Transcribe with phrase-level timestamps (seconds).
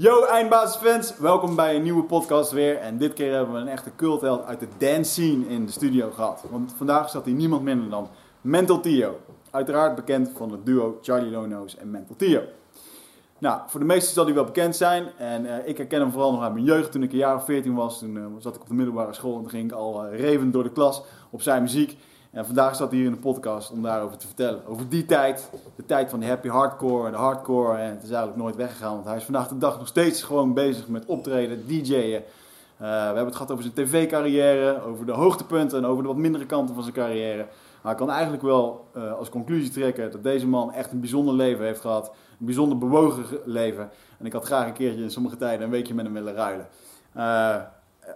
[0.00, 2.76] Yo eindbasisfans, welkom bij een nieuwe podcast weer.
[2.76, 6.10] En dit keer hebben we een echte cultheld uit de dance scene in de studio
[6.10, 6.44] gehad.
[6.50, 8.08] Want vandaag zat hier niemand minder dan
[8.40, 9.20] Mental Tio.
[9.50, 12.42] Uiteraard bekend van het duo Charlie Lono's en Mental Tio.
[13.38, 15.06] Nou, voor de meesten zal hij wel bekend zijn.
[15.16, 16.92] En eh, ik herken hem vooral nog uit mijn jeugd.
[16.92, 19.38] Toen ik een jaar of 14 was, toen eh, zat ik op de middelbare school.
[19.38, 21.96] En ging ik al uh, revend door de klas op zijn muziek.
[22.30, 24.66] En vandaag zat hij hier in de podcast om daarover te vertellen.
[24.66, 27.78] Over die tijd, de tijd van de happy hardcore en de hardcore.
[27.78, 30.54] En het is eigenlijk nooit weggegaan, want hij is vandaag de dag nog steeds gewoon
[30.54, 32.22] bezig met optreden, DJ'en.
[32.76, 36.46] we hebben het gehad over zijn tv-carrière, over de hoogtepunten en over de wat mindere
[36.46, 37.46] kanten van zijn carrière.
[37.82, 41.64] Maar ik kan eigenlijk wel als conclusie trekken dat deze man echt een bijzonder leven
[41.64, 42.12] heeft gehad.
[42.40, 43.90] Een bijzonder bewogen leven.
[44.18, 46.68] En ik had graag een keertje in sommige tijden een weekje met hem willen ruilen.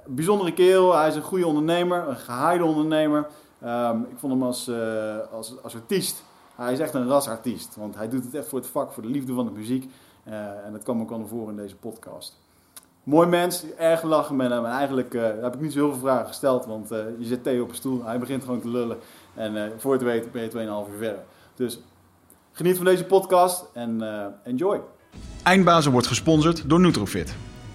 [0.07, 3.27] bijzondere kerel, hij is een goede ondernemer, een gehaaide ondernemer.
[3.65, 6.25] Um, ik vond hem als, uh, als, als artiest,
[6.57, 7.77] hij is echt een rasartiest.
[7.77, 9.91] Want hij doet het echt voor het vak, voor de liefde van de muziek.
[10.29, 12.41] Uh, en dat kwam ook al naar voren in deze podcast.
[13.03, 14.65] Mooi mens, erg lachen met hem.
[14.65, 17.63] En eigenlijk uh, heb ik niet zo heel veel vragen gesteld, want je zet Theo
[17.63, 18.99] op een stoel, hij begint gewoon te lullen.
[19.35, 20.57] En voor het weten ben je 2,5
[20.93, 21.23] uur verder.
[21.55, 21.81] Dus
[22.53, 24.03] geniet van deze podcast en
[24.45, 24.81] enjoy.
[25.43, 27.35] Eindbazen wordt gesponsord door Nutrofit.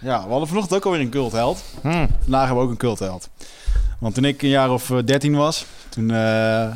[0.00, 1.64] Ja, we hadden vanochtend ook alweer een cultheld.
[1.80, 2.08] Hmm.
[2.20, 3.28] Vandaag hebben we ook een cultheld.
[3.98, 6.70] Want toen ik een jaar of 13 was, toen uh,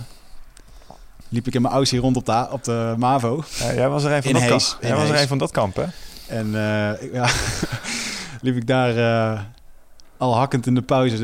[1.28, 3.44] liep ik in mijn hier rond op de, op de MAVO.
[3.58, 4.82] Ja, jij was er een van, dat, kamp.
[4.82, 5.84] Jij was er een van dat kamp, hè?
[6.26, 7.28] En uh, ja,
[8.42, 9.40] liep ik daar uh,
[10.16, 11.16] al hakkend in de pauze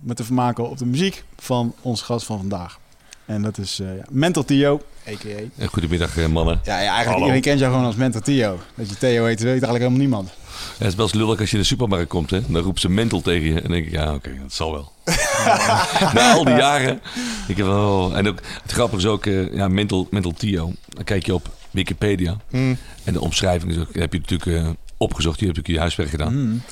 [0.00, 2.78] met te vermaken op de muziek van ons gast van vandaag.
[3.24, 5.66] En dat is ja, Mental Tio, a.k.a.
[5.66, 6.60] Goedemiddag, mannen.
[6.64, 7.18] Ja, ja eigenlijk Hallo.
[7.18, 8.58] iedereen kent jou gewoon als Mental Tio.
[8.74, 10.30] Dat je Theo heet, weet eigenlijk helemaal niemand
[10.78, 12.30] het is wel eens lullig als je in de supermarkt komt.
[12.30, 12.40] Hè?
[12.48, 13.54] Dan roept ze mental tegen je.
[13.54, 14.92] En dan denk ik, ja, oké, dat zal wel.
[16.14, 17.00] Na al die jaren.
[17.48, 20.72] Ik heb wel, en ook, het grappige is ook, uh, ja, mental, mental Tio.
[20.88, 22.36] Dan kijk je op Wikipedia.
[22.50, 22.76] Hmm.
[23.04, 25.40] En de omschrijving is ook, heb je natuurlijk uh, opgezocht.
[25.40, 26.32] Je hebt natuurlijk je huiswerk gedaan.
[26.32, 26.62] Hmm.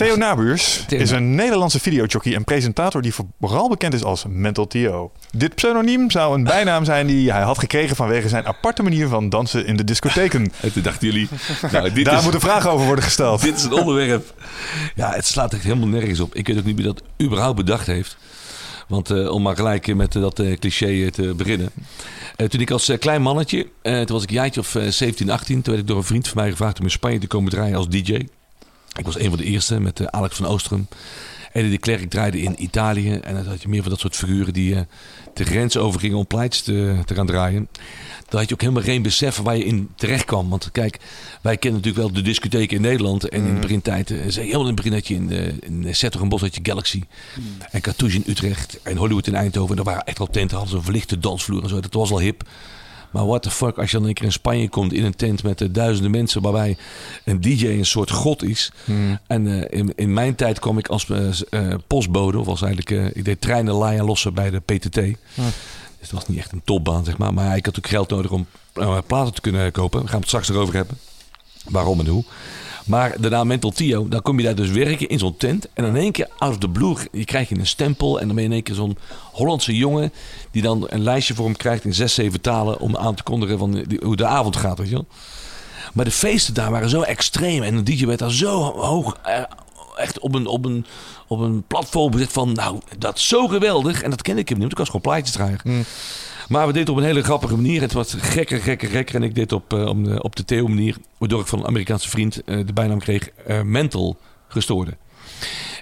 [0.00, 5.12] Theo Nabuurs is een Nederlandse videojockey en presentator die vooral bekend is als Mental Theo.
[5.30, 9.28] Dit pseudoniem zou een bijnaam zijn die hij had gekregen vanwege zijn aparte manier van
[9.28, 10.52] dansen in de discotheken.
[10.60, 11.28] En toen dachten jullie,
[11.72, 13.42] nou, dit Daar is, moeten vragen over worden gesteld.
[13.50, 14.34] Dit is een onderwerp.
[14.94, 16.34] Ja, het slaat echt helemaal nergens op.
[16.34, 18.16] Ik weet ook niet wie dat überhaupt bedacht heeft.
[18.88, 21.70] Want uh, om maar gelijk met uh, dat uh, cliché te beginnen.
[22.48, 25.78] toen ik als klein mannetje, toen was ik een jaartje of 17, 18, toen werd
[25.78, 28.18] ik door een vriend van mij gevraagd om in Spanje te komen draaien als DJ.
[29.00, 30.88] Ik was een van de eerste met uh, Alex van Oostrum.
[31.52, 33.12] Eddie de Klerk draaide in Italië.
[33.12, 34.80] En dan had je meer van dat soort figuren die uh,
[35.34, 37.68] de grens overgingen om pleitjes te, te gaan draaien.
[38.28, 40.48] Dan had je ook helemaal geen besef waar je in terecht kwam.
[40.48, 40.98] Want kijk,
[41.40, 43.28] wij kennen natuurlijk wel de discotheken in Nederland.
[43.28, 43.60] En in de mm.
[43.60, 47.02] begintijd, uh, helemaal in het begin had je in, de, in Bos had je Galaxy.
[47.34, 47.44] Mm.
[47.70, 48.78] En Cartouche in Utrecht.
[48.82, 49.70] En Hollywood in Eindhoven.
[49.70, 51.80] En daar waren echt wel tenten, hadden ze verlichte dansvloer en zo.
[51.80, 52.42] Dat was al hip.
[53.10, 55.42] Maar what the fuck, als je dan een keer in Spanje komt in een tent
[55.42, 56.76] met uh, duizenden mensen, waarbij
[57.24, 58.72] een DJ een soort god is.
[58.84, 59.18] Hmm.
[59.26, 63.24] En uh, in, in mijn tijd kwam ik als uh, postbode, of was eigenlijk, ik
[63.24, 64.94] deed treinen laaien lossen bij de PTT.
[64.94, 67.34] Dus het was niet echt een topbaan, zeg maar.
[67.34, 68.46] Maar ik had ook geld nodig om
[69.06, 70.02] platen te kunnen kopen.
[70.02, 70.98] We gaan het straks erover hebben.
[71.64, 72.24] Waarom en hoe.
[72.90, 75.68] Maar daarna Mental Tio, dan kom je daar dus werken in zo'n tent.
[75.72, 78.20] En in één keer out of the blue, je krijgt je een stempel.
[78.20, 78.98] En dan ben je in één keer zo'n
[79.32, 80.12] Hollandse jongen...
[80.50, 82.80] die dan een lijstje voor hem krijgt in zes, zeven talen...
[82.80, 85.06] om aan te kondigen van hoe de avond gaat, weet je wel.
[85.92, 87.62] Maar de feesten daar waren zo extreem.
[87.62, 89.16] En de DJ werd daar zo hoog...
[89.22, 89.42] Eh,
[89.96, 90.86] echt op een, op een,
[91.26, 92.52] op een platform gezet van...
[92.52, 94.02] nou, dat is zo geweldig.
[94.02, 95.60] En dat ken ik hem niet, ik was gewoon plaatjes dragen.
[95.62, 95.84] Mm.
[96.50, 97.80] Maar we deden het op een hele grappige manier.
[97.80, 99.14] Het was gekker, gekker, gekker.
[99.14, 100.96] En ik deed op, uh, op de Theo manier.
[101.18, 104.16] Waardoor ik van een Amerikaanse vriend uh, de bijnaam kreeg uh, mental
[104.48, 104.96] gestoorde.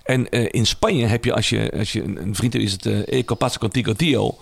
[0.04, 3.24] En in Spanje heb je, als je, als je een vriend hebt, is het uh,
[3.24, 4.38] Capazzo Contigo Tio.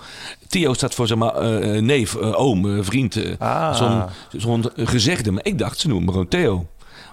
[0.48, 1.42] Tio staat voor zeg maar
[1.82, 3.20] neef, oom, vriend.
[3.38, 3.76] Ah.
[3.76, 4.04] Zo'n
[4.40, 5.30] zo'n gezegde.
[5.30, 6.66] Maar ik dacht, ze noemen me gewoon Theo.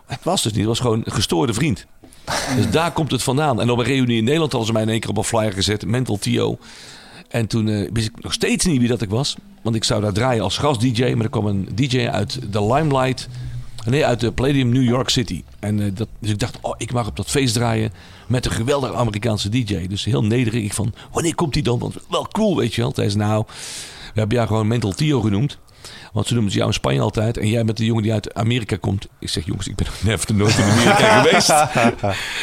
[0.05, 1.85] Het was dus niet, het was gewoon een gestoorde vriend.
[2.55, 3.61] Dus daar komt het vandaan.
[3.61, 5.53] En op een reunie in Nederland hadden ze mij in één keer op een flyer
[5.53, 5.85] gezet.
[5.85, 6.57] Mental Tio.
[7.33, 9.35] En toen eh, wist ik nog steeds niet wie dat ik was.
[9.61, 11.13] Want ik zou daar draaien als gast-dj.
[11.13, 13.27] Maar er kwam een dj uit de Limelight.
[13.85, 15.43] Nee, uit de Palladium New York City.
[15.59, 17.91] En, eh, dat, dus ik dacht, oh, ik mag op dat feest draaien
[18.27, 19.87] met een geweldige Amerikaanse dj.
[19.87, 20.63] Dus heel nederig.
[20.63, 21.79] Ik van, wanneer komt die dan?
[21.79, 22.91] Want wel cool, weet je wel.
[22.95, 23.43] Hij zei, nou,
[24.13, 25.57] we hebben jou gewoon Mental Tio genoemd.
[26.13, 27.37] Want ze noemen ze jou in Spanje altijd.
[27.37, 29.07] En jij bent de jongen die uit Amerika komt.
[29.19, 31.53] Ik zeg, jongens, ik ben nog nooit in Amerika geweest.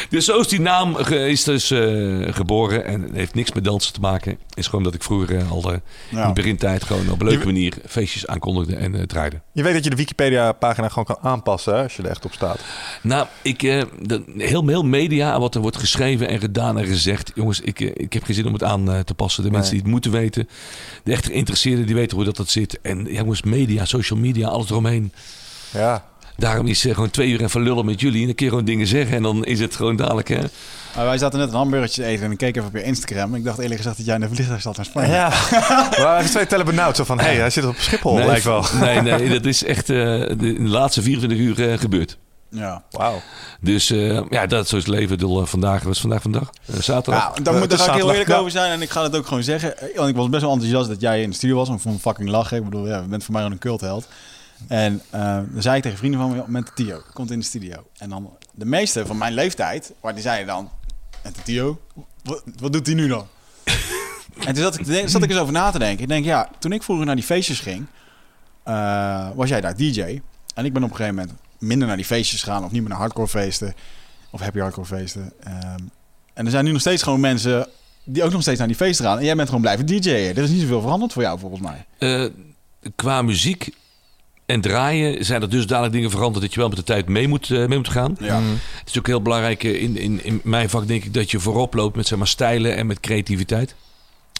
[0.09, 2.85] dus zo is die naam ge- is dus eh, geboren.
[2.85, 4.37] En het heeft niks met dansen te maken.
[4.53, 5.77] Is gewoon dat ik vroeger eh, al eh,
[6.09, 9.41] in de begintijd gewoon op een leuke manier feestjes aankondigde en draaide.
[9.51, 12.33] Je weet dat je de Wikipedia-pagina gewoon kan aanpassen hè, als je er echt op
[12.33, 12.59] staat.
[13.01, 17.31] Nou, ik, de, heel, heel media, wat er wordt geschreven en gedaan en gezegd.
[17.35, 19.43] Jongens, ik, ik heb geen zin om het aan te passen.
[19.43, 20.49] De mensen die het moeten weten.
[21.03, 22.79] De echt geïnteresseerden, die weten hoe dat, dat zit.
[22.81, 25.13] En ja, jongens, media, social media, alles eromheen.
[25.73, 26.03] Ja.
[26.37, 28.23] Daarom is gewoon twee uur even lullen met jullie.
[28.23, 29.15] En een keer gewoon dingen zeggen.
[29.15, 30.41] En dan is het gewoon dadelijk, hè.
[30.95, 33.35] Maar wij zaten net een hamburgertje te eten en ik keek even op je Instagram.
[33.35, 35.11] Ik dacht eerlijk gezegd dat jij in de vliegtuig zat naar Spanje.
[35.11, 35.29] Ja.
[36.03, 36.95] maar even twee tellen benauwd.
[36.95, 38.65] Zo van, hé, hey, hij zit op Schiphol, nee, lijkt wel.
[38.79, 42.17] Nee, nee, dat is echt eh, de, in de laatste 24 uur eh, gebeurd.
[42.51, 42.83] Ja.
[42.89, 43.21] Wauw.
[43.59, 45.17] Dus eh, ja, dat is zo het leven.
[45.17, 46.49] Eh, vandaag was vandaag vandaag.
[46.65, 47.23] Eh, zaterdag.
[47.23, 49.27] Nou, daar, moet, daar ga ik heel eerlijk over zijn en ik ga het ook
[49.27, 49.73] gewoon zeggen.
[49.95, 51.67] Want ik was best wel enthousiast dat jij in de studio was.
[51.67, 52.57] Want ik vond fucking lachen.
[52.57, 54.07] Ik bedoel, ja, je bent voor mij een cultheld.
[54.67, 57.75] En dan zei ik tegen vrienden van me, met Tio, komt in de studio.
[57.97, 60.69] En dan de meeste van mijn leeftijd, waar die zeiden dan,
[61.21, 61.79] en Tio,
[62.23, 63.27] wat, wat doet hij nu dan?
[64.47, 66.03] en toen zat ik, zat ik eens over na te denken.
[66.03, 67.85] Ik denk, ja, toen ik vroeger naar die feestjes ging,
[69.35, 70.21] was jij daar DJ.
[70.55, 72.89] En ik ben op een gegeven moment minder naar die feestjes gegaan of niet meer
[72.89, 73.73] naar hardcore feesten
[74.31, 75.33] of happy hardcore feesten.
[75.43, 75.79] Ehm,
[76.33, 77.67] en er zijn nu nog steeds gewoon mensen
[78.03, 79.17] die ook nog steeds naar die feesten gaan.
[79.17, 80.35] En jij bent gewoon blijven DJ'en.
[80.35, 81.85] Er is niet zoveel veranderd voor jou volgens mij.
[81.97, 82.25] Eh,
[82.95, 83.69] qua muziek
[84.45, 87.27] en draaien zijn er dus dadelijk dingen veranderd dat je wel met de tijd mee
[87.27, 88.15] moet, eh, mee moet gaan.
[88.19, 88.41] Ja.
[88.79, 91.39] Het is ook heel belangrijk eh, in, in, in mijn vak denk ik dat je
[91.39, 93.75] voorop loopt met zeg maar, stijlen en met creativiteit.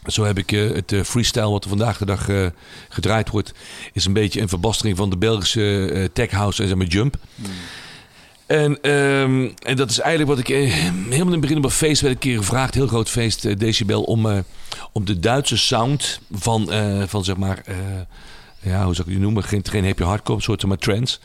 [0.05, 2.45] Zo heb ik eh, het eh, freestyle wat er vandaag de dag eh,
[2.89, 3.53] gedraaid wordt,
[3.93, 7.17] is een beetje een verbastering van de Belgische tech house en zeg maar jump.
[8.45, 11.69] En, ehm, en dat is eigenlijk wat ik eh, helemaal in het begin op een
[11.69, 14.43] feest werd een keer gevraagd, heel groot feest, Decibel, om,
[14.91, 16.69] om de Duitse sound van,
[17.07, 17.63] van zeg maar,
[18.59, 19.43] ja, hoe zou ik die noemen?
[19.43, 21.19] Geen, geen happy hardcore, een soort zeg maar trance.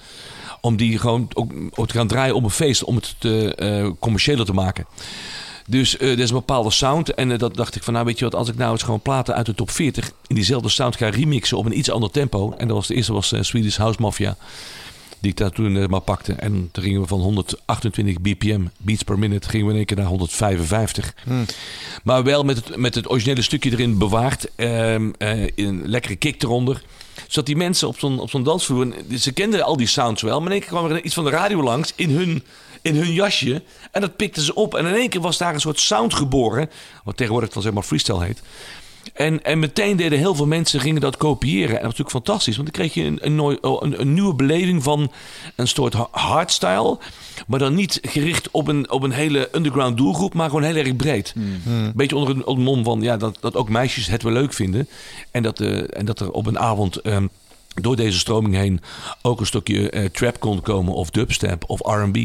[0.60, 4.44] Om die gewoon ook, ook te gaan draaien op een feest, om het te, commerciëler
[4.44, 4.86] te maken.
[5.68, 7.14] Dus eh er is een bepaalde sound.
[7.14, 9.00] En eh, dat dacht ik van, nou weet je wat, als ik nou eens gewoon
[9.00, 12.54] platen uit de top 40 in diezelfde sound ga remixen op een iets ander tempo.
[12.58, 14.36] En dat was de eerste was eh, Swedish House Mafia.
[15.20, 16.32] Die ik daar toen maar pakte.
[16.32, 19.96] En toen gingen we van 128 bpm, beats per minute, gingen we in één keer
[19.96, 21.14] naar 155.
[22.04, 24.48] Maar wel met het, met het originele stukje erin bewaard.
[24.56, 26.82] ehm, eh, een lekkere kick eronder.
[27.26, 28.94] Zodat die mensen op zo'n, op zo'n dansvloer...
[29.18, 30.38] Ze kenden al die sounds wel.
[30.38, 32.42] Maar in één keer kwam er iets van de radio langs in hun,
[32.86, 33.62] in hun jasje.
[33.90, 34.74] En dat pikten ze op.
[34.74, 36.70] En in één keer was daar een soort sound geboren.
[37.04, 38.42] Wat tegenwoordig dan zeg maar freestyle heet.
[39.14, 41.68] En, en meteen deden heel veel mensen gingen dat kopiëren.
[41.68, 42.56] En dat was natuurlijk fantastisch.
[42.56, 45.12] Want dan kreeg je een, een, oh, een, een nieuwe beleving van
[45.56, 46.98] een soort ha- hardstyle.
[47.46, 50.34] Maar dan niet gericht op een, op een hele underground doelgroep.
[50.34, 51.34] Maar gewoon heel erg breed.
[51.66, 54.32] Een beetje onder een, onder een mom van ja, dat, dat ook meisjes het wel
[54.32, 54.88] leuk vinden.
[55.30, 56.96] En dat, eh, en dat er op een avond...
[56.96, 57.26] ehm,
[57.80, 58.80] door deze stroming heen
[59.22, 62.18] ook een stukje eh, trap kon komen of dubstep of R&B.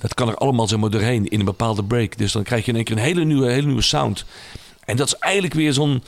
[0.00, 2.18] Dat kan er allemaal zeg maar doorheen in een bepaalde break.
[2.18, 4.24] Dus dan krijg je in één keer een hele nieuwe, hele nieuwe sound.
[4.84, 6.02] En dat is eigenlijk weer zo'n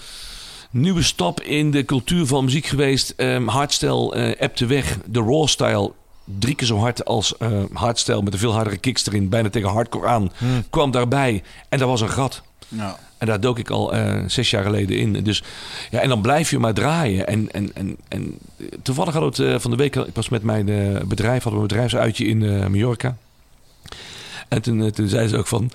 [0.70, 3.12] nieuwe stap in de cultuur van muziek geweest.
[3.16, 4.98] Ehm hardstyle eh appte weg.
[5.06, 5.92] De raw style
[6.24, 9.28] drie keer zo hard als eh hardstyle met een veel hardere kicks erin.
[9.28, 10.32] Bijna tegen hardcore aan.
[10.70, 12.42] Kwam daarbij en daar was een gat.
[12.68, 12.98] Ja.
[13.18, 15.12] En daar dook ik al eh, zes jaar geleden in.
[15.12, 15.42] Dus
[15.90, 17.26] ja, en dan blijf je maar draaien.
[17.26, 18.38] En, en, en, en
[18.82, 21.60] toevallig had het eh, van de week, ik was met mijn eh, bedrijf, hadden we
[21.60, 23.16] een bedrijfsuitje in Mallorca.
[24.48, 25.70] En toen, toen zei ze ook van,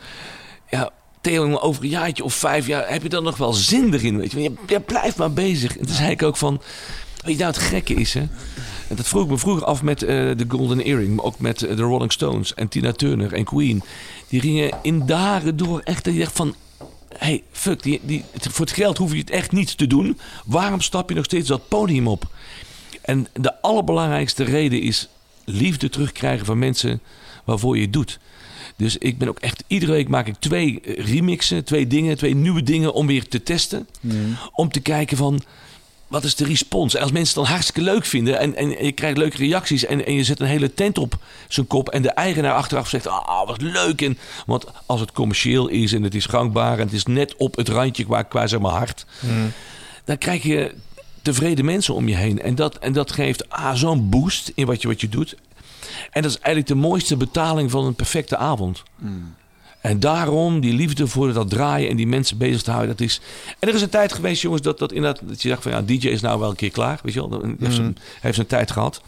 [0.70, 0.90] ja,
[1.22, 4.18] Theo, over een jaartje of vijf jaar heb je dan nog wel zin erin?
[4.18, 5.78] Weet je, je, je blijft maar bezig.
[5.78, 6.62] En toen zei ik ook van,
[7.24, 8.28] weet je nou het gekke is, hè?
[8.88, 11.76] En dat vroeg ik me vroeger af met de Golden Earring, maar ook met de
[11.76, 13.84] Rolling Stones en Tina Turner en Queen.
[14.28, 16.56] Die gingen in dagen door echt, dat je van,
[17.17, 20.20] hey, fuck, die, die, voor het geld hoef je het echt niet te doen.
[20.46, 22.27] Waarom stap je nog steeds dat podium op?
[23.01, 25.10] En de allerbelangrijkste reden is
[25.46, 27.01] liefde terugkrijgen van mensen
[27.43, 28.20] waarvoor je het doet.
[28.75, 32.36] Dus ik ben ook echt, iedere week maak ik twee eh, remixen, twee dingen, twee
[32.36, 33.88] nieuwe dingen om weer te testen.
[34.51, 35.41] Om te kijken van,
[36.13, 36.96] wat is de respons?
[36.96, 40.05] En als mensen het dan hartstikke leuk vinden en, en je krijgt leuke reacties en,
[40.05, 41.17] en je zet een hele tent op
[41.48, 44.01] zijn kop en de eigenaar achteraf zegt, ah, wat leuk.
[44.01, 47.55] En, want als het commercieel is en het is gangbaar en het is net op
[47.55, 49.05] het randje qua, qua zeg maar hart,
[50.05, 50.75] dan krijg je
[51.22, 52.41] tevreden mensen om je heen.
[52.41, 55.36] En dat, en dat geeft ah, zo'n boost in wat je, wat je doet.
[56.12, 58.84] En dat is eigenlijk de mooiste betaling van een perfecte avond.
[59.84, 62.92] En daarom die liefde voor dat draaien en die mensen bezig te houden.
[62.98, 63.22] Dat is...
[63.60, 65.82] En er is een tijd geweest, jongens, dat, dat, inderdaad, dat je zegt van ja,
[65.82, 67.00] DJ is nou wel een keer klaar.
[67.04, 69.02] Weet je wel, hij heeft, zijn, heeft zijn tijd gehad.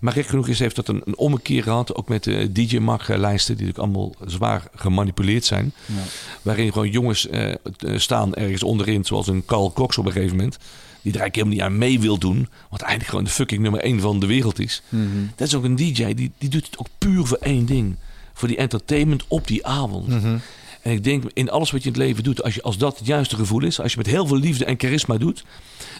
[0.00, 1.94] Maar gek genoeg is, heeft dat een, een ommekeer gehad.
[1.94, 5.72] Ook met de DJ-mag-lijsten, die natuurlijk allemaal zwaar gemanipuleerd zijn.
[5.86, 5.94] Ja.
[6.42, 7.56] Waarin gewoon jongens eh, eh,
[7.96, 10.58] staan ergens onderin, zoals een Carl Cox op een gegeven moment.
[11.02, 12.48] Die er eigenlijk helemaal niet aan mee wil doen.
[12.70, 14.82] Wat eigenlijk gewoon de fucking nummer één van de wereld is.
[14.88, 15.06] Mhm.
[15.36, 17.96] Dat is ook een DJ, die, die doet het ook puur voor één ding.
[18.38, 20.06] Voor die entertainment op die avond.
[20.08, 20.36] Mhm.
[20.82, 22.98] En ik denk, in alles wat je in het leven doet, als, je, als dat
[22.98, 25.44] het juiste gevoel is, als je met heel veel liefde en charisma doet,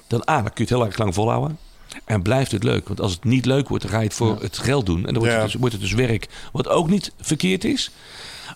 [0.07, 1.59] dan, ah, dan kun je het heel erg lang volhouden.
[2.04, 2.87] En blijft het leuk.
[2.88, 4.40] Want als het niet leuk wordt, dan ga je het voor Ja.
[4.40, 4.97] het geld doen.
[5.07, 5.40] En dan wordt, Ja.
[5.40, 6.28] het dus, wordt het dus werk.
[6.52, 7.90] Wat ook niet verkeerd is.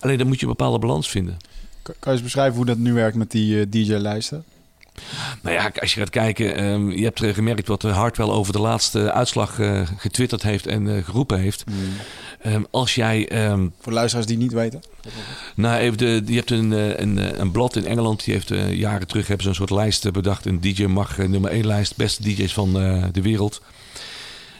[0.00, 1.36] Alleen dan moet je een bepaalde balans vinden.
[1.82, 4.44] Kan kan je eens beschrijven hoe dat nu werkt met die eh, DJ-lijsten?
[5.42, 8.58] Nou ja, als je gaat kijken, ehm, je hebt eh, gemerkt wat Hartwell over de
[8.60, 11.64] laatste uitslag eh, getwitterd heeft en eh, geroepen heeft.
[12.42, 14.82] Ehm, als jij ehm, Voor luisteraars die niet weten.
[15.54, 18.24] Nou, even de, je hebt een, eh, een, eh, een blad in Engeland.
[18.24, 20.46] Die heeft eh, jaren terug hebben ze een soort lijst eh, bedacht.
[20.46, 21.96] Een DJ mag eh, nummer 1 lijst.
[21.96, 23.62] Beste DJ's van eh, de wereld.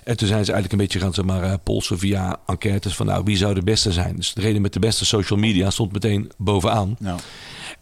[0.05, 2.95] En toen zijn ze eigenlijk een beetje gaan zeg maar, eh, polsen via enquêtes.
[2.95, 4.17] Van nou, wie zou de beste zijn?
[4.17, 6.97] Dus de reden met de beste social media stond meteen bovenaan.
[6.99, 7.21] Nou,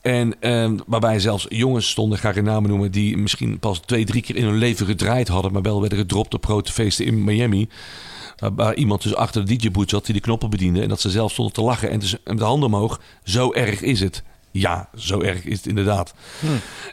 [0.01, 4.05] En ehm, waarbij zelfs jongens stonden, ga ik geen namen noemen, die misschien pas twee,
[4.05, 7.25] drie keer in hun leven gedraaid hadden, maar wel werden gedropt op grote feesten in
[7.25, 7.69] Miami.
[8.37, 10.83] Waar, waar iemand dus achter de DJ-boot zat die de knoppen bediende.
[10.83, 13.01] En dat ze zelf stonden te lachen en dus met de handen omhoog.
[13.25, 14.23] Zo erg is het.
[14.51, 16.15] Ja, zo erg is het inderdaad.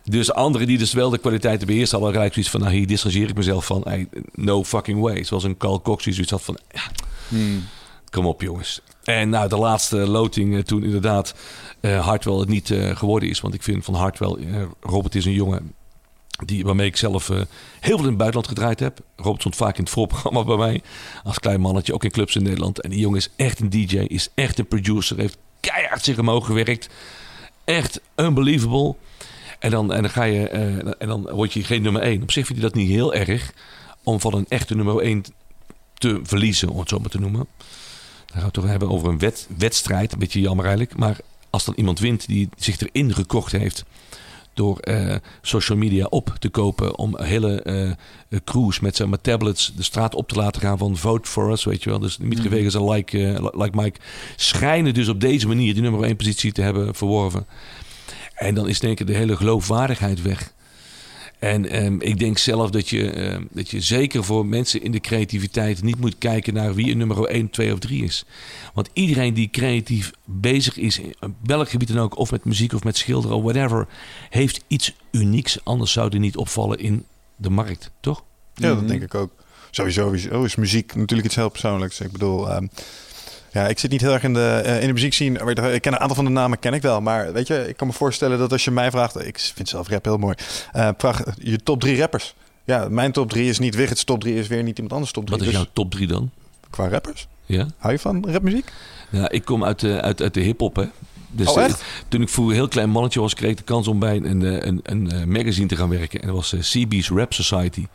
[0.04, 3.30] Dus anderen die dus wel de kwaliteiten beheerst hadden gelijk zoiets van, nou hier distancieer
[3.30, 3.82] ik mezelf van.
[3.84, 5.24] Hey, no fucking way.
[5.24, 6.82] Zoals een Carl Cox die zoiets had van, ja,
[7.28, 7.64] hmm.
[8.18, 8.82] Kom op, jongens.
[9.04, 11.36] En nou, de laatste loting eh, toen inderdaad
[11.80, 13.42] eh Hartwell het niet eh, geworden is.
[13.42, 15.74] Want ik vind van Hartwell, eh, Robert is een jongen
[16.46, 17.48] die, waarmee ik zelf heel
[17.80, 19.00] veel in het buitenland gedraaid heb.
[19.16, 20.82] Robert stond vaak in het voorprogramma bij mij.
[21.24, 22.82] Als klein mannetje, ook in clubs in Nederland.
[22.82, 25.18] En die jongen is echt een DJ, is echt een producer.
[25.18, 26.90] Heeft keihard zich omhoog gewerkt.
[27.64, 28.96] Echt unbelievable.
[29.60, 30.48] En dan, en dan, ga je,
[30.98, 32.22] en dan word je geen nummer 1.
[32.22, 33.54] Op zich vind je dat niet heel erg
[34.04, 35.24] om van een echte nummer 1
[35.94, 37.48] te verliezen, om het zo maar te noemen.
[38.28, 40.14] Dan gaan we het toch hebben over een wet, wedstrijd.
[40.14, 40.98] Een beetje jammer eigenlijk.
[40.98, 41.18] Maar
[41.50, 43.86] als dan iemand wint die zich erin gekocht heeft
[44.58, 49.74] door eh, social media op te kopen om hele eh, crews met zeg maar tablets
[49.76, 52.00] de straat op te laten gaan van vote for us, weet je wel.
[52.00, 54.00] Dus Dimitri Vegas en like, eh, like Mike
[54.36, 57.46] schijnen dus op deze manier die nummer 1 positie te hebben verworven.
[58.34, 60.54] En dan is denk ik de hele geloofwaardigheid weg.
[61.40, 65.00] En ehm, ik denk zelf dat je, ehm, dat je zeker voor mensen in de
[65.00, 68.26] creativiteit niet moet kijken naar wie een nummer 1, 2 of 3 is.
[68.74, 71.14] Want iedereen die creatief bezig is, in
[71.44, 73.88] welk gebied dan ook, of met muziek of met schilderen of whatever,
[74.30, 75.58] heeft iets unieks.
[75.64, 78.24] Anders zou die niet opvallen in de markt, toch?
[78.54, 78.80] Ja, Mhm.
[78.80, 79.32] dat denk ik ook.
[79.72, 82.00] Sowieso sowieso is muziek natuurlijk iets heel persoonlijks.
[82.00, 82.68] Ik bedoel, ehm,
[83.52, 85.36] ja, ik zit niet heel erg in de, eh, in de muziek zien.
[85.36, 87.02] Ik ken een aantal van de namen ken ik wel.
[87.02, 89.26] Maar weet je, ik kan me voorstellen dat als je mij vraagt...
[89.28, 90.36] Ik vind zelf rap heel mooi.
[90.98, 92.36] vraag je top drie rappers.
[92.68, 94.36] Ja, mijn top drie is niet Wigget's top drie.
[94.36, 95.38] Is weer niet iemand anders top drie.
[95.38, 96.32] Wat is Dus jouw top 3 dan?
[96.70, 97.28] Qua rappers?
[97.46, 97.68] Ja?
[97.78, 98.72] Hou je van rapmuziek?
[99.10, 100.86] Ja, ik kom uit de, uit, uit de hip-hop, hè.
[101.32, 101.84] Dus Oh, eh, echt?
[102.08, 104.42] toen ik vroeger een heel klein mannetje was, kreeg ik de kans om bij een,
[104.68, 106.22] een, een, eh, magazine te gaan werken.
[106.22, 107.86] En dat was CB's Rap Society.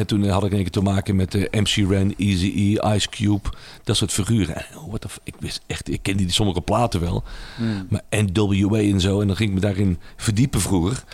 [0.00, 3.08] En toen had ik in één keer te maken met eh, MC Ren, Eazy-E, Ice
[3.08, 3.48] Cube,
[3.84, 4.56] dat soort figuren.
[4.56, 7.22] En, oh, what the ik wist echt, ik kende die sommige platen wel.
[7.56, 7.86] Hmm.
[7.88, 9.20] Maar NWA en zo.
[9.20, 11.04] En dan ging ik me daarin verdiepen vroeger.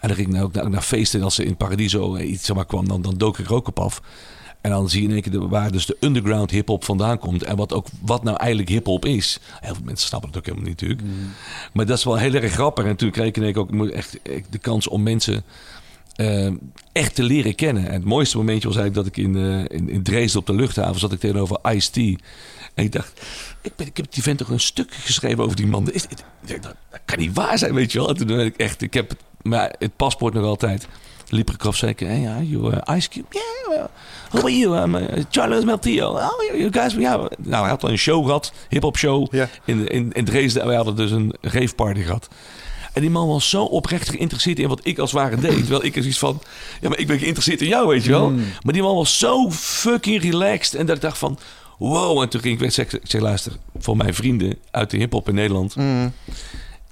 [0.00, 1.18] En dan ging ik nou ook naar, naar feesten.
[1.18, 3.54] En als ze in Paradiso eh, iets zeg maar, kwam, dan, dan dook ik er
[3.54, 4.02] ook op af.
[4.60, 7.42] En dan zie je in één keer de- waar dus de underground hip-hop vandaan komt.
[7.42, 9.38] En wat, ook, wat nou eigenlijk hip-hop is.
[9.60, 11.08] Heel veel mensen snappen het ook helemaal niet natuurlijk.
[11.72, 12.84] Maar dat is wel heel erg grappig.
[12.84, 15.42] En toen kreeg ik in één keer ook echt, echt de kans om mensen
[16.16, 16.50] eh,
[16.92, 17.86] echt te leren kennen.
[17.86, 20.54] En het mooiste momentje was eigenlijk dat ik in, eh, in, in Dresden op de
[20.54, 21.96] luchthaven zat ik tegenover Ice-T.
[22.74, 23.20] En ik dacht,
[23.60, 25.90] ik, ben, ik heb die vent toch een stuk geschreven over die man.
[25.92, 28.08] Is, dit- ik dat, kan niet waar zijn, weet je wel.
[28.08, 30.86] En toen ben ik echt, ik heb het, maar het paspoort nog altijd.
[31.28, 33.86] Liep ik erop zeker, hey, ja, you uh, Ice Cube, yeah, well,
[34.30, 34.82] how are you?
[34.82, 36.10] I'm uh, Charles Meltillo.
[36.10, 37.16] Oh, you, guys, ja.
[37.38, 40.62] Nou, hij had al een show gehad, hip-hop show in, in, in Dresden.
[40.62, 42.28] En wij hadden dus een raveparty gehad.
[42.92, 45.56] En die man was zo oprecht geïnteresseerd in wat ik als ware deed.
[45.56, 46.40] Terwijl ik er zoiets van,
[46.80, 48.30] ja, maar ik ben geïnteresseerd in jou, weet je wel.
[48.62, 50.74] Maar die man was zo fucking relaxed.
[50.74, 51.38] En dat ik dacht van,
[51.78, 52.22] wow.
[52.22, 52.78] En toen ging ik weg.
[52.92, 55.76] Ik zeg, luister, voor mijn vrienden uit de hiphop in Nederland.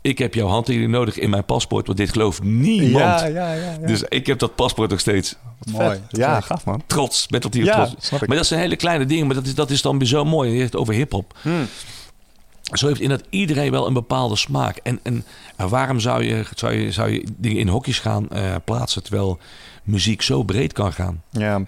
[0.03, 1.87] Ik heb jouw handtekening nodig in mijn paspoort.
[1.87, 3.21] Want dit gelooft niemand.
[3.21, 3.73] Ja, ja, ja.
[3.81, 3.87] ja.
[3.87, 5.37] Dus ik heb dat paspoort nog steeds.
[5.73, 6.01] Mooi.
[6.11, 6.83] ja, gaaf man.
[6.87, 8.07] Trots, met dat hier Ja, trots.
[8.07, 8.29] snap ik.
[8.29, 9.27] Maar dat zijn hele kleine dingen.
[9.27, 10.51] Maar dat is, dat is dan weer zo mooi.
[10.51, 11.35] Je hebt het over hiphop.
[11.43, 11.67] Hmm.
[12.73, 14.77] Zo heeft inderdaad iedereen wel een bepaalde smaak.
[14.77, 15.25] En, en,
[15.57, 19.03] waarom zou je, zou, je, zou je dingen in hokjes gaan eh, plaatsen...
[19.03, 19.39] terwijl
[19.83, 21.23] muziek zo breed kan gaan?
[21.31, 21.63] Ja.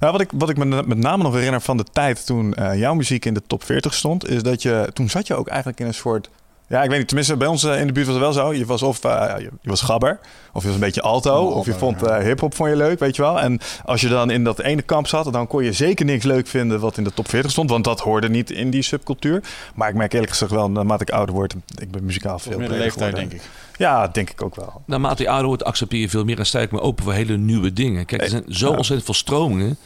[0.00, 2.78] Nou, wat, ik, wat ik me met name nog herinner van de tijd toen eh,
[2.78, 5.80] jouw muziek in de top 40 stond, is dat je toen zat je ook eigenlijk
[5.80, 6.30] in een soort
[6.68, 7.06] Ja, ik weet niet.
[7.08, 8.52] Tenminste, bij ons eh, in de buurt was het wel zo.
[8.54, 10.18] Je was of uh, je, je, was gabber,
[10.52, 12.98] of je was een beetje alto, Oh, of je vond uh, hip-hop vond je leuk,
[12.98, 13.40] weet je wel.
[13.40, 16.46] En als je dan in dat ene kamp zat, dan kon je zeker niks leuk
[16.46, 19.42] vinden wat in de top 40 stond, want dat hoorde niet in die subcultuur.
[19.74, 22.68] Maar ik merk eerlijk gezegd wel, naarmate ik ouder word, ik ben muzikaal veel Meer
[22.68, 23.28] de leeftijd, geworden.
[23.28, 23.48] denk ik.
[23.78, 24.82] Ja, denk ik ook wel.
[24.86, 27.36] Naarmate je ouder wordt, accepteer je veel meer en sta ik me open voor hele
[27.36, 28.06] nieuwe dingen.
[28.06, 28.76] Kijk, er zijn zo Ja.
[28.76, 29.76] ontzettend veel stromingen.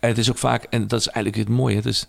[0.00, 1.76] En het is ook vaak, en dat is eigenlijk het mooie.
[1.76, 2.06] Het is,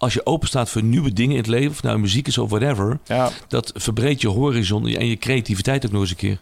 [0.00, 2.50] als je open staat voor nieuwe dingen in het leven, of nou muziek is of
[2.50, 6.38] whatever, Ja, dat verbreedt je horizon en je creativiteit ook nog eens een keer.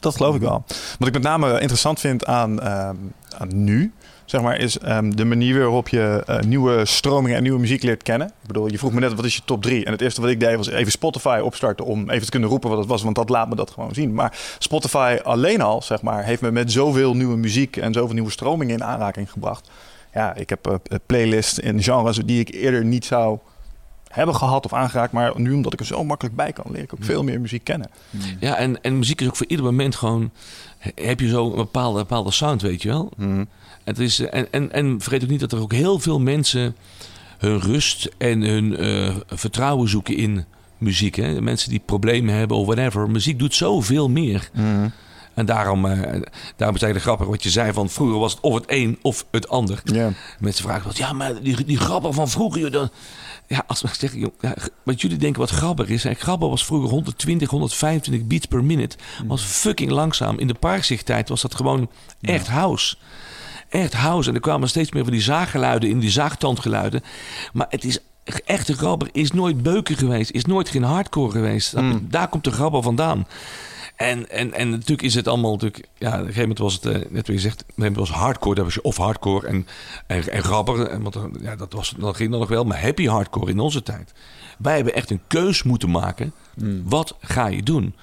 [0.00, 0.64] dat geloof ik wel.
[0.98, 2.96] Wat ik met name interessant vind aan, ehm,
[3.38, 3.92] aan nu,
[4.24, 8.02] zeg maar, is ehm, de manier waarop je eh, nieuwe stromingen en nieuwe muziek leert
[8.02, 8.26] kennen.
[8.26, 9.84] Ik bedoel, je vroeg me net wat is je top 3?
[9.84, 12.68] En het eerste wat ik deed was even Spotify opstarten om even te kunnen roepen
[12.70, 14.14] wat het was, want dat laat me dat gewoon zien.
[14.14, 18.30] Maar Spotify alleen al, zeg maar, heeft me met zoveel nieuwe muziek en zoveel nieuwe
[18.30, 19.70] stromingen in aanraking gebracht.
[20.12, 20.74] Ja, ik heb uh,
[21.06, 23.38] playlists in genres die ik eerder niet zou
[24.08, 25.12] hebben gehad of aangeraakt.
[25.12, 27.64] Maar nu omdat ik er zo makkelijk bij kan, leer ik ook veel meer muziek
[27.64, 27.90] kennen.
[28.40, 30.30] Ja, en, en muziek is ook voor ieder moment gewoon,
[30.94, 33.12] heb je zo een bepaalde, bepaalde sound, weet je wel.
[33.84, 36.76] Het is, en, en, en vergeet ook niet dat er ook heel veel mensen
[37.38, 40.44] hun rust en hun uh, vertrouwen zoeken in
[40.78, 41.14] muziek.
[41.14, 41.40] Hè?
[41.40, 43.10] Mensen die problemen hebben of whatever.
[43.10, 44.50] Muziek doet zoveel meer.
[44.52, 44.92] Mm.
[45.34, 46.22] En daarom, uh, daarom
[46.56, 49.48] het eigenlijk grappig wat je zei van vroeger was het of het een of het
[49.48, 49.82] ander.
[50.38, 52.90] Mensen vragen wat, ja, maar die, die grappen van vroeger, joh, dan,
[53.46, 56.02] ja, als we zeggen, joh, ja, wat jullie denken wat grabber is.
[56.02, 56.14] Hè?
[56.14, 58.96] Grabber was vroeger 120, 125 beats per minute.
[59.26, 60.38] Was fucking langzaam.
[60.38, 62.96] In de parkzichttijd was dat gewoon echt house.
[63.68, 64.28] Echt house.
[64.28, 67.02] En er kwamen steeds meer van die zaaggeluiden in, die zaagtandgeluiden.
[67.52, 67.98] Maar het is
[68.44, 70.30] echte grabber is nooit beuken geweest.
[70.30, 71.76] Is nooit geen hardcore geweest.
[71.76, 72.06] Mm.
[72.10, 73.26] Daar komt de grabber vandaan.
[74.02, 75.88] En, en, en natuurlijk is het allemaal natuurlijk...
[75.98, 77.64] Ja, op een gegeven moment was het, uh, net wat je zegt...
[77.76, 79.66] Het was hardcore, dat was je of hardcore en,
[80.06, 81.02] en, en grabber.
[81.02, 82.64] Want ja, dat, was, dat ging dan nog wel.
[82.64, 84.12] Maar happy hardcore in onze tijd.
[84.58, 86.32] Wij hebben echt een keus moeten maken.
[86.54, 86.82] Mm.
[86.84, 87.94] Wat ga je doen?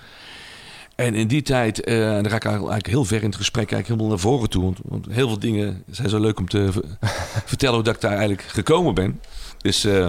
[0.95, 3.71] En in die tijd, uh, en dan ga ik eigenlijk heel ver in het gesprek,
[3.71, 4.63] eigenlijk helemaal naar voren toe.
[4.63, 6.69] Want, want heel veel dingen zijn zo leuk om te
[7.51, 9.19] vertellen hoe dat ik daar eigenlijk gekomen ben.
[9.57, 10.07] Dus, uh,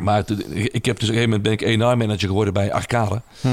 [0.00, 3.22] maar ik heb dus op een gegeven moment ben ik A&R-manager geworden bij Arcade.
[3.40, 3.48] Hm.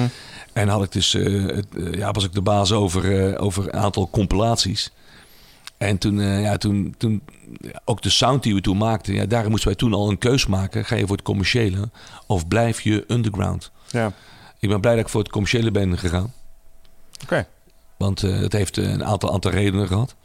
[0.54, 4.10] En had ik dus, uh, het, ja, was ik de baas over, over een aantal
[4.10, 4.92] compilaties.
[5.78, 7.22] En toen, ja, toen, toen,
[7.86, 10.46] ook de sound die we toen maakten, ja, daar moesten wij toen al een keus
[10.46, 10.86] maken.
[10.86, 11.90] Ga je voor het commerciële
[12.28, 13.72] of blijf je underground?
[13.90, 14.14] Ja.
[14.60, 16.34] Ik ben blij dat ik voor het commerciële ben gegaan.
[17.14, 17.24] Oké.
[17.24, 17.48] Okay.
[17.98, 20.16] Want het heeft een aantal, aantal redenen gehad.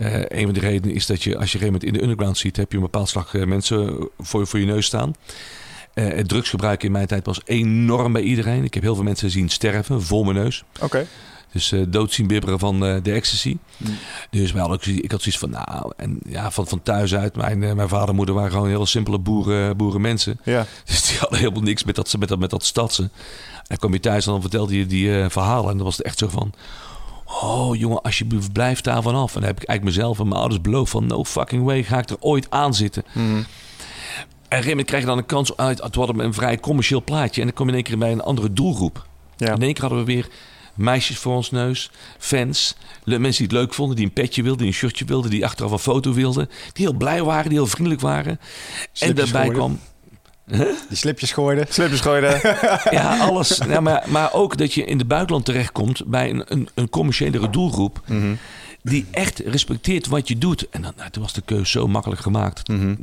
[0.00, 2.38] Uh, een van de redenen is dat je als je een moment in de underground
[2.38, 5.14] ziet, heb je een bepaald slag mensen voor, voor je neus staan.
[6.00, 8.64] Uh, het drugsgebruik in mijn tijd was enorm bij iedereen.
[8.64, 10.64] Ik heb heel veel mensen zien sterven voor mijn neus.
[10.74, 10.84] Oké.
[10.84, 11.06] Okay.
[11.52, 13.56] Dus uh, dood zien bibberen van uh, de ecstasy.
[13.76, 13.96] Mm.
[14.30, 17.36] Dus wel, ik, ik had zoiets van, nou, en ja, van, van thuis uit.
[17.36, 20.40] Mijn, mijn vader en moeder waren gewoon heel simpele boeren, boerenmensen.
[20.44, 20.66] Ja.
[20.84, 23.10] Dus die hadden helemaal niks met dat, met dat, met dat stadse.
[23.66, 25.70] En kwam je thuis en dan vertelde je die uh, verhalen.
[25.70, 26.52] En dan was het echt zo van,
[27.24, 29.34] oh jongen, alsjeblieft, blijf daar vanaf.
[29.34, 31.98] En dan heb ik eigenlijk mezelf en mijn ouders beloofd van, no fucking way, ga
[31.98, 33.04] ik er ooit aan zitten.
[33.12, 33.46] Mm.
[34.50, 35.80] En een gegeven moment krijg je dan een kans uit.
[35.80, 37.40] Hadden we een vrij commercieel plaatje.
[37.40, 39.06] En dan kom je in één keer bij een andere doelgroep.
[39.36, 39.54] Ja.
[39.54, 40.28] In één keer hadden we weer
[40.74, 44.68] meisjes voor ons neus, fans, mensen die het leuk vonden, die een petje wilden, die
[44.68, 48.00] een shirtje wilden, die achteraf een foto wilden, die heel blij waren, die heel vriendelijk
[48.00, 48.40] waren.
[48.92, 49.56] Slipjes en daarbij gooiden.
[49.56, 49.78] kwam.
[50.88, 51.66] Die slipjes gooiden.
[51.68, 52.40] Slipjes gooiden.
[52.90, 53.60] Ja, alles.
[53.68, 57.50] Ja, maar, maar ook dat je in het buitenland terechtkomt bij een, een, een commerciëlere
[57.50, 58.00] doelgroep.
[58.06, 58.38] Mm -hmm.
[58.82, 60.68] Die echt respecteert wat je doet.
[60.68, 62.68] En dan, nou, toen was de keuze zo makkelijk gemaakt.
[62.68, 62.98] Mm -hmm.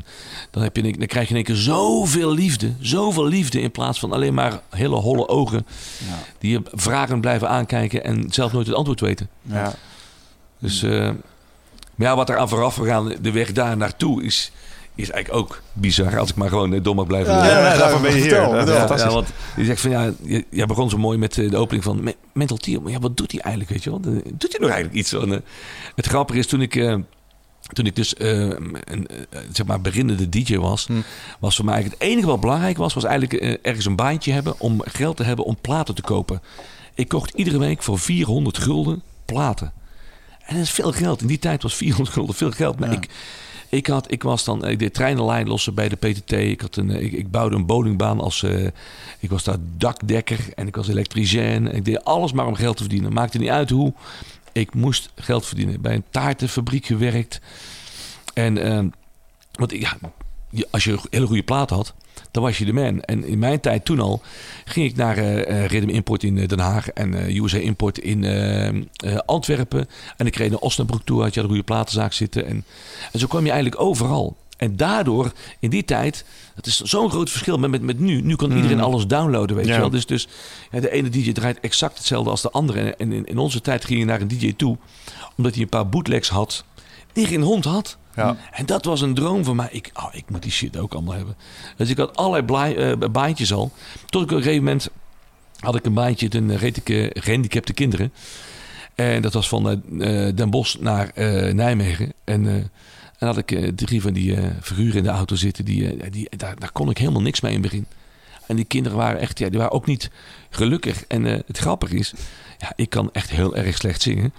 [0.51, 2.73] dan, heb je, dan krijg je in één keer zoveel liefde.
[2.79, 5.65] Zoveel liefde in plaats van alleen maar hele holle ogen.
[6.07, 6.19] Ja.
[6.39, 9.29] Die je vragen blijven aankijken en zelf nooit het antwoord weten.
[9.41, 9.73] Ja.
[10.59, 11.09] Dus uh,
[11.97, 14.51] maar ja, wat er aan vooraf gegaan, de weg daar naartoe is,
[14.97, 16.19] is eigenlijk ook bizar.
[16.19, 17.33] Als ik maar gewoon dom mag blijven.
[17.33, 18.31] Ja, ja, ja, daarvoor ben je hier.
[18.33, 21.83] Ja, want je zegt van ja, je, jij begon zo mooi met eh, de opening
[21.83, 22.81] van Me- Mental Tier.
[22.81, 23.99] Maar ja, wat doet hij eigenlijk, weet je wel?
[24.05, 25.09] Eh, Doet hij nog eigenlijk iets?
[25.09, 25.39] van, eh,
[25.95, 26.95] het grappige is, toen ik, eh,
[27.73, 30.93] toen ik dus eh, een eh, zeg maar beginnende DJ was, Hm.
[31.39, 34.31] was voor mij eigenlijk het enige wat belangrijk was, was eigenlijk eh, ergens een baantje
[34.31, 36.41] hebben om geld te hebben om platen te kopen.
[36.93, 39.71] Ik kocht iedere week voor 400 gulden platen.
[40.45, 41.21] En dat is veel geld.
[41.21, 42.79] In die tijd was 400 gulden veel geld.
[42.79, 42.95] Maar Ja.
[42.95, 43.07] ik,
[43.69, 46.31] ik, had, ik was dan, ik deed treinenlijn lossen bij de PTT.
[46.31, 48.65] Ik, had een, eh, ik, ik bouwde een bowlingbaan als, eh,
[49.19, 51.75] ik was daar dakdekker en ik was elektricien.
[51.75, 53.13] Ik deed alles maar om geld te verdienen.
[53.13, 53.93] Maakte niet uit hoe.
[54.51, 55.81] Ik moest geld verdienen.
[55.81, 57.41] Bij een taartenfabriek gewerkt.
[58.33, 58.83] En, eh,
[59.51, 59.97] want ja,
[60.71, 61.93] als je een hele goede plaat had,
[62.31, 63.01] dan was je de man.
[63.01, 64.21] En in mijn tijd toen al
[64.65, 68.25] ging ik naar eh, Rhythm Import in eh, Den Haag en USA Import in
[69.25, 69.87] Antwerpen.
[70.17, 72.45] En ik reed naar Osnabrück toe, had je een goede platenzaak zitten.
[72.45, 72.63] En,
[73.11, 74.35] en zo kwam je eigenlijk overal.
[74.57, 76.25] En daardoor, in die tijd,
[76.55, 78.21] het is zo'n groot verschil met, met, met nu.
[78.21, 79.73] Nu kan iedereen alles downloaden, weet Ja.
[79.73, 79.89] je wel.
[79.89, 80.27] Dus, dus
[80.71, 82.79] ja, de ene DJ draait exact hetzelfde als de andere.
[82.79, 84.77] En, en in, in onze tijd ging je naar een DJ toe,
[85.37, 86.63] omdat hij een paar bootlegs had,
[87.13, 87.97] die geen hond had.
[88.17, 88.37] Ja.
[88.51, 89.67] En dat was een droom van mij.
[89.71, 91.35] Ik, oh, ik moet die shit ook allemaal hebben.
[91.77, 93.71] Dus ik had allerlei eh, baantjes al.
[94.05, 94.89] Tot ik op een gegeven moment
[95.59, 98.13] had ik een baantje, toen reed ik eh, gehandicapte kinderen.
[98.95, 102.13] En dat was van eh, eh, Den Bosch naar eh, Nijmegen.
[102.23, 102.53] En, eh,
[103.17, 105.65] en had ik eh, drie van die eh, figuren in de auto zitten.
[105.65, 107.85] Die, eh, die, daar, daar kon ik helemaal niks mee in het begin.
[108.47, 110.09] En die kinderen waren echt, ja, die waren ook niet
[110.49, 111.05] gelukkig.
[111.07, 112.13] En eh, het grappige is,
[112.57, 114.33] ja, ik kan echt heel erg slecht zingen.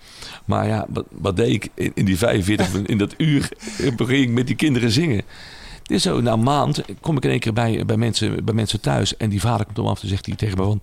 [0.44, 3.48] Maar ja, wat, deed ik in, die 45, min- in dat uur,
[3.96, 5.22] begin ik met die kinderen zingen.
[5.83, 8.81] Dus zo, na een maand kom ik in één keer bij, bij, mensen, bij mensen
[8.81, 9.16] thuis.
[9.16, 10.81] En die vader komt om af en zegt tegen me van...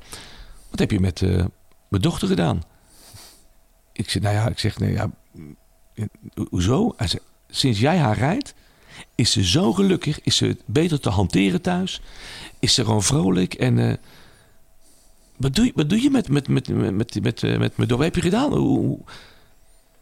[0.69, 1.45] Wat heb je met eh,
[1.89, 2.63] mijn dochter gedaan?
[3.93, 5.09] Ik zeg, nou ja, ik zeg, nee, ja,
[6.33, 6.93] ho- hoezo?
[6.97, 8.53] Hij zegt, sinds jij haar rijdt,
[9.15, 10.21] is ze zo gelukkig.
[10.21, 12.01] Is ze beter te hanteren thuis.
[12.59, 13.53] Is ze gewoon vrolijk.
[13.53, 13.95] En eh,
[15.37, 17.89] wat, doe je, wat doe je met, met, met, met, met, met, eh, met, met,
[17.89, 18.53] wat heb je gedaan?
[18.53, 18.99] Hoe,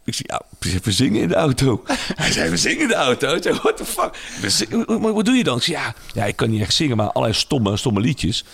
[0.04, 0.42] ik zei, ja,
[0.82, 1.82] we zingen in de auto.
[2.14, 3.34] Hij zei, we zingen in de auto.
[3.34, 4.10] Ik zei, what the fuck?
[4.46, 5.56] Zingen- wat, doe je dan?
[5.56, 8.44] Ik zei, ja, ja, ik kan niet echt zingen, maar allerlei stomme, stomme liedjes.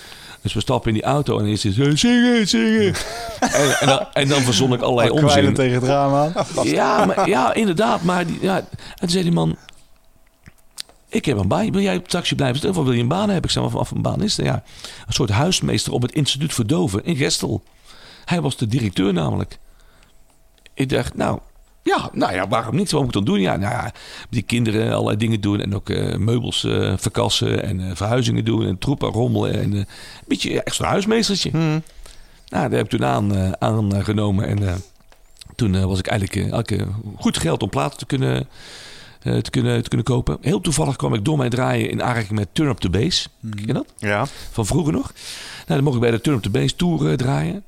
[0.42, 2.84] Dus we stappen in die auto en is het zingen, zingen.
[3.40, 5.54] en, en, dan, en dan verzon ik allerlei onzin.
[5.54, 6.32] tegen het raam aan.
[6.62, 8.02] Ja, maar, ja, inderdaad.
[8.02, 8.66] Maar die, ja, en
[8.96, 9.56] toen zei die man...
[11.10, 11.72] Ik heb een baan.
[11.72, 12.80] Wil jij op taxi blijven zitten?
[12.80, 13.44] Of wil je een baan hebben?
[13.44, 14.36] Ik zei, wat voor een baan is?
[14.36, 14.62] Ja,
[15.06, 17.62] een soort huismeester op het instituut voor doven in Gestel.
[18.24, 19.58] Hij was de directeur namelijk.
[20.74, 21.38] Ik dacht, nou...
[21.82, 22.90] Ja, nou ja, waarom niet?
[22.90, 23.40] Wat moet ik dan doen?
[23.40, 23.92] Ja, nou ja,
[24.30, 25.60] die kinderen allerlei dingen doen.
[25.60, 27.62] En ook eh, meubels eh, verkassen.
[27.62, 28.66] En eh, verhuizingen doen.
[28.66, 29.60] En troepen rommelen.
[29.60, 29.86] En een
[30.26, 31.50] beetje ja, zo'n huismeestertje.
[31.50, 31.82] Nou,
[32.48, 34.46] daar heb ik toen aan, aangenomen.
[34.46, 34.82] En
[35.60, 38.48] toen was ik eigenlijk eh, goed geld om platen te kunnen,
[39.20, 40.38] te, kunnen, te kunnen kopen.
[40.40, 43.28] Heel toevallig kwam ik door mijn draaien in aanraking met Turn Up The Bass.
[43.54, 43.92] Ken je dat?
[43.98, 44.26] Ja.
[44.50, 45.12] Van vroeger nog.
[45.56, 47.64] Nou, dan mocht ik bij de Turn Up The Bass Tour eh, draaien.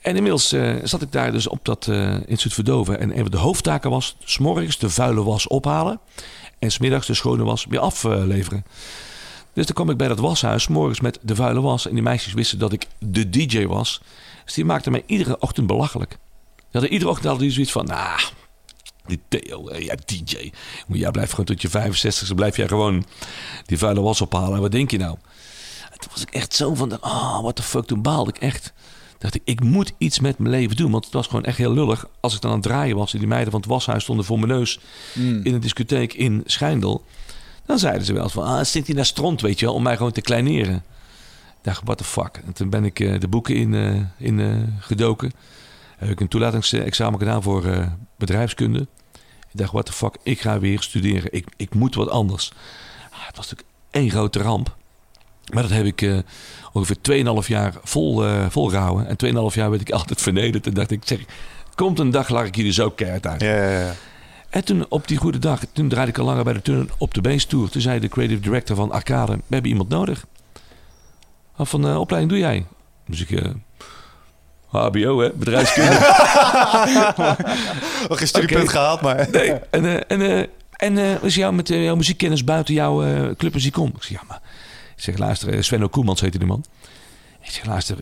[0.00, 3.00] En inmiddels eh, zat ik daar dus op dat eh instituut Verdoven.
[3.00, 4.16] En een van de hoofdtaken was...
[4.24, 6.00] s'morgens de vuile was ophalen...
[6.58, 8.64] en smiddags de schone was weer afleveren.
[9.52, 10.62] Dus dan kwam ik bij dat washuis...
[10.62, 11.86] 's morgens met de vuile was.
[11.86, 14.00] En die meisjes wisten dat ik de DJ was.
[14.44, 16.10] Dus die maakten mij iedere ochtend belachelijk.
[16.56, 17.86] Die hadden iedere ochtend hadden die zoiets van...
[17.86, 18.20] Nou,
[19.08, 20.50] die Theo, eh, ja, DJ.
[20.86, 23.04] Maar jij blijft gewoon tot je 65 blijf jij gewoon
[23.66, 24.54] die vuile was ophalen.
[24.54, 25.16] En wat denk je nou?
[25.90, 28.72] En toen was ik echt zo van, ah, what the fuck, toen baalde ik echt.
[29.18, 30.90] Dacht ik, ik moet iets met mijn leven doen.
[30.90, 32.08] Want het was gewoon echt heel lullig.
[32.20, 34.38] Als ik dan aan het draaien was en die meiden van het washuis stonden voor
[34.38, 34.80] mijn neus
[35.14, 37.04] in een discotheek in Schijndel.
[37.66, 39.82] Dan zeiden ze wel eens van, ah, zit hij naar stront, weet je wel, om
[39.82, 40.74] mij gewoon te kleineren.
[40.74, 42.40] Ik dacht, what the fuck.
[42.46, 45.32] En toen ben ik eh, de boeken in, eh, in gedoken.
[45.96, 48.86] Heb ik een toelatingsexamen gedaan voor bedrijfskunde.
[49.58, 51.32] Dacht, what the fuck, ik ga weer studeren.
[51.32, 52.52] Ik, ik moet wat anders.
[53.10, 54.76] Ah, het was natuurlijk één grote ramp.
[55.52, 56.18] Maar dat heb ik eh,
[56.72, 59.06] ongeveer 2,5 jaar vol, eh volgehouden.
[59.06, 60.66] En 2,5 jaar werd ik altijd vernederd.
[60.66, 61.20] En dacht ik, zeg,
[61.74, 63.40] komt een dag, lag ik hier zo keihard uit.
[63.40, 63.94] Ja, ja, ja.
[64.48, 67.14] En toen op die goede dag, toen draaide ik al langer bij de turn op
[67.14, 67.70] de Base Tour.
[67.70, 70.26] Toen zei de creative director van Arcade, we hebben iemand nodig.
[71.56, 72.66] Wat van uh, opleiding doe jij?
[73.06, 73.50] Dus ik, eh,
[74.68, 75.90] HBO hè, bedrijfskunde.
[78.08, 78.70] Nog geen studiepunt Oké.
[78.70, 79.28] gehaald, maar...
[79.30, 79.52] nee.
[79.70, 83.76] En, eh, en, eh, en eh, was jou met jouw muziekkennis buiten jouw eh, clubmuziek
[83.76, 83.92] om?
[83.96, 84.40] Ik zeg, ja maar...
[84.96, 86.64] Ik zeg, luister, Sven Koemans heette die man.
[87.42, 87.96] Ik zeg, luister,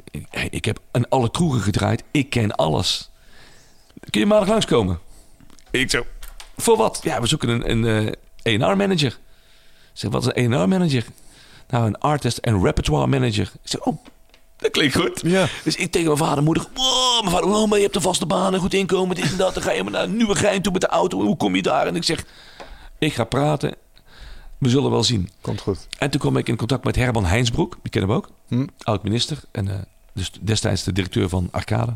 [0.51, 2.03] ik, heb aan alle kroegen gedraaid.
[2.11, 3.11] Ik ken alles.
[4.11, 4.99] Kun je maandag langskomen?
[5.71, 6.07] Ik zo,
[6.57, 7.01] voor wat?
[7.03, 9.19] Ja, we zoeken een, een eh, A&R-manager.
[9.93, 11.05] Ik zeg, wat is een A&R-manager?
[11.69, 13.51] Nou, een artist en repertoire manager.
[13.63, 13.99] Ik zeg, oh,
[14.57, 15.21] dat klinkt goed.
[15.25, 15.49] Ja.
[15.65, 16.67] Dus ik tegen mijn vader en moeder.
[16.75, 19.37] Wow, mijn vader, oh, maar je hebt een vaste baan, een goed inkomen, dit en
[19.37, 19.55] dat.
[19.55, 21.21] Dan ga je maar naar een nieuwe gein toe met de auto.
[21.21, 21.87] Hoe kom je daar?
[21.87, 22.25] En ik zeg,
[22.99, 23.75] ik ga praten.
[24.59, 25.31] We zullen wel zien.
[25.41, 25.87] Komt goed.
[25.99, 27.79] En toen kwam ik in contact met Herman Heinsbroek.
[27.83, 28.31] Die kennen we ook.
[28.49, 28.67] Hm.
[28.79, 29.39] Oud-minister.
[29.51, 29.75] En eh,
[30.15, 31.95] dus destijds de directeur van Arcade.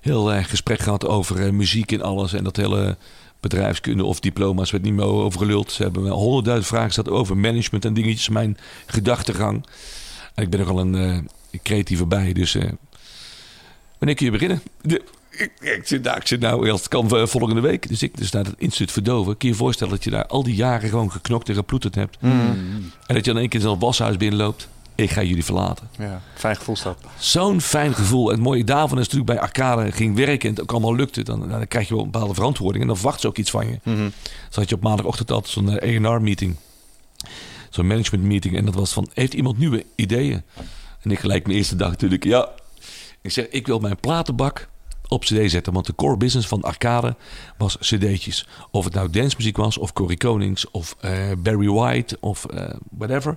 [0.00, 2.32] Heel erg gesprek gehad over eh, muziek en alles.
[2.32, 2.96] En dat hele
[3.40, 5.72] bedrijfskunde of diploma's werd niet meer over geluld.
[5.72, 8.28] Ze hebben honderdduizend vragen gesteld over management en dingetjes.
[8.28, 9.66] Mijn gedachtegang.
[10.40, 12.32] Ik ben nogal een eh, creatieve bij.
[12.32, 12.62] Dus eh,
[13.98, 14.62] wanneer kun je beginnen?
[14.82, 17.88] De, ik, ik, zit, nou, ik zit nou, het kan eh, volgende week.
[17.88, 19.36] Dus ik dus naar het instituut Verdoven.
[19.36, 22.16] Kun je je voorstellen dat je daar al die jaren gewoon geknokt en geploeterd hebt.
[22.20, 24.68] En dat je dan één keer zo'n washuis binnenloopt.
[24.94, 25.88] Ik ga jullie verlaten.
[25.98, 26.98] Ja, fijn gevoel staat.
[27.18, 28.28] Zo'n fijn gevoel.
[28.28, 31.22] En het mooie daarvan is natuurlijk bij Arcade ging werken en het ook allemaal lukte.
[31.22, 33.66] Dan, dan krijg je wel een bepaalde verantwoording en dan verwacht ze ook iets van
[33.66, 33.78] je.
[34.50, 36.56] Zo had je op maandagochtend altijd zo'n A&R meeting.
[37.70, 38.56] Zo'n management meeting.
[38.56, 40.42] En dat was van, heeft iemand nieuwe ideeën?
[41.02, 42.48] En ik gelijk mijn eerste dag natuurlijk, ja.
[43.20, 44.68] Ik zeg, ik wil mijn platenbak
[45.08, 45.72] op cd zetten.
[45.72, 47.16] Want de core business van arcade
[47.58, 48.46] was cd'tjes.
[48.70, 53.36] Of het nou dancemuziek was, of Corey Konings, of eh, Barry White, of eh, whatever.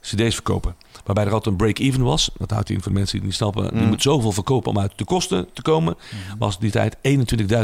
[0.00, 0.74] Cd's verkopen.
[1.04, 2.30] Waarbij er altijd een break-even was.
[2.38, 3.80] Dat houdt in voor de mensen die het niet snappen.
[3.80, 5.96] Je moet zoveel verkopen om uit de kosten te komen.
[6.38, 6.96] Was die tijd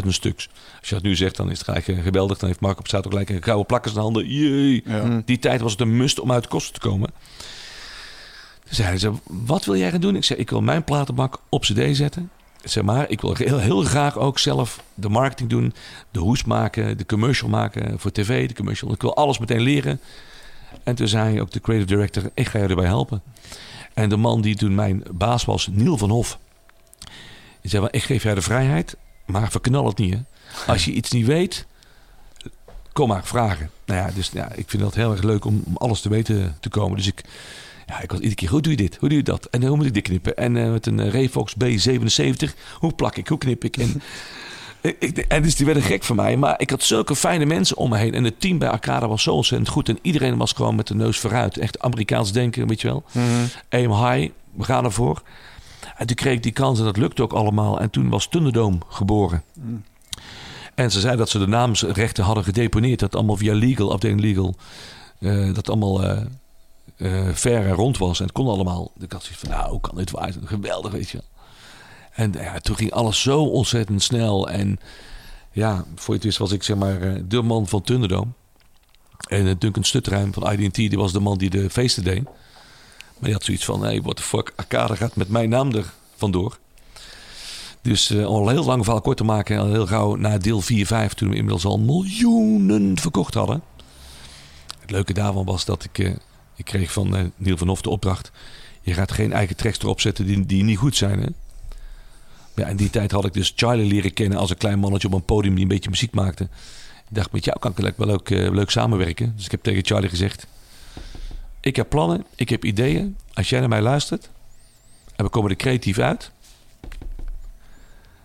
[0.03, 0.49] 21.000 stuks.
[0.79, 2.39] Als je dat nu zegt, dan is het gelijk eh, geweldig.
[2.39, 4.29] Dan heeft Mark op staat ook gelijk een gouden plakkers in de handen.
[4.29, 4.83] Jee.
[4.87, 5.23] Ja.
[5.25, 7.11] Die tijd was het een must om uit de kosten te komen.
[8.65, 10.17] Toen zeiden ze, wat wil jij gaan doen?
[10.17, 12.31] Ik zei, ik wil mijn platenbak op cd zetten.
[12.65, 15.75] Zeg maar, ik wil heel, heel graag ook zelf de marketing doen.
[16.11, 18.93] De hoes maken, de commercial maken voor tv, de commercial.
[18.93, 20.01] Ik wil alles meteen leren.
[20.83, 23.23] En toen zei ook de creative director, ik ga je erbij helpen.
[23.95, 26.39] En de man die toen mijn baas was, Niel van Hof.
[27.61, 30.15] Die zei, ik geef jij de vrijheid, maar verknal het niet.
[30.15, 30.21] Hè?
[30.67, 31.67] Als je iets niet weet,
[32.93, 33.71] kom maar vragen.
[33.87, 36.69] Nou ja, dus ja, ik vind dat heel erg leuk om, alles te weten te
[36.69, 36.97] komen.
[36.97, 37.25] Dus ik,
[37.87, 38.97] ja, ik was iedere keer, hoe doe je dit?
[38.97, 39.45] Hoe doe je dat?
[39.51, 40.37] En hoe moet ik dit knippen?
[40.37, 43.29] En eh, met een eh, Revox B77, hoe plak ik?
[43.29, 43.77] Hoe knip ik?
[43.77, 44.03] En,
[44.99, 46.37] ik- en dus die werden gek van mij.
[46.37, 48.15] Maar ik had zulke fijne mensen om me heen.
[48.15, 49.89] En het team bij Arcada was zo ontzettend goed.
[49.89, 51.59] En iedereen was gewoon met de neus vooruit.
[51.59, 53.05] Echt Amerikaans denken, weet je wel.
[53.71, 55.23] Aim high, we gaan ervoor.
[55.97, 57.81] En toen kreeg ik die kans en dat lukte ook allemaal.
[57.81, 59.43] En toen was Thunderdome geboren.
[60.75, 62.99] En ze zei dat ze de naamsrechten hadden gedeponeerd.
[63.01, 64.55] Dat allemaal via legal, afdeling legal.
[65.21, 66.21] eh, dat allemaal eh,
[67.33, 68.19] ver en rond was.
[68.19, 68.91] En het kon allemaal.
[68.99, 70.33] Ik had zoiets van, nou, hoe kan dit waar?
[70.45, 71.36] Geweldig, weet je wel.
[72.17, 74.49] En ja, toen ging alles zo ontzettend snel.
[74.49, 74.79] En
[75.53, 78.31] ja, voor je het wist was ik zeg maar eh, de man van Thunderdome.
[79.29, 82.25] En eh, Duncan Stutterheim van IDT, die was de man die de feesten deed.
[82.25, 82.35] Maar
[83.21, 86.59] die had zoiets van, hey, what the fuck, Arcade gaat met mijn naam er vandoor.
[87.83, 90.61] Dus eh, om al heel lang verhaal kort te maken, al heel gauw na deel
[90.61, 93.63] 4, 5, toen we inmiddels al miljoenen verkocht hadden.
[94.81, 95.99] Het leuke daarvan was dat ik,
[96.57, 98.31] ik kreeg van eh Neil van Hof de opdracht.
[98.83, 101.21] Je gaat geen eigen tracks erop zetten die, die niet goed zijn.
[101.21, 101.29] Hè?
[102.57, 105.15] Ja, in die tijd had ik dus Charlie leren kennen als een klein mannetje op
[105.15, 106.45] een podium die een beetje muziek maakte.
[107.09, 109.33] Ik dacht, met jou kan ik wel leuk, eh, leuk samenwerken.
[109.37, 110.47] Dus ik heb tegen Charlie gezegd:
[111.61, 113.17] Ik heb plannen, ik heb ideeën.
[113.35, 114.31] Als jij naar mij luistert
[115.17, 116.31] en we komen er creatief uit,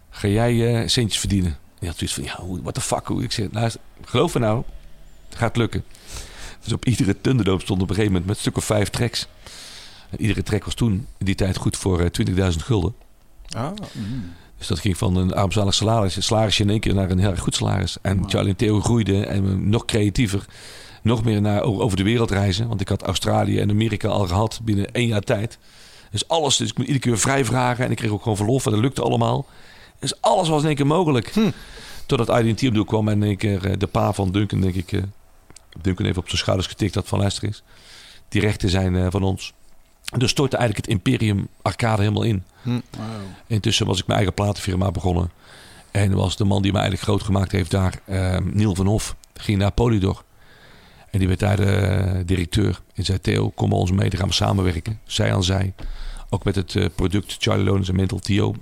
[0.09, 1.57] ga jij eh, centjes verdienen.
[1.79, 3.09] Die had zoiets van: Ja, what the fuck?
[3.09, 4.63] Ik zeg: Luister, geloof me nou,
[5.29, 5.83] het gaat lukken.
[6.63, 9.27] Dus op iedere Thunderdome stond op een gegeven moment met stuk of vijf tracks.
[10.09, 12.93] En iedere track was toen in die tijd goed voor eh, 20.000 gulden.
[13.55, 13.71] Ah,
[14.57, 17.39] Dus dat ging van een armzalig salaris, salarisje in één keer naar een heel erg
[17.39, 17.97] goed salaris.
[18.01, 20.45] En Charlie en Theo groeiden en nog creatiever.
[21.03, 22.67] Nog meer naar, over de wereld reizen.
[22.67, 25.57] Want ik had Australië en Amerika al gehad binnen één jaar tijd.
[26.11, 27.85] Dus alles, dus ik moet iedere keer vrij vragen.
[27.85, 29.45] En ik kreeg ook gewoon verlof en dat lukte allemaal.
[29.99, 31.33] Dus alles was in één keer mogelijk.
[32.05, 34.75] Totdat IDT op doel kwam en in één keer eh, de pa van Duncan, denk
[34.75, 34.91] ik...
[34.91, 35.01] eh,
[35.81, 37.63] Duncan even op zijn schouders getikt had van luister eens.
[38.29, 39.53] Die rechten zijn eh, van ons.
[40.17, 42.43] Dus stortte eigenlijk het Imperium Arcade helemaal in.
[43.47, 45.32] Intussen was ik mijn eigen platenfirma begonnen.
[45.91, 49.15] En was de man die me eigenlijk groot gemaakt heeft daar, eh, Niel van Hof,
[49.34, 50.24] ging naar Polydor.
[51.10, 52.82] En die werd daar de directeur.
[52.93, 55.00] En zei Theo, kom ons mee, dan gaan we samenwerken.
[55.06, 55.74] Zij aan zij.
[56.30, 58.56] Ook met het eh, product Charlie Lonens en Mental Tio.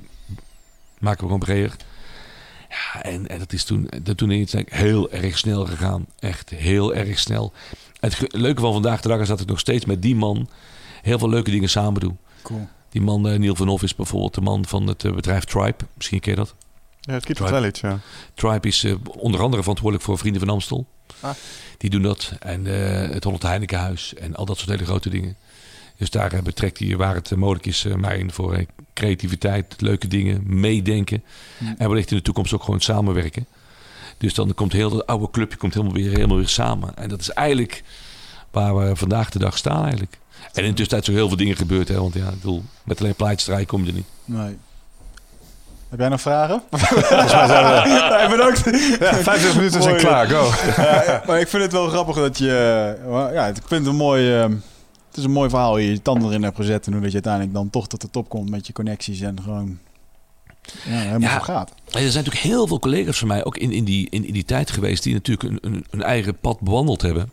[1.00, 1.76] Maken we gewoon breder.
[2.70, 6.06] Ja, en, en dat is toen, dat toen is het heel erg snel gegaan.
[6.20, 7.54] Echt heel erg snel.
[8.00, 10.50] Het leuke van vandaag de dag is dat ik nog steeds met die man
[11.02, 12.16] heel veel leuke dingen samen doe.
[12.42, 12.68] Cool.
[12.90, 15.86] Die man, eh, Neil van Hof, is bijvoorbeeld de man van het eh, bedrijf Tribe.
[15.94, 16.56] Misschien ken je dat.
[17.00, 18.00] ja, het kiet wel iets, ja.
[18.34, 20.88] Tribe is eh, onder andere verantwoordelijk voor Vrienden van Amstel.
[21.20, 21.32] Ah.
[21.78, 22.34] Die doen dat.
[22.40, 25.36] En eh, het Holland Heinekenhuis en al dat soort hele grote dingen.
[25.98, 31.24] Dus daar betrekt hij waar het mogelijk is mij in voor creativiteit, leuke dingen, meedenken.
[31.78, 33.46] En wellicht in de toekomst ook gewoon samenwerken.
[34.18, 36.96] Dus dan komt heel dat oude clubje komt helemaal weer, helemaal weer samen.
[36.96, 37.84] En dat is eigenlijk
[38.52, 40.18] waar we vandaag de dag staan eigenlijk.
[40.54, 41.88] En in de tussentijd zijn er heel veel dingen gebeurd.
[41.88, 42.00] Hè?
[42.00, 44.06] Want ja, ik bedoel, met alleen plaatjes draaien kom je er niet.
[44.26, 44.58] Nee.
[45.90, 46.62] Heb jij nog vragen?
[46.70, 48.64] Nee, bedankt.
[49.00, 50.50] Ja, 25 minuten zijn klaar, go.
[50.84, 52.50] Ja, maar ik vind het wel grappig dat je...
[53.06, 54.36] eh, Ja, ik vind het een mooi...
[54.36, 54.42] eh,
[55.10, 56.86] Het is een mooi verhaal hier, je tanden erin hebt gezet...
[56.86, 59.22] en hoe dat je uiteindelijk dan toch tot de top komt met je connecties...
[59.22, 59.78] en gewoon
[60.86, 61.36] ja, helemaal Ja.
[61.36, 61.70] voor gaat.
[61.86, 64.46] Er zijn natuurlijk heel veel collega's van mij, ook in, in, die, in, in die
[64.46, 67.30] tijd geweest, die natuurlijk een, een, een eigen pad bewandeld hebben.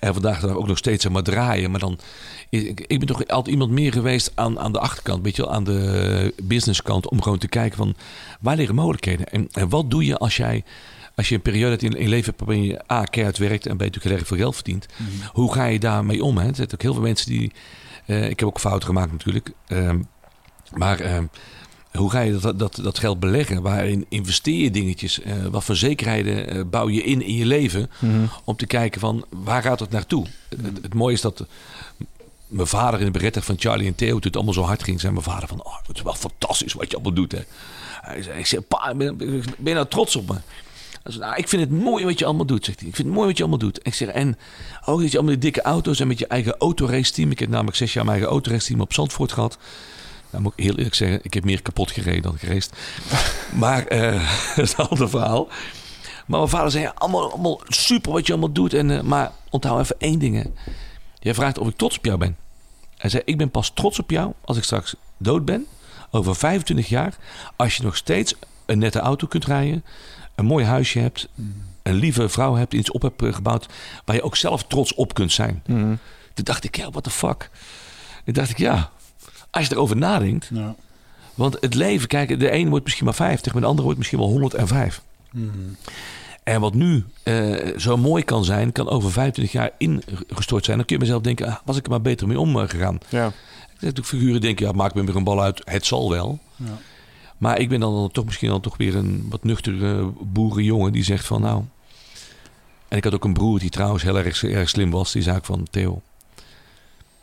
[0.00, 1.70] En vandaag de dag ook nog steeds zeg maar draaien.
[1.70, 1.98] Maar dan,
[2.48, 5.52] ik, ik ben toch altijd iemand meer geweest aan, aan de achterkant, weet je wel,
[5.52, 7.94] aan de businesskant, om gewoon te kijken van
[8.40, 10.64] waar liggen mogelijkheden en, en wat doe je als jij
[11.14, 13.76] als je een periode in, in je leven hebt waarin je A, keihard werkt en
[13.76, 14.86] B, natuurlijk heel erg veel geld verdient.
[15.32, 16.38] Hoe ga je daarmee om?
[16.38, 16.48] Hè?
[16.48, 17.52] Er zijn ook heel veel mensen die...
[18.06, 19.50] eh, ik heb ook fouten gemaakt natuurlijk.
[19.66, 20.00] Ehm,
[20.74, 21.24] maar ehm,
[21.98, 23.62] hoe ga je dat, dat, dat geld beleggen?
[23.62, 25.20] Waarin investeer je dingetjes?
[25.20, 27.90] Eh, wat voor zekerheden eh, bouw je in in je leven?
[28.44, 30.26] Om te kijken van waar gaat het naartoe?
[30.48, 31.46] Het, het, het mooie is dat
[32.46, 34.12] mijn vader in de beretter van Charlie en Theo...
[34.12, 35.64] toen het allemaal zo hard ging, zei mijn vader van...
[35.64, 37.32] Oh, het is wel fantastisch wat je allemaal doet.
[37.32, 37.40] Hè.
[38.00, 40.34] Hij zei, ik zeg, pa, ben, ben je nou trots op me?
[41.02, 42.88] Hij zei, nou, ik vind het mooi wat je allemaal doet, zegt hij.
[42.88, 43.80] Ik vind het mooi wat je allemaal doet.
[43.82, 44.38] Ik zeg, en
[44.84, 47.30] ook dat je allemaal die dikke auto's en met je eigen autoraceteam.
[47.30, 49.58] Ik heb namelijk zes jaar mijn eigen autoraceteam op Zandvoort gehad.
[50.30, 52.72] Nou moet ik heel eerlijk zeggen, ik heb meer kapot gereden dan geraced.
[53.54, 55.48] maar eh, dat is een ander verhaal.
[56.26, 58.74] Maar mijn vader zei, allemaal, allemaal super wat je allemaal doet.
[58.74, 60.42] En, eh, maar onthoud even één ding.
[60.42, 60.72] Hè.
[61.18, 62.36] Jij vraagt of ik trots op jou ben.
[62.96, 65.66] Hij zei, ik ben pas trots op jou als ik straks dood ben.
[66.10, 67.16] Over 25 jaar.
[67.56, 68.34] Als je nog steeds
[68.66, 69.84] een nette auto kunt rijden.
[70.34, 71.28] Een mooi huisje hebt.
[71.82, 72.74] Een lieve vrouw hebt.
[72.74, 73.66] Iets op hebt eh, gebouwd.
[74.04, 75.62] Waar je ook zelf trots op kunt zijn.
[76.34, 77.50] Toen dacht ik, ja, what the fuck.
[78.24, 78.90] Toen dacht ik, ja.
[79.58, 80.50] Als je erover nadenkt.
[80.52, 80.74] Ja.
[81.34, 83.52] Want het leven, kijk, de een wordt misschien maar 50.
[83.52, 85.02] Maar de andere wordt misschien wel 105.
[86.42, 90.76] En wat nu eh, zo mooi kan zijn, kan over 25 jaar ingestort zijn.
[90.76, 92.98] Dan kun je mezelf denken, ah, was ik er maar beter mee omgegaan.
[93.08, 93.26] Ja.
[93.26, 93.32] Ik
[93.64, 95.62] heb natuurlijk figuren denken, ja, maak me weer een bal uit.
[95.64, 96.38] Het zal wel.
[96.56, 96.78] Ja.
[97.38, 101.26] Maar ik ben dan toch misschien dan toch weer een wat nuchtere boerenjongen die zegt
[101.26, 101.62] van nou.
[102.88, 105.12] En ik had ook een broer die trouwens heel erg, erg slim was.
[105.12, 106.02] Die zei ook van Theo,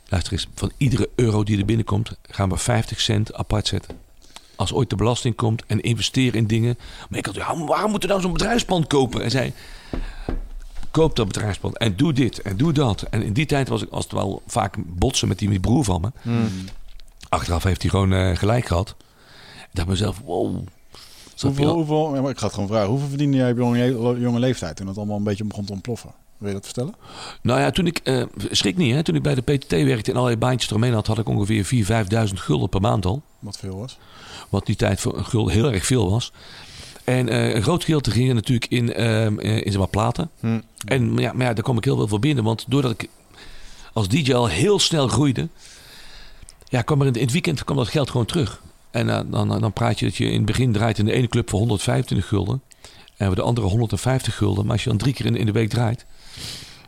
[0.08, 3.96] luister eens, van iedere euro die er binnenkomt gaan we 50 cent apart zetten.
[4.56, 6.78] Als ooit de belasting komt en investeren in dingen.
[7.08, 9.22] Maar ik had, ja, waarom moeten we nou zo'n bedrijfspand kopen?
[9.22, 9.52] En zei,
[10.90, 13.02] koop dat bedrijfspand en doe dit en doe dat.
[13.02, 15.70] En in die tijd was ik als het wel vaak botsen met die, met die
[15.70, 16.10] broer van me.
[17.28, 18.94] Achteraf heeft hij gewoon eh, gelijk gehad.
[19.56, 20.66] Ik dacht mezelf, wow.
[21.40, 22.88] Hoeveel, hoeveel, ja, maar ik ga het gewoon vragen.
[22.88, 26.10] Hoeveel verdiende jij op jonge, jonge leeftijd toen het allemaal een beetje begon te ontploffen?
[26.38, 26.94] Wil je dat vertellen?
[27.42, 30.16] Nou ja, toen ik, eh, schrik niet hè, toen ik bij de PTT werkte en
[30.16, 33.22] allerlei baantjes eromheen had, had ik ongeveer 4.000, 5.000 gulden per maand al.
[33.38, 33.98] Wat veel was.
[34.48, 36.32] Wat die tijd voor een gulden heel erg veel was.
[37.06, 40.30] En eh, een groot gedeelte ging natuurlijk in, ehm, eh, in zeg maar, platen.
[40.40, 40.60] Hm.
[40.86, 42.44] En maar ja, maar ja, daar kwam ik heel veel voor binnen.
[42.44, 43.08] Want doordat ik
[43.92, 45.48] als DJ al heel snel groeide,
[46.68, 48.62] ja, kwam er in, het weekend kwam dat geld gewoon terug.
[48.90, 51.28] En eh, dan, dan praat je dat je in het begin draait in de ene
[51.28, 52.62] club voor 125 gulden.
[53.16, 54.64] En de andere 150 gulden.
[54.64, 56.06] Maar als je dan drie keer in, in de week draait,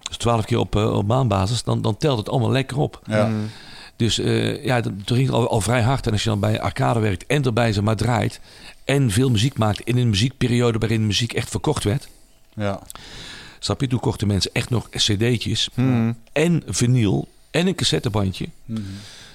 [0.08, 3.00] dus 12 keer op, eh, op maandbasis, dan, dan telt het allemaal lekker op.
[3.06, 3.30] Ja.
[3.96, 6.06] Dus eh, ja, dat- toen ging het al, al vrij hard.
[6.06, 8.40] En als je dan bij arcade werkt en erbij ze maar draait.
[8.84, 12.08] En veel muziek maakt in een muziekperiode waarin muziek echt verkocht werd.
[12.54, 12.80] Ja.
[13.58, 13.86] Snap je?
[13.86, 15.68] Toen kochten mensen echt nog cd'tjes.
[15.74, 16.12] Hm.
[16.32, 17.28] En vinyl.
[17.50, 18.48] En een cassettebandje.
[18.64, 18.80] Mhm.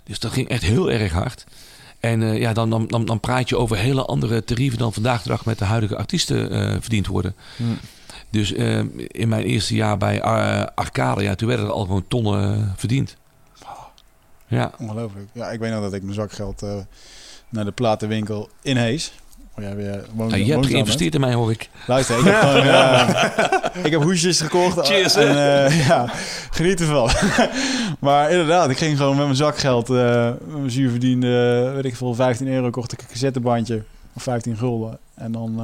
[0.03, 1.45] Dus dat ging echt heel erg hard.
[1.99, 5.21] En eh, ja, dan, dan, dan, dan praat je over hele andere tarieven dan vandaag
[5.23, 7.35] de dag met de huidige artiesten eh, verdiend worden.
[8.29, 12.07] Dus eh, in mijn eerste jaar bij eh, Arcade, ja, toen werden er al gewoon
[12.07, 13.17] tonnen eh, verdiend.
[14.47, 14.71] Ja.
[14.79, 15.27] Ongelooflijk.
[15.31, 16.63] Ja, ik weet nog dat ik mijn zakgeld
[17.49, 19.13] naar de platenwinkel in Hees.
[19.55, 21.69] Jij weer Nou, je hebt geïnvesteerd in mij, hoor ik.
[21.87, 24.87] Luister, ik heb, gewoon, ik heb hoesjes gekocht.
[24.87, 25.35] Cheers, En,
[25.75, 26.09] ja,
[26.51, 27.09] geniet ervan.
[28.07, 32.47] maar inderdaad, ik ging gewoon met mijn zakgeld, met mijn zuurverdiende, weet ik veel, 15
[32.47, 33.83] euro kocht ik een cassettebandje.
[34.13, 34.97] Of 15 gulden.
[35.15, 35.61] En dan,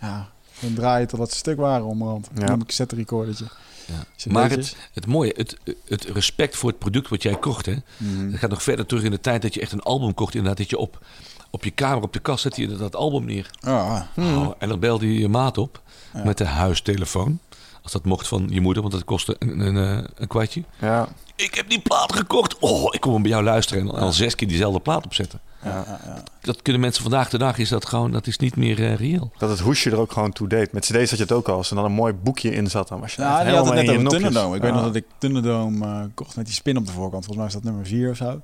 [0.00, 0.28] ja,
[0.60, 2.28] dan draai je tot dat ze stuk waren onderhand.
[2.34, 2.46] Ja.
[2.46, 3.44] Dan een cassette recordertje.
[3.86, 4.30] Ja.
[4.32, 5.56] Maar het, het mooie, het,
[5.88, 8.30] het respect voor het product wat jij kocht, hè, Mhm.
[8.30, 10.34] dat gaat nog verder terug in de tijd dat je echt een album kocht.
[10.34, 11.04] Inderdaad, dat je op,
[11.50, 13.50] op je kamer, op de kast zette je dat album neer.
[13.60, 15.82] Ah, Oh, en dan belde je je maat op
[16.14, 16.24] Ja.
[16.24, 17.38] met de huistelefoon.
[17.82, 20.62] Als dat mocht van je moeder, want dat kostte een, een, een kwartje.
[20.80, 21.08] Ja.
[21.36, 22.58] Ik heb die plaat gekocht.
[22.58, 25.40] Oh, ik kom hem bij jou luisteren en al zes keer diezelfde plaat opzetten.
[25.64, 26.22] Ja, ja, ja.
[26.40, 29.32] Dat kunnen mensen vandaag de dag, is dat gewoon, dat is niet meer eh, reëel.
[29.38, 30.72] Dat het hoesje er ook gewoon toe deed.
[30.72, 31.56] Met cd's had je het ook al.
[31.56, 33.66] Als er dan een mooi boekje in zat, dan was je Ja, echt die had
[33.66, 34.08] het net over.
[34.08, 34.56] Thunderdome.
[34.56, 37.24] Ik weet nog dat ik Thunderdome eh, kocht met die spin op de voorkant.
[37.24, 38.40] Volgens mij is dat nummer 4 of zo.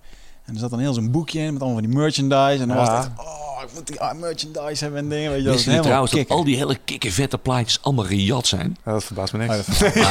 [0.47, 2.63] En er zat dan heel zo'n boekje in met allemaal van die merchandise.
[2.63, 5.31] En dan was het echt, oh, ik moet die ah, merchandise hebben en dingen.
[5.31, 6.37] Weet je, dat helemaal trouwens dat kicken.
[6.37, 8.77] al die hele kikke vette plaatjes allemaal gejat zijn?
[8.85, 9.79] Ja, dat verbaast me Oh, niks.
[9.79, 9.95] dat-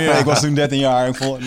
[0.00, 1.08] Ja, ik was toen 13 jaar.
[1.08, 1.46] Ik vond, eh,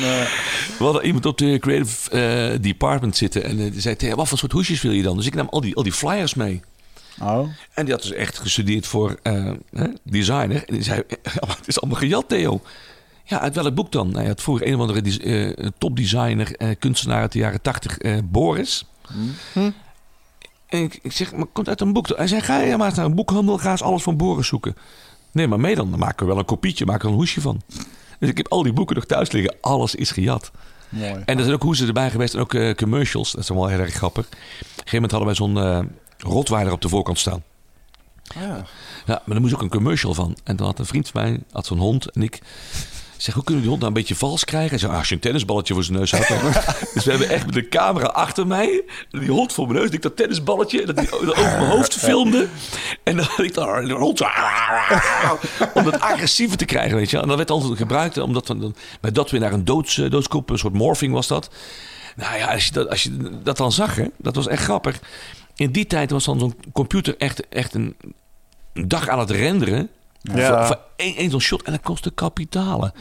[0.77, 4.27] We hadden iemand op de creative eh, department zitten en eh, die zei, "Theo, wat
[4.27, 5.17] voor soort hoesjes wil je dan?
[5.17, 6.61] Dus ik nam al die, al die flyers mee.
[7.21, 10.63] oh, En die had dus echt gestudeerd voor eh, hè, designer.
[10.65, 12.61] En die zei, "Ja, maar het is allemaal gejat, Theo.
[13.27, 14.11] Ja, uit welk boek dan?
[14.11, 17.97] Nou, ja, het vroeger een of andere eh, topdesigner, eh, kunstenaar uit de jaren tachtig,
[17.97, 18.85] eh, Boris.
[20.65, 22.07] En ik, ik zeg, maar komt uit een boek.
[22.07, 24.75] Hij zei, ga je maar eens naar een boekhandel, ga eens alles van Boris zoeken.
[25.31, 25.89] Nee, maar mee dan.
[25.89, 27.61] Dan maken we wel een kopietje, maken er een hoesje van.
[28.19, 29.55] Dus ik heb al die boeken nog thuis liggen.
[29.61, 30.51] Alles is gejat.
[30.89, 31.21] mooi.
[31.25, 33.31] En er zijn ook hoezen erbij geweest en ook commercials.
[33.31, 34.25] Dat is wel heel erg grappig.
[34.25, 37.43] Op een gegeven moment hadden wij zo'n rotweiler op de voorkant staan.
[38.39, 38.65] Ja.
[39.05, 40.37] Ja, maar daar moest ook een commercial van.
[40.43, 42.11] En dan had een vriend van mij, had zo'n hond.
[42.11, 42.41] En ik
[43.17, 44.79] zeg, hoe kunnen we die hond nou een beetje vals krijgen?
[44.79, 46.27] Hij ah, als je een tennisballetje voor zijn neus had.
[46.93, 48.83] Dus we hebben echt met de camera achter mij.
[49.09, 49.89] Die hond voor mijn neus.
[49.89, 50.85] Ik dat tennisballetje.
[50.85, 52.47] Dat die dat over mijn hoofd filmde.
[53.03, 54.21] En dan had ik daar de hond
[55.73, 57.19] om dat agressiever te krijgen, weet je.
[57.19, 58.17] En dat werd altijd gebruikt.
[58.17, 60.11] Omdat we bij dat weer naar een doods, eh.
[60.11, 61.49] Een soort morphing was dat.
[62.15, 64.99] Nou ja, als je dat, als je dat dan zag, hè, dat was echt grappig.
[65.55, 67.95] in die tijd was dan zo'n computer echt, echt een,
[68.73, 69.89] een dag aan het renderen.
[70.33, 70.65] Ja.
[70.67, 72.93] Voor, één, zo'n shot en dat kostte kapitalen.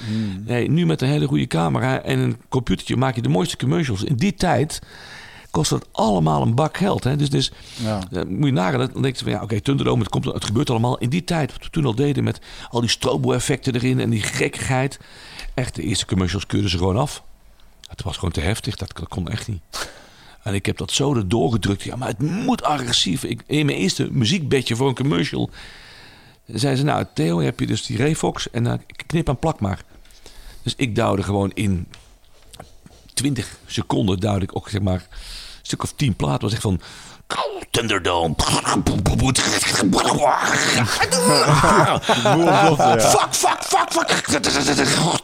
[0.44, 4.04] Nee, nu met een hele goede camera en een computertje maak je de mooiste commercials.
[4.04, 4.78] In die tijd
[5.50, 7.04] kostte dat allemaal een bak geld.
[7.04, 7.16] Hè?
[7.16, 7.52] Dus, dus
[7.82, 8.00] Ja.
[8.12, 10.70] eh, moet je nagaan, dan denk je van ja, oké, Thunderdome, het, komt, het gebeurt
[10.70, 10.98] allemaal.
[10.98, 14.22] In die tijd, wat we toen al deden met al die strobo-effecten erin en die
[14.22, 14.98] gekkigheid.
[15.54, 17.22] Echt, de eerste commercials keurden ze gewoon af.
[17.88, 19.60] Het was gewoon te heftig, dat, dat kon echt niet.
[20.42, 21.82] En ik heb dat zo erdoor gedrukt.
[21.82, 23.24] Ja, maar het moet agressief.
[23.24, 25.50] Ik, in mijn eerste muziekbedje voor een commercial
[26.46, 29.82] zeiden ze, nou Theo, heb je dus die Refox en dan knip en plak maar.
[30.62, 31.88] Dus ik duwde gewoon in
[33.14, 35.18] 20 seconden duwde ik ook zeg maar een
[35.62, 36.40] stuk of 10 platen.
[36.40, 36.80] was echt van
[37.70, 38.34] Thunderdome.
[43.16, 44.08] Fuck, fuck, fuck, fuck.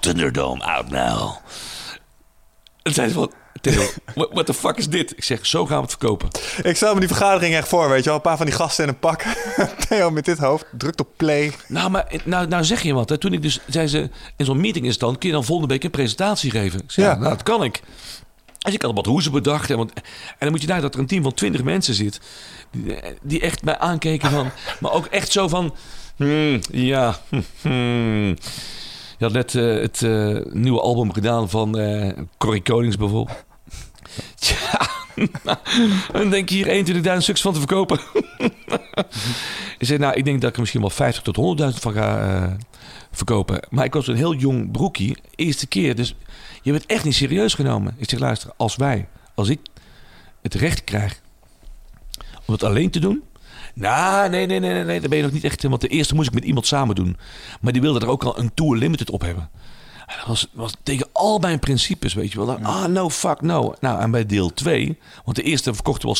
[0.00, 1.36] Thunderdome, out now.
[2.82, 3.32] En zeiden ze van,
[4.14, 5.16] what, what the fuck is dit?
[5.16, 6.28] Ik zeg, zo gaan we het verkopen.
[6.62, 8.14] Ik stel me die vergadering echt voor, weet je wel.
[8.14, 9.22] Een paar van die gasten in een pak.
[9.88, 11.52] Theo met dit hoofd, drukt op play.
[11.68, 13.08] Nou, maar nou, nou zeg je wat.
[13.08, 13.18] Hè.
[13.18, 15.84] Toen ik dus, zei ze, in zo'n meeting is dan, kun je dan volgende week
[15.84, 16.80] een presentatie geven?
[16.80, 17.14] Ik zei, Ja.
[17.14, 17.82] nou, dat kan ik.
[18.58, 19.68] Dus ik had wat hoezen bedacht.
[19.68, 20.02] Hè, want, en
[20.38, 22.20] dan moet je daar dat er een team van 20 mensen zit.
[22.70, 24.50] Die, die echt mij aankeken van,
[24.80, 25.74] maar ook echt zo van,
[26.16, 28.36] hmm, ja, hm, hmm.
[29.18, 32.08] Je had net eh, het eh, nieuwe album gedaan van eh
[32.38, 33.44] Corrie Konings bijvoorbeeld.
[34.40, 34.88] Tja,
[36.12, 38.00] dan denk je hier 21.000 stuks van te verkopen.
[39.78, 42.18] Ik zei, nou, ik denk dat ik er misschien wel 50 tot 100.000 van ga
[42.18, 42.52] eh,
[43.10, 43.60] verkopen.
[43.70, 45.94] Maar ik was een heel jong broekie, eerste keer.
[45.94, 46.14] Dus
[46.62, 47.94] je bent echt niet serieus genomen.
[47.98, 49.60] Ik zeg, luister, als wij, als ik
[50.42, 51.20] het recht krijg
[52.46, 53.22] om het alleen te doen...
[53.74, 55.62] Nou, nee, nee, nee, nee, daar ben je nog niet echt...
[55.62, 57.16] Want de eerste moest ik met iemand samen doen.
[57.60, 59.50] Maar die wilde er ook al een Tour Limited op hebben.
[60.06, 62.46] En Dat was, was tegen al mijn principes, weet je wel.
[62.46, 63.74] Dan, Ah, no, fuck, no.
[63.80, 66.16] Nou, en bij deel 2, want de eerste verkochten wel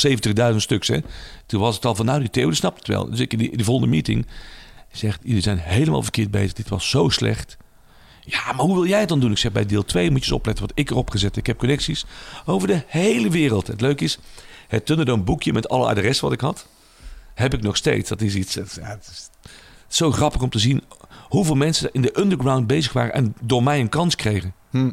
[0.53, 0.99] 70.000 stuks, hè.
[1.47, 3.11] Toen was het al van, nou, die Theo, die snapt het wel.
[3.11, 4.27] Dus ik in die, in die volgende meeting
[4.93, 6.53] zegt, jullie zijn helemaal verkeerd bezig.
[6.53, 7.57] Dit was zo slecht.
[8.25, 9.31] Ja, maar hoe wil jij het dan doen?
[9.31, 11.37] Ik zeg, bij deel 2 moet je eens opletten wat ik erop gezet.
[11.37, 12.05] Ik heb connecties
[12.47, 13.67] over de hele wereld.
[13.67, 14.19] Het leuke is,
[14.69, 16.67] het Thunderdome boekje met alle adressen wat ik had,
[17.35, 18.09] heb ik nog steeds.
[18.09, 19.31] Dat is iets, het, ja, het is
[19.97, 20.83] zo grappig om te zien
[21.31, 24.55] hoeveel mensen in de underground bezig waren en door mij een kans kregen.
[24.71, 24.91] Hm.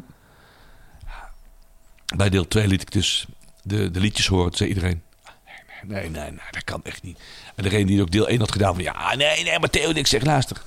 [2.16, 3.26] Bij deel 2 liet ik dus
[3.62, 4.48] de, de liedjes horen.
[4.48, 5.02] Toen zei iedereen,
[5.46, 7.18] nee, nee, nee, nee, dat kan echt niet.
[7.54, 10.06] En degene die ook deel 1 had gedaan van, ja, nee, nee, maar Theo, ik
[10.06, 10.62] zeg, luister.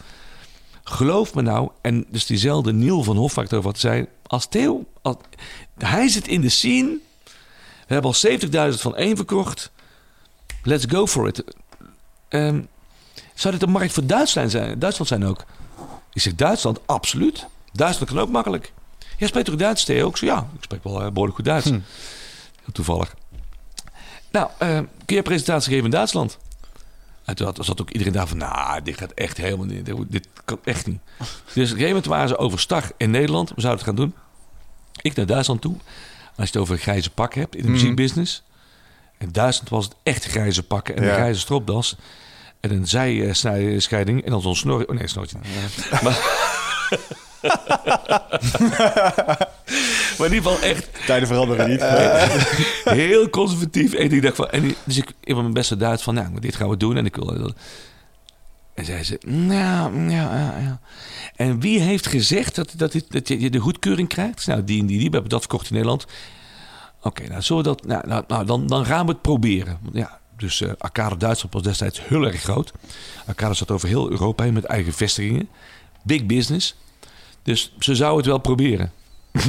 [0.84, 5.16] Geloof me nou, en dus diezelfde Niel van over wat zei, als Theo, als,
[5.78, 6.98] hij zit in de scene,
[7.88, 9.72] we hebben al 70.000 van één verkocht,
[10.64, 11.44] let's go for it.
[12.28, 12.62] Ehm,
[13.34, 15.46] zou dit een markt voor Duitsland zijn, Duitsland zijn ook?
[16.14, 17.46] Ik zeg, Duitsland, absoluut.
[17.74, 18.72] Duitsland kan ook makkelijk.
[19.18, 20.10] Jij spreekt toch Duits, Theo?
[20.10, 21.66] Ik zeg, ja, ik spreek wel eh, behoorlijk goed Duits.
[21.70, 21.82] Heel
[22.74, 23.16] toevallig.
[24.32, 26.38] Nou, eh, kun je presentatie geven in Duitsland?
[27.26, 29.86] En toen zat ook iedereen daar van, nou, dit gaat echt helemaal niet.
[29.86, 31.00] Dit, dit kan echt niet.
[31.18, 33.50] Dus op een gegeven moment waren ze overstag in Nederland.
[33.50, 34.14] We zouden het gaan doen.
[35.02, 35.76] Ik naar Duitsland toe.
[36.36, 38.44] Als je het over grijze pak hebt in de muziekbusiness.
[39.18, 41.10] In Duitsland was het echt grijze pakken en Ja.
[41.10, 41.96] een grijze stropdas.
[42.62, 44.88] En een zijscheiding en dan zo'n snor.
[44.88, 45.38] Oh nee, snortje.
[46.04, 46.20] Maar,
[50.18, 51.84] maar in ieder geval echt Tijden veranderen niet.
[52.84, 53.94] heel conservatief.
[53.94, 56.70] En ik dacht van, en dus ik in mijn beste Duits van, nou, dit gaan
[56.70, 56.98] we doen.
[56.98, 57.54] En ik wil.
[58.74, 60.80] En zei ze, nou, ja, ja, ja.
[61.36, 64.48] En wie heeft gezegd dat, dat, dit, dat je de goedkeuring krijgt?
[64.48, 66.06] Nou, die en die, die hebben dat verkocht in Nederland.
[67.02, 69.80] Oké, nou, zullen we dat, nou, nou, nou, dan, dan gaan we het proberen.
[69.94, 72.72] Ja, dus eh Arcade Duitsland was destijds heel erg groot.
[73.26, 75.50] Arcade zat over heel Europa heen met eigen vestigingen.
[76.04, 76.76] Big business.
[77.44, 78.92] Dus ze zouden het wel proberen.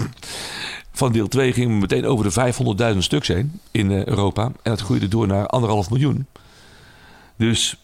[0.92, 4.44] Van deel 2 gingen we meteen over de 500.000 stuks heen in eh, Europa.
[4.44, 6.26] En dat groeide door naar anderhalf miljoen.
[7.36, 7.76] Dus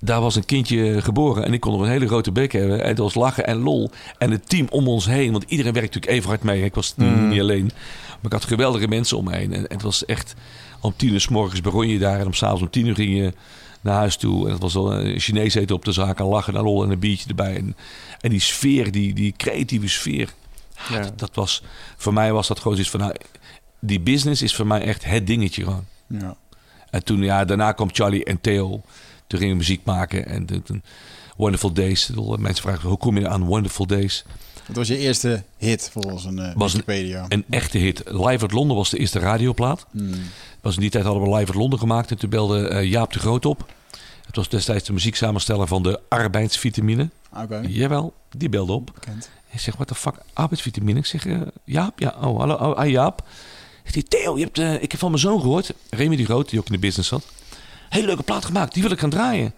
[0.00, 2.82] daar was een kindje geboren en ik kon nog een hele grote bek hebben.
[2.82, 3.90] En het was lachen en lol.
[4.18, 6.64] En het team om ons heen, want iedereen werkte natuurlijk even hard mee.
[6.64, 9.52] Ik was niet alleen, maar ik had geweldige mensen om me heen.
[9.52, 10.34] En, en het was echt,
[10.84, 13.16] om tien uur s morgens begon je daar en om s'avonds om tien uur ging
[13.16, 13.32] je
[13.80, 14.46] naar huis toe.
[14.46, 16.90] En het was al een Chinees eten op de zaak en lachen en lol en
[16.90, 17.56] een biertje erbij.
[17.56, 17.76] En,
[18.20, 20.32] en die sfeer, die, die creatieve sfeer,
[20.90, 21.00] Ja.
[21.02, 21.62] dat, dat was,
[21.96, 23.14] voor mij was dat gewoon iets van, nou,
[23.80, 25.84] die business is voor mij echt het dingetje gewoon.
[26.06, 26.36] Ja.
[26.90, 28.82] En toen, ja, daarna kwam Charlie en Theo.
[29.26, 30.26] Toen gingen we muziek maken.
[30.26, 30.82] En toen,
[31.36, 32.10] Wonderful Days.
[32.38, 34.24] Mensen vragen, hoe kom je aan Wonderful Days?
[34.66, 37.24] Wat was je eerste hit volgens een uh, Was een- Wikipedia?
[37.28, 38.02] Een echte hit.
[38.06, 39.86] Live uit Londen was de eerste radioplaat.
[39.90, 40.10] Hmm.
[40.64, 42.10] Was in die tijd hadden we Live uit Londen gemaakt.
[42.10, 43.72] En toen belde eh, Jaap de Groot op.
[44.26, 47.10] Het was destijds de muzieksamensteller van de arbeidsvitamine.
[47.36, 48.90] Oké, Jawel, die belde op.
[48.94, 49.30] bekend.
[49.50, 50.98] Ik zeg, what the fuck, arbeidsvitamine?
[50.98, 51.98] Ik zeg, eh, Jaap?
[51.98, 53.22] Ja, oh, hallo, oh, ah, Jaap.
[53.82, 55.72] Zegt hij, Theo, je hebt, eh, ik heb van mijn zoon gehoord.
[55.90, 57.26] Remy die Groot, die ook in de business zat.
[57.88, 59.54] Hele leuke plaat gemaakt, die wil ik gaan draaien.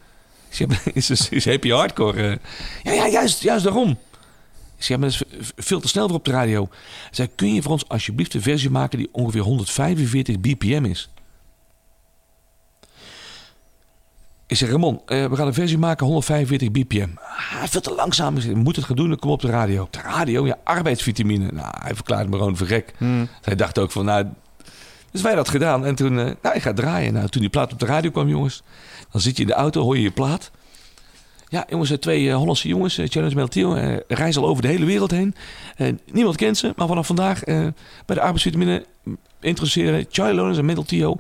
[0.49, 2.39] Ik zeg, is, is, is happy hardcore?
[2.83, 3.99] ja, ja, juist, juist daarom.
[4.77, 6.69] Ik zeg, maar dat is veel te snel voor op de radio.
[7.11, 11.11] Zei, kun je voor ons alsjeblieft een versie maken die ongeveer 145 bpm is?
[14.47, 17.09] Ik zeg, Ramon, eh, we gaan een versie maken 145 bpm.
[17.19, 18.35] Ah, veel te langzaam.
[18.35, 19.83] We moeten het gaan doen, dan kom op de radio.
[19.83, 21.49] Op de radio, ja, arbeidsvitamine.
[21.53, 22.93] Nou, hij verklaarde me gewoon voor gek.
[23.43, 24.27] Hij dacht ook van, nou...
[25.11, 25.85] Dus wij dat gedaan.
[25.85, 27.13] En toen, eh, nou, ik ga draaien.
[27.13, 28.63] Nou, toen die plaat op de radio kwam, jongens.
[29.11, 30.51] Dan zit je in de auto, hoor je je plaat.
[31.49, 34.69] Ja, jongens, eh, twee eh, Hollandse jongens, uh, Challenge Meltiel, eh reizen al over de
[34.69, 35.35] hele wereld heen.
[35.77, 37.67] Eh, niemand kent ze, maar vanaf vandaag eh,
[38.07, 38.87] bij de arbeidsvitamine
[39.41, 41.17] introduceren Charlie Loners en Tio.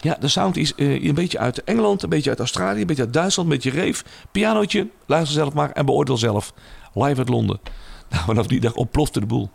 [0.00, 3.02] Ja, de sound is eh, een beetje uit Engeland, een beetje uit Australië, een beetje
[3.02, 4.04] uit Duitsland, een beetje reef.
[4.32, 6.52] Pianootje, luister zelf maar en beoordeel zelf.
[6.94, 7.60] Live uit Londen.
[8.10, 9.50] Nou, vanaf die dag ontplofte de boel.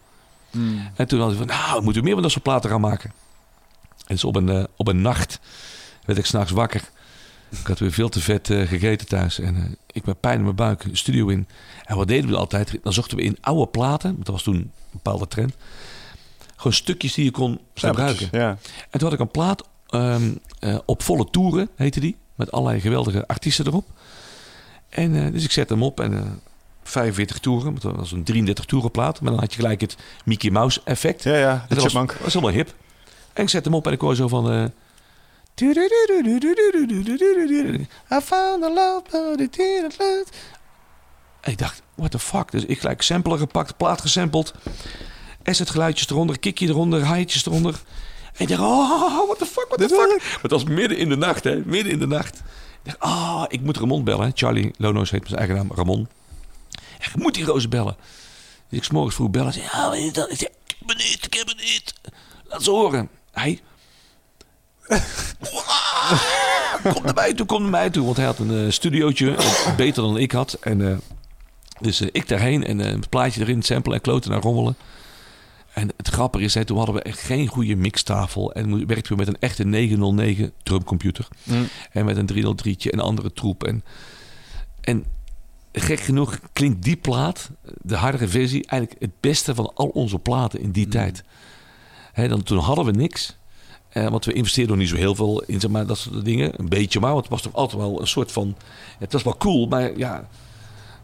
[0.95, 3.11] En toen hadden we van, nou, we moeten meer van dat soort platen gaan maken.
[3.97, 5.39] En dus op een, eh, op een nacht
[6.05, 6.89] werd ik s'nachts wakker.
[7.59, 9.39] Ik had weer veel te vet eh, gegeten thuis.
[9.39, 11.47] En eh, ik met pijn in mijn buik de studio in.
[11.85, 12.79] En wat deden we altijd?
[12.83, 14.15] Dan zochten we in oude platen.
[14.17, 15.53] Dat was toen een bepaalde trend.
[16.55, 18.27] Gewoon stukjes die je kon gebruiken.
[18.31, 18.49] Ja.
[18.89, 22.17] En toen had ik een plaat ehm, eh, op volle toeren, heette die.
[22.35, 23.85] Met allerlei geweldige artiesten erop.
[24.89, 26.29] En dus ik zet hem op en eh
[26.83, 27.77] 45 toeren.
[27.79, 29.21] Dat was een 33 toeren plaat.
[29.21, 31.23] Maar dan had je gelijk het Mickey Mouse effect.
[31.23, 32.73] Ja, ja, dat was, was helemaal hip.
[33.33, 34.71] En ik zet hem op en ik hoor zo van...
[38.11, 40.29] I found the love, but it didn't last.
[41.41, 42.51] En ik dacht, what the fuck?
[42.51, 44.53] Dus ik gelijk sampler gepakt, plaat gesampled.
[45.43, 47.81] Asset geluidjes eronder, kickje eronder, haaitjes eronder.
[48.33, 50.23] En ik dacht, oh, what the fuck, what the fuck?
[50.23, 51.55] Maar het was midden in de nacht, hè.
[51.65, 52.35] Midden in de nacht.
[52.83, 54.31] Ik dacht, ah, ik moet Ramon bellen.
[54.35, 56.07] Charlie Lono's heet met zijn eigen naam, Ramon.
[56.99, 57.95] Ik moet die roze bellen.
[58.69, 59.53] Dus ik 's morgens vroeg bellen.
[59.53, 59.65] Zei?
[60.05, 61.93] Ik zei, ik heb het niet, ik heb het niet.
[62.43, 63.09] Laat ze horen.
[63.31, 63.59] Hij...
[66.93, 68.05] kom naar mij toe, kom naar mij toe.
[68.05, 69.35] Want hij had een eh, studiootje,
[69.77, 70.53] beter dan ik had.
[70.53, 70.97] En, eh,
[71.79, 74.75] dus eh, ik daarheen en het plaatje erin, samplen en kloten naar rommelen.
[75.73, 78.53] En het grappige is, hè, toen hadden we echt geen goede mixtafel.
[78.53, 81.27] En werkten we met een echte 909 drumcomputer.
[81.91, 83.63] En met een 303'tje en andere troep.
[83.63, 83.83] En,
[84.81, 85.05] en
[85.71, 87.49] gek genoeg klinkt die plaat,
[87.81, 91.23] de hardere versie, eigenlijk het beste van al onze platen in die tijd.
[92.11, 93.35] Hè, dan, toen hadden we niks.
[93.91, 96.51] Eh, want we investeerden nog niet zo heel veel in zeg maar, dat soort dingen.
[96.57, 98.55] Een beetje maar, want het was toch altijd wel een soort van...
[98.99, 100.27] Het was wel cool, maar ja...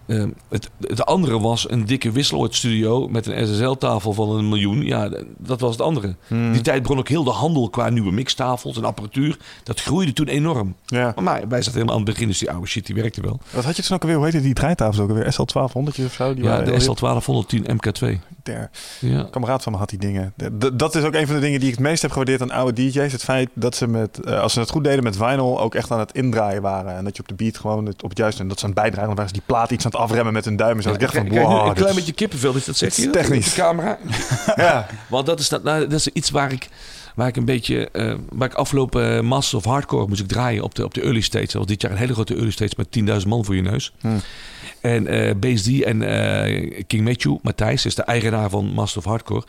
[0.05, 4.81] eh, het, het andere was een dikke wisseloordstudio met een SSL-tafel van een miljoen.
[4.85, 6.15] Ja, dat was het andere.
[6.27, 9.37] Die tijd begon ook heel de handel qua nieuwe mixtafels en apparatuur.
[9.63, 10.75] Dat groeide toen enorm.
[10.85, 11.13] Ja.
[11.21, 13.39] Maar wij zaten helemaal aan het begin, dus die oude shit die werkte wel.
[13.51, 14.17] Wat had je toen ook alweer?
[14.17, 15.33] Hoe heette die draaitafels ook alweer?
[15.33, 16.33] SL1200 of zo?
[16.33, 16.95] Die Ja, de heel
[17.45, 18.19] SL1210 MK2.
[18.99, 19.19] Ja.
[19.19, 20.33] Een kameraad van me had die dingen.
[20.59, 22.51] D- dat is ook een van de dingen die ik het meest heb gewaardeerd aan
[22.51, 23.11] oude DJ's.
[23.11, 25.91] Het feit dat ze met, eh, als ze het goed deden met vinyl, ook echt
[25.91, 26.95] aan het indraaien waren.
[26.95, 28.41] En dat je op de beat gewoon het, op het juiste...
[28.41, 30.45] En dat ze aan het bijdragen, waren ze die plaat iets aan het afremmen met
[30.45, 30.77] hun duim.
[30.77, 30.91] En zo.
[30.91, 31.67] ik dacht van, wow.
[31.67, 33.07] een klein is- beetje kippenvel is dat, is hij?
[33.07, 33.47] technisch.
[33.49, 33.97] Op de camera.
[34.55, 36.67] Ja, Want dat is, dat, nou, dat is iets waar ik,
[37.17, 37.89] waar ik een beetje...
[37.89, 41.01] eh, waar ik afgelopen uh, Masters of Hardcore moest ik draaien op de, op de
[41.01, 41.45] early stage.
[41.45, 43.93] Dat was dit jaar een hele grote early stage met 10.000 man voor je neus.
[43.99, 44.19] Hmm.
[44.81, 49.05] En eh Base D en eh, King Matthew, Matthijs, is de eigenaar van Master of
[49.05, 49.43] Hardcore.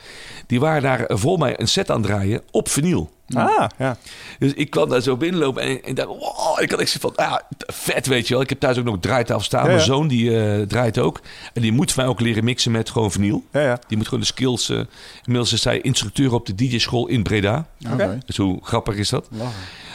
[0.47, 3.11] Die waren daar eh, voor mij een set aan het draaien op vinyl.
[3.35, 3.97] Ah, ja.
[4.39, 7.17] Dus ik kwam daar zo binnenlopen en, en dacht, wow, ik had echt zo van,
[7.17, 8.43] ah, vet weet je wel.
[8.43, 9.63] Ik heb thuis ook nog een draaitafel staan.
[9.63, 11.21] Ja, Mijn zoon die eh, draait ook.
[11.53, 13.45] En die moet van mij ook leren mixen met gewoon vinyl.
[13.53, 13.79] ja, ja.
[13.87, 14.69] Die moet gewoon de skills...
[14.71, 14.81] eh
[15.25, 17.67] inmiddels is hij instructeur op de DJ-school in Breda.
[17.93, 18.19] Oké.
[18.27, 19.29] Dus hoe grappig is dat?
[19.31, 19.53] Lachen.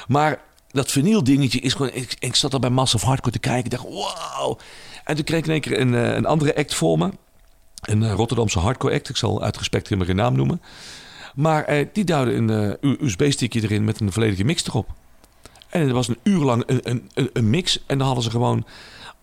[0.08, 1.92] Maar dat vinyl dingetje is gewoon...
[1.94, 3.64] Ik, ik zat al bij Massive Hardcore te kijken.
[3.64, 4.60] Ik dacht, wow.
[5.04, 7.10] En toen kreeg ik in één keer een, eh, een andere act voor me.
[7.82, 9.10] Een Rotterdamse hardcore act.
[9.10, 10.62] Ik zal uit respect helemaal geen naam noemen.
[11.34, 12.50] Maar eh, die duwde een
[12.82, 14.90] eh, USB-stickje erin met een volledige mix erop.
[15.70, 17.84] En er was een uur lang een, een, een, mix.
[17.86, 18.66] En dan hadden ze gewoon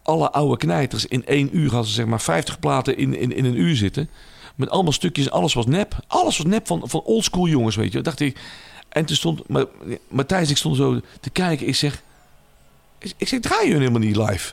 [0.03, 1.07] alle oude knijters.
[1.07, 4.11] In één uur hadden ze zeg maar 50 platen in, in, in een uur zitten.
[4.55, 5.31] Met allemaal stukjes.
[5.31, 6.05] Alles was nep.
[6.07, 8.01] Alles was nep van, van oldschool jongens, weet je.
[8.01, 8.41] Dacht ik.
[8.89, 9.67] En toen stond Ma-
[10.09, 11.67] Matthijs, ik stond zo te kijken.
[11.67, 12.03] Ik zeg,
[12.99, 14.53] ik, zeg, draai je helemaal niet live?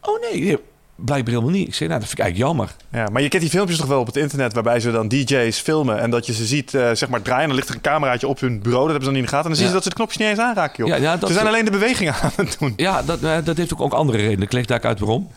[0.00, 0.58] Oh nee,
[1.04, 1.68] blijkbaar helemaal niet.
[1.68, 2.74] Ik zeg, nou, dat vind ik eigenlijk jammer.
[2.92, 5.58] Ja, maar je kent die filmpjes toch wel op het internet waarbij ze dan DJ's
[5.58, 7.46] filmen en dat je ze ziet eh, zeg maar draaien.
[7.46, 9.36] Dan ligt er een cameraatje op hun bureau, dat hebben ze dan niet in de
[9.36, 9.44] gaten.
[9.44, 10.96] En dan zien ze dat ze de knopjes niet eens aanraken, joh.
[10.96, 12.72] Ja, ja, dat- ze zijn alleen de bewegingen aan het doen.
[12.76, 14.42] Ja, dat, eh, dat heeft ook, ook andere redenen.
[14.42, 15.28] Ik leg daar uit waarom.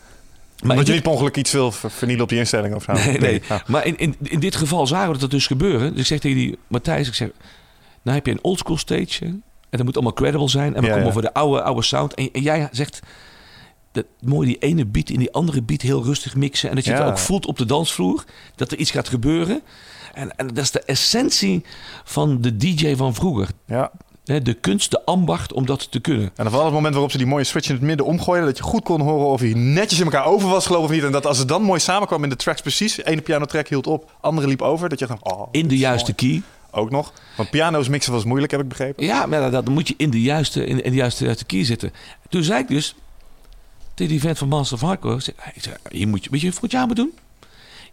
[0.60, 2.92] Maar Omdat je niet per ongeluk iets wil ver- vernielen op die instelling of zo.
[2.92, 3.42] Nee, nee.
[3.48, 3.62] Ja.
[3.72, 5.90] Maar in, in, in dit geval zagen we dat dus gebeuren.
[5.90, 7.28] Dus ik zeg tegen die Matthijs, ik zeg,
[8.02, 9.24] nou heb je een oldschool stage.
[9.24, 10.74] En dat moet allemaal credible zijn.
[10.74, 12.14] En we Ja, komen voor de oude, oude sound.
[12.14, 13.00] En, en jij zegt,
[13.92, 16.68] dat, mooi die ene beat in die andere beat heel rustig mixen.
[16.68, 16.98] En dat je Ja.
[16.98, 18.24] het ook voelt op de dansvloer.
[18.54, 19.60] Dat er iets gaat gebeuren.
[20.14, 21.64] En, en dat is de essentie
[22.04, 23.48] van de DJ van vroeger.
[23.66, 23.92] Ja.
[24.24, 26.24] De kunst, de ambacht om dat te kunnen.
[26.26, 28.48] En dan vooral het moment waarop ze die mooie switch in het midden omgooiden.
[28.48, 30.94] Dat je goed kon horen of hij netjes in elkaar over was geloof ik of
[30.94, 31.04] niet.
[31.04, 33.04] En dat als het dan mooi samenkwam in de tracks precies.
[33.04, 34.88] Ene piano track hield op, andere liep over.
[34.88, 36.32] Dat je dacht, oh, In de juiste mooi.
[36.32, 36.42] key.
[36.80, 37.12] Ook nog.
[37.36, 39.04] Want piano's mixen was moeilijk, heb ik begrepen.
[39.04, 41.64] Ja, maar dat, dat moet je in de juiste, in, in de juiste, juiste key
[41.64, 41.92] zitten.
[42.28, 42.94] Toen zei ik dus
[44.08, 45.16] die vent van Master of Hardcore...
[45.16, 47.12] ik ik zei, hier moet je, weet je wat je aan moet doen?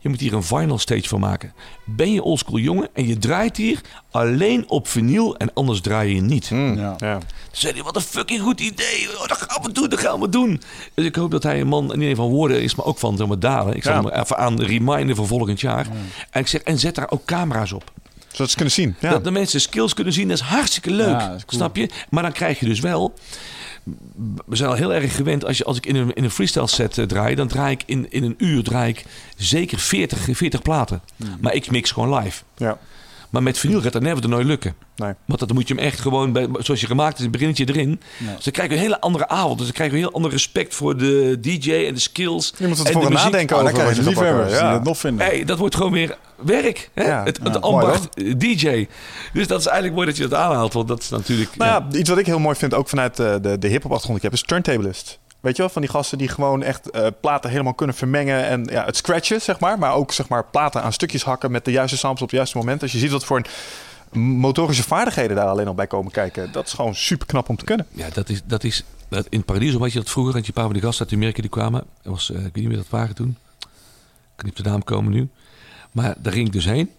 [0.02, 1.54] Je moet hier een final stage van maken.
[1.86, 3.82] Ben je oldschool jongen en je draait hier
[4.12, 6.50] alleen op vinyl en anders draai je niet.
[6.50, 6.96] Hmm, Ja.
[6.98, 7.18] ja.
[7.18, 9.08] Toen zei hij, wat een fucking goed idee.
[9.18, 10.62] Oh, dat gaan we doen, dat gaan we doen.
[10.94, 13.18] Dus ik hoop dat hij een man niet alleen van woorden is, maar ook van
[13.18, 13.76] zeg maar, daden.
[13.76, 14.02] Ik zal Ja.
[14.10, 15.88] hem even aan reminden voor volgend jaar.
[16.30, 17.92] En ik zeg, en zet daar ook camera's op.
[18.32, 18.96] Zodat ze kunnen zien.
[19.00, 19.10] Ja.
[19.10, 21.08] Dat de mensen skills kunnen zien, dat is hartstikke leuk.
[21.20, 21.62] Ja, dat is cool.
[21.62, 21.90] Snap je?
[22.10, 23.14] Maar dan krijg je dus wel...
[24.46, 26.68] We zijn al heel erg gewend, als, je, als ik in een, in een freestyle
[26.68, 27.36] set eh, draai...
[27.36, 29.06] dan draai ik in, in een uur draai ik
[29.38, 31.02] zeker 40, 40 platen.
[31.16, 31.38] Hmm.
[31.42, 32.44] Maar ik mix gewoon live.
[32.58, 32.78] ja.
[33.30, 34.74] Maar met vinyl gaat dat never nooit lukken.
[34.96, 35.14] Nee.
[35.26, 38.02] Want dan moet je hem echt gewoon, bij, zoals je gemaakt is, een beginnetje erin.
[38.18, 38.36] Ja.
[38.36, 39.58] Dus dan krijg je een hele andere avond.
[39.58, 42.54] Dus dan krijg je een heel ander respect voor de DJ en de skills.
[42.58, 44.74] Je moet en het voor de nadenken Oh, dan over krijg wat je liefhebbers Ja.
[44.74, 45.26] het nog vinden.
[45.26, 46.90] Hey, dat wordt gewoon weer werk.
[46.94, 47.04] Hè?
[47.04, 47.24] Ja.
[47.24, 48.88] Het, het Ja, ambacht eh, DJ.
[49.34, 50.74] Dus dat is eigenlijk mooi dat je dat aanhaalt.
[50.74, 51.56] Want dat is natuurlijk...
[51.56, 51.88] Nou ja.
[51.92, 54.16] ja, iets wat ik heel mooi vind, ook vanuit eh, de, de hip-hop achtergrond die
[54.16, 55.20] ik heb, is turntablist.
[55.40, 58.64] Weet je wel, van die gasten die gewoon echt eh, platen helemaal kunnen vermengen en
[58.64, 59.80] ja, het scratchen, zeg maar.
[59.80, 62.58] Maar ook zeg maar platen aan stukjes hakken met de juiste samples op het juiste
[62.58, 62.82] moment.
[62.82, 66.52] Als je ziet wat voor een motorische vaardigheden daar alleen al bij komen kijken.
[66.52, 67.88] Dat is gewoon super knap om te kunnen.
[67.92, 70.34] Ja, dat is, dat is dat in Paradiso had je dat vroeger.
[70.34, 71.84] Had je een paar van die gasten uit Amerika die kwamen.
[72.02, 73.38] Dat was, eh, ik weet niet meer dat waren toen.
[74.46, 75.30] Op de naam komen nu.
[75.92, 76.92] Maar daar ging ik dus heen.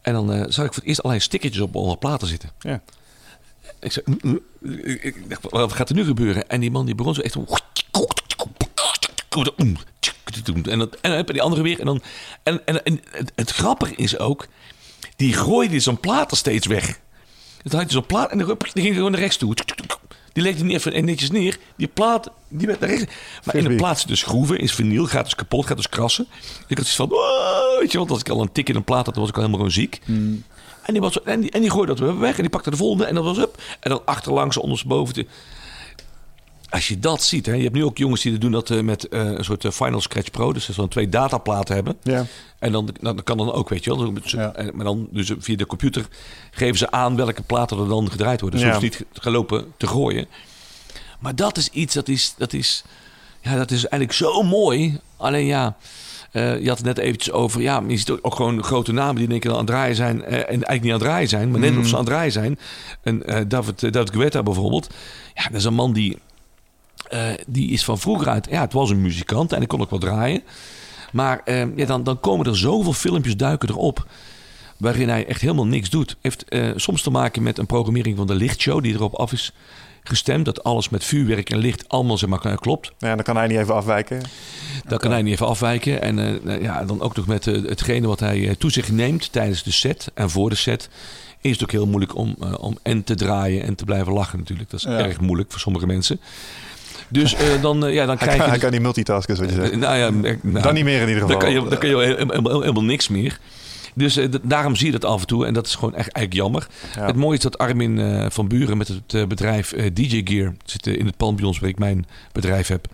[0.00, 2.50] En dan eh, zag ik voor het eerst allerlei stickertjes op alle platen zitten.
[2.58, 2.80] Ja.
[3.80, 4.04] Ik zei.
[5.00, 6.48] Ik dacht, wat gaat er nu gebeuren?
[6.48, 7.36] En die man die begon zo echt...
[10.62, 11.80] En, dat, en dan heb je die andere weer.
[11.80, 12.02] En, dan,
[12.42, 14.46] en, en, en het, het grappige is ook...
[15.16, 17.00] Die gooide zo'n platen steeds weg.
[17.62, 19.54] Dan had zo'n plaat en dan die ging gewoon naar rechts toe.
[20.32, 21.58] Die legde hij niet even netjes neer.
[21.76, 23.14] Die plaat, die werd naar rechts.
[23.44, 26.26] Maar in de plaats dus schroeven, is vinyl, gaat dus kapot, gaat dus krassen.
[26.66, 27.08] Ik had zoiets van,
[27.80, 29.36] weet je, want als ik al een tik in een plaat had, dan was ik
[29.36, 30.00] al helemaal gewoon ziek.
[30.86, 32.76] En, die was, en, die, en die gooide dat weer weg en die pakte de
[32.76, 33.62] volgende en dat was up.
[33.80, 35.14] En dan achterlangs, ondersteboven.
[35.14, 35.26] te-
[36.70, 39.08] Als je dat ziet, hè, je hebt nu ook jongens die doen dat eh, met
[39.08, 40.52] eh, een soort eh, Final Scratch Pro.
[40.52, 41.96] Dus dat ze dan twee dataplaten hebben.
[42.02, 42.26] Ja.
[42.58, 43.98] En dan, dan kan dan ook, weet je wel.
[43.98, 44.52] Dan- Ja.
[44.54, 46.06] en- Maar dan dus via de computer
[46.50, 48.60] geven ze aan welke platen er dan gedraaid worden.
[48.60, 48.80] Dus Ja.
[48.80, 50.26] niet gelopen te gooien.
[51.20, 52.84] Maar dat is iets, dat is, dat is,
[53.40, 54.98] ja, dat is eigenlijk zo mooi.
[55.16, 55.76] Alleen ja,
[56.34, 59.38] eh, je had het net eventjes over, ja, je ziet ook, gewoon grote namen die
[59.38, 60.24] keer aan het draaien zijn.
[60.24, 62.32] eh, en eigenlijk niet aan het draaien zijn, maar net of ze aan het draaien
[62.32, 62.58] zijn.
[63.02, 64.94] En eh, David, David Guetta bijvoorbeeld.
[65.34, 66.18] Ja, dat is een man die,
[67.46, 69.98] die is van vroeger uit, ja, het was een muzikant en ik kon ook wel
[69.98, 70.42] draaien.
[71.12, 71.40] Maar
[71.76, 74.06] ja, dan, dan komen er zoveel filmpjes duiken erop.
[74.76, 76.16] Waarin hij echt helemaal niks doet.
[76.20, 76.44] Heeft
[76.76, 79.52] soms te maken met een programmering van de lichtshow die erop af is
[80.04, 80.44] gestemd.
[80.44, 82.92] Dat alles met vuurwerk en licht allemaal zeg maar, klopt.
[82.98, 84.20] ja, dan kan hij niet even afwijken.
[84.88, 86.02] Daar kan hij niet even afwijken.
[86.02, 88.90] En eh, nou ja, dan ook nog met eh, hetgene wat hij eh, toe zich
[88.92, 90.88] neemt tijdens de set en voor de set.
[91.40, 94.38] Is het ook heel moeilijk om, eh, om en te draaien en te blijven lachen
[94.38, 94.70] natuurlijk.
[94.70, 94.98] Dat is Ja.
[94.98, 96.20] erg moeilijk voor sommige mensen.
[97.08, 98.42] Dus eh, dan, eh, ja, dan Hij krijg kan, je...
[98.42, 99.72] hij dus- kan niet multitasken, zoals je zegt.
[99.72, 101.28] eh, nou ja, eh, nou, Dan niet meer in ieder geval.
[101.28, 103.38] dan kan je, dan kan je helemaal, helemaal, helemaal niks meer.
[103.94, 105.46] Dus eh, daarom zie je dat af en toe.
[105.46, 106.66] En dat is gewoon echt eigenlijk jammer.
[106.94, 107.06] Ja.
[107.06, 110.54] Het mooie is dat Armin eh, van Buren met het eh, bedrijf DJ Gear...
[110.64, 112.86] zit in het pand bij ons waar ik mijn bedrijf heb.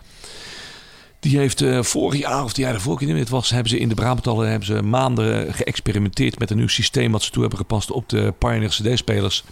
[1.21, 3.51] Die heeft vorig jaar of het jaar daarvoor, ik weet niet het was...
[3.51, 6.39] hebben ze in de Brabantallen hebben ze maanden geëxperimenteerd...
[6.39, 9.45] met een nieuw systeem wat ze toe hebben gepast op de Pioneer CD-spelers...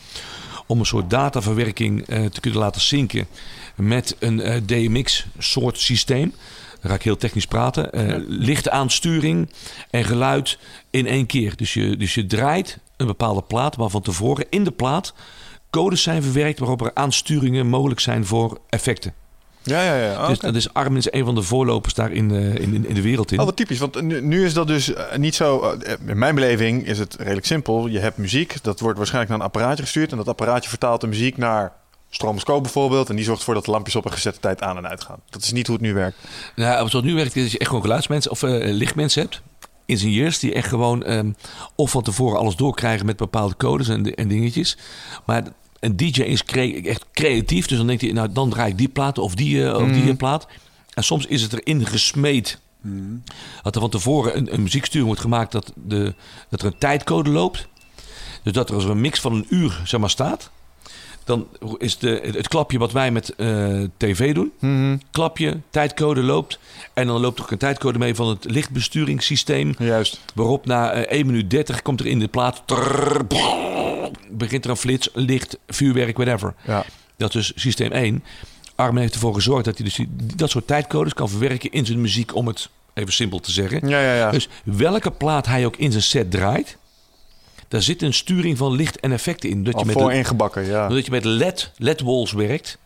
[0.66, 3.26] om een soort dataverwerking te kunnen laten zinken...
[3.76, 6.32] met een DMX-soort systeem...
[6.80, 7.90] Dan ga ik heel technisch praten.
[8.28, 9.50] Lichte aansturing
[9.90, 10.58] en geluid
[10.90, 11.56] in één keer.
[11.56, 15.14] Dus je, dus je draait een bepaalde plaat, maar van tevoren in de plaat
[15.70, 19.14] codes zijn verwerkt waarop er aansturingen mogelijk zijn voor effecten.
[19.62, 20.12] Ja, ja, ja.
[20.12, 20.46] Oh, Dus oké.
[20.46, 23.02] dat is Armin is een van de voorlopers daar in, eh, in, in, in de
[23.02, 23.38] wereld in.
[23.38, 23.78] Oh, wat typisch.
[23.78, 25.76] Want nu, nu is dat dus eh, niet zo...
[26.06, 27.86] in mijn beleving is het redelijk simpel.
[27.86, 28.62] Je hebt muziek.
[28.62, 30.10] Dat wordt waarschijnlijk naar een apparaatje gestuurd.
[30.10, 31.72] En dat apparaatje vertaalt de muziek naar
[32.10, 33.08] stroboscoop bijvoorbeeld.
[33.08, 35.18] En die zorgt ervoor dat de lampjes op een gezette tijd aan en uitgaan.
[35.30, 36.16] Dat is niet hoe het nu werkt.
[36.56, 39.40] Nou, zoals het nu werkt is dat je echt gewoon geluidsmensen of eh, lichtmensen hebt.
[39.86, 41.32] Ingenieurs die echt gewoon ehm,
[41.74, 44.76] of van tevoren alles doorkrijgen met bepaalde codes en, en dingetjes.
[45.26, 45.42] Maar
[45.80, 47.66] een DJ is cre- echt creatief.
[47.66, 50.10] Dus dan denkt hij, nou dan draai ik die plaat of die, eh, of die
[50.10, 50.46] eh, plaat.
[50.94, 52.58] En soms is het erin gesmeed.
[53.62, 56.14] Dat er van tevoren een, een muzieksturing wordt gemaakt dat, de,
[56.48, 57.68] dat er een tijdcode loopt.
[58.42, 60.50] Dus dat er als een mix van een uur zeg maar, staat.
[61.28, 61.46] Dan
[61.78, 64.52] is de, het klapje wat wij met eh, tv doen.
[64.60, 64.96] Mhm.
[65.10, 66.58] Klapje, tijdcode loopt.
[66.94, 69.74] En dan loopt er ook een tijdcode mee van het lichtbesturingssysteem.
[69.78, 70.20] Juist.
[70.34, 72.62] Waarop na eh, 1 minuut 30 komt er in de plaat...
[72.64, 76.54] trrr, brrr, begint er een flits, licht, vuurwerk, whatever.
[76.66, 76.84] Ja.
[77.16, 78.24] Dat is systeem 1.
[78.74, 82.00] Armin heeft ervoor gezorgd dat hij dus die- dat soort tijdcodes kan verwerken in zijn
[82.00, 82.34] muziek...
[82.34, 83.88] om het even simpel te zeggen.
[83.88, 84.30] Ja, ja, ja.
[84.30, 86.76] Dus welke plaat hij ook in zijn set draait...
[87.68, 89.64] daar zit een sturing van licht en effecten in.
[89.64, 90.88] Dat Al je met voor ingebakken, ja.
[90.88, 92.78] dat je met LED, LED-walls werkt.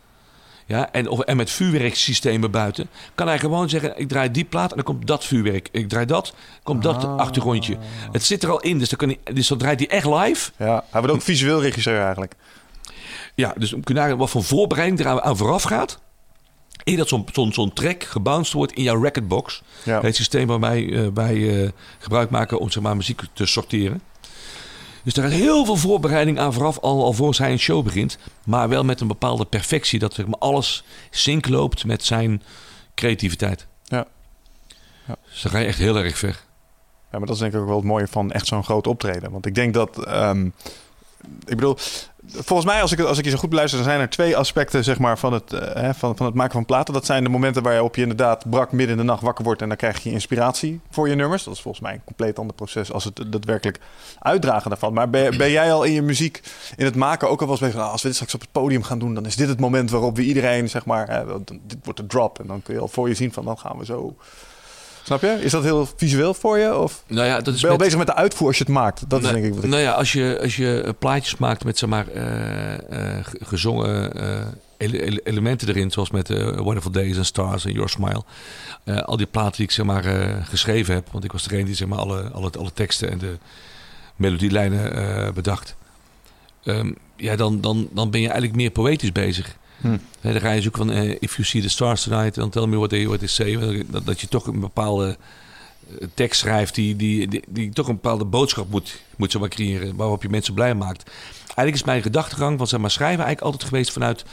[0.66, 2.88] Ja, en, of, en met vuurwerksystemen buiten.
[3.14, 5.68] Kan hij gewoon zeggen, ik draai die plaat en dan komt dat vuurwerk.
[5.72, 7.16] Ik draai dat, komt dat Ah.
[7.16, 7.76] achtergrondje.
[8.12, 10.50] Het zit er al in, dus dan, kan hij, dus dan draait hij echt live.
[10.56, 12.34] Ja, hij wordt ook visueel regisseur eigenlijk.
[13.34, 15.98] Ja, dus kun je nagaan wat voor voorbereiding er aan, vooraf gaat.
[16.84, 19.62] Eer dat zo'n zo'n zo'n track gebounced wordt in jouw recordbox.
[19.84, 20.00] Ja.
[20.00, 24.00] Het systeem waar wij, eh, wij eh, gebruik maken om zeg maar, muziek te sorteren.
[25.02, 28.18] Dus er is heel veel voorbereiding aan vooraf, al alvorens hij een show begint.
[28.44, 32.42] Maar wel met een bepaalde perfectie, dat zeg maar, alles sync loopt met zijn
[32.94, 33.66] creativiteit.
[33.84, 34.06] Ja.
[35.06, 35.16] Ja.
[35.30, 36.40] Dus dan ga je echt heel erg ver.
[37.12, 39.30] Ja, maar dat is denk ik ook wel het mooie van echt zo'n groot optreden.
[39.30, 40.04] Want ik denk dat...
[40.04, 40.46] ehm,
[41.44, 41.76] ik bedoel,
[42.26, 43.78] volgens mij, als ik, als ik je zo goed beluister...
[43.78, 46.64] dan zijn er twee aspecten zeg maar, van, het, eh, van, van het maken van
[46.64, 46.94] platen.
[46.94, 49.62] Dat zijn de momenten waarop je inderdaad brak midden in de nacht wakker wordt...
[49.62, 51.44] en dan krijg je inspiratie voor je nummers.
[51.44, 52.92] Dat is volgens mij een compleet ander proces...
[52.92, 53.78] als het daadwerkelijk
[54.18, 54.92] uitdragen daarvan.
[54.92, 56.40] Maar ben, ben jij al in je muziek,
[56.76, 57.30] in het maken...
[57.30, 57.84] ook al was bezig van...
[57.84, 59.14] ah, als we dit straks op het podium gaan doen...
[59.14, 61.24] dan is dit het moment waarop we iedereen, zeg maar...
[61.44, 62.40] dit wordt de drop.
[62.40, 63.44] En dan kun je al voor je zien van...
[63.44, 64.16] dan gaan we zo...
[65.04, 65.38] Snap je?
[65.42, 66.76] Is dat heel visueel voor je?
[66.76, 68.64] Of Nou ja, dat ben is je al met- bezig met de uitvoer als je
[68.64, 69.04] het maakt?
[69.10, 69.70] Dat is nou, denk ik wat ik...
[69.70, 72.72] Nou ja, als je, als je eh, plaatjes maakt met zeg maar, eh,
[73.18, 74.12] eh, ge- gezongen
[74.76, 78.22] ele- ele- elementen erin, zoals met Wonderful Days and Stars en Your Smile.
[79.04, 80.04] Al die platen die ik zeg maar,
[80.48, 83.36] geschreven heb, want ik was degene die zeg maar, alle, alle, alle teksten en de
[84.16, 85.74] melodielijnen bedacht.
[86.64, 89.56] Ehm, ja, dan, dan, dan ben je eigenlijk meer poëtisch bezig.
[89.82, 89.96] Hm.
[90.20, 92.76] Dan ga je zoeken van eh, If you see the stars tonight, dan tell me
[92.76, 93.84] what they, what they say.
[93.90, 95.16] Dat, dat je toch een bepaalde
[96.00, 99.50] eh, tekst schrijft die, die, die, die toch een bepaalde boodschap moet, moet zeg maar,
[99.50, 101.10] creëren, waarop je mensen blij maakt.
[101.44, 104.24] Eigenlijk is mijn gedachtegang van zeg maar, schrijven eigenlijk altijd geweest vanuit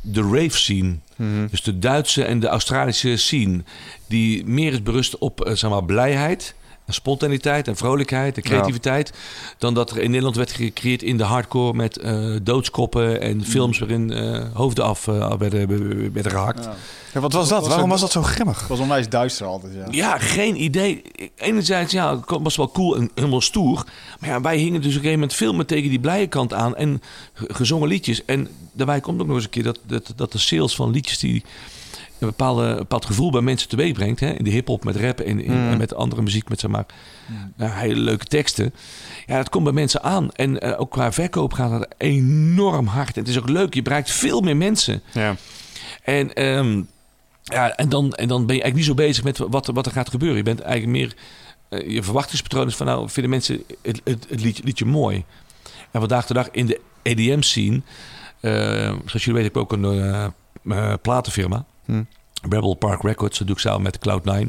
[0.00, 0.96] de rave scene.
[1.16, 1.46] Mhm.
[1.50, 3.62] Dus de Duitse en de Australische scene.
[4.06, 6.54] Die meer is berust op eh, zeg maar, blijheid.
[6.90, 9.12] En spontaniteit en vrolijkheid en creativiteit.
[9.58, 13.78] Dan dat er in Nederland werd gecreëerd in de hardcore met eh, doodskoppen en films
[13.78, 16.64] waarin eh, hoofden af eh, werden, werden gehakt.
[16.64, 16.74] Ja.
[17.14, 17.60] Ja, wat was dat?
[17.60, 18.58] Was Waarom was dat zo grimmig?
[18.60, 19.86] Het was onwijs duister altijd, ja.
[19.90, 21.02] Ja, geen idee.
[21.36, 23.84] Enerzijds, ja, het was wel cool en helemaal stoer.
[24.20, 26.52] Maar ja, wij hingen dus op een gegeven moment veel meer tegen die blije kant
[26.52, 26.76] aan.
[26.76, 28.24] En ge- gezongen liedjes.
[28.24, 31.18] En daarbij komt ook nog eens een keer dat, dat, dat de sales van liedjes
[31.18, 31.44] die
[32.20, 34.20] een bepaalde, een bepaald gevoel bij mensen teweeg brengt.
[34.20, 34.30] Hè?
[34.30, 35.70] In de hip-hop met rap en, in- Mm.
[35.70, 36.86] en met andere muziek met zeg maar
[37.56, 38.74] ja, hele leuke teksten.
[39.26, 40.32] Ja, dat komt bij mensen aan.
[40.32, 43.14] En eh, ook qua verkoop gaat dat enorm hard.
[43.16, 45.02] En het is ook leuk, je bereikt veel meer mensen.
[45.12, 45.36] Ja.
[46.02, 46.82] En, ehm,
[47.42, 49.86] ja, en, dan, en dan ben je eigenlijk niet zo bezig met wat, er- wat
[49.86, 50.36] er gaat gebeuren.
[50.36, 51.14] Je bent eigenlijk meer...
[51.68, 55.24] eh, je verwachtingspatroon is van nou, vinden mensen het, het, het liedje, liedje mooi.
[55.90, 57.80] En vandaag de dag in de EDM-scene...
[58.40, 58.50] eh,
[59.04, 60.24] zoals jullie weten heb ik ook een eh,
[60.64, 61.64] eh, platenfirma.
[61.90, 62.02] Hm.
[62.50, 63.38] Rebel Park Records.
[63.38, 64.48] Dat doe ik samen met Cloud9.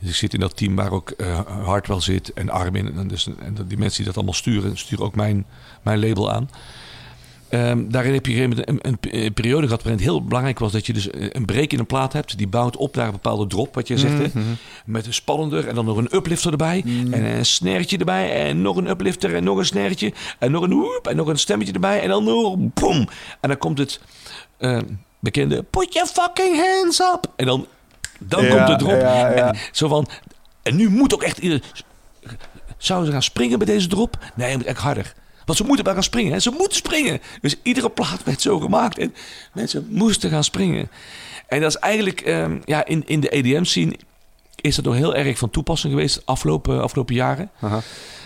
[0.00, 2.96] Dus ik zit in dat team waar ook eh Hartwell zit en Armin.
[2.96, 5.46] En, dus, en die mensen die dat allemaal sturen, sturen ook mijn,
[5.82, 6.48] mijn label aan.
[7.48, 10.72] Ehm, daarin heb je een een, een, een periode gehad waarin het heel belangrijk was
[10.72, 12.38] dat je dus een break in een plaat hebt.
[12.38, 14.18] Die bouwt op naar een bepaalde drop, wat je zegt.
[14.18, 14.26] Hè?
[14.40, 14.54] Mhm.
[14.84, 16.84] Met een spannender en dan nog een uplifter erbij.
[17.10, 18.48] En een snertje erbij.
[18.48, 20.12] En nog een uplifter en nog een snertje.
[20.38, 22.00] En nog een hoep en nog een stemmetje erbij.
[22.00, 23.08] En dan nog boom.
[23.40, 24.00] En dan komt het
[24.56, 24.78] eh,
[25.24, 27.32] bekende put your fucking hands up.
[27.36, 27.66] En dan,
[28.18, 29.00] dan Ja, komt de drop.
[29.00, 29.32] ja.
[29.32, 30.06] En, zo van,
[30.62, 31.60] en nu moet ook echt ieder...
[32.78, 34.18] Zouden ze gaan springen bij deze drop?
[34.34, 35.14] Nee, je moet echt harder.
[35.44, 36.32] Want ze moeten bij gaan springen.
[36.32, 36.38] Hè?
[36.38, 37.20] Ze moeten springen.
[37.40, 38.98] Dus iedere plaat werd zo gemaakt.
[38.98, 39.14] En
[39.52, 40.90] mensen moesten gaan springen.
[41.46, 42.20] En dat is eigenlijk...
[42.20, 43.96] ehm, ja, in, in de EDM-scene
[44.64, 47.50] is dat nog heel erg van toepassing geweest afgelopen, afgelopen jaren.
[47.60, 47.80] Aha.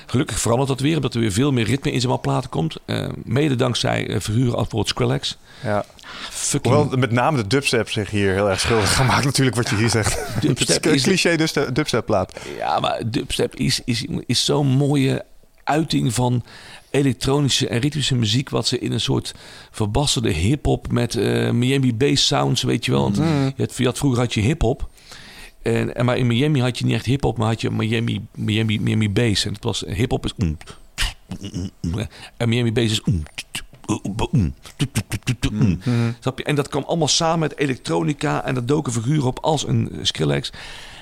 [0.07, 2.77] Gelukkig verandert dat weer, omdat er weer veel meer ritme in zijn platen komt.
[2.85, 5.39] Eh, mede dankzij uh, figuren als bijvoorbeeld Skrillex.
[5.63, 5.85] Ja.
[6.31, 9.77] Fucking Hoewel met name de dubstep zich hier heel erg schuldig gemaakt natuurlijk wat je
[9.77, 10.41] hier zegt.
[10.41, 12.41] Dubstep Het is- cliché dus de dubstep plaat.
[12.59, 15.25] Ja, maar dubstep is, is, is zo'n mooie
[15.65, 16.43] uiting van
[16.91, 18.49] elektronische en ritmische muziek...
[18.51, 19.35] wat ze in een soort
[19.71, 23.03] verbasterde hip-hop met eh, Miami bass sounds, weet je wel.
[23.03, 24.89] Want je, had, je had, vroeger had je hip-hop.
[25.63, 28.81] En, en, maar in Miami had je niet echt hip-hop, maar had je Miami, Miami,
[28.81, 29.45] Miami bass.
[29.45, 30.33] En het was hip-hop is...
[30.37, 30.57] mm,
[32.37, 33.01] en Miami bass is...
[33.05, 33.23] mm,
[36.21, 36.45] Snap je?
[36.45, 40.53] En dat kwam allemaal samen met elektronica en dat doken figuren op als een Skrillex.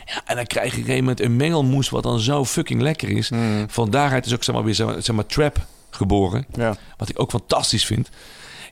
[0.06, 2.80] Ja, en dan krijg je op een gegeven moment een mengelmoes wat dan zo fucking
[2.80, 3.30] lekker is.
[3.66, 6.46] Van daaruit is ook zeg maar, weer zeg maar, trap geboren.
[6.52, 6.76] Ja.
[6.96, 8.10] Wat ik ook fantastisch vind.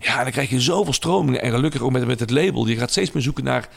[0.01, 1.43] Ja, dan krijg je zoveel stromingen.
[1.43, 2.66] En gelukkig ook met, met het label.
[2.66, 3.68] Je gaat steeds meer zoeken naar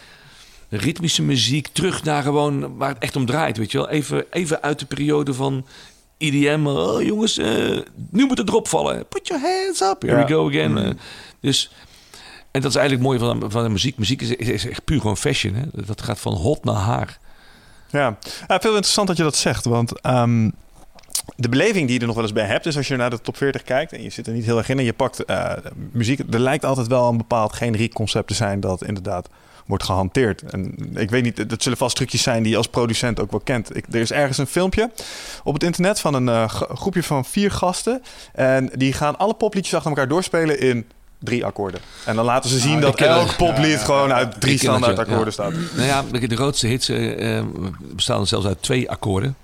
[0.69, 1.67] ritmische muziek.
[1.67, 3.89] Terug naar gewoon waar het echt om draait, weet je wel.
[3.89, 5.65] Even, even uit de periode van
[6.17, 6.65] IDM.
[6.67, 9.07] Oh jongens, eh, nu moet het erop vallen.
[9.07, 10.01] Put your hands up.
[10.01, 10.25] Here Ja.
[10.25, 10.71] we go again.
[10.71, 10.77] Mm.
[10.77, 10.91] Eh,
[11.39, 11.71] dus...
[12.51, 13.97] En dat is eigenlijk mooi van, van de muziek.
[13.97, 15.53] Muziek is, is, echt puur gewoon fashion.
[15.53, 15.63] Hè?
[15.85, 17.17] Dat gaat van hot naar haar.
[17.89, 19.65] Ja, ja veel interessant dat je dat zegt.
[19.65, 20.49] Want ehm,
[21.35, 23.21] de beleving die je er nog wel eens bij hebt, is als je naar de
[23.21, 25.51] top 40 kijkt en je zit er niet heel erg in en je pakt eh,
[25.91, 26.19] muziek.
[26.19, 29.29] Er lijkt altijd wel een bepaald generiek concept te zijn dat inderdaad
[29.67, 30.41] wordt gehanteerd.
[30.41, 33.39] En ik weet niet, dat zullen vast trucjes zijn die je als producent ook wel
[33.39, 33.75] kent.
[33.75, 34.91] Ik, er is ergens een filmpje
[35.43, 38.01] op het internet van een eh, groepje van vier gasten.
[38.33, 40.85] En die gaan alle popliedjes achter elkaar doorspelen in
[41.19, 41.79] drie akkoorden.
[42.05, 44.99] En dan laten ze zien Ah, dat ik ken elk poplied gewoon uit drie standaard
[44.99, 45.31] akkoorden Ja.
[45.31, 45.53] staat.
[45.75, 47.45] Nou ja, de, grootste hits eh, eh,
[47.79, 49.35] bestaan zelfs uit twee akkoorden.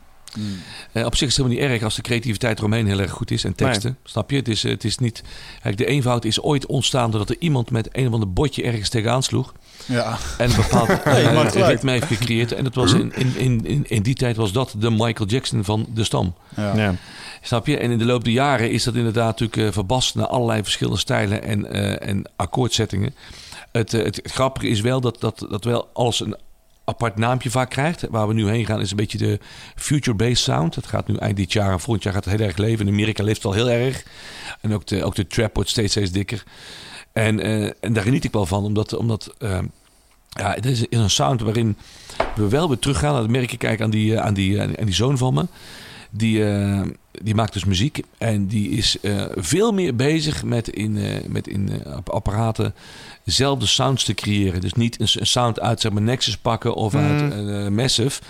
[0.92, 3.32] Eh, op zich is het helemaal niet erg als de creativiteit eromheen heel erg goed
[3.32, 3.98] is en teksten.
[4.04, 4.36] Snap je?
[4.36, 5.24] Het is, het is niet.
[5.62, 8.90] Kijk, de eenvoud is ooit ontstaan doordat er iemand met een of ander botje ergens
[8.90, 9.54] tegenaan sloeg.
[9.86, 10.18] Ja.
[10.38, 11.54] En een bepaald gelijk.
[11.54, 12.52] ritme heeft gecreëerd.
[12.52, 15.64] En dat was in, in, in, in, in die tijd was dat de Michael Jackson
[15.64, 16.34] van de stam.
[16.56, 16.76] Ja.
[16.76, 16.96] Ja.
[17.42, 17.78] Snap je?
[17.78, 21.00] En in de loop der jaren is dat inderdaad natuurlijk eh, verbast naar allerlei verschillende
[21.00, 23.16] stijlen en, eh, en akkoordzettingen.
[23.72, 26.36] Het, het, het grappige is wel dat, dat, dat wel alles een
[26.86, 28.06] apart naampje vaak krijgt.
[28.10, 29.40] Waar we nu heen gaan is een beetje de
[29.76, 30.74] future-based sound.
[30.74, 32.88] Dat gaat nu eind dit jaar en volgend jaar gaat het heel erg leven.
[32.88, 34.04] In Amerika leeft het al heel erg.
[34.62, 36.44] En ook de, ook de trap wordt steeds, steeds dikker.
[37.14, 38.96] En, eh, en daar geniet ik wel van, omdat...
[38.96, 39.60] omdat eh,
[40.30, 41.78] ja, het is, een sound waarin
[42.36, 43.14] we wel weer teruggaan.
[43.16, 45.34] Dat merk ik kijken aan die, eh, aan, die, aan die, aan die zoon van
[45.34, 45.46] me.
[46.10, 48.02] Die, eh, die maakt dus muziek.
[48.18, 52.74] En die is eh, veel meer bezig met in, eh, met in eh, app- apparaten
[53.26, 54.62] zelf sounds te creëren.
[54.62, 58.22] Dus niet een, een sound uit zeg maar, Nexus pakken of uit eh, Massive.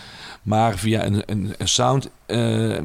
[0.43, 2.77] Maar via een, een, een sound eh,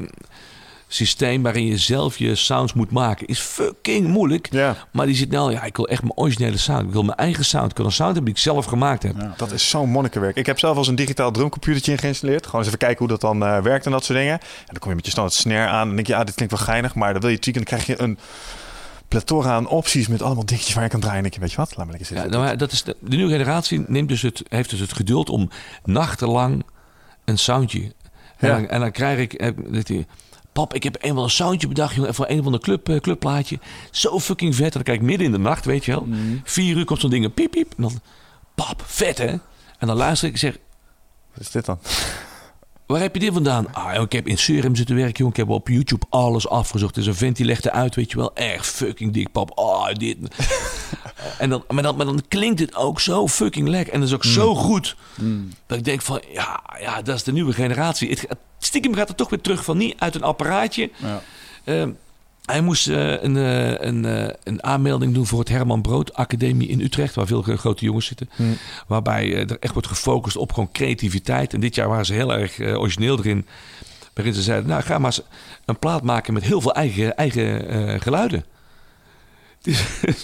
[0.91, 3.27] systeem waarin je zelf je sounds moet maken.
[3.27, 4.47] Is fucking moeilijk.
[4.51, 4.75] ja.
[4.91, 6.85] Maar die zit nou, ja, ik wil echt mijn originele sound.
[6.85, 7.71] Ik wil mijn eigen sound.
[7.71, 9.15] Ik wil een sound hebben die ik zelf gemaakt heb.
[9.17, 9.33] Ja.
[9.37, 10.35] Dat is zo'n monnikenwerk.
[10.35, 12.45] Ik heb zelf als een digitaal drumcomputertje geïnstalleerd.
[12.45, 14.33] Gewoon eens even kijken hoe dat dan eh, werkt en dat soort dingen.
[14.39, 15.81] En dan kom je met je standaard snare aan.
[15.81, 16.95] En dan denk je, ja, dit klinkt wel geinig.
[16.95, 17.65] Maar dan wil je tweaken.
[17.65, 18.17] Dan krijg je een
[19.07, 21.23] plethora aan opties met allemaal dingetjes waar je kan draaien.
[21.23, 22.39] En je, weet je wat, laat me lekker Ja, zitten.
[22.41, 25.49] nou, dat is de, de nieuwe generatie neemt dus het, heeft dus het geduld om
[25.83, 26.63] nachtenlang
[27.25, 27.81] een soundje.
[28.37, 28.55] En, Ja.
[28.55, 29.33] dan, en dan krijg ik...
[29.33, 30.05] eh, dat die,
[30.59, 33.59] Pap, ik heb eenmaal een soundje bedacht, jongen, voor een van de club, eh, clubplaatje.
[33.91, 34.65] Zo fucking vet.
[34.65, 36.07] En dan kijk ik midden in de nacht, weet je wel.
[36.43, 37.73] Vier uur komt zo'n ding, piep, piep.
[37.77, 37.99] En dan,
[38.55, 39.27] pap, vet hè?
[39.77, 40.57] En dan luister ik en zeg,
[41.33, 41.79] Wat is dit dan?
[42.89, 43.73] Waar heb je dit vandaan?
[43.73, 45.31] Ah, ik heb in Serum zitten werken, jongen.
[45.33, 46.95] Ik heb op YouTube alles afgezocht.
[46.95, 48.35] Dus een vent die legde uit, weet je wel.
[48.35, 49.51] Erg fucking dik, pap.
[49.57, 50.17] Ah, dit.
[51.37, 53.93] en dan, maar, dan, maar dan klinkt het ook zo fucking lekker.
[53.93, 54.95] En dat is ook zo goed.
[55.65, 58.09] Dat ik denk van, ja, ja, dat is de nieuwe generatie.
[58.09, 58.27] Het,
[58.59, 60.89] stiekem gaat het toch weer terug van niet uit een apparaatje.
[60.95, 61.21] Ja.
[61.63, 61.87] Eh,
[62.51, 66.67] hij moest eh, een, eh, een, eh, een aanmelding doen voor het Herman Brood Academie
[66.67, 68.29] in Utrecht, waar veel grote jongens zitten.
[68.87, 71.53] Waarbij eh, er echt wordt gefocust op gewoon creativiteit.
[71.53, 73.45] En dit jaar waren ze heel erg origineel erin.
[74.13, 75.21] Waarin ze zeiden, nou ga maar eens
[75.65, 78.45] een plaat maken met heel veel eigen, eigen geluiden.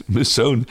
[0.05, 0.67] Mijn zoon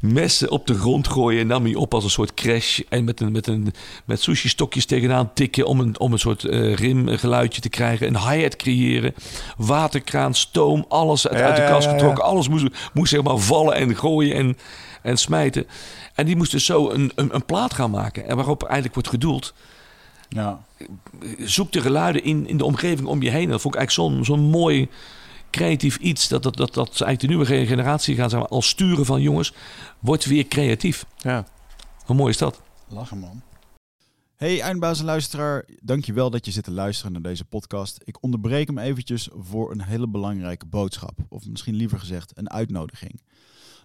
[0.00, 2.80] messen op de grond gooien en nam hij op als een soort crash.
[2.88, 6.44] En met, een, met, een, met sushi stokjes tegenaan tikken om een, om een soort
[6.44, 8.06] eh rimgeluidje te krijgen.
[8.06, 9.14] Een hi-hat creëren.
[9.56, 11.96] Waterkraan, stoom, alles uit, Ja, uit de kast ja, ja.
[11.98, 12.24] getrokken.
[12.24, 14.58] Alles moest, moest zeg maar vallen en gooien en,
[15.02, 15.66] en smijten.
[16.14, 18.28] En die moest dus zo een, een, een plaat gaan maken.
[18.28, 19.54] En waarop eigenlijk wordt gedoeld
[21.38, 23.48] zoek de geluiden in, in de omgeving om je heen.
[23.48, 24.88] Dat vond ik eigenlijk zo'n zo'n mooi
[25.50, 26.28] creatief iets.
[26.28, 29.04] Dat, dat, dat, dat ze eigenlijk de nieuwe ge- generatie gaan zeg maar, al sturen
[29.04, 29.52] van jongens.
[30.00, 31.06] Word weer creatief.
[31.16, 31.46] Ja.
[32.04, 32.62] Hoe mooi is dat?
[32.88, 33.42] Lachen, man.
[34.36, 38.00] Hey eindbaas en luisteraar, dankjewel dat je zit te luisteren naar deze podcast.
[38.04, 41.18] Ik onderbreek hem eventjes voor een hele belangrijke boodschap.
[41.28, 43.20] Of misschien liever gezegd een uitnodiging.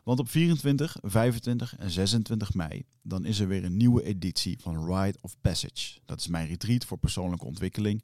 [0.04, 4.86] Want op 24, 25 en 26 mei, dan is er weer een nieuwe editie van
[4.94, 6.00] Ride of Passage.
[6.06, 8.04] Dat is mijn retreat voor persoonlijke ontwikkeling.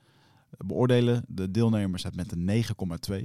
[0.57, 2.63] beoordelen de deelnemers het met een
[3.09, 3.15] 9,2.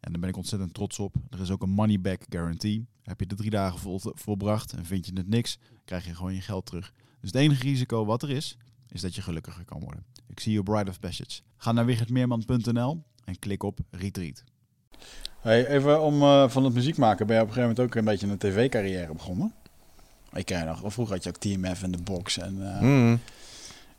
[0.00, 1.14] En daar ben ik ontzettend trots op.
[1.30, 2.86] Er is ook een money back guarantee.
[3.02, 6.34] Heb je de drie dagen vol, volbracht en vind je het niks, krijg je gewoon
[6.34, 6.92] je geld terug.
[7.20, 8.56] Dus het enige risico wat er is,
[8.88, 10.04] is dat je gelukkiger kan worden.
[10.26, 11.40] Ik zie je Bride of Passage.
[11.56, 14.44] Ga naar wichertmeerman.nl en klik op Retreat.
[15.40, 18.00] Hey, even om uh, van het muziek maken ben je op een gegeven moment ook
[18.00, 19.52] een beetje een tv-carrière begonnen.
[20.32, 22.38] Ik ken je nog, vroeger had je ook TMF en de box.
[22.38, 23.20] En, uh, mm.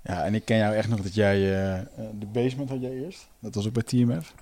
[0.08, 1.80] Ja, en ik ken jou echt nog dat jij uh,
[2.20, 3.28] de basement had jij eerst.
[3.39, 4.34] Dat was ook bij TMF.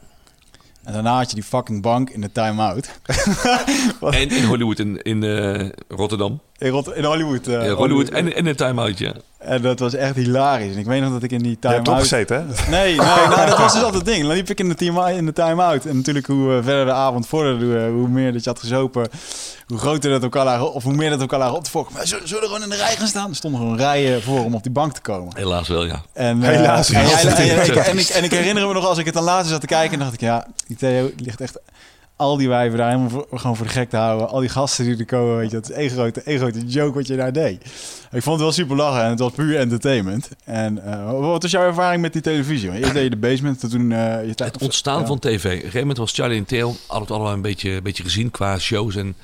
[0.84, 3.00] En daarna had je die fucking bank in de time-out.
[4.02, 6.42] en in Hollywood in, in uh, Rotterdam.
[6.58, 7.48] In, Rot in Hollywood.
[7.48, 9.14] Uh, Hollywood en, en een time-out, ja.
[9.46, 10.74] En dat was echt hilarisch.
[10.74, 11.86] En ik weet nog dat ik in die time-out...
[11.86, 12.70] Je hebt gezeten, hè?
[12.70, 14.26] Nee, nee nou, dat was dus altijd het ding.
[14.28, 15.86] Dan liep ik in de, time in de time-out.
[15.86, 19.10] En natuurlijk hoe uh, verder de avond vorderde, hoe meer dat je had gezopen...
[19.68, 21.96] hoe groter dat elkaar lagen, of hoe meer dat elkaar lagen op te fokken.
[21.96, 23.30] Maar zullen, zullen we gewoon in de rij gaan staan?
[23.30, 25.38] Er stonden gewoon rijen voor om op die bank te komen.
[25.38, 26.02] Helaas wel, ja.
[26.14, 29.50] En, Helaas en, en, ik, en ik herinner me nog als ik het dan later
[29.50, 29.94] zat te kijken...
[29.94, 31.60] en dacht ik, ja, die Theo ligt echt
[32.16, 34.30] al die wijven daar helemaal voor, gewoon voor de gek te houden.
[34.30, 36.94] Al die gasten die er komen, weet je, dat is één grote, één grote joke
[36.94, 37.64] wat je daar deed.
[38.12, 40.30] Ik vond het wel super lachen en het was puur entertainment.
[40.44, 42.72] En uh, wat was jouw ervaring met die televisie?
[42.72, 45.46] Eerst deed je de basement, toen uh, je Het ontstaan van tv.
[45.46, 48.32] Op een gegeven moment was Charlie en Theo altijd allemaal een beetje, een beetje gezien
[48.32, 49.16] qua shows en...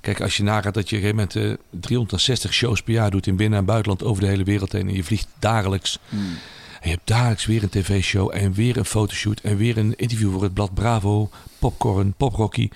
[0.00, 3.10] Kijk, als je nagaat dat je op een gegeven moment uh, 360 shows per jaar
[3.10, 4.88] doet in binnen- en buitenland over de hele wereld heen.
[4.88, 5.98] En je vliegt dagelijks.
[6.08, 6.36] Hmm.
[6.82, 10.32] En je hebt dagelijks weer een tv-show en weer een fotoshoot en weer een interview
[10.32, 12.70] voor het blad Bravo, Popcorn, Poprocky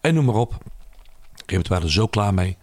[0.00, 0.54] en noem maar op.
[0.54, 2.56] Op een gegeven moment waren er zo klaar mee.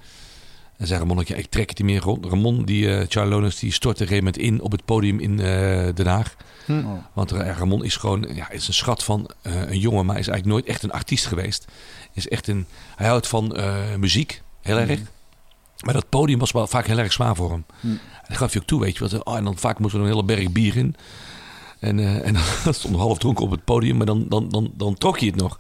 [0.78, 2.26] En zei Ramon, ik trek het niet meer rond.
[2.26, 6.08] Ramon, die, uh, die stortte een gegeven moment in op het podium in uh, Den
[6.08, 6.36] Haag.
[6.66, 6.84] Hm.
[7.14, 10.58] Want uh, Ramon is gewoon ja, is een schat van een jongen, maar is eigenlijk
[10.58, 11.66] nooit echt een artiest geweest.
[12.14, 12.66] Is echt een,
[12.96, 13.58] hij houdt van
[14.00, 15.00] muziek, heel erg.
[15.00, 15.15] Hm.
[15.80, 17.66] Maar dat podium was wel vaak heel erg zwaar voor hem.
[17.80, 17.88] Hm.
[17.88, 19.10] En dat gaf je ook toe, weet je.
[19.10, 20.96] Wat, oh, en dan vaak moest er een hele berg bier in.
[21.80, 24.96] En, uh, en dan stond half dronken op het podium, maar dan, dan, dan, dan
[24.96, 25.58] trok je het nog.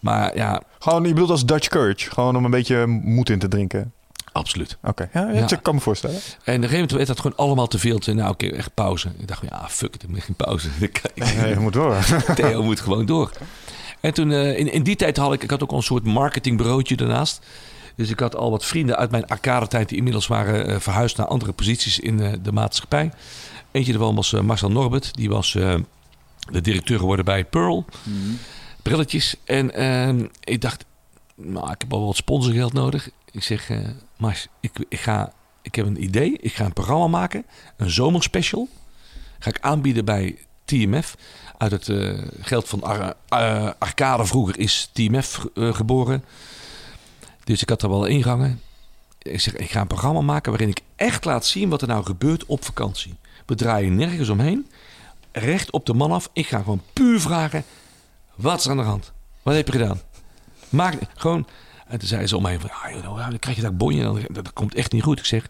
[0.00, 0.62] Maar ja...
[0.78, 2.10] Gewoon, je bedoelt als Dutch Courage?
[2.10, 3.92] Gewoon om een beetje moed in te drinken?
[4.32, 4.78] Absoluut.
[4.82, 6.16] Oké, ja, ja, ik kan me voorstellen.
[6.16, 7.98] En op een gegeven moment werd dat gewoon allemaal te veel.
[7.98, 9.12] Te, nou, oké, okay, echt pauze.
[9.18, 10.68] Ik dacht, ja, fuck het, ik heb geen pauze.
[11.14, 11.96] nee, je moet door.
[12.34, 13.30] Theo moet gewoon door.
[14.00, 16.04] En toen, uh, in, in die tijd had ik, ik had ook al een soort
[16.04, 17.46] marketingbureautje daarnaast.
[17.96, 21.26] Dus ik had al wat vrienden uit mijn arcade-tijd die inmiddels waren uh, verhuisd naar
[21.26, 23.12] andere posities in uh, de maatschappij.
[23.70, 27.84] Eentje ervan was uh, Marcel Norbert, die was de directeur geworden bij Pearl.
[28.02, 28.38] Mm.
[28.82, 29.36] Brilletjes.
[29.44, 30.84] En ehm, ik dacht,
[31.34, 33.10] nou, ik heb al wat sponsorgeld nodig.
[33.30, 33.70] Ik zeg,
[34.16, 35.32] Mars, ik, ik, ga,
[35.62, 36.38] ik heb een idee.
[36.40, 37.44] Ik ga een programma maken,
[37.76, 38.68] een zomerspecial.
[39.38, 41.16] Ga ik aanbieden bij TMF.
[41.58, 41.92] Uit het
[42.40, 43.14] geld van Ar
[43.78, 46.24] Arcade vroeger is TMF geboren.
[47.44, 48.60] Dus ik had er wel ingangen.
[49.18, 52.04] Ik zeg, ik ga een programma maken waarin ik echt laat zien wat er nou
[52.04, 53.14] gebeurt op vakantie.
[53.46, 54.66] We draaien nergens omheen.
[55.32, 56.30] Recht op de man af.
[56.32, 57.64] Ik ga gewoon puur vragen,
[58.34, 59.12] wat is er aan de hand?
[59.42, 60.00] Wat heb je gedaan?
[60.68, 61.46] Maak gewoon...
[61.86, 64.02] En toen zei ze om heen van, ah, dan krijg je dat bonje.
[64.02, 65.18] Dat, dat komt echt niet goed.
[65.18, 65.48] Ik zeg,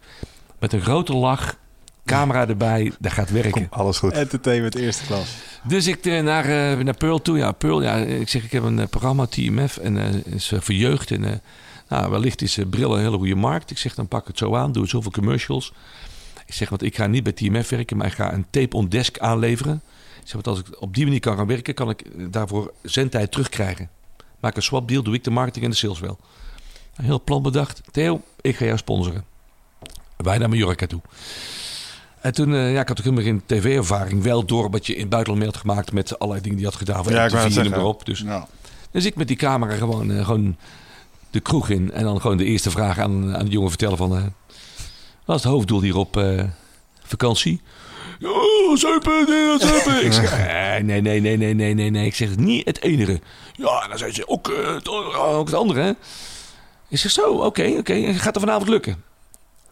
[0.58, 1.56] met een grote lach,
[2.04, 3.50] camera erbij, dat gaat werken.
[3.50, 4.12] Kom, alles goed.
[4.12, 5.34] Entertainment eerste klas.
[5.62, 7.38] Dus ik uh, naar, uh, naar Pearl toe.
[7.38, 11.10] Ja, Pearl, ja, ik zeg, ik heb een uh, programma, TMF, en is voor jeugd.
[11.10, 11.42] En
[11.92, 13.70] nou, wellicht is uh, bril een hele goede markt.
[13.70, 15.72] Ik zeg, dan pak het zo aan, doe zoveel commercials.
[16.46, 18.88] Ik zeg, want ik ga niet bij TMF werken, maar ik ga een tape on
[18.88, 19.82] desk aanleveren.
[20.20, 22.72] Ik zeg, want als ik op die manier kan gaan werken, kan ik eh, daarvoor
[22.82, 23.90] zendtijd terugkrijgen.
[24.40, 26.18] Maak een swap deal, doe ik de marketing en de sales wel.
[26.96, 27.80] Een heel plan bedacht.
[27.90, 29.24] Theo, ik ga jou sponsoren.
[30.16, 31.00] Wij naar Mallorca toe.
[32.20, 34.22] En toen, uh, ja, ik had ook helemaal geen tv-ervaring.
[34.22, 36.80] Wel door wat je in het buitenland had gemaakt met allerlei dingen die je had
[36.80, 37.04] gedaan.
[37.04, 38.06] Van ja, ik TV en erop.
[38.06, 38.46] Dus, ja.
[38.90, 40.56] dus ik met die camera gewoon, uh, gewoon
[41.32, 41.92] de kroeg in.
[41.92, 44.16] En dan gewoon de eerste vraag aan, aan de jongen vertellen van...
[44.16, 44.22] Uh,
[45.24, 46.42] wat is het hoofddoel hier op uh,
[47.02, 47.60] vakantie?
[48.18, 50.04] Ja, zuipen, nee, zuipen.
[50.04, 50.38] ik zeg,
[50.82, 52.06] nee, nee, nee, nee, nee, nee, nee.
[52.06, 53.20] Ik zeg, niet het enige.
[53.52, 55.92] Ja, dan zei ze, ook, uh, het, ook het andere, hè.
[56.88, 57.78] Ik zeg, zo, oké, okay, oké.
[57.78, 58.14] Okay.
[58.14, 59.02] Gaat er vanavond lukken?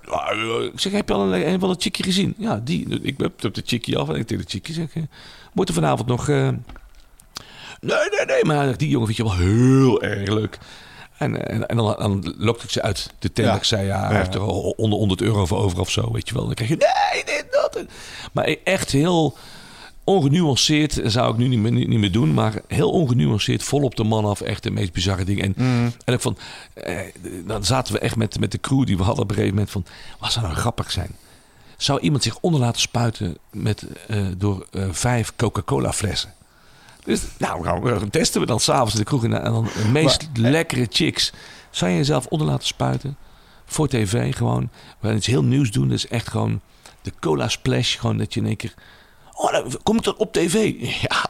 [0.04, 0.30] Ja,
[0.72, 2.34] ik zeg, heb je al een, een van het chickie gezien?
[2.38, 3.00] Ja, die.
[3.02, 4.88] Ik heb de chickie af en ik tegen de chickie zeg,
[5.52, 6.26] moet er vanavond nog...
[6.26, 6.50] nee,
[7.80, 10.58] nee, nee, maar die jongen vind je wel heel erg leuk.
[11.20, 13.56] En, en, en dan, dan ik ze uit de tent.
[13.56, 14.42] Ik zei, ja, hij heeft er
[14.76, 16.44] onder 100 euro voor over of zo, weet je wel.
[16.44, 17.84] Dan krijg je, nee, dit, dat.
[18.32, 19.36] Maar echt heel
[20.04, 22.34] ongenuanceerd, zou ik nu niet meer, niet, meer doen.
[22.34, 24.40] Maar heel ongenuanceerd, vol op de man af.
[24.40, 25.44] Echt de meest bizarre dingen.
[25.44, 25.92] En, mm.
[26.04, 26.38] en ik van,
[26.74, 26.98] eh,
[27.46, 29.72] dan zaten we echt met, met de crew die we hadden op een gegeven moment
[29.72, 29.84] van...
[30.18, 31.16] Wat zou nou grappig zijn?
[31.76, 36.32] Zou iemand zich onder laten spuiten met, uh, door uh, vijf Coca-Cola flessen?
[37.10, 39.24] Dus nou, gaan testen we dan s'avonds in de kroeg.
[39.24, 41.32] En dan de meest lekkere chicks.
[41.70, 43.16] Zou je jezelf onder laten spuiten?
[43.72, 44.70] voor tv gewoon.
[45.00, 45.88] We gaan iets heel nieuws doen.
[45.88, 46.60] Dat is echt gewoon
[47.02, 47.98] de cola splash.
[47.98, 48.74] Gewoon dat je in één keer...
[49.32, 50.74] Oh, dan kom ik dan op tv?
[51.08, 51.24] Ja.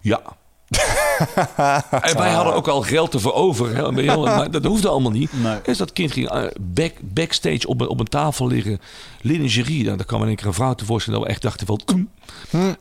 [0.00, 0.22] ja.
[2.00, 3.76] en wij hadden ook al geld ervoor over.
[3.76, 5.30] Hè, maar dat hoefde allemaal niet.
[5.42, 5.58] Nee.
[5.62, 8.80] Dus dat kind ging eh, back, backstage op, een- op een tafel liggen.
[9.20, 9.84] Lingerie.
[9.84, 11.80] Nou, daar kwam in één keer een vrouw tevoorschijn dat we echt dachten van...
[11.84, 12.08] "Koem."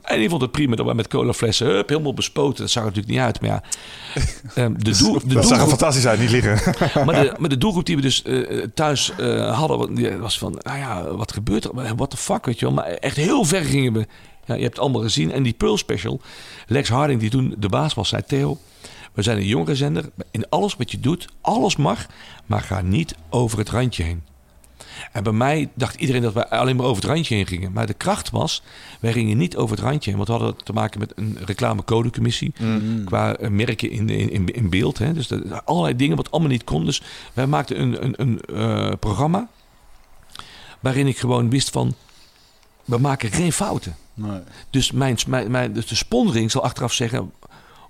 [0.01, 2.61] En die vond het prima dat we met colaflessen hup, helemaal bespoten.
[2.61, 3.41] Dat zag er natuurlijk niet uit.
[3.41, 3.63] Maar ja,
[4.55, 6.75] ehm, de, doel, de Dat zag er fantastisch uit, niet liggen.
[7.05, 10.77] maar, de, maar de doelgroep die we dus eh, thuis eh, hadden, was van, nou
[10.77, 11.95] ja, wat gebeurt er?
[11.95, 12.73] What the fuck, weet je wel.
[12.73, 14.07] Maar echt heel ver gingen we.
[14.49, 15.31] Ja, je hebt het allemaal gezien.
[15.31, 16.21] En die Pearl Special,
[16.67, 18.57] Lex Harding, die toen de baas was, zei Theo...
[19.13, 20.09] We zijn een jongerenzender.
[20.31, 22.05] In alles wat je doet, alles mag,
[22.45, 24.23] maar ga niet over het randje heen.
[25.11, 27.71] En bij mij dacht iedereen dat wij alleen maar over het randje heen gingen.
[27.71, 28.63] Maar de kracht was,
[28.99, 30.19] wij gingen niet over het randje heen.
[30.25, 32.53] Want we hadden te maken met een reclamecodecommissie.
[33.05, 34.97] Qua eh, merken in, in, in, beeld.
[34.97, 35.13] Hè.
[35.13, 36.85] Dus dat- allerlei dingen wat allemaal niet kon.
[36.85, 37.01] Dus
[37.33, 39.47] wij maakten een, een, een eh, programma.
[40.79, 41.93] Waarin ik gewoon wist van,
[42.85, 43.95] we maken geen fouten.
[44.19, 44.39] Nee.
[44.69, 47.31] Dus, mijn, mijn, mijn, dus de sponsoring zal achteraf zeggen...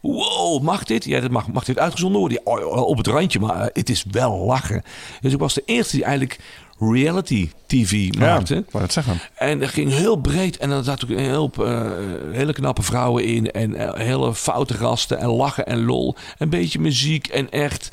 [0.02, 1.06] Wow, mag dit?
[1.06, 2.42] Ja, dat mag, mag dit uitgezonden worden?
[2.46, 4.84] Ja, oh, op het randje, maar eh, het is wel lachen.
[5.22, 6.40] Dus ik was de eerste die eigenlijk
[6.80, 8.56] reality TV Ja, maakte.
[8.56, 9.20] ik wou het zeggen.
[9.36, 10.58] En dat ging heel breed.
[10.58, 11.92] En dan zaten ook een hoop eh,
[12.32, 13.52] hele knappe vrouwen in.
[13.52, 15.18] En eh, hele foute gasten.
[15.18, 16.16] En lachen en lol.
[16.38, 17.28] Een beetje muziek.
[17.28, 17.92] En echt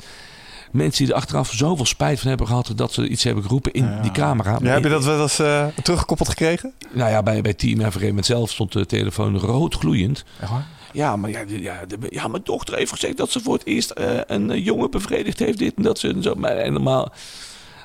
[0.71, 2.71] mensen die er achteraf zoveel spijt van hebben gehad...
[2.75, 4.57] dat ze iets hebben geroepen in die camera.
[4.61, 6.73] Ja, heb je dat wel eens eh, teruggekoppeld gekregen?
[6.93, 10.23] Nou ja, bij, bij Team moment zelf stond de telefoon rood gloeiend.
[10.93, 13.89] Ja, maar, ja, ja, de- ja, mijn dochter heeft gezegd dat ze voor het eerst
[13.89, 15.57] eh, een eh, jongen bevredigd heeft.
[15.57, 16.33] Dit en dat ze en zo.
[16.35, 17.11] Maar, en normaal,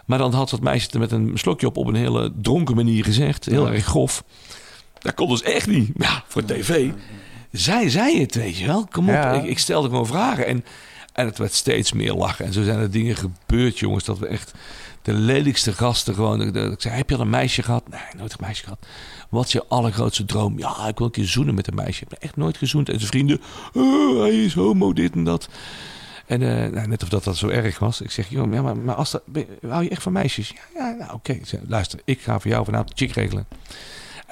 [0.07, 2.75] maar dan had dat meisje het er met een slokje op op een hele dronken
[2.75, 3.45] manier gezegd.
[3.45, 4.25] Heel erg grof.
[4.99, 5.91] Dat kon dus echt niet.
[5.99, 6.91] Ja, voor tv.
[7.53, 8.87] Zij zei het, weet je wel.
[8.91, 9.33] Kom op, Ja.
[9.33, 10.47] ik, ik stelde gewoon vragen.
[10.47, 10.65] En,
[11.13, 12.45] en het werd steeds meer lachen.
[12.45, 14.05] En zo zijn er dingen gebeurd, jongens.
[14.05, 14.53] Dat we echt
[15.03, 16.57] de lelijkste gasten gewoon...
[16.57, 17.89] Ik zei, heb je al een meisje gehad?
[17.89, 18.87] Nee, nooit een meisje gehad.
[19.29, 20.59] Wat is je allergrootste droom?
[20.59, 22.05] Ja, ik wil een keer zoenen met een meisje.
[22.05, 22.89] Ik heb echt nooit gezoend.
[22.89, 23.41] En zijn vrienden,
[23.73, 25.49] "Oh, hij is homo, dit en dat.
[26.27, 28.01] En eh, nou, net of dat dat zo erg was.
[28.01, 29.23] Ik zeg, joh, ja, maar, maar als dat,
[29.69, 30.49] hou je echt van meisjes?
[30.49, 31.39] Ja, ja nou oké.
[31.67, 33.47] Luister, ik ga voor jou vanavond chick regelen.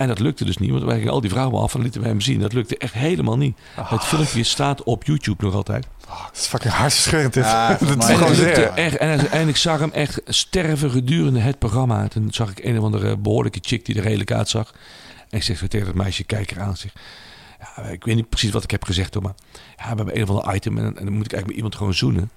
[0.01, 2.07] En dat lukte dus niet, want wij gingen al die vrouwen af en lieten we
[2.07, 2.41] hem zien.
[2.41, 3.59] Dat lukte echt helemaal niet.
[3.81, 5.87] Het filmpje staat op YouTube nog altijd.
[6.07, 7.45] Dat is fucking hartstikke dit.
[7.45, 8.63] Ja, dat is gewoon zeer.
[8.63, 12.09] echt, en, en ik zag hem echt sterven gedurende het programma.
[12.09, 14.75] Toen zag ik een of andere behoorlijke chick die er redelijk uitzag.
[15.31, 16.77] En ik zeg zo tegen dat meisje, kijk eraan.
[16.77, 16.93] Zeg,
[17.59, 19.35] ja, ik weet niet precies wat ik heb gezegd hoor, maar
[19.77, 21.75] ja, we hebben een of ander item en, en dan moet ik eigenlijk met iemand
[21.75, 22.31] gewoon zoenen.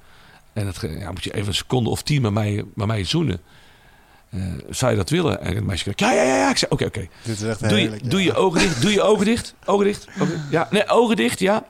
[0.54, 3.42] En dat ja, moet je even een seconde of tien met mij, met mij zoenen.
[4.34, 5.42] Eh, zou je dat willen?
[5.42, 6.50] En het meisje, ja, ja, ja, ja.
[6.50, 7.08] Ik zei, oké, oké.
[7.24, 8.10] Dit is echt Doe, je, heerlijk.
[8.12, 8.82] doe je ogen dicht.
[8.82, 9.56] Doe je ogen dicht.
[9.66, 10.08] Ogen dicht.
[10.22, 11.66] Ogen, ja, nee, ogen dicht, ja.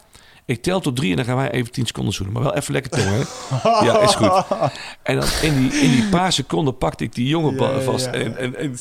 [0.45, 2.33] Ik tel tot drie en dan gaan wij even tien seconden zoenen.
[2.33, 3.69] Maar wel even lekker tongen, hè?
[3.85, 4.43] Ja, is goed.
[5.03, 8.05] En dan in die, in die paar seconden pakte ik die jongen Ja, ja, vast.
[8.05, 8.11] ja.
[8.11, 8.77] En, en, en,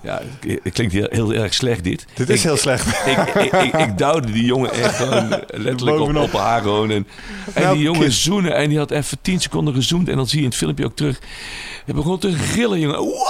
[0.00, 0.22] ja,
[0.62, 2.06] het- klinkt heel, heel erg slecht dit.
[2.14, 3.06] Dit is Ik- heel slecht.
[3.06, 6.22] ik, ik, ik, ik duwde die jongen echt gewoon letterlijk op, Bovenop.
[6.34, 6.90] op haar gewoon.
[6.90, 7.06] En,
[7.54, 8.12] en Nou, die jongen kind.
[8.12, 10.08] zoenen en die had even 10 seconden gezoend.
[10.08, 11.18] En dan zie je in het filmpje ook terug.
[11.84, 12.98] Hij begon te gillen, jongen.
[12.98, 13.26] Wow,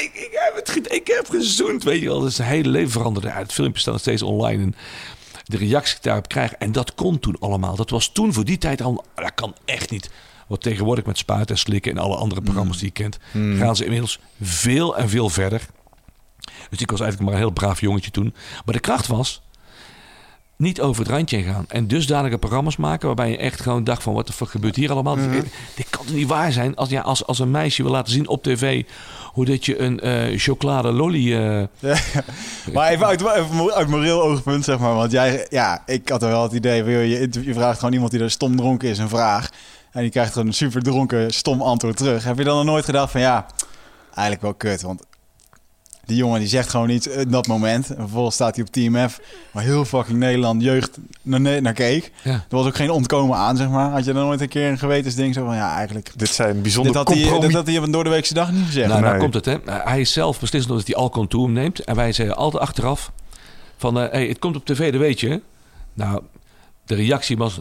[0.00, 1.82] ik, ik, heb het, ik heb gezoend.
[1.84, 3.26] Weet je wel, dat is zijn hele leven veranderd.
[3.26, 4.62] Ja, het filmpje staat nog steeds online.
[4.62, 4.74] En
[5.44, 6.52] de reacties die ik daarop krijg.
[6.52, 7.76] En dat kon toen allemaal.
[7.76, 9.04] Dat was toen voor die tijd al.
[9.14, 10.10] Dat kan echt niet.
[10.48, 13.18] Wat tegenwoordig met spuiten en slikken en alle andere programma's die je kent.
[13.32, 15.66] Gaan ze inmiddels veel en veel verder.
[16.70, 18.34] Dus ik was eigenlijk maar een heel braaf jongetje toen.
[18.64, 19.42] Maar de kracht was
[20.56, 21.64] niet over het randje heen gaan.
[21.68, 24.14] En dusdanige programma's maken waarbij je echt gewoon dacht van...
[24.14, 25.16] wat de fuck gebeurt hier allemaal?
[25.16, 26.76] Dit, dit kan toch niet waar zijn?
[26.76, 28.84] Als, ja, als, als een meisje wil laten zien op tv...
[29.38, 31.34] hoe dat je een eh chocolade lolly...
[31.34, 31.62] eh,
[32.74, 34.94] Maar even uit, even uit moreel oogpunt, zeg maar.
[34.94, 38.10] Want jij, ja, ik had er wel het idee je, interview- je vraagt gewoon iemand
[38.10, 39.50] die er stom dronken is een vraag.
[39.90, 42.24] En die krijgt gewoon een super dronken, stom antwoord terug.
[42.24, 43.46] Heb je dan nog nooit gedacht van, ja,
[44.14, 44.82] eigenlijk wel kut.
[44.82, 45.02] Want
[46.08, 47.88] die jongen die zegt gewoon iets in dat moment.
[47.90, 49.20] En vervolgens staat hij op Team F,
[49.52, 52.12] waar heel fucking Nederland jeugd naar, ne- naar keek.
[52.24, 52.30] ja.
[52.32, 53.90] Er was ook geen ontkomen aan, zeg maar.
[53.90, 56.10] Had je dan nooit een keer een gewetensding zo van, ja, eigenlijk...
[56.16, 57.46] Dit zijn Dit bijzonder had, hij, compromis.
[57.46, 58.88] dit had hij op een doordeweekse dag niet gezegd.
[58.88, 59.22] Nou, nou Nee.
[59.22, 59.56] komt het, hè.
[59.72, 61.80] Hij is zelf beslist dat hij alcohol toe hem neemt.
[61.84, 63.12] En wij zeggen altijd achteraf
[63.76, 64.00] van...
[64.00, 65.40] eh, hey, het komt op tv, dat weet je.
[65.94, 66.22] Nou,
[66.86, 67.60] de reactie was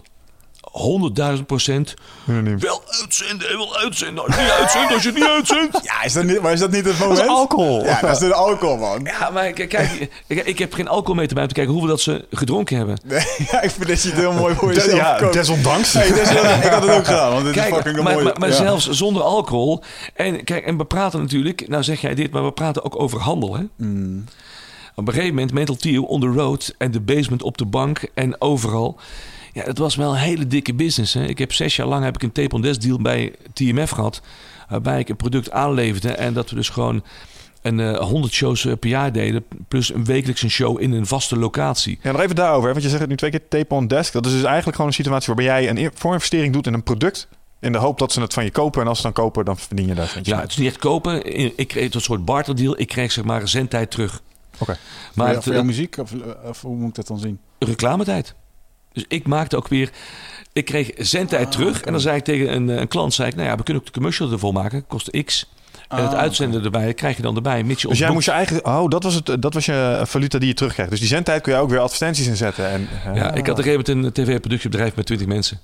[1.37, 1.93] 100.000 procent...
[2.27, 2.59] Unaniem.
[2.59, 4.23] Wel uitzenden, wel uitzenden.
[4.25, 5.79] Als je niet uitzendt, als je het niet uitzendt.
[5.83, 7.17] Ja, is dat niet, maar is dat niet het moment?
[7.17, 7.83] Dat is alcohol.
[7.85, 9.03] Ja, dat is de alcohol, man.
[9.03, 12.01] Ja, maar kijk, kijk ik, ik heb geen alcoholmeter bij om te kijken hoeveel dat
[12.01, 12.99] ze gedronken hebben.
[13.03, 15.33] Nee, ja, ik vind dat je het heel mooi voor jezelf ja, koopt.
[15.33, 15.93] desondanks.
[15.93, 18.25] Hey, dus, eh, ik had het ook gedaan, want dit is Kijk, fucking maar, mooi.
[18.25, 18.55] maar, maar Ja.
[18.55, 19.83] zelfs zonder alcohol.
[20.13, 23.19] En, kijk, en we praten natuurlijk, nou zeg jij dit, maar we praten ook over
[23.19, 23.55] handel.
[23.55, 23.63] Hè?
[23.75, 24.23] Mm.
[24.95, 28.01] Op een gegeven moment, Mental Tio on the road en de basement op de bank
[28.13, 28.99] en overal.
[29.57, 31.13] Ja, het was wel een hele dikke business.
[31.13, 31.25] Hè?
[31.25, 34.21] Ik heb zes jaar lang heb ik een tape on desk deal bij TMF gehad.
[34.69, 37.03] Waarbij ik een product aanleverde en dat we dus gewoon
[37.61, 39.45] een eh 100 shows eh, per jaar deden.
[39.67, 41.99] Plus een wekelijks een show in een vaste locatie.
[42.01, 42.65] Ja, nog even daarover.
[42.65, 44.13] hè, Want je zegt het nu twee keer tape on desk.
[44.13, 46.83] Dat is dus eigenlijk gewoon een situatie waarbij jij een in- voorinvestering doet in een
[46.83, 47.27] product.
[47.59, 48.81] In de hoop dat ze het van je kopen.
[48.81, 50.41] En als ze dan kopen, dan verdien je daar Ja, mee.
[50.41, 51.35] het is niet echt kopen.
[51.57, 52.79] Ik kreeg een soort barterdeal.
[52.79, 54.21] Ik kreeg zeg maar een zendtijd terug.
[54.57, 54.65] Oké.
[54.65, 54.77] Maar
[55.13, 55.97] Maar voor, het, jouw muziek?
[55.97, 56.11] Of,
[56.43, 57.39] of hoe moet ik dat dan zien?
[57.59, 58.35] reclametijd.
[58.93, 59.89] Dus ik maakte ook weer...
[60.53, 61.81] Ik kreeg zendtijd terug.
[61.81, 63.13] En dan zei ik tegen een, eh, een klant...
[63.13, 64.87] Zei ik, nou ja, we kunnen ook de commercial ervoor maken.
[64.87, 65.49] Kost x.
[65.87, 67.63] En het Ah, uitzenden erbij krijg je dan erbij.
[67.63, 68.65] Mits je Dus jij moest je eigen...
[68.65, 70.91] Oh, dat was, het, dat was je valuta die je terugkrijgt.
[70.91, 72.69] Dus die zendtijd kun je ook weer advertenties inzetten.
[72.69, 73.17] En, boekt.
[73.17, 75.59] Ja, ik had op een gegeven moment een tv-productiebedrijf met 20 mensen.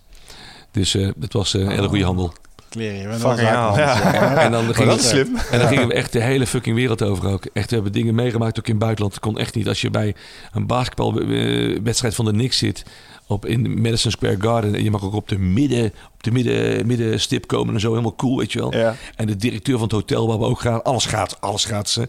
[0.71, 2.33] Dus eh het was eh, een hele goede handel.
[2.69, 4.35] Kleren, Fucking ja.
[4.37, 5.37] En dan dat slim.
[5.51, 7.45] En dan gingen we echt de hele fucking wereld over ook.
[7.53, 9.13] Echt, we hebben dingen meegemaakt ook in het buitenland.
[9.13, 9.67] Het kon echt niet.
[9.67, 10.15] Als je bij
[10.51, 12.83] een basketbalwedstrijd van de Knicks zit...
[13.27, 14.75] Op in Madison Square Garden.
[14.75, 17.89] En je mag ook op de, midden, op de midden, middenstip komen en zo.
[17.89, 18.77] Helemaal cool, weet je wel.
[18.77, 18.95] Ja.
[19.15, 20.83] En de directeur van het hotel waar we ook gaan.
[20.83, 22.07] Alles gaat, alles gaat ze.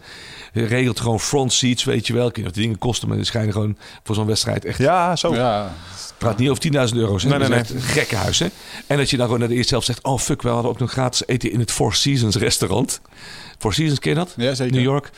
[0.52, 2.26] Regelt gewoon front seats, weet je wel.
[2.26, 4.78] Ik weet niet of die dingen kosten, maar die schijnen gewoon voor zo'n wedstrijd echt...
[4.78, 5.34] Ja, zo.
[5.34, 5.74] Ja,
[6.18, 7.22] praat niet over 10.000 euro's.
[7.22, 7.28] Hè?
[7.28, 8.38] Nee, nee, echt een gekke huis.
[8.38, 8.46] Hè?
[8.86, 10.02] En dat je dan gewoon naar de eerste helft zegt...
[10.02, 13.00] Oh fuck, we hadden ook nog gratis eten in het Four Seasons restaurant.
[13.58, 14.34] Four Seasons, ken je dat?
[14.36, 14.72] ja zeker.
[14.74, 15.10] New York.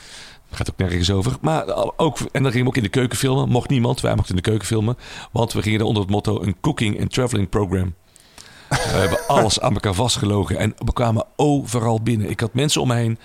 [0.51, 1.37] Gaat ook nergens over.
[1.41, 1.65] Maar
[1.97, 3.49] ook, en dan gingen we ook in de keuken filmen.
[3.49, 4.97] Mocht niemand, wij mochten in de keuken filmen.
[5.33, 7.95] Want we gingen er onder het motto een cooking and traveling program.
[8.69, 10.59] We hebben alles aan elkaar vastgelogen.
[10.59, 12.31] En we kwamen overal binnen.
[12.31, 13.19] Ik had mensen om me heen.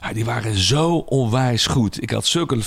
[0.00, 2.02] ja, die waren zo onwijs goed.
[2.02, 2.58] Ik had zulke...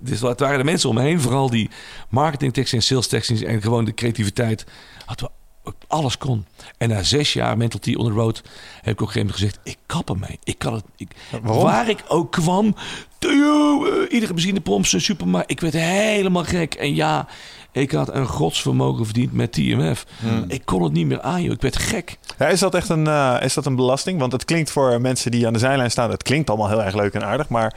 [0.00, 1.20] Dus het waren de mensen om me heen.
[1.20, 1.70] Vooral die
[2.08, 3.42] marketingtechnisch en sales technisch.
[3.42, 4.64] En gewoon de creativiteit.
[5.04, 5.41] Hadden we
[5.86, 6.46] alles kon.
[6.78, 8.42] En na zes jaar Mental T on the road
[8.82, 10.38] heb ik op een gegeven moment gezegd: ik kap ermee.
[10.44, 10.84] Ik kan het.
[10.96, 11.08] Ik,
[11.42, 11.62] Waarom?
[11.62, 12.74] Waar ik ook kwam,
[13.18, 15.50] Theo, eh, iedere benzinepomp, zijn supermarkt.
[15.50, 16.74] Ik werd helemaal gek.
[16.74, 17.26] En ja,
[17.72, 20.06] ik had een godsvermogen verdiend met TMF.
[20.48, 21.52] Ik kon het niet meer aan, joh.
[21.52, 22.18] Ik werd gek.
[22.38, 24.18] Ja, is dat echt een, eh, is dat een belasting?
[24.18, 26.10] Want het klinkt voor mensen die aan de zijlijn staan...
[26.10, 27.48] het klinkt allemaal heel erg leuk en aardig.
[27.48, 27.74] Maar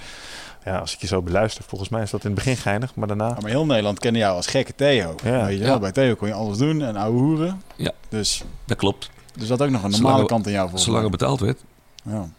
[0.65, 1.63] ja, als ik je zo beluister...
[1.67, 2.95] volgens mij is dat in het begin geinig.
[2.95, 3.27] Maar daarna...
[3.27, 5.15] Ja, maar heel Nederland kende jou als gekke Theo.
[5.23, 5.45] Ja.
[5.45, 5.63] Weet je?
[5.63, 5.79] Ja.
[5.79, 7.61] Bij Theo kon je alles doen en ouwe hoeren.
[7.75, 7.91] Ja.
[8.09, 9.09] Dus Dat klopt.
[9.39, 11.63] er zat ook nog een normale kant in jou volgens Zolang er betaald werd.
[12.03, 12.29] Ja.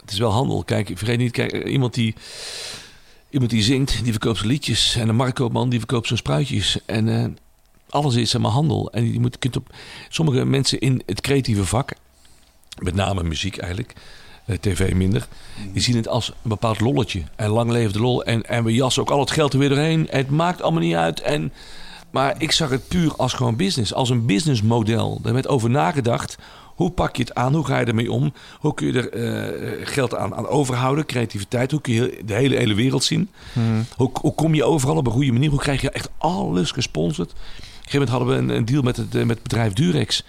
[0.00, 0.64] Het is wel handel.
[0.64, 2.14] Kijk, vergeet niet, kijk, iemand die,
[3.30, 4.96] iemand die zingt, die verkoopt zijn liedjes.
[4.96, 6.78] En een marktkoopman, die verkoopt zijn spruitjes.
[6.86, 7.24] En eh,
[7.88, 8.92] alles is zeg maar handel.
[8.92, 9.74] En je moet, kunt op,
[10.08, 11.92] sommige mensen in het creatieve vak,
[12.78, 14.02] met name muziek eigenlijk, eh,
[14.60, 15.28] tv minder,
[15.72, 17.22] die zien het als een bepaald lolletje.
[17.36, 18.24] En lang leefde lol.
[18.24, 20.06] En, en we jassen ook al het geld er weer doorheen.
[20.10, 21.20] Het maakt allemaal niet uit.
[21.20, 21.52] En,
[22.10, 23.94] maar ik zag het puur als gewoon business.
[23.94, 25.20] Als een businessmodel.
[25.22, 26.38] Daar werd over nagedacht.
[26.74, 27.54] Hoe pak je het aan?
[27.54, 28.32] Hoe ga je ermee om?
[28.58, 31.06] Hoe kun je er eh, geld aan, aan overhouden?
[31.06, 31.70] Creativiteit.
[31.70, 33.30] Hoe kun je de hele, hele wereld zien?
[33.96, 35.50] Hoe, hoe kom je overal op een goede manier?
[35.50, 37.30] Hoe krijg je echt alles gesponsord?
[37.30, 39.72] Op een gegeven moment hadden we een, een deal met het, eh, met het bedrijf
[39.72, 40.24] Durex.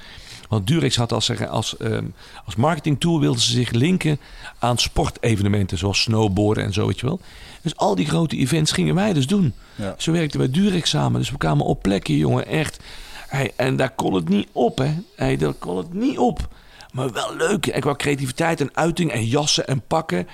[0.53, 2.05] Want Durex had als, zeggen, als, ehm,
[2.45, 4.19] als marketingtool wilden ze zich linken
[4.59, 5.77] aan sportevenementen.
[5.77, 7.19] Zoals snowboarden en zo, weet je wel.
[7.61, 9.53] Dus al die grote events gingen wij dus doen.
[9.75, 9.95] Ja.
[9.97, 11.19] Zo werkten wij Durex samen.
[11.19, 12.79] Dus we kwamen op plekken, jongen, echt.
[13.27, 14.93] Hey, en daar kon het niet op, hè.
[15.15, 16.47] Hey, daar kon het niet op.
[16.91, 17.67] Maar wel leuk.
[17.67, 20.27] En qua creativiteit en uiting en jassen en pakken.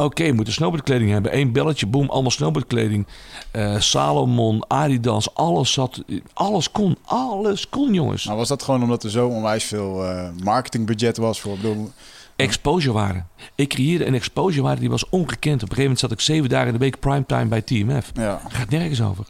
[0.00, 1.36] Oké, we moeten snowboardkleding hebben.
[1.38, 3.06] Eén belletje, boom, allemaal snowboardkleding.
[3.50, 6.02] Eh, Salomon, Adidas, alles zat.
[6.32, 8.24] Alles kon, alles kon, jongens.
[8.26, 11.56] Maar was dat gewoon omdat er zo onwijs veel eh, marketingbudget was voor?
[11.56, 11.90] Bedoel,
[12.36, 13.22] Exposure waarde.
[13.54, 15.54] Ik creëerde een exposure waarde die was ongekend.
[15.62, 18.10] Op een gegeven moment zat ik zeven dagen in de week primetime bij TMF.
[18.14, 18.40] ja.
[18.48, 19.24] Gaat nergens over.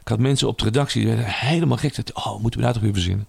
[0.00, 1.94] Ik had mensen op de redactie die werden helemaal gek.
[1.94, 3.26] Zeiden, Oh, moeten we daar toch weer verzinnen?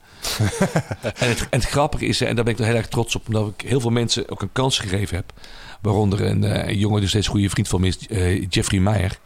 [1.02, 3.28] en, het, en het grappige is, en daar ben ik er heel erg trots op,
[3.28, 5.34] omdat ik heel veel mensen ook een kans gegeven heb.
[5.86, 9.18] Waaronder een, eh, een jongen die steeds goede vriend van me is, eh, Jeffrey Meijer.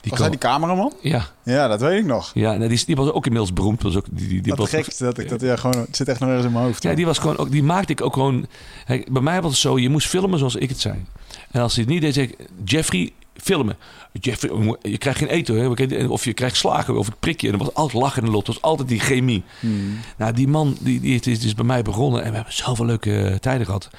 [0.00, 0.92] Die Was hij die cameraman?
[1.00, 2.30] Ja, Ja, dat weet ik nog.
[2.34, 3.82] ja nou, die, is- die was ook inmiddels beroemd.
[3.82, 6.20] Was ook, die, die, die was- gek dat ik dat ja, gewoon het zit echt
[6.20, 6.82] nog ergens in mijn hoofd.
[6.82, 8.46] Ja, die was gewoon ook, die maakte ik ook gewoon.
[8.84, 11.04] Hey, bij mij was het zo, je moest filmen zoals ik het zei.
[11.50, 13.76] En als hij het niet deed, zei ik, Jeffrey, filmen.
[14.20, 15.56] Jeffrey, je krijgt geen eten,
[15.88, 16.06] hè?
[16.06, 17.46] of je krijgt slagen of ik prik je.
[17.50, 19.42] En dat was altijd lachen en lot, dat was altijd die chemie.
[19.60, 19.96] Hmm.
[20.16, 23.18] Nou, die man die, die is dus bij mij begonnen en we hebben zoveel leuke
[23.24, 23.90] eh, tijden gehad.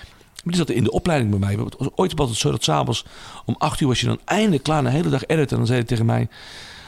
[0.46, 1.66] Maar die zat in de opleiding bij mij.
[1.66, 3.06] Het was ooit was het zo dat s'avonds
[3.46, 5.50] om acht uur was je dan eindelijk klaar, een hele dag editen.
[5.50, 6.28] En dan zei hij tegen mij,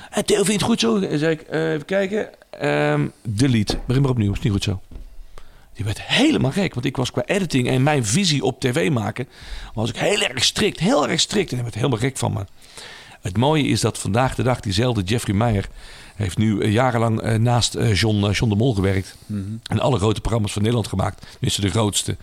[0.10, 1.00] hey, Theo, vind je het goed zo?
[1.00, 2.30] En zei ik, eh, even kijken,
[2.60, 4.82] Ehm, delete, begin maar opnieuw, is niet goed zo.
[5.74, 9.28] Die werd helemaal gek, want ik was qua editing en mijn visie op tv maken,
[9.74, 11.50] was ik heel erg strikt, heel erg strikt.
[11.50, 12.46] En hij werd helemaal gek van me.
[13.22, 15.68] Het mooie is dat vandaag de dag diezelfde Jeffrey Meyer
[16.16, 19.18] heeft nu eh, jarenlang eh, naast John, John de Mol gewerkt.
[19.64, 21.26] En alle grote programma's van Nederland gemaakt.
[21.32, 22.18] Tenminste de grootste.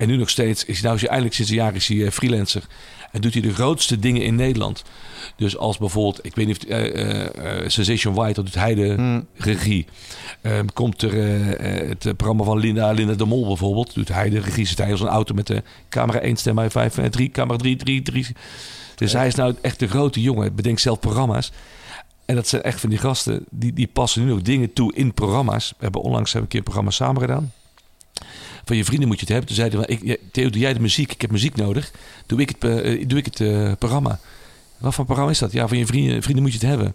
[0.00, 2.04] En nu nog steeds is hij nou is hij eigenlijk sinds een jaar is hij
[2.04, 2.66] eh, freelancer.
[3.12, 4.82] En doet hij de grootste dingen in Nederland.
[5.36, 9.26] Dus als bijvoorbeeld, ik weet niet of eh, Sensation White, dat doet hij de Hmm.
[9.34, 9.86] regie.
[10.40, 11.12] Ehm, komt er
[11.88, 14.66] het programma van Linda, Linda de Mol bijvoorbeeld, doet hij de regie.
[14.66, 17.76] Zit hij als een auto met de camera 1, stem bij 5, 3, camera 3,
[17.76, 18.26] 3, 3.
[18.94, 20.54] Dus hij is nou echt de grote jongen.
[20.54, 21.52] Bedenkt zelf programma's.
[22.24, 25.14] En dat zijn echt van die gasten, die, die passen nu nog dingen toe in
[25.14, 25.68] programma's.
[25.68, 27.52] We hebben onlangs hebben we een keer een programma samen gedaan.
[28.64, 29.46] Van je vrienden moet je het hebben.
[29.46, 31.12] Toen zeiden ik, Theo, doe jij de muziek?
[31.12, 31.90] Ik heb muziek nodig.
[32.26, 34.18] Doe ik het, eh, doe ik het eh, programma.
[34.78, 35.52] Wat voor programma is dat?
[35.52, 36.94] Ja, van je vrienden, vrienden moet je het hebben.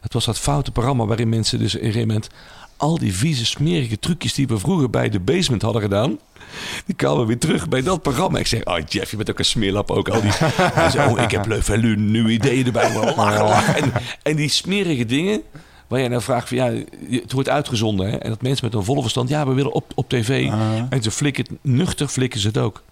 [0.00, 2.28] Het was dat foute programma waarin mensen dus in een gegeven moment...
[2.76, 6.18] al die vieze, smerige trucjes die we vroeger bij de basement hadden gedaan...
[6.86, 8.38] die kwamen weer terug bij dat programma.
[8.38, 9.90] Ik zeg, oh Jeff, je bent ook een smeerlap.
[9.90, 10.30] Ook al die...
[10.32, 12.94] Hij zei, oh, ik heb leuk nieuwe ideeën erbij.
[12.94, 13.74] Lachen.
[13.82, 13.92] En,
[14.22, 15.42] en die smerige dingen...
[15.94, 16.72] Waar jij nou vraagt van ja,
[17.10, 18.10] het wordt uitgezonden.
[18.10, 18.16] Hè?
[18.16, 20.50] En dat mensen met een volle verstand, ja, we willen op, op tv.
[20.88, 22.82] En ze flikken nuchter, flikken ze het ook.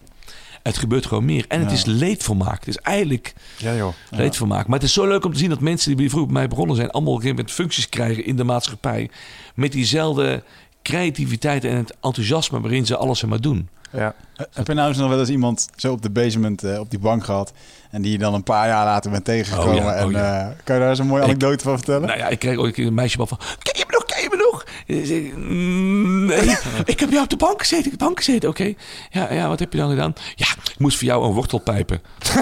[0.62, 1.44] Het gebeurt gewoon meer.
[1.48, 2.58] En het is leedvermaak.
[2.58, 3.92] Het is eigenlijk Ja, joh.
[4.10, 4.66] leedvermaak.
[4.66, 6.76] Maar het is zo leuk om te zien dat mensen die vroeger bij mij begonnen
[6.76, 6.90] zijn...
[6.90, 9.10] allemaal op een gegeven moment functies krijgen in de maatschappij.
[9.54, 10.42] Met diezelfde
[10.82, 13.68] creativiteit en het enthousiasme waarin ze alles maar doen.
[13.92, 14.14] Ja.
[14.52, 16.98] Heb je nou eens nog wel eens iemand zo op de basement, eh, op die
[16.98, 17.52] bank gehad...
[17.92, 19.74] en die je dan een paar jaar later bent tegengekomen?
[19.78, 20.40] Oh ja, en oh ja.
[20.40, 22.06] eh, kan je daar eens een mooie Ik- anekdote van vertellen?
[22.06, 23.38] Nou ja, ik kreeg ooit een meisje van...
[23.62, 24.04] Ken je me nog?
[24.04, 24.64] Ken je me nog?
[24.86, 26.56] Ik zeg, "Mm, nee,
[26.92, 27.92] ik heb jou op de bank gezeten.
[27.92, 28.72] Op de bank gezeten, oké.
[29.10, 30.12] Ja, ja, wat heb je dan gedaan?
[30.34, 32.00] Ja, ik moest voor jou een wortel pijpen.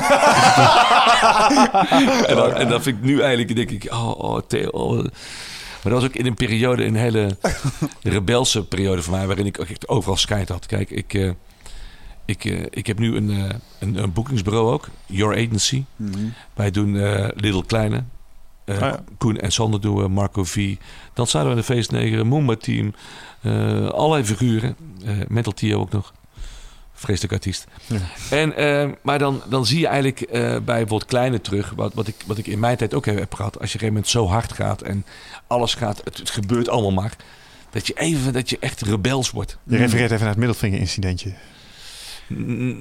[2.27, 3.93] en, dan, en dan vind ik nu eigenlijk, denk ik...
[3.93, 4.93] Oh, oh Theo, oh.
[5.83, 7.37] Maar dat was ook in een periode, een hele
[8.03, 9.27] rebelse periode voor mij...
[9.27, 10.67] waarin ik echt overal scheid had.
[10.67, 11.15] Kijk, ik...
[11.15, 11.31] eh,
[12.25, 15.85] ik, eh, ik heb nu een, eh, een, een boekingsbureau ook, Your Agency.
[15.97, 16.19] Mhm.
[16.55, 18.05] Wij doen eh Little Kleine.
[18.65, 19.05] Eh, Ah, ja.
[19.19, 20.77] Koen en Sander doen we, Marco V.
[21.15, 22.95] Dan zouden we de feestneger, Moomba Team.
[23.43, 24.77] eh, allerlei figuren.
[25.05, 26.13] eh Mental Tio ook nog.
[26.93, 27.67] Vreselijk artiest.
[27.87, 27.97] Ja.
[28.31, 31.73] En, eh, maar dan, dan zie je eigenlijk eh, bij bijvoorbeeld Kleine terug...
[31.77, 33.61] Wat, wat, ik, wat ik in mijn tijd ook heb gehad.
[33.61, 35.05] Als je op een gegeven moment zo hard gaat en
[35.47, 36.01] alles gaat...
[36.05, 37.17] Het, het gebeurt allemaal maar.
[37.71, 39.59] Dat je even, dat je echt rebels wordt.
[39.65, 41.33] Je refereert even naar het middelvinger-incidentje.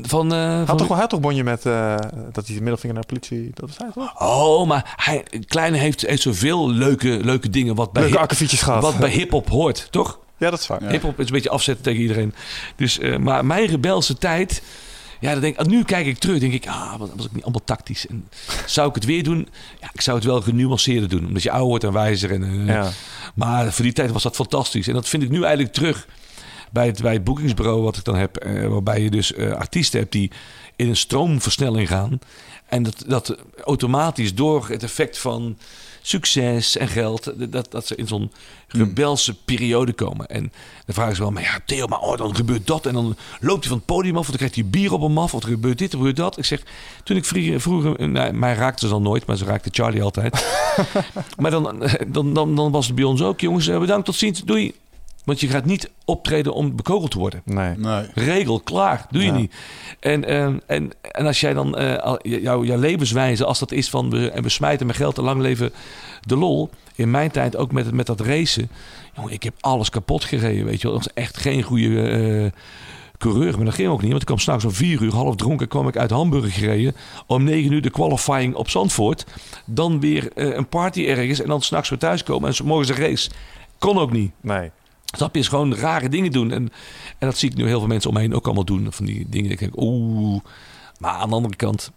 [0.02, 1.96] Van, eh, Had van toch wel had toch bonje met eh,
[2.32, 3.52] dat hij de middelvinger naar de politie...
[3.54, 4.22] Dat was hij toch?
[4.22, 8.62] Oh, maar hij, Kleine heeft, heeft zoveel leuke, leuke dingen wat bij, Leuke hip- akkefietjes
[8.62, 8.82] gehad.
[8.82, 10.20] wat bij hip-hop hoort, toch?
[10.38, 10.84] Ja, dat is waar.
[10.84, 10.90] Ja.
[10.90, 12.34] Hip-hop is een beetje afzetten tegen iedereen.
[12.76, 14.62] Dus, eh, maar mijn rebelse tijd.
[15.20, 17.44] Ja, dan denk ik, nu kijk ik terug, denk ik, ah, wat was ik niet
[17.44, 18.08] allemaal tactisch.
[18.08, 18.28] En
[18.66, 19.48] zou ik het weer doen?
[19.82, 22.32] Ja, ik zou het wel genuanceerder doen, omdat je ouder wordt en wijzer.
[22.32, 22.90] En, Ja.
[23.36, 24.88] Maar voor die tijd was dat fantastisch.
[24.88, 26.08] En dat vind ik nu eigenlijk terug
[26.70, 28.38] bij het, bij het boekingsbureau wat ik dan heb.
[28.38, 30.32] eh, waarbij je dus eh, artiesten hebt die
[30.76, 32.20] in een stroomversnelling gaan.
[32.66, 35.58] En dat, dat automatisch door het effect van
[36.02, 37.34] succes en geld...
[37.52, 38.32] dat, dat ze in zo'n
[38.68, 40.28] rebelse periode komen.
[40.28, 40.52] En
[40.86, 42.86] dan vragen ze wel, maar ja Theo, maar oh, dan gebeurt dat.
[42.86, 45.18] En dan loopt hij van het podium af, of dan krijgt hij bier op hem
[45.18, 45.34] af...
[45.34, 46.38] of er gebeurt dit, of gebeurt dat.
[46.38, 46.64] Ik zeg,
[47.04, 47.62] toen ik vroeger...
[47.62, 50.46] vroeger nou, mij raakte ze dan nooit, maar ze raakte Charlie altijd.
[51.42, 54.44] maar dan, dan, dan, dan was het bij ons ook, jongens, eh, bedankt, tot ziens,
[54.44, 54.74] doei.
[55.30, 57.42] Want je gaat niet optreden om bekogeld te worden.
[57.46, 57.78] Nee.
[57.78, 58.06] Nee.
[58.14, 59.38] Regel, klaar, doe je Ja.
[59.38, 59.54] niet.
[60.00, 64.10] En, ehm, en, en als jij dan, eh, jouw jouw levenswijze, als dat is van
[64.10, 65.72] we, en we smijten met geld en lang leven
[66.22, 66.70] de lol.
[66.96, 68.70] In mijn tijd ook met, met dat racen.
[69.16, 70.98] Jongen, ik heb alles kapot gereden, weet je wel.
[70.98, 72.60] Dat was echt geen goede eh,
[73.18, 73.56] coureur.
[73.56, 75.88] Maar dat ging ook niet, want ik kwam s'nachts om vier uur, half dronken, kwam
[75.88, 76.96] ik uit Hamburg gereden.
[77.28, 79.26] Om negen uur de qualifying op Zandvoort.
[79.66, 82.96] Dan weer eh, een party ergens en dan s'nachts weer thuiskomen en 's morgens een
[82.96, 83.30] race.
[83.78, 84.32] Kon ook niet.
[84.42, 84.72] Nee.
[85.18, 85.40] Snap je?
[85.42, 86.52] Is gewoon rare dingen doen.
[86.52, 86.70] En,
[87.18, 88.88] en dat zie ik nu heel veel mensen om me heen ook allemaal doen.
[88.90, 89.50] Van die dingen.
[89.50, 90.42] Dat ik denk, oeh.
[91.00, 91.92] Maar aan de andere kant,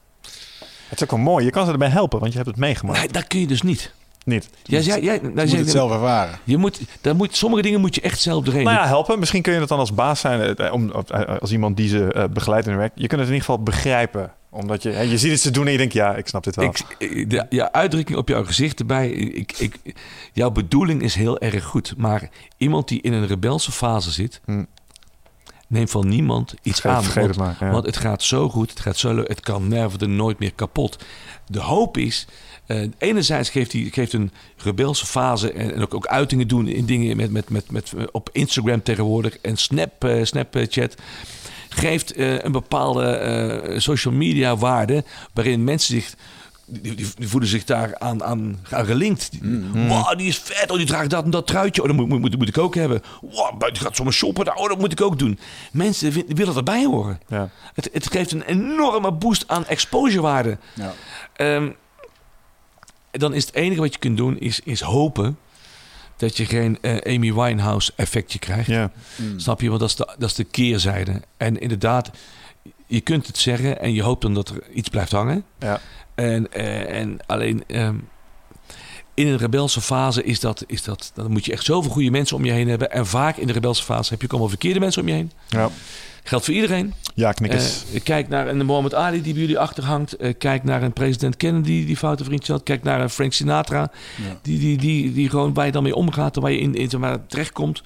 [0.88, 1.44] Het is ook wel mooi.
[1.44, 2.98] Je kan ze erbij helpen, want je hebt het meegemaakt.
[2.98, 3.92] nee, dat kun je dus niet.
[4.24, 4.50] Niet.
[4.62, 6.38] Jij, jij, jij, Je jij, moet het zelf ervaren.
[6.44, 8.64] je moet, daar moet, sommige dingen moet je echt zelf doorheen.
[8.64, 9.18] Nou ja, helpen.
[9.18, 10.90] Misschien kun je het dan als baas zijn, eh, om,
[11.40, 12.92] als iemand die ze eh, begeleidt in hun werk.
[12.94, 14.32] Je kunt het in ieder geval begrijpen.
[14.54, 16.56] Omdat je, hè, je ziet het ze doen en je denkt, ja, ik snap dit
[16.56, 16.64] wel.
[16.98, 19.10] Ik, de, ja, uitdrukking op jouw gezicht erbij.
[19.10, 19.76] Ik, ik,
[20.32, 21.94] jouw bedoeling is heel erg goed.
[21.96, 24.40] Maar iemand die in een rebelse fase zit...
[24.44, 24.64] Hm.
[25.66, 27.04] neemt van niemand iets aan.
[27.04, 27.70] vergeet want, het maar, ja.
[27.72, 29.28] want het gaat zo goed, het gaat zo leuk.
[29.28, 31.04] Het kan nerven nooit meer kapot.
[31.46, 32.26] De hoop is...
[32.66, 35.52] eh, enerzijds geeft hij geeft een rebelse fase...
[35.52, 39.38] en, en ook, ook uitingen doen in dingen met, met, met, met, op Instagram tegenwoordig...
[39.38, 40.94] en Snap, eh, Snapchat
[41.72, 45.04] geeft eh, een bepaalde eh, social media waarde...
[45.32, 46.14] waarin mensen zich
[46.64, 49.30] die, voelen zich daar aan, aan, aan gelinkt.
[49.30, 50.70] Die, Wow, die is vet.
[50.70, 51.82] Oh, die draagt dat en dat truitje.
[51.82, 53.02] Oh, dat moet, moet, moet, moet ik ook hebben.
[53.20, 54.44] Wow, die gaat zomaar shoppen.
[54.44, 55.38] Nou, Oh, dat moet ik ook doen.
[55.72, 57.20] Mensen willen erbij horen.
[57.28, 57.48] Ja.
[57.74, 60.58] Het, het geeft een enorme boost aan exposurewaarde.
[60.74, 60.92] Ja.
[61.32, 61.70] Ehm,
[63.10, 65.38] dan is het enige wat je kunt doen, is, is hopen
[66.22, 68.66] dat je geen eh, Amy Winehouse effectje krijgt.
[68.66, 68.90] Ja.
[69.16, 69.38] Mm.
[69.38, 69.68] Snap je?
[69.68, 71.20] Want dat is, de, dat is de keerzijde.
[71.36, 72.10] En inderdaad,
[72.86, 75.44] je kunt het zeggen en je hoopt dan dat er iets blijft hangen.
[75.58, 75.80] Ja.
[76.14, 77.96] En, eh, en alleen ehm,
[79.14, 82.36] in een rebelse fase is dat, is dat, dan moet je echt zoveel goede mensen
[82.36, 82.90] om je heen hebben.
[82.90, 85.32] En vaak in de rebelse fase heb je ook allemaal verkeerde mensen om je heen.
[85.48, 85.70] Ja.
[86.22, 86.94] Geldt voor iedereen.
[87.14, 87.84] Ja, knikkers.
[87.94, 90.16] Eh, kijk naar een Muhammad Ali die bij jullie achterhangt.
[90.16, 92.62] Eh, kijk naar een president Kennedy die foute vriendje had.
[92.62, 94.38] Kijk naar een Frank Sinatra Ja.
[94.42, 96.90] die, die, die, die gewoon waar je dan mee omgaat en waar je in, in
[96.90, 97.82] zeg maar, terechtkomt.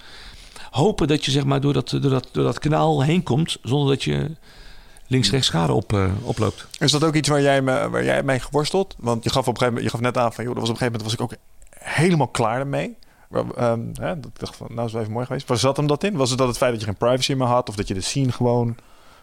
[0.70, 3.88] Hopen dat je zeg maar, door, dat, door, dat, door dat kanaal heen komt zonder
[3.88, 4.30] dat je
[5.06, 6.66] links-rechts schade op, eh, oploopt.
[6.78, 8.94] Is dat ook iets waar jij, me, waar jij mee geworsteld?
[8.98, 10.70] Want je gaf, op een gegeven moment, je gaf net aan van, joh, dat was
[10.72, 12.96] op een gegeven moment was ik ook helemaal klaar ermee.
[13.30, 15.48] Hè, dat ik dacht van, nou is het even mooi geweest.
[15.48, 16.16] Waar zat hem dat in?
[16.16, 17.68] Was het dat het feit dat je geen privacy meer had?
[17.68, 18.76] Of dat je de scene gewoon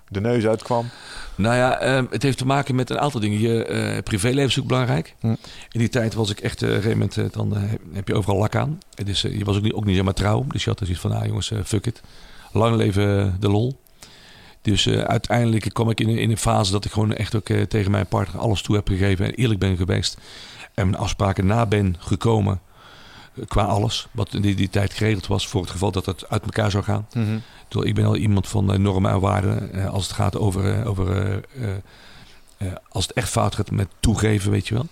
[0.08, 0.90] de neus uitkwam?
[1.36, 3.40] Nou ja, ehm, het heeft te maken met een aantal dingen.
[3.40, 5.16] Je eh, privéleven is ook belangrijk.
[5.20, 5.28] Hm.
[5.28, 7.54] In die tijd was ik echt, op een moment, eh, dan
[7.94, 8.78] heb je overal lak aan.
[8.94, 10.46] Het is, eh, je was ook niet, ook niet helemaal trouw.
[10.48, 12.02] Dus je had zoiets van, nou jongens, eh, fuck it.
[12.52, 13.82] Lang leven de lol.
[14.62, 17.92] Dus uiteindelijk kwam ik in, een- in een fase dat ik gewoon echt ook tegen
[17.92, 19.26] mijn partner alles toe heb gegeven.
[19.26, 20.18] En eerlijk ben geweest.
[20.74, 22.60] En mijn afspraken na ben gekomen.
[23.48, 24.08] Qua alles.
[24.12, 26.84] Wat in die, die tijd geregeld was voor het geval dat het uit elkaar zou
[26.84, 27.08] gaan.
[27.38, 30.38] Ik bedoel, Ik ben al iemand van eh, normen en waarden eh, als het gaat
[30.38, 31.42] over, eh, over
[32.90, 34.88] als het echt fout gaat met toegeven, weet je wel.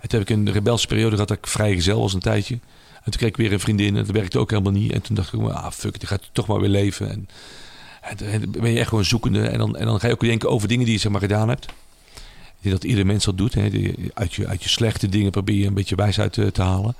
[0.00, 2.54] En toen heb ik een rebelse periode gehad dat ik vrijgezel was een tijdje.
[2.94, 4.92] En toen kreeg ik weer een vriendin en dat werkte ook helemaal niet.
[4.92, 7.10] En toen dacht ik, ah fuck, die gaat toch maar weer leven.
[7.10, 7.28] En,
[8.26, 9.46] en ben je echt gewoon zoekende.
[9.48, 11.48] En dan, en dan ga je ook denken over dingen die je zeg maar gedaan
[11.48, 11.66] hebt.
[12.60, 13.54] Denk dat ieder mens dat doet.
[13.54, 13.70] Hè.
[13.70, 16.94] Die- Uit, je, uit je slechte dingen probeer je een beetje wijsheid te, te halen.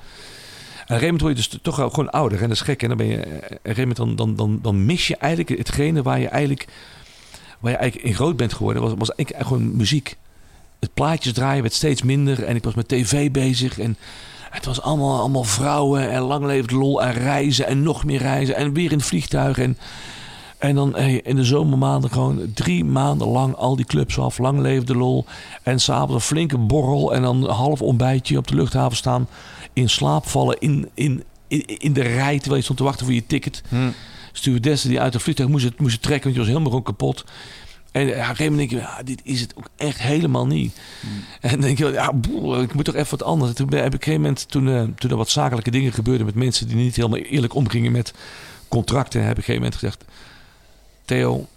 [0.82, 2.42] Een gegeven moment word je dus toch gewoon ouder.
[2.42, 2.82] En dat is gek.
[2.82, 3.16] En dan, ben je,
[3.62, 6.68] eh, dan, dan, dan, mis je eigenlijk hetgene waar je eigenlijk,
[7.60, 8.82] waar je eigenlijk in groot bent geworden.
[8.82, 10.16] Was, was eigenlijk gewoon muziek.
[10.80, 12.44] Het plaatjes draaien werd steeds minder.
[12.44, 13.78] En ik was met tv bezig.
[13.78, 13.96] En
[14.50, 16.10] het was allemaal, allemaal vrouwen.
[16.10, 17.02] En lang leeft lol.
[17.02, 17.66] En reizen.
[17.66, 18.56] En nog meer reizen.
[18.56, 19.58] En weer in het vliegtuig.
[19.58, 19.78] En,
[20.58, 24.38] en dan in de zomermaanden gewoon drie maanden lang al die clubs af.
[24.38, 25.24] Lang leefde lol.
[25.62, 27.14] En s'avonds een flinke borrel.
[27.14, 29.28] En dan een half ontbijtje op de luchthaven staan.
[29.72, 30.56] In slaap vallen.
[30.60, 33.62] In, in, in, in de rij terwijl je stond te wachten voor je ticket.
[34.32, 36.22] Stewardessen die uit het vliegtuig moesten, moesten trekken.
[36.22, 37.24] Want je was helemaal gewoon kapot.
[37.92, 40.46] En ja, op een gegeven moment denk je, ja, dit is het ook echt helemaal
[40.46, 40.80] niet.
[41.40, 42.12] En dan denk je, ja,
[42.62, 43.52] ik moet toch even wat anders.
[43.52, 46.26] Toen heb ik op een gegeven moment, toen, eh, toen er wat zakelijke dingen gebeurden
[46.26, 48.14] met mensen die niet helemaal eerlijk omgingen met
[48.68, 50.04] contracten, heb ik op een gegeven moment gezegd,
[51.04, 51.48] Theo,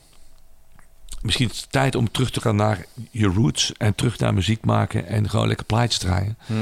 [1.21, 4.65] misschien is het tijd om terug te gaan naar je roots en terug naar muziek
[4.65, 6.37] maken en gewoon lekker plaatjes draaien.
[6.45, 6.53] Hm.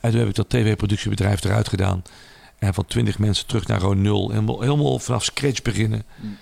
[0.00, 2.02] En toen heb ik dat tv-productiebedrijf eruit gedaan.
[2.58, 4.30] En van twintig mensen terug naar gewoon nul.
[4.30, 6.04] Helemaal, helemaal vanaf scratch beginnen.
[6.16, 6.36] Mm.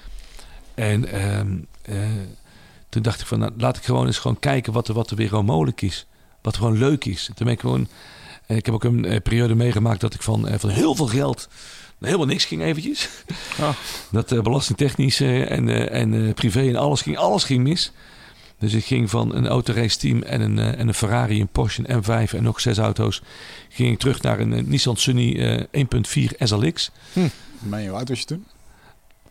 [0.74, 1.96] En ehm, eh,
[2.88, 5.16] toen dacht ik van, nou, laat ik gewoon eens gewoon kijken wat er, wat er
[5.16, 6.06] weer gewoon mogelijk is.
[6.42, 7.24] Wat gewoon leuk is.
[7.24, 7.88] Toen ben ik gewoon...
[8.46, 11.48] eh, ik heb ook een eh, periode meegemaakt dat ik van, van heel veel geld
[11.98, 13.08] naar helemaal niks ging eventjes.
[13.60, 13.70] Ah.
[14.10, 17.92] Dat belastingtechnisch en, en privé en alles ging, alles ging mis.
[18.58, 21.82] Dus ik ging van een autorace team en een, eh, en een Ferrari, een Porsche,
[21.86, 23.22] een M5 en nog zes auto's.
[23.68, 25.84] Ging ik terug naar een eh, Nissan Sunny eh,
[26.26, 26.90] 1.4 SLX.
[27.58, 28.44] Mijn, hoe oud was je toen?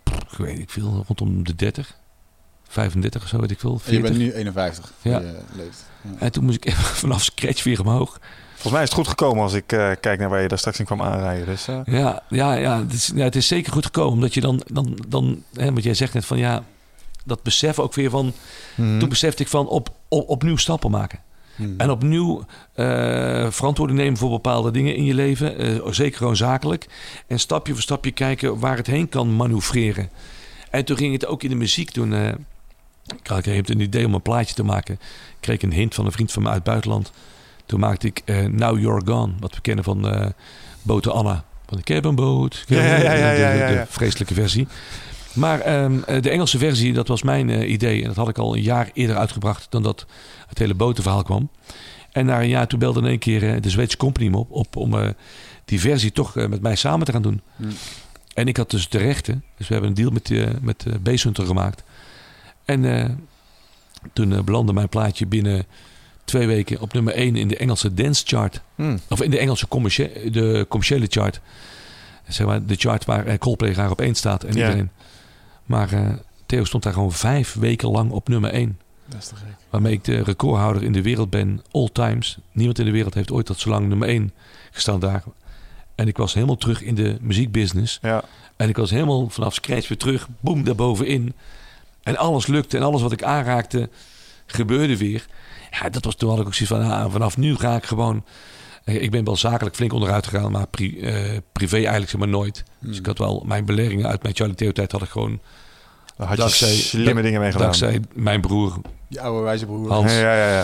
[0.03, 1.95] Ik weet ik veel, rondom de 30.
[2.67, 3.73] 35 of zo, weet ik veel.
[3.73, 4.01] Je 40.
[4.01, 4.93] bent nu 51.
[5.01, 5.11] Ja.
[5.11, 5.19] Ja.
[5.19, 5.85] Je leeft.
[6.01, 6.09] Ja.
[6.19, 8.19] En toen moest ik even vanaf scratch weer omhoog.
[8.51, 10.79] Volgens mij is het goed gekomen als ik eh, kijk naar waar je daar straks
[10.79, 11.45] in kwam aanrijden.
[11.45, 14.13] Dus, eh, Ja, ja, ja, het is, ja, het is zeker goed gekomen.
[14.13, 16.63] Omdat je dan, dan, dan hè, wat jij zegt net van ja,
[17.27, 18.33] dat besef ook weer van.
[18.75, 18.99] mhm.
[18.99, 21.19] Toen besefte ik van op, op, opnieuw stappen maken.
[21.55, 21.73] Hmm.
[21.77, 22.85] En opnieuw eh,
[23.49, 25.57] verantwoording nemen voor bepaalde dingen in je leven.
[25.57, 26.87] eh, zeker gewoon zakelijk.
[27.27, 30.09] En stapje voor stapje kijken waar het heen kan manoeuvreren.
[30.69, 32.13] En toen ging het ook in de muziek doen.
[32.13, 32.29] eh
[33.21, 34.93] ik had een idee om een plaatje te maken.
[34.93, 37.11] Ik kreeg een hint van een vriend van me uit het buitenland.
[37.65, 39.33] Toen maakte ik Now You're Gone.
[39.39, 40.33] Wat we kennen van
[40.81, 41.43] Bote Anna.
[41.69, 42.63] Van ik heb een boot.
[42.67, 43.85] ik Ja, ja, ja, de- ja, de- ja, de ja.
[43.89, 44.67] vreselijke versie.
[45.37, 48.01] Maar ehm, eh, de Engelse versie, dat was mijn eh, idee.
[48.01, 50.05] En dat had ik al een jaar eerder uitgebracht dan dat
[50.47, 51.49] het hele botenverhaal kwam.
[52.11, 54.51] En na een jaar toen belde in één keer eh, de Zweedse company me op,
[54.51, 55.13] op om
[55.65, 57.41] die versie toch met mij samen te gaan doen.
[57.55, 57.69] Hmm.
[58.33, 59.43] En ik had dus de rechten.
[59.57, 60.31] Dus we hebben een deal met,
[60.61, 61.83] met Basehunter gemaakt.
[62.65, 63.19] En
[64.13, 65.65] toen belandde mijn plaatje binnen
[66.25, 68.61] twee weken op nummer 1 in de Engelse dance chart.
[68.75, 68.97] hm.
[69.09, 71.39] Of in de Engelse commercie- de commerciële chart.
[72.27, 74.63] Zeg maar de chart waar Coldplay graag op één staat en Ja.
[74.65, 74.89] iedereen.
[75.67, 76.13] Maar eh,
[76.45, 78.79] Theo stond daar gewoon vijf weken lang op nummer 1.
[79.05, 79.55] Dat is te gek.
[79.69, 82.37] Waarmee ik de recordhouder in de wereld ben, all times.
[82.51, 84.31] Niemand in de wereld heeft ooit tot zo lang nummer 1
[84.71, 85.23] gestaan daar.
[85.95, 87.99] En ik was helemaal terug in de muziekbusiness.
[88.01, 88.23] Ja.
[88.55, 91.33] En ik was helemaal vanaf scratch weer terug, boem, daarbovenin.
[92.03, 93.89] En alles lukte en alles wat ik aanraakte
[94.45, 95.27] gebeurde weer.
[95.71, 98.23] Ja, dat was toen had ik ook zoiets van, ah, vanaf nu ga ik gewoon
[98.87, 102.63] Ik ben wel zakelijk flink onderuit gegaan, maar pri- eh, privé eigenlijk zeg maar nooit.
[102.79, 105.39] Dus ik had wel mijn beleggingen uit mijn Charlie Theo tijd had ik gewoon
[106.17, 107.63] Daar had je Dankzij- slimme dingen mee gedaan.
[107.67, 108.77] dankzij mijn broer
[109.07, 109.91] Je oude wijze broer.
[109.91, 110.11] Hans.
[110.11, 110.63] Ja, ja, ja.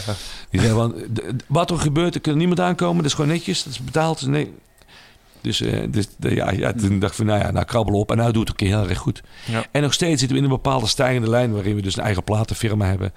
[0.50, 2.98] Die zei d- wat er gebeurt, er kan niemand aankomen.
[2.98, 4.20] Dat is gewoon netjes, dat is betaald.
[4.20, 4.54] Dus nee.
[5.44, 8.12] Dus, eh, dus de- ja, ja, toen dacht ik van, nou ja, nou krabbel op.
[8.12, 9.22] En nou doet het ook een keer heel erg goed.
[9.46, 9.66] Ja.
[9.72, 11.54] En nog steeds zitten we in een bepaalde stijgende lijn...
[11.54, 13.14] waarin we dus een eigen platenfirma hebben.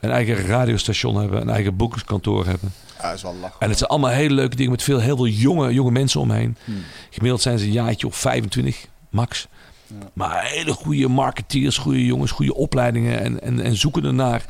[0.00, 1.40] Een eigen radiostation hebben.
[1.40, 2.72] Een eigen boekingskantoor hebben.
[3.00, 3.60] Ja, is wel lachen.
[3.60, 6.56] En het zijn allemaal hele leuke dingen met veel, heel veel jonge, jonge mensen omheen.
[6.64, 6.82] Hmm.
[7.10, 9.48] Gemiddeld zijn ze een jaartje of 25, max.
[9.86, 9.94] Ja.
[10.12, 14.44] Maar hele goede marketeers, goede jongens, goede opleidingen en, en, en zoeken ernaar.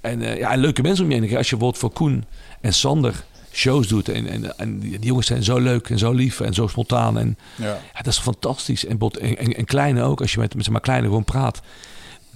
[0.00, 1.36] En eh, ja, leuke mensen om je heen.
[1.36, 2.24] Als je bijvoorbeeld voor Koen
[2.60, 3.24] en Sander
[3.54, 4.08] shows doet.
[4.08, 7.18] En, en, en die jongens zijn zo leuk en zo lief en zo spontaan.
[7.18, 7.66] En Ja.
[7.66, 8.84] ja, dat is fantastisch.
[8.86, 11.24] En, bijvoorbeeld- en, en, en kleine ook, als je met, met zeg maar kleine gewoon
[11.24, 11.60] praat.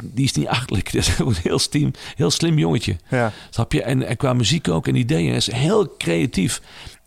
[0.02, 0.92] Die is niet achterlijk.
[0.92, 2.96] Dat is een heel, slim, heel slim jongetje.
[3.10, 3.32] ja.
[3.50, 3.82] Snap je?
[3.82, 5.28] En, en qua muziek ook en ideeën.
[5.28, 6.60] Hij is heel creatief.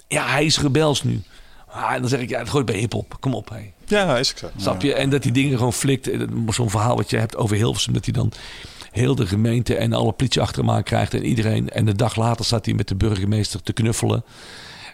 [0.08, 1.22] Ja, hij is rebels nu.
[1.68, 3.18] Ah, en dan zeg ik, ja, het gooit bij hiphop.
[3.20, 3.72] Kom op, hé.
[3.86, 4.50] Ja, is ook zo.
[4.58, 4.94] Snap je?
[4.94, 6.10] En dat die dingen gewoon flikt.
[6.50, 7.94] Zo'n verhaal wat je hebt over Hilversum.
[7.94, 8.32] Dat hij dan
[8.92, 11.14] heel de gemeente en alle politie achter hem aan krijgt.
[11.14, 11.70] En iedereen.
[11.70, 14.24] En de dag later staat hij met de burgemeester te knuffelen.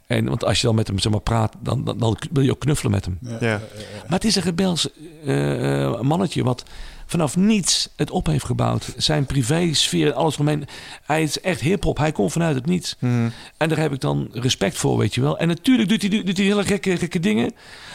[0.08, 2.52] En, want als je dan met hem zeg maar, praat, dan, dan, dan wil je
[2.52, 3.20] ook knuffelen met hem.
[3.40, 3.62] Ja.
[4.02, 4.90] Maar het is een rebels
[5.26, 6.64] eh, eh, mannetje wat
[7.06, 8.94] vanaf niets het op heeft gebouwd.
[8.98, 10.68] Zijn privésfeer en alles omheen.
[11.06, 11.98] Hij is echt hip-hop.
[11.98, 12.96] Hij komt vanuit het niets.
[13.00, 13.30] Mhm.
[13.58, 15.38] En daar heb ik dan respect voor, weet je wel.
[15.38, 17.54] En natuurlijk doet hij, doet hij hele gekke, gekke dingen.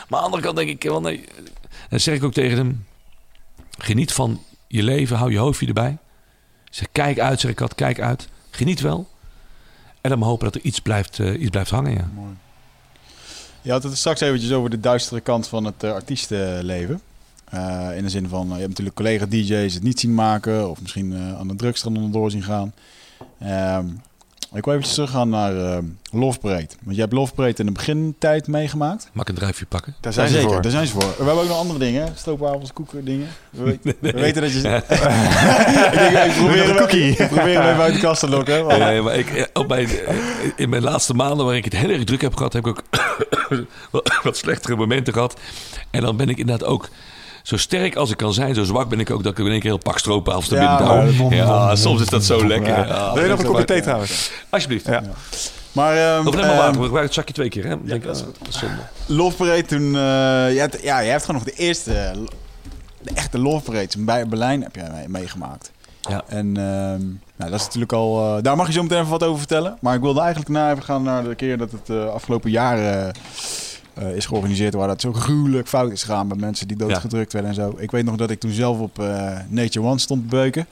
[0.09, 1.25] Maar aan de andere kant denk ik, wel nee.
[1.89, 2.87] Dan zeg ik ook tegen hem:
[3.79, 4.41] geniet van
[4.73, 5.99] je leven, hou je hoofdje erbij.
[6.71, 8.29] Zeg, kijk uit, zeg ik had, kijk uit.
[8.51, 9.09] Geniet wel.
[10.01, 12.11] En dan hopen dat er iets blijft, eh, iets blijft hangen, ja.
[12.15, 12.35] Mooi.
[13.63, 17.01] Je had het straks eventjes over de duistere kant van het eh, artiestenleven.
[17.45, 20.71] Eh, in de zin van, je hebt natuurlijk collega-dj's het niet zien maken.
[20.71, 22.73] Of misschien aan de drugs er onderdoor zien gaan.
[23.39, 23.87] Ehm,
[24.55, 25.79] ik wil eventjes teruggaan naar eh
[26.11, 26.67] Love Parade.
[26.83, 29.11] Want jij hebt Love Parade in de begintijd meegemaakt.
[29.13, 29.95] Mag ik een drijfje pakken?
[30.01, 30.63] Daar zijn ze zeker, voor.
[30.63, 31.03] daar zijn ze voor.
[31.03, 32.13] We hebben ook nog andere dingen.
[32.17, 33.29] Stroopwafels, koeken, dingen.
[33.51, 34.59] We, we- we weten dat je...
[34.59, 37.09] ik, denk, ik, probeer een cookie.
[37.17, 38.65] ik probeer hem even uit de kast te lokken.
[38.65, 40.15] want- Nee, maar ik, eh, op mijn, eh,
[40.57, 42.83] in mijn laatste maanden waarin ik het heel erg druk heb gehad, heb ik ook
[44.23, 45.41] wat slechtere momenten gehad.
[45.91, 46.89] En dan ben ik inderdaad ook
[47.43, 49.61] zo sterk als ik kan zijn, zo zwak ben ik ook dat ik in één
[49.61, 52.69] keer een pak stroopwafels naar Ja, binnen Ja, bom, soms is dat zo lekker.
[52.79, 52.87] Ja.
[52.87, 54.31] Ja, Wil je nog een kopje thee trouwens?
[54.51, 54.87] Alsjeblieft.
[54.87, 55.03] Ja.
[55.73, 57.67] Maar, ehm, Of neem maar ehm, water, we gebruiken het zakje twee keer.
[57.67, 57.85] Hè?
[57.85, 58.75] Denk, dat is zonde.
[59.07, 59.83] Love toen...
[59.85, 59.93] eh,
[60.53, 62.13] je, hebt, ja, je hebt gewoon nog de eerste...
[63.03, 65.71] De echte Love Parade Bij- Berlijn heb jij mee- meegemaakt.
[66.01, 66.23] Ja.
[66.27, 67.01] En ehm,
[67.37, 68.37] nou, dat is natuurlijk al...
[68.37, 69.77] eh, daar mag je zo meteen even wat over vertellen.
[69.81, 73.11] Maar ik wilde eigenlijk naar even gaan naar de keer dat het eh, afgelopen jaar...
[73.95, 77.51] eh, is georganiseerd waar dat zo gruwelijk fout is gegaan met mensen die doodgedrukt werden
[77.51, 77.75] en zo.
[77.79, 80.67] Ik weet nog dat ik toen zelf op eh, Nature One stond te beuken.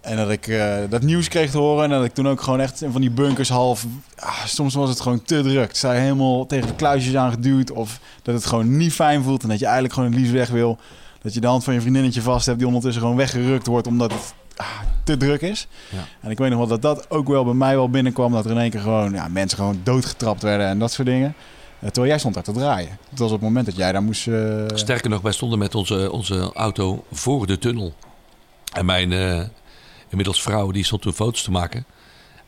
[0.00, 1.84] En dat ik eh, dat nieuws kreeg te horen.
[1.84, 3.86] En dat ik toen ook gewoon echt in van die bunkers half...
[4.16, 5.76] ah, soms was het gewoon te druk.
[5.76, 7.70] Zij helemaal tegen de kluisjes aangeduwd.
[7.70, 9.42] Of dat het gewoon niet fijn voelt.
[9.42, 10.78] En dat je eigenlijk gewoon het liefst weg wil.
[11.22, 12.58] Dat je de hand van je vriendinnetje vast hebt.
[12.58, 14.66] Die ondertussen gewoon weggerukt wordt omdat het ah,
[15.04, 15.68] te druk is.
[15.90, 16.04] Ja.
[16.20, 18.32] En ik weet nog wel dat dat ook wel bij mij wel binnenkwam.
[18.32, 21.34] Dat er in één keer gewoon ja, mensen gewoon doodgetrapt werden en dat soort dingen.
[21.80, 22.98] Eh, terwijl jij stond daar te draaien.
[23.10, 24.26] Dat was op het moment dat jij daar moest...
[24.28, 27.94] eh, Sterker nog, wij stonden met onze, onze auto voor de tunnel.
[28.72, 29.42] En mijn eh,
[30.08, 31.84] inmiddels vrouw, die stond toen foto's te maken.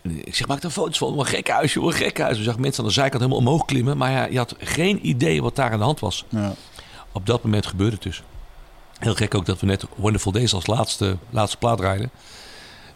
[0.03, 1.19] En ik zeg, maak er foto's van.
[1.19, 2.39] Een gek huis, joh, een gek huis.
[2.39, 3.97] We zag mensen aan de zijkant helemaal omhoog klimmen.
[3.97, 6.25] Maar ja, je had geen idee wat daar aan de hand was.
[6.29, 6.55] ja.
[7.13, 8.23] Op dat moment gebeurde het dus.
[8.99, 12.11] Heel gek ook dat we net Wonderful Days als laatste, laatste plaat rijden.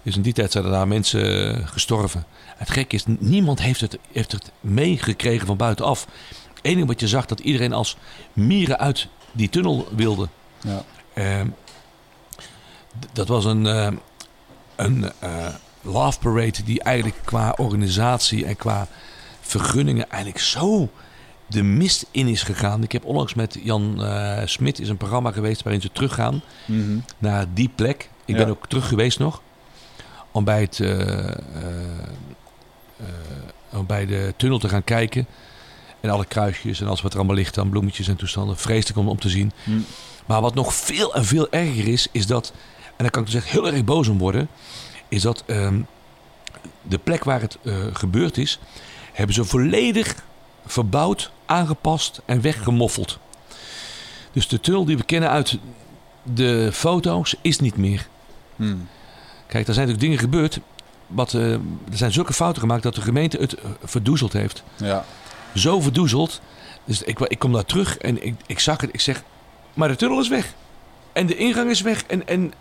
[0.04, 2.24] Dus in die tijd zijn er daar mensen eh, gestorven.
[2.56, 6.06] Het gekke is, niemand heeft het, heeft het meegekregen van buitenaf.
[6.54, 7.96] Het enige wat je zag, dat iedereen als
[8.32, 10.28] mieren uit die tunnel wilde.
[10.60, 10.84] Ja.
[11.14, 11.46] Ehm,
[13.12, 13.88] dat was een, eh,
[14.76, 15.46] een eh,
[15.82, 18.88] love parade die eigenlijk qua organisatie en qua
[19.40, 20.88] vergunningen eigenlijk zo
[21.46, 22.82] de mist in is gegaan.
[22.82, 24.00] Ik heb onlangs met Jan
[24.44, 26.98] Smit is een programma geweest waarin ze teruggaan Mhm.
[27.18, 28.08] naar die plek.
[28.24, 28.42] Ik Ja.
[28.44, 29.42] ben ook terug geweest nog.
[30.34, 31.34] Om bij, het, eh, eh,
[32.96, 33.06] eh,
[33.72, 35.26] om bij de tunnel te gaan kijken.
[36.00, 38.56] En alle kruisjes en alles wat er allemaal ligt aan bloemetjes en toestanden.
[38.56, 39.52] Vreselijk om, om te zien.
[39.64, 39.70] Hm.
[40.26, 42.52] Maar wat nog veel en veel erger is, is dat...
[42.84, 44.48] En daar kan ik dus echt heel erg boos om worden.
[45.08, 45.80] Is dat ehm,
[46.82, 47.58] de plek waar het
[47.92, 48.58] gebeurd is...
[49.12, 50.14] hebben ze volledig
[50.66, 53.18] verbouwd, aangepast en weggemoffeld.
[54.32, 55.58] Dus de tunnel die we kennen uit
[56.22, 58.08] de foto's is niet meer.
[58.56, 58.76] Hm.
[59.46, 60.60] Kijk, er zijn natuurlijk dingen gebeurd.
[61.06, 61.60] Wat, eh, er
[61.90, 64.62] zijn zulke fouten gemaakt dat de gemeente het eh, verdoezeld heeft.
[64.76, 65.04] Ja.
[65.54, 66.40] Zo verdoezeld.
[66.84, 68.90] Dus ik, ik kom daar terug en ik, ik zag het.
[68.92, 69.22] Ik zeg,
[69.74, 70.54] maar de tunnel is weg.
[71.12, 72.04] En de ingang is weg.
[72.06, 72.52] En, en,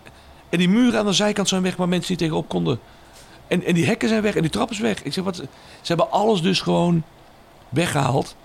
[0.48, 2.80] en die muren aan de zijkant zijn weg waar mensen niet tegenop konden.
[3.46, 5.02] En, en die hekken zijn weg en die trap is weg.
[5.02, 5.46] Ik zeg, wat, ze
[5.82, 7.02] hebben alles dus gewoon
[7.68, 8.36] weggehaald.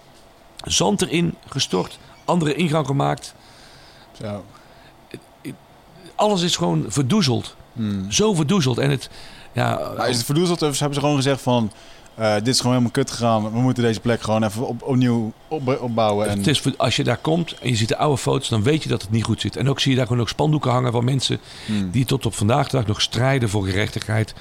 [0.63, 1.99] Zand erin gestort.
[2.25, 3.35] Andere ingang gemaakt.
[4.21, 4.43] Zo.
[6.15, 7.55] Alles is gewoon verdoezeld.
[7.79, 8.11] Hmm.
[8.11, 8.77] Zo verdoezeld.
[8.77, 9.09] En het...
[9.51, 11.71] Ja, Maar is het verdoezeld of hebben ze gewoon gezegd van...
[12.15, 13.51] eh, dit is gewoon helemaal kut gegaan.
[13.51, 16.29] We moeten deze plek gewoon even op, opnieuw op, opbouwen.
[16.29, 16.37] En...
[16.37, 18.89] Het is, als je daar komt en je ziet de oude foto's, dan weet je
[18.89, 19.55] dat het niet goed zit.
[19.55, 21.91] En ook zie je daar gewoon ook spandoeken hangen van mensen Hmm.
[21.91, 24.33] die tot op vandaag de dag nog strijden voor gerechtigheid.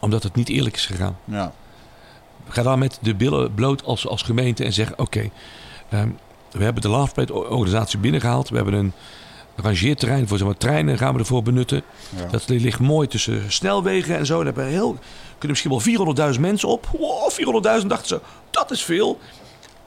[0.00, 1.16] Omdat het niet eerlijk is gegaan.
[1.24, 1.52] Ja.
[2.48, 5.30] Ga dan met de billen bloot als, als gemeente en zeg: Oké,
[5.88, 6.08] ehm,
[6.50, 8.48] we hebben de Loveplate organisatie binnengehaald.
[8.48, 8.92] We hebben een
[9.56, 11.82] rangeerterrein voor zeg maar, treinen gaan we ervoor benutten.
[12.16, 12.26] Ja.
[12.30, 14.36] Dat ligt mooi tussen snelwegen en zo.
[14.36, 14.98] Daar hebben heel,
[15.38, 16.86] kunnen misschien wel 400.000 mensen op.
[16.98, 17.30] Wow,
[17.80, 18.20] 400.000 dachten ze,
[18.50, 19.18] dat is veel.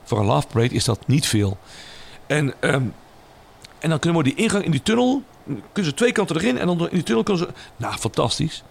[0.03, 1.57] Voor een Love Parade is dat niet veel.
[2.27, 2.83] En, ehm,
[3.79, 5.23] en dan kunnen we die ingang in die tunnel...
[5.45, 7.53] kunnen ze twee kanten erin en dan in die tunnel kunnen ze...
[7.77, 8.63] Nou, fantastisch.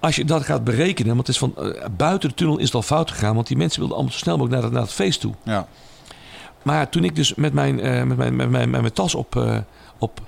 [0.00, 2.74] Als je dat gaat berekenen, want het is van, eh, buiten de tunnel is het
[2.74, 3.34] al fout gegaan...
[3.34, 5.34] want die mensen wilden allemaal zo snel mogelijk naar, het- naar het feest toe.
[5.42, 5.66] Ja.
[6.62, 9.36] Maar toen ik dus met mijn, eh, met mijn, met mijn, met mijn tas op,
[9.36, 9.58] eh,
[9.98, 10.20] op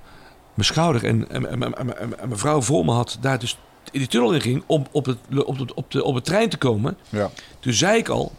[0.54, 3.58] mijn schouder en, en, mijn vrouw voor me had, daar dus
[3.90, 6.48] in die tunnel in ging om op het, op, het, op, de, op het trein
[6.48, 6.96] te komen.
[7.08, 7.30] Ja.
[7.60, 8.32] Toen zei ik al,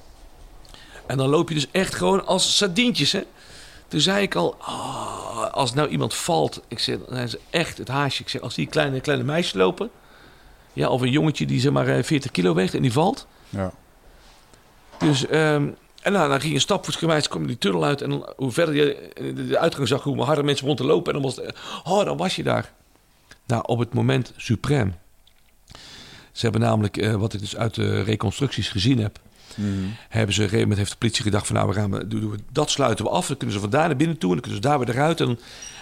[1.05, 3.23] en dan loop je dus echt gewoon als sardientjes, hè.
[3.87, 7.77] Toen zei ik al, ah, als nou iemand valt, ik zeg, dan zijn ze echt
[7.77, 8.21] het haasje.
[8.21, 9.89] Ik zeg, als die kleine, kleine meisjes lopen,
[10.73, 13.71] ja, of een jongetje die zeg maar eh, 40 kilo weegt en die valt, Ja.
[14.97, 15.67] dus, ehm,
[16.03, 18.01] en nou, dan ging je stapvoetsgewijs, kom je die tunnel uit.
[18.01, 19.09] En dan, hoe verder je
[19.47, 21.13] de, uitgang zag, hoe harder mensen rond te lopen.
[21.13, 22.73] En dan was het, oh, dan was je daar.
[23.45, 24.95] Nou, op het moment suprem.
[26.31, 29.19] Ze hebben namelijk, eh, wat ik dus uit de reconstructies gezien heb...
[29.55, 29.95] Hmm.
[30.09, 31.55] hebben ze op een gegeven moment heeft de politie gedacht van...
[31.55, 33.27] nou, we gaan, doen doen we, dat sluiten we af.
[33.27, 35.21] Dan kunnen ze van daar naar binnen toe en dan kunnen ze daar weer eruit.
[35.21, 35.39] En,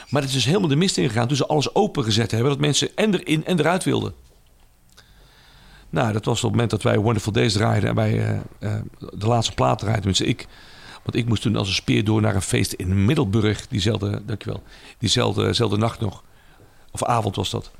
[0.09, 2.49] maar het is dus helemaal de mist ingegaan toen ze alles opengezet hebben...
[2.49, 4.13] dat mensen en erin en eruit wilden.
[5.91, 7.89] Nou, dat was op het moment dat wij Wonderful Days draaiden...
[7.89, 8.81] en wij eh, eh,
[9.13, 10.47] de laatste plaat draaiden, tenminste ik...
[11.03, 13.67] Want ik moest toen als een speer door naar een feest in Middelburg.
[13.67, 14.63] Diezelfde, dankjewel,
[14.97, 16.23] diezelfde, nacht nog.
[16.91, 17.71] Of avond was dat.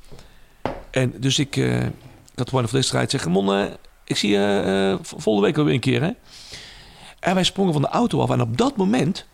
[0.92, 1.92] En dus ik, eh, ik
[2.36, 3.12] had Wonderful Days gedraaid.
[3.12, 3.66] Zeg, Ramon, eh,
[4.04, 6.12] ik zie je volgende week wel weer een keer, hè?
[7.20, 8.30] En wij sprongen van de auto af.
[8.30, 9.26] En op dat moment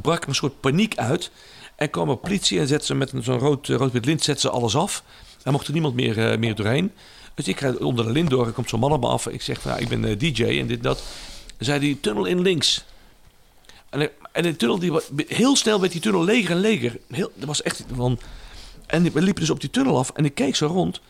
[0.00, 1.30] brak een soort paniek uit.
[1.76, 4.76] En kwam er politie en zette ze met zo'n rood, rood-wit lint zette ze alles
[4.76, 5.04] af.
[5.42, 6.92] En mocht er niemand meer, meer doorheen.
[7.38, 8.46] Dus ik ga onder de lint door.
[8.46, 9.26] Er komt zo'n man op me af.
[9.26, 10.96] Ik zeg, van, nou, ik ben eh, DJ en dit dat.
[11.46, 12.84] Dan zei die tunnel in links.
[13.90, 14.92] En, de- en de tunnel, die,
[15.26, 16.98] heel snel werd die tunnel leger en leger.
[17.08, 18.18] Heel, dat was echt van...
[18.86, 21.00] En we liepen dus op die tunnel af en ik keek zo rond.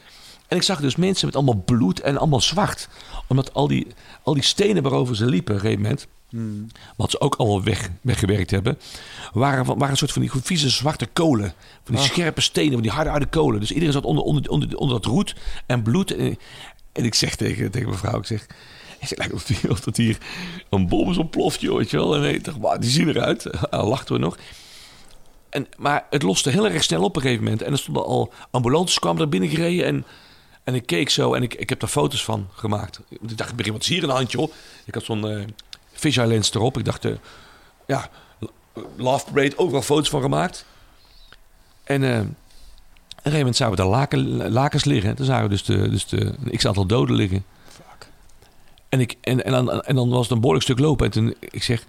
[0.49, 2.89] En ik zag dus mensen met allemaal bloed en allemaal zwart.
[3.27, 3.87] Omdat al die,
[4.23, 6.07] al die stenen waarover ze liepen, op een gegeven moment...
[6.97, 8.79] wat ze ook allemaal weg, weggewerkt hebben...
[9.33, 11.53] waren, van- waren een soort van die vieze zwarte kolen.
[11.85, 13.61] Van die scherpe stenen, van die harde, harde kolen.
[13.61, 15.35] Dus iedereen zat onder, onder, onder, onder dat roet
[15.67, 16.11] en bloed.
[16.17, 16.39] En,
[16.93, 18.47] en ik zeg tegen, tegen mijn vrouw, ik zeg...
[19.01, 19.33] Ik zeg, lijkt
[19.71, 20.19] of, dat hier
[20.71, 22.25] een bom is ontploft, joh, weet je wel.
[22.25, 23.45] En dacht, "Wauw, die zien eruit.
[23.71, 24.37] Lachten we nog.
[25.51, 27.63] En, maar het loste heel erg snel op een gegeven moment.
[27.63, 29.85] En er stonden al ambulances kwamen er binnen gereden.
[29.87, 30.05] En,
[30.65, 33.01] en ik keek zo en ik, ik heb daar foto's van gemaakt.
[33.09, 34.53] Ik dacht, begin wat is hier in de hand, joh?
[34.85, 35.45] Ik had zo'n eh
[35.99, 36.79] fisheye lens erop.
[36.79, 37.13] Ik dacht, eh,
[37.87, 38.11] ja,
[38.97, 40.65] Love Parade, overal foto's van gemaakt.
[41.85, 42.37] En eh, op een
[43.17, 45.15] gegeven moment zagen we daar laken, lakens liggen.
[45.15, 47.45] Toen zagen we dus, de, dus de, een x-aantal doden liggen.
[48.89, 51.07] En, ik, en, en, dan, en dan was het een behoorlijk stuk lopen.
[51.07, 51.85] En toen, ik zeg,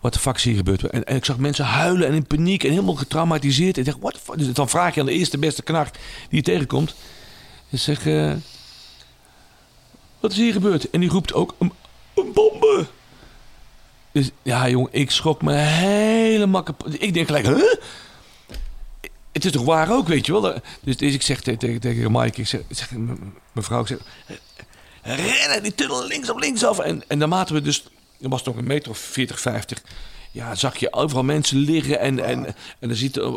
[0.00, 0.82] wat de fuck is hier gebeurd?
[0.82, 3.78] En, en ik zag mensen huilen en in paniek en helemaal getraumatiseerd.
[3.78, 4.38] En ik dacht, fuck?
[4.38, 5.98] Dus dan vraag je aan de eerste beste knacht
[6.28, 6.94] die je tegenkomt.
[7.68, 8.04] Ik zeg,
[10.20, 10.90] wat is hier gebeurd?
[10.90, 11.72] En die roept ook, een,
[12.14, 12.86] een bombe.
[14.12, 17.02] Dus ja, jongen, ik schrok me helemaal kapot.
[17.02, 17.74] Ik denk gelijk, huh?
[19.32, 20.60] Het is toch waar ook, weet je wel?
[20.80, 22.90] Dus, dus ik zeg tegen, tegen, Mike, ik zeg, zeg
[23.52, 23.98] mevrouw, ik zeg,
[25.02, 26.78] rennen die tunnel links op links af.
[26.78, 27.84] En, en naarmate we dus,
[28.20, 29.82] er was nog een meter of 40, 50,
[30.30, 32.00] ja, zag je overal mensen liggen.
[32.00, 32.46] En, en,
[32.78, 33.32] en dan ziet er,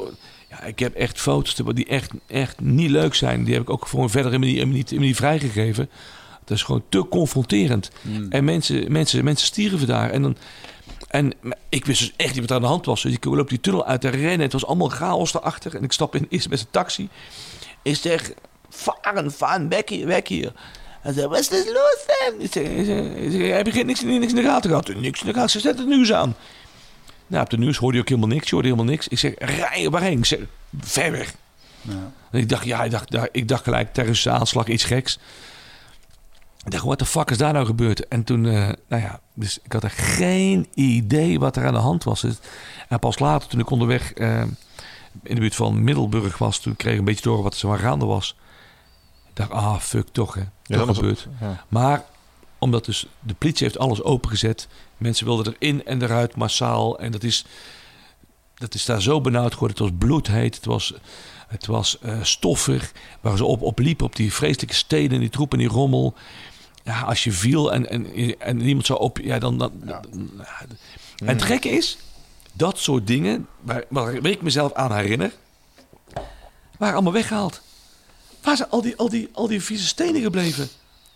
[0.49, 3.43] ja, ik heb echt foto's die echt, echt niet leuk zijn.
[3.43, 5.89] Die heb ik ook voor een verdere manier niet, niet vrijgegeven.
[6.45, 7.91] Dat is gewoon te confronterend.
[8.29, 10.09] En mensen, mensen, mensen stierven daar.
[10.09, 10.37] En dan,
[11.07, 11.33] en
[11.69, 13.01] ik wist dus echt niet wat er aan de hand was.
[13.01, 14.39] Dus ik loop die tunnel uit te rennen.
[14.39, 15.75] Het was allemaal chaos erachter.
[15.75, 17.09] En ik stap in eerst met zijn taxi.
[17.81, 18.31] Ik zeg,
[18.69, 20.51] varen, varen, weg hier, weg hier.
[21.01, 22.39] Hij zei, wat is er los, Sam?
[22.39, 24.95] Ik zeg, heb je niks, niks in de gaten gehad?
[24.95, 25.49] Niks in de gaten.
[25.49, 26.35] Ze zet het nieuws aan.
[27.27, 28.45] Nou, op de nieuws hoorde je ook helemaal niks.
[28.45, 29.07] Je hoorde helemaal niks.
[29.07, 30.17] Ik zeg, rij waarheen?
[30.17, 30.39] Ik zeg,
[30.79, 31.33] ver weg.
[32.31, 35.19] En ik dacht, ja, ik dacht, ik dacht gelijk, terroristische aanslag, iets geks.
[36.65, 38.07] Ik dacht, wat de fuck is daar nou gebeurd?
[38.07, 41.79] En toen, eh, nou ja, dus ik had er geen idee wat er aan de
[41.79, 42.25] hand was.
[42.89, 44.41] En pas later, toen ik onderweg eh,
[45.23, 47.71] in de buurt van Middelburg was, toen kreeg ik een beetje door wat er zo
[47.71, 48.35] aan gaande was.
[49.29, 50.41] Ik dacht, ah, fuck, toch hè.
[50.63, 51.27] Ja, toch gebeurd.
[51.39, 51.65] ja.
[51.67, 52.05] Maar
[52.57, 54.67] Omdat dus de politie heeft alles opengezet.
[54.97, 56.99] Mensen wilden erin en eruit massaal.
[56.99, 57.45] En dat is,
[58.55, 59.77] dat is daar zo benauwd geworden.
[59.77, 60.55] Het was bloedheet.
[60.55, 60.93] Het was,
[61.47, 62.91] het was eh, stoffig.
[63.21, 65.19] Waar ze op, op liepen op die vreselijke steden.
[65.19, 66.13] Die troepen, die rommel.
[66.83, 69.17] Ja, als je viel en, en, en niemand zou op...
[69.17, 69.57] Ja, dan...
[69.57, 70.05] dan, dan-
[71.17, 71.97] en het gekke is...
[72.55, 75.31] Dat soort dingen, waar, waar ik mezelf aan herinner...
[76.77, 77.61] waren allemaal weggehaald.
[78.41, 80.67] Waar zijn al die, al die, al die vieze stenen gebleven?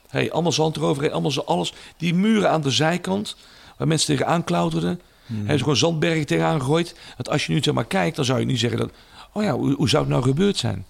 [0.09, 1.73] Hey, allemaal zand eroverheen, allemaal zo alles.
[1.97, 3.35] Die muren aan de zijkant,
[3.77, 5.01] waar mensen tegenaan klauterden.
[5.25, 6.95] Hebben ze gewoon zandbergen tegenaan gegooid.
[7.17, 8.91] Want als je nu zeg maar kijkt, dan zou je nu zeggen dat...
[9.33, 10.85] Oh ja, hoe, hoe zou het nou gebeurd zijn?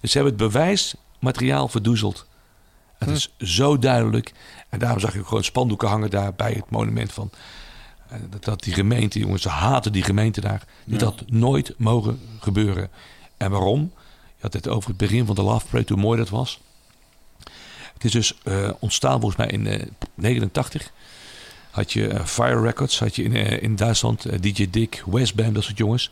[0.00, 2.26] Dus ze hebben het bewijsmateriaal verdoezeld.
[2.98, 4.32] Het is zo duidelijk.
[4.68, 7.30] En daarom zag je gewoon spandoeken hangen daar bij het monument van...
[8.08, 10.62] eh, Dat, dat die gemeente, jongens, ze haten die gemeente daar.
[10.84, 12.88] Dit had nooit mogen gebeuren.
[13.36, 13.92] En waarom?
[14.36, 16.60] Je had het over het begin van de Love Parade, hoe mooi dat was.
[17.94, 20.90] Het is dus eh, ontstaan volgens mij in eh 89.
[21.70, 25.52] Had je eh, Fire Records, had je in, eh, in Duitsland, eh, DJ Dick, Westbam,
[25.52, 26.10] dat soort jongens.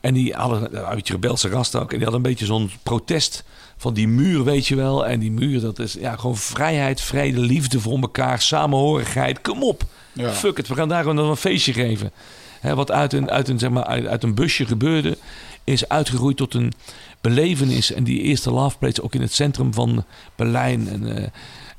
[0.00, 1.82] En die hadden een beetje rebelse rast ook.
[1.92, 3.44] En die hadden een beetje zo'n protest
[3.80, 5.06] van die muur, weet je wel.
[5.06, 9.40] En die muur, dat is ja, gewoon vrijheid, vrede, liefde voor elkaar, samenhorigheid.
[9.40, 9.82] Kom op.
[10.12, 10.32] Ja.
[10.32, 12.12] Fuck it, we gaan daar gewoon nog een feestje geven.
[12.60, 15.18] Hè, wat uit een, uit, een, zeg maar, uit, uit een busje gebeurde,
[15.64, 16.72] is uitgegroeid tot een
[17.20, 17.92] belevenis.
[17.92, 20.04] En die eerste Love Parade ook in het centrum van
[20.36, 20.88] Berlijn.
[20.88, 21.26] En, eh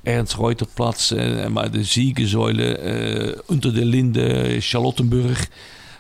[0.03, 5.49] Ernst Reuterplatz, eh, maar de Ziegesäule, eh Unter de Linde, Charlottenburg.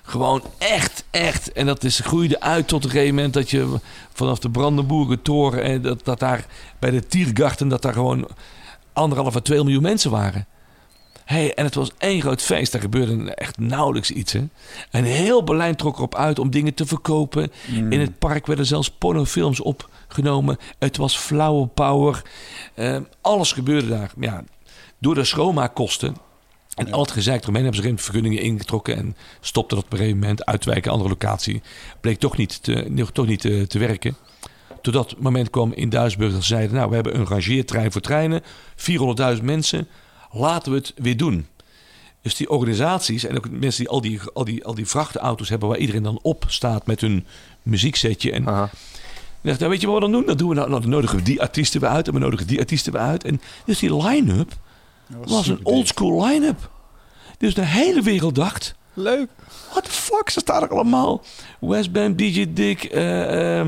[0.01, 1.51] Gewoon echt, echt.
[1.51, 3.79] En dat is, groeide uit tot een gegeven moment dat je
[4.13, 5.63] vanaf de Brandenburger Toren...
[5.63, 6.45] en dat, dat daar
[6.79, 8.27] bij de Tiergarten, dat daar gewoon
[8.93, 10.45] anderhalf à twee miljoen mensen waren.
[11.25, 12.71] Hey, en het was één groot feest.
[12.71, 14.33] Daar gebeurde echt nauwelijks iets.
[14.33, 14.43] Hè?
[14.91, 17.51] En heel Berlijn trok erop uit om dingen te verkopen.
[17.89, 20.57] In het park werden zelfs pornofilms opgenomen.
[20.79, 22.21] Het was flower power.
[22.73, 24.11] Eh, alles gebeurde daar.
[24.19, 24.43] Ja,
[24.97, 26.15] door de schoonmaakkosten
[26.75, 28.97] en al het gezeik eromheen hebben ze geen vergunningen ingetrokken.
[28.97, 31.61] En stopte dat op een gegeven moment uitwijken, andere locatie.
[32.01, 34.15] Bleek toch niet te, toch niet te, te werken.
[34.81, 36.75] Totdat het moment kwam in Duisburg dat ze zeiden...
[36.75, 38.41] nou, we hebben een rangeertrein voor treinen.
[39.37, 39.87] 400.000 mensen.
[40.31, 41.45] Laten we het weer doen.
[42.21, 45.69] Dus die organisaties en ook mensen die al die, al die, al die vrachtauto's hebben...
[45.69, 47.25] waar iedereen dan op staat met hun
[47.61, 48.31] muzieksetje.
[48.31, 48.69] En Aha.
[49.41, 50.25] dacht, nou, weet je wat we dan doen?
[50.25, 52.47] Dan doen we nou, nou, dan nodigen we die artiesten weer uit en we nodigen
[52.47, 53.23] die artiesten weer uit.
[53.23, 54.53] En dus die line-up
[55.25, 56.69] was een oldschool line-up.
[57.37, 59.29] Dus de hele wereld dacht, Leuk.
[59.71, 61.23] what the fuck, ze staan er allemaal.
[61.59, 63.61] Westbam, DJ Dick, eh,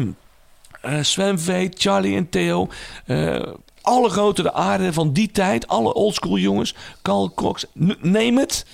[1.02, 2.68] Sven V, Charlie en Theo.
[3.06, 3.41] eh,
[3.82, 6.76] alle grote de aarde van die tijd, alle oldschool jongens.
[7.02, 7.65] Carl Cox,
[8.02, 8.65] neem het.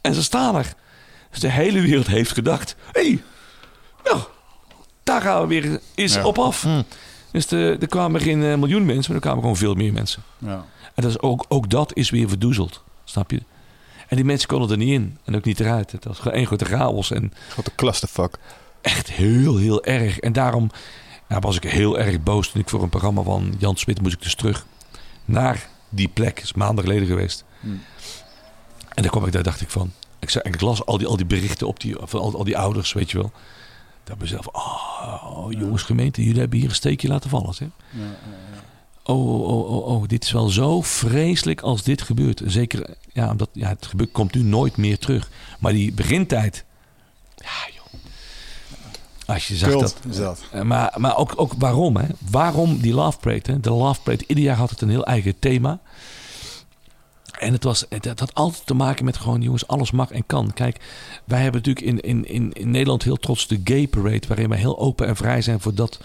[0.00, 0.74] En ze staan er.
[1.30, 3.22] Dus de hele wereld heeft gedacht, hé, hey,
[4.04, 4.20] nou,
[5.02, 6.24] daar gaan we weer eens Ja.
[6.24, 6.66] op af.
[7.30, 10.22] Dus de, er kwamen geen miljoen mensen, maar er kwamen gewoon veel meer mensen.
[10.38, 10.64] Ja.
[10.94, 13.42] En dat is ook, ook dat is weer verdoezeld, snap je?
[14.08, 15.92] En die mensen konden er niet in en ook niet eruit.
[15.92, 18.38] Het was gewoon één grote chaos en Wat een clusterfuck.
[18.80, 20.18] echt heel, heel erg.
[20.18, 20.70] En daarom
[21.28, 24.14] ja, was ik heel erg boos toen ik voor een programma van Jan Smit moest
[24.14, 24.66] ik dus terug
[25.24, 26.34] naar die plek.
[26.34, 27.44] Dat is maanden geleden geweest.
[27.60, 27.82] Hmm.
[28.88, 29.92] En daar kwam ik, daar dacht ik van.
[30.18, 32.44] Ik, zei, en ik las al die, al die berichten op die, van al, al
[32.44, 33.32] die ouders, weet je wel.
[34.04, 37.54] Dat mezelf, oh, jongens gemeente, jullie hebben hier een steekje laten vallen.
[37.54, 37.68] Zeg.
[37.90, 38.06] Ja, ja,
[38.51, 38.51] ja.
[39.04, 42.42] Oh, oh, oh, oh, oh, dit is wel zo vreselijk als dit gebeurt.
[42.46, 45.30] Zeker, ja, omdat ja, het gebeurt, komt nu nooit meer terug.
[45.58, 46.64] Maar die begintijd,
[47.36, 48.00] ja joh.
[49.26, 49.96] Als je zag Kult dat.
[50.10, 50.42] is dat.
[50.52, 52.06] Eh, Maar, maar ook, ook waarom, hè?
[52.30, 53.52] Waarom die Love Parade?
[53.52, 53.60] Hè?
[53.60, 55.80] De Love Parade, ieder jaar had het een heel eigen thema.
[57.38, 60.52] En het, was, het, had altijd te maken met gewoon, jongens, alles mag en kan.
[60.52, 60.80] Kijk,
[61.24, 64.58] wij hebben natuurlijk in, in, in, in Nederland heel trots de Gay Parade, waarin wij
[64.58, 66.00] heel open en vrij zijn voor dat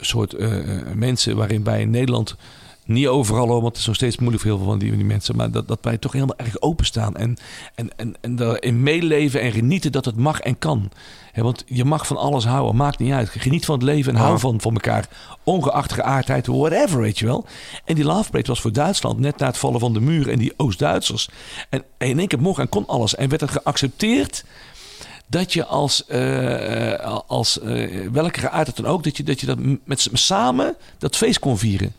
[0.00, 1.36] soort eh, eh, mensen.
[1.36, 2.36] Waarin wij in Nederland
[2.84, 5.36] niet overal, hoor, want het is nog steeds moeilijk voor heel veel van die, mensen.
[5.36, 7.16] Maar dat, dat wij toch helemaal erg openstaan.
[7.16, 7.36] En,
[7.74, 10.90] en, en, en daarin meeleven en genieten dat het mag en kan.
[11.32, 13.28] Hè, want je mag van alles houden, maakt niet uit.
[13.28, 15.08] Geniet van het leven en hou van, van elkaar.
[15.44, 17.44] Ongeacht geaardheid, whatever, weet je wel.
[17.84, 20.38] En die Love Parade was voor Duitsland net na het vallen van de muur en
[20.38, 21.28] die Oost-Duitsers.
[21.68, 23.14] En in één keer mocht en kon alles.
[23.14, 24.44] En werd het geaccepteerd
[25.26, 29.46] dat je als, eh, eh, als eh, welke geaardheid dan ook, dat je, dat je
[29.46, 31.94] dat met z'n- samen dat feest kon vieren.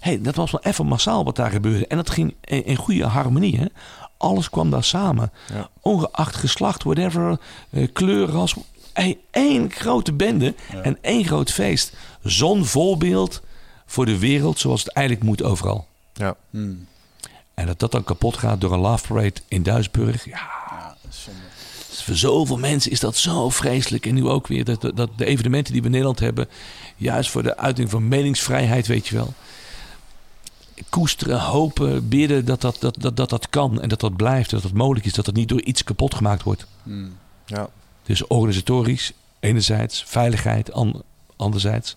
[0.00, 1.86] hey, dat was wel even massaal wat daar gebeurde.
[1.86, 3.58] En dat ging in, in goede harmonie.
[3.58, 3.66] Hè?
[4.16, 5.32] Alles kwam daar samen.
[5.54, 5.68] Ja.
[5.80, 7.38] Ongeacht geslacht, whatever,
[7.70, 8.54] eh, kleur, ras.
[8.92, 11.92] Hey, één grote bende en één groot feest.
[12.22, 13.42] Zo'n voorbeeld
[13.86, 15.86] voor de wereld zoals het eigenlijk moet overal.
[16.12, 16.36] Ja.
[16.50, 16.86] Hmm.
[17.54, 20.24] En dat dat dan kapot gaat door een love parade in Duisburg.
[20.24, 20.30] Ja,
[20.70, 21.40] Ja, dat is zonde.
[22.06, 24.06] Voor zoveel mensen is dat zo vreselijk.
[24.06, 26.48] En nu ook weer dat, dat de evenementen die we in Nederland hebben,
[26.96, 29.34] juist voor de uiting van meningsvrijheid, weet je wel.
[30.88, 34.62] koesteren, hopen, bidden dat dat, dat, dat, dat dat kan en dat dat blijft, dat
[34.62, 36.66] dat mogelijk is, dat het niet door iets kapot gemaakt wordt.
[36.82, 37.16] Hmm.
[37.46, 37.68] Ja.
[38.02, 41.02] Dus organisatorisch, enerzijds, veiligheid, an,
[41.36, 41.96] anderzijds.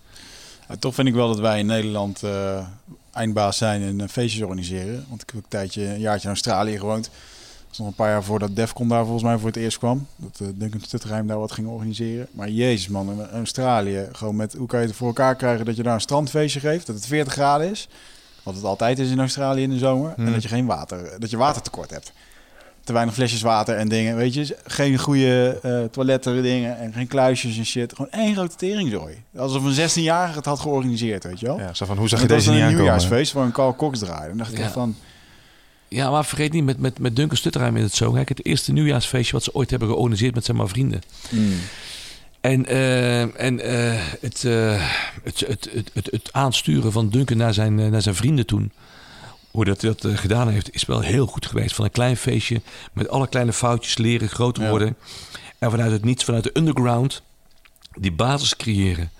[0.68, 2.66] Ja, toch vind ik wel dat wij in Nederland eh,
[3.12, 5.04] eindbaas zijn en feestjes organiseren.
[5.08, 7.10] Want ik heb ook een tijdje, een jaartje in Australië gewoond.
[7.70, 10.06] Dat is nog een paar jaar voordat Defcon daar volgens mij voor het eerst kwam.
[10.16, 12.26] Dat uh, Duncan Stutterheim daar wat ging organiseren.
[12.30, 15.76] Maar jezus man, in Australië, gewoon met hoe kan je het voor elkaar krijgen dat
[15.76, 17.88] je daar een strandfeestje geeft, dat het 40 graden is.
[18.42, 20.12] Wat het altijd is in Australië in de zomer.
[20.16, 20.32] En Hmm.
[20.32, 22.12] dat je geen water, dat je watertekort hebt.
[22.84, 24.56] Te weinig flesjes water en dingen, weet je.
[24.64, 27.92] Geen goede eh, toiletten dingen en geen kluisjes en shit.
[27.96, 29.22] Gewoon één grote teringzooi.
[29.36, 31.58] Alsof een 16-jarige het had georganiseerd, weet je wel.
[31.58, 32.92] ja, zo van hoe zag je dat was deze een niet aankomen?
[32.92, 34.30] nieuwjaarsfeest waar een Carl Cox draaide.
[34.30, 34.64] En dacht ik Ja.
[34.64, 34.96] echt van...
[35.90, 38.16] Ja, maar vergeet niet, met, met, met Duncan Stutterheim is het zo.
[38.16, 41.00] Het eerste nieuwjaarsfeestje wat ze ooit hebben georganiseerd met zijn maar vrienden.
[42.40, 44.90] En, eh, en eh, het, eh,
[45.22, 48.72] het, het, het, het, het aansturen van Duncan naar zijn, naar zijn vrienden toen.
[49.50, 51.74] Hoe dat hij dat gedaan heeft, is wel heel goed geweest.
[51.74, 52.60] Van een klein feestje
[52.92, 54.68] met alle kleine foutjes leren, groter Ja.
[54.70, 54.96] worden.
[55.58, 57.22] En vanuit het niets, vanuit de underground,
[57.98, 59.10] die basis creëren.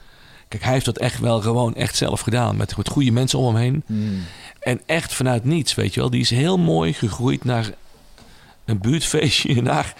[0.50, 2.56] Kijk, hij heeft dat echt wel gewoon echt zelf gedaan.
[2.56, 3.82] Met, met goede mensen om hem heen.
[4.60, 6.10] En echt vanuit niets, weet je wel.
[6.10, 7.70] Die is heel mooi gegroeid naar
[8.64, 9.94] een buurtfeestje, naar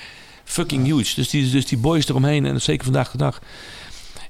[0.45, 1.15] fucking huge.
[1.15, 3.41] Dus die, dus die boys eromheen, en zeker vandaag de dag.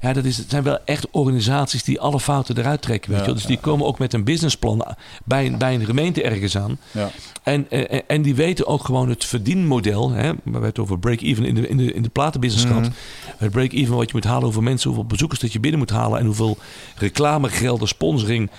[0.01, 3.11] Ja, dat is, het zijn wel echt organisaties die alle fouten eruit trekken.
[3.13, 3.33] Weet je.
[3.33, 4.87] Dus die komen ook met een businessplan
[5.25, 6.79] bij een, bij een gemeente ergens aan.
[6.91, 7.11] Ja.
[7.43, 10.11] En, eh, en die weten ook gewoon het verdienmodel.
[10.11, 10.31] Hè?
[10.33, 12.89] We hebben het over break-even in de, in de, in de platenbusiness gehad.
[13.37, 16.19] Het break-even wat je moet halen, hoeveel mensen, hoeveel bezoekers dat je binnen moet halen.
[16.19, 16.59] En hoeveel
[16.97, 18.51] reclamegelden, sponsoring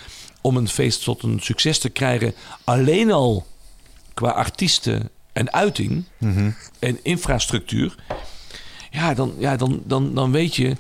[0.41, 2.33] om een feest tot een succes te krijgen.
[2.63, 3.45] Alleen al
[4.13, 6.49] qua artiesten en uiting Mhm.
[6.79, 7.95] en infrastructuur.
[8.91, 10.75] Ja, dan, ja dan, dan, dan weet je.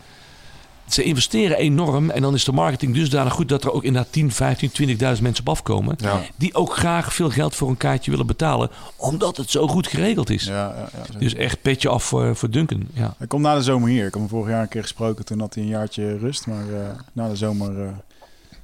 [0.93, 4.31] Ze investeren enorm en dan is de marketing dusdanig goed dat er ook inderdaad 10,
[4.31, 5.95] 15, 20.000 mensen op afkomen.
[5.99, 6.21] Ja.
[6.35, 10.29] Die ook graag veel geld voor een kaartje willen betalen, omdat het zo goed geregeld
[10.29, 10.43] is.
[10.43, 11.19] Ja, ja, ja, zeker.
[11.19, 12.87] Dus echt petje af voor, voor Duncan.
[12.93, 13.15] Ja.
[13.17, 14.05] Hij komt na de zomer hier.
[14.05, 15.25] Ik heb hem vorig jaar een keer gesproken.
[15.25, 16.47] Toen had hij een jaartje rust.
[16.47, 17.89] Maar eh, na de zomer eh,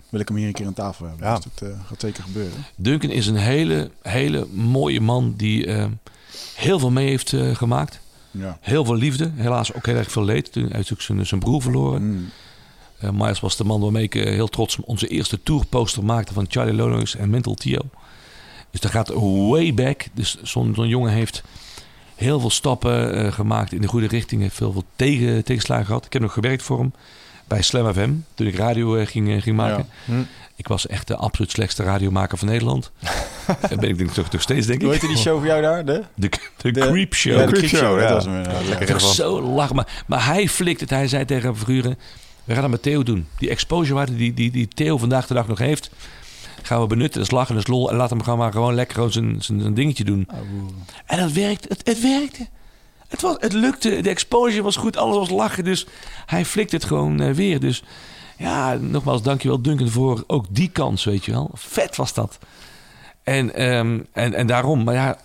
[0.10, 1.28] wil ik hem hier een keer aan tafel hebben.
[1.28, 1.36] Ja.
[1.36, 2.66] Dus dat eh, gaat zeker gebeuren.
[2.76, 5.90] Duncan is een hele, hele mooie man die
[6.58, 8.00] heel veel mee heeft eh, gemaakt.
[8.32, 8.58] Ja.
[8.62, 10.52] Heel veel liefde, helaas ook heel erg veel leed.
[10.52, 12.02] Toen heeft ook zijn, zijn broer verloren.
[12.02, 12.30] Mm.
[13.00, 16.46] Eh, Miles was de man waarmee ik eh, heel trots onze eerste tourposter maakte van
[16.50, 17.82] Charlie Lono's en Mental Tio.
[18.72, 19.12] Dus dat gaat
[19.50, 20.06] way back.
[20.14, 21.44] Dus zo'n jongen heeft
[22.16, 24.42] heel veel stappen eh, gemaakt in de goede richting.
[24.42, 26.06] Heeft veel, veel tegen, tegenslagen gehad.
[26.06, 26.94] Ik heb nog gewerkt voor hem
[27.48, 29.88] bij Slam FM toen ik radio ging, ging maken.
[30.06, 30.14] Ja.
[30.14, 30.22] Hm.
[30.58, 32.92] Ik was echt de absoluut slechtste radiomaker van Nederland.
[33.70, 35.02] Dat ben ik denk, ik toch, nog steeds, denk Hoe ik.
[35.02, 35.86] heette die show voor jou daar?
[35.86, 36.04] De?
[36.16, 37.34] De, de, De- Creep Show.
[37.40, 38.00] Ja, de Creep Show.
[38.00, 38.52] Dat was hem ja.
[38.70, 39.02] Lekker.
[39.02, 39.76] Zo lachen.
[39.76, 40.90] Maar, maar hij flikt het.
[40.90, 41.98] Hij zei tegen Verguren...
[42.44, 43.28] We gaan dat met Theo doen.
[43.38, 45.90] Die exposure waarde die, die, die Theo vandaag de dag nog heeft...
[46.62, 47.20] gaan we benutten.
[47.20, 47.90] Dat is lachen, dat is lol.
[47.90, 50.28] En laat hem gewoon maar gewoon lekker gewoon zijn, zijn, zijn dingetje doen.
[50.28, 50.70] Boe.
[51.06, 51.70] En dat werkt.
[51.70, 52.48] Het, het werkte.
[53.08, 54.02] Het, was, het lukte.
[54.02, 54.98] De exposure was goed.
[54.98, 55.64] Alles was lachen.
[55.64, 55.88] Dus
[56.26, 57.60] hij flikt het gewoon eh, weer.
[57.60, 57.84] Dus
[58.38, 61.50] ja, nogmaals dankjewel Duncan voor ook die kans, weet je wel.
[61.54, 62.38] Vet was dat.
[63.24, 65.18] En, ehm, en, en daarom, maar ja...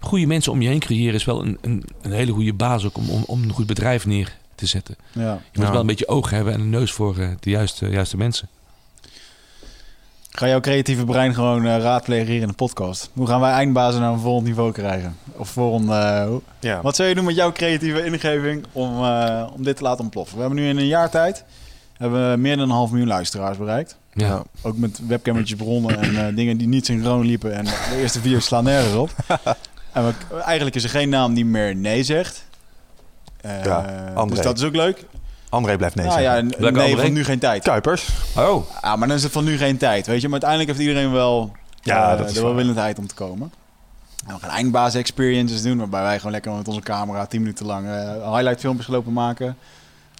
[0.00, 2.96] Goede mensen om je heen creëren is wel een, een, een hele goede basis ook
[2.96, 4.96] om, om, om een goed bedrijf neer te zetten.
[5.12, 5.22] Ja.
[5.32, 5.70] Je moet Ja.
[5.70, 8.48] wel een beetje oog hebben en een neus voor eh, de juiste, juiste mensen.
[10.30, 13.10] Ga jouw creatieve brein gewoon eh, raadplegen hier in de podcast.
[13.12, 15.16] Hoe gaan wij eindbazen naar een volgend niveau krijgen?
[15.32, 16.80] Of voor een, eh, hoe- Ja.
[16.82, 20.34] Wat zou je doen met jouw creatieve ingeving om, eh, om dit te laten ontploffen?
[20.34, 21.44] We hebben nu in een jaar tijd
[21.98, 23.96] hebben we meer dan een half miljoen luisteraars bereikt.
[24.12, 24.26] Ja.
[24.26, 24.42] Ja.
[24.62, 27.54] Ook met webcammetjes begonnen en eh, dingen die niet synchroon liepen.
[27.54, 29.10] En de eerste video's slaan nergens op.
[29.92, 32.44] en we, eigenlijk is er geen naam die meer nee zegt.
[33.40, 34.34] Eh, Ja, André.
[34.36, 35.04] dus dat is ook leuk.
[35.48, 36.60] André blijft nee nou ja, zeggen.
[36.60, 37.02] Welke nee André?
[37.02, 37.62] van nu geen tijd.
[37.62, 38.08] Kuipers.
[38.36, 40.28] Oh, Ja, maar dan is het van nu geen tijd, weet je.
[40.28, 41.52] Maar uiteindelijk heeft iedereen wel
[41.82, 43.52] Ja, eh, dat is de welwillendheid om te komen.
[44.26, 47.66] En we gaan eindbazen experiences doen, waarbij wij gewoon lekker met onze camera 10 minuten
[47.66, 49.56] lang eh, highlight filmpjes lopen maken.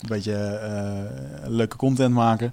[0.00, 2.52] Een beetje eh, leuke content maken.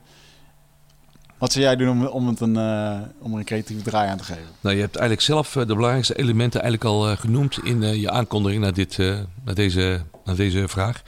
[1.38, 4.18] Wat zou jij doen om, om, het een, eh, om er een creatieve draai aan
[4.18, 4.44] te geven?
[4.62, 8.62] nou je hebt eigenlijk zelf eh, de belangrijkste elementen eigenlijk al genoemd in je aankondiging
[8.62, 8.98] naar, dit,
[9.44, 11.04] naar, deze, naar deze vraag.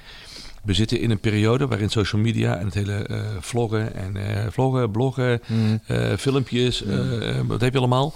[0.64, 3.06] We zitten in een periode waarin social media en het hele
[3.40, 4.18] vloggen en
[4.52, 5.42] vloggen, bloggen,
[5.86, 8.14] eh, filmpjes, eh, wat heb je allemaal.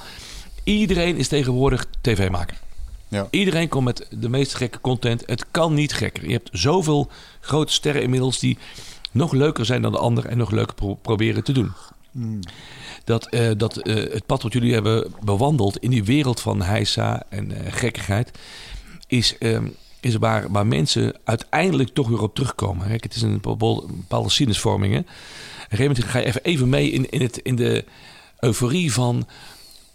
[0.64, 2.58] Iedereen is tegenwoordig tv-maker.
[3.12, 3.28] Ja.
[3.30, 5.24] Iedereen komt met de meest gekke content.
[5.26, 6.26] Het kan niet gekker.
[6.26, 7.10] Je hebt zoveel
[7.40, 8.58] grote sterren inmiddels die
[9.12, 11.72] nog leuker zijn dan de ander en nog leuker pro- proberen te doen.
[13.04, 17.24] Dat, eh, dat eh, het pad wat jullie hebben bewandeld in die wereld van heisa
[17.30, 18.32] en eh, gekkigheid,
[19.08, 19.68] is, ehm,
[20.00, 22.88] is waar, waar mensen uiteindelijk toch weer op terugkomen.
[22.88, 24.94] Het is een bepaalde, sinusvorming.
[24.94, 25.00] Hè?
[25.00, 27.86] Op een gegeven moment ga je even, even mee in, in, het, in de
[28.40, 29.28] euforie van...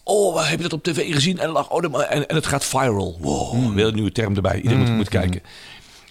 [0.09, 1.39] Oh, waar heb je dat op tv gezien?
[1.39, 3.16] En, lag, oh, en, en het gaat viral.
[3.20, 4.57] Wow, weer een nieuwe term erbij.
[4.57, 5.43] Iedereen moet, moet kijken.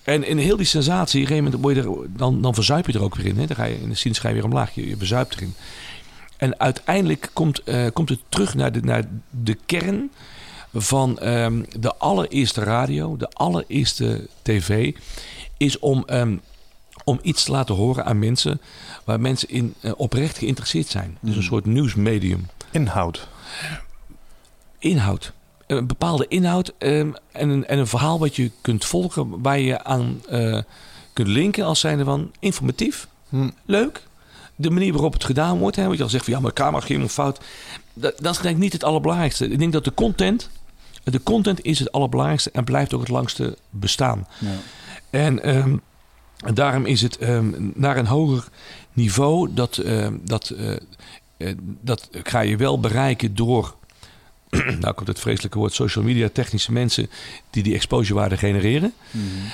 [0.03, 2.87] En in heel die sensatie, op een gegeven moment word je er, dan, dan verzuip
[2.87, 3.37] je er ook weer in.
[3.37, 3.45] Hè?
[3.45, 4.75] Dan ga je in de ga je weer omlaag.
[4.75, 5.53] Je, je verzuipt erin.
[6.37, 10.11] En uiteindelijk komt, eh, komt het terug naar de, naar de kern
[10.73, 14.93] van ehm, de allereerste radio, de allereerste tv.
[15.57, 16.37] Is om, ehm,
[17.03, 18.61] om iets te laten horen aan mensen
[19.03, 21.17] waar mensen in eh, oprecht geïnteresseerd zijn.
[21.21, 23.27] Dus een soort nieuwsmedium Inhoud.
[24.85, 25.33] Inhoud.
[25.67, 29.83] Een bepaalde inhoud ehm, en, een, en een verhaal wat je kunt volgen, waar je
[29.83, 30.61] aan eh,
[31.13, 33.49] kunt linken als zijnde van informatief, Hm.
[33.65, 34.03] leuk.
[34.55, 36.77] De manier waarop het gedaan wordt, hè, wat je al zegt van ja, mijn camera
[36.77, 37.39] ging helemaal fout.
[37.93, 39.49] Dat, dat is denk ik niet het allerbelangrijkste.
[39.49, 40.49] Ik denk dat de content,
[41.03, 44.27] de content is het allerbelangrijkste en blijft ook het langste bestaan.
[44.39, 44.49] Ja.
[45.09, 45.77] En ehm,
[46.53, 48.47] daarom is het ehm, naar een hoger
[48.93, 49.53] niveau.
[49.53, 49.81] Dat,
[50.23, 50.73] dat, eh,
[51.37, 53.75] eh, dat ga je wel bereiken door.
[54.81, 57.09] nou komt het vreselijke woord social media, technische mensen
[57.49, 58.93] die die exposurewaarde genereren.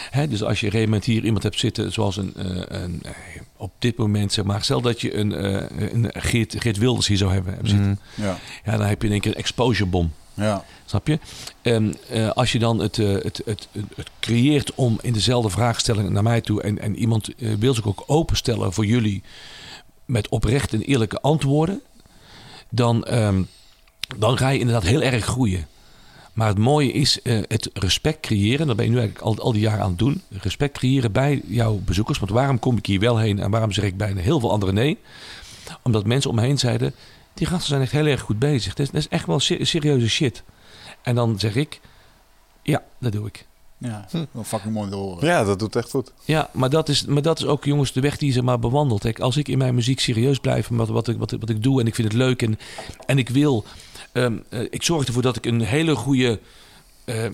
[0.10, 2.82] Hè, dus als je op een gegeven moment hier iemand hebt zitten, zoals een, eh,
[2.82, 3.11] een eh,
[3.57, 7.18] op dit moment zeg maar, stel dat je een, eh, een Geert, Geert Wilders hier
[7.18, 7.99] zou hebben, hebben zitten.
[8.15, 8.38] Ja.
[8.65, 10.11] Ja, dan heb je in één keer een exposure bom.
[10.34, 10.65] Ja.
[10.86, 11.19] Snap je?
[11.61, 13.68] En eh, als je dan het, het, het,
[14.19, 16.61] creëert om in dezelfde vraagstelling naar mij toe.
[16.61, 19.23] En, en iemand wil zich ook openstellen voor jullie.
[20.06, 21.82] met oprecht en eerlijke antwoorden.
[22.69, 23.44] dan, ehm,
[24.17, 25.67] dan ga je inderdaad heel erg groeien.
[26.33, 28.67] Maar het mooie is eh, het respect creëren.
[28.67, 30.21] Dat ben je nu eigenlijk al, al die jaren aan het doen.
[30.29, 32.19] Respect creëren bij jouw bezoekers.
[32.19, 34.75] Want waarom kom ik hier wel heen en waarom zeg ik bijna heel veel anderen
[34.75, 34.97] nee?
[35.83, 36.93] Omdat mensen om me heen zeiden:
[37.33, 38.73] die gasten zijn echt heel erg goed bezig.
[38.73, 40.43] Dat is, dat is echt wel se- serieuze shit.
[41.01, 41.79] En dan zeg ik:
[42.63, 43.45] ja, dat doe ik.
[43.77, 45.27] Ja, wel fucking mooi te horen.
[45.27, 46.11] Ja, dat doet echt goed.
[46.25, 49.01] Ja, maar dat is, maar dat is ook, jongens, de weg die ze maar bewandelt.
[49.01, 51.63] Kijk, als ik in mijn muziek serieus blijf met wat, ik, wat, ik- wat ik
[51.63, 52.59] doe en ik vind het leuk en,
[53.05, 53.63] en ik wil,
[54.11, 56.39] ehm, eh, ik zorg ervoor dat ik een hele goede
[57.05, 57.25] eh,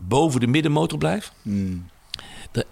[0.00, 1.32] boven de middenmotor blijf.
[1.42, 1.86] Mm.
[2.52, 2.62] Eh,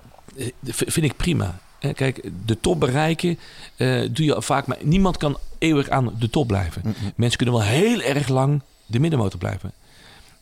[0.65, 1.61] v- vind ik prima.
[1.95, 3.39] Kijk, de top bereiken
[3.77, 6.95] eh, doe je vaak, maar niemand kan eeuwig aan de top blijven.
[7.17, 9.73] Mensen kunnen wel heel erg lang de middenmotor blijven.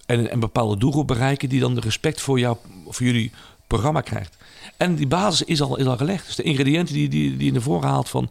[0.07, 2.57] En een bepaalde doelgroep bereiken die dan de respect voor, jou,
[2.89, 3.31] voor jullie
[3.67, 4.37] programma krijgt.
[4.77, 6.27] En die basis is al, is al gelegd.
[6.27, 8.31] Dus de ingrediënten die, die, die je naar voren haalt van...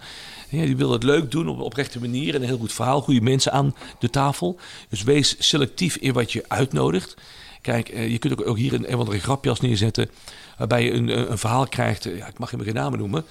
[0.50, 3.02] Ja, die wil het leuk doen op een oprechte manier en een heel goed verhaal.
[3.02, 4.60] Goede mensen aan de tafel.
[4.90, 7.16] Dus wees selectief in wat je uitnodigt.
[7.62, 10.10] Kijk, eh, je kunt ook, ook hier een, een of andere grapjas neerzetten...
[10.58, 12.04] waarbij je een, een verhaal krijgt...
[12.04, 13.26] Ja, ik mag hem geen namen noemen...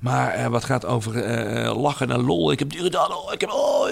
[0.00, 2.52] Maar eh, wat gaat over eh, lachen en lol.
[2.52, 3.12] Ik heb die gedaan.
[3.12, 3.50] Oh, ik heb...
[3.50, 3.90] Oh,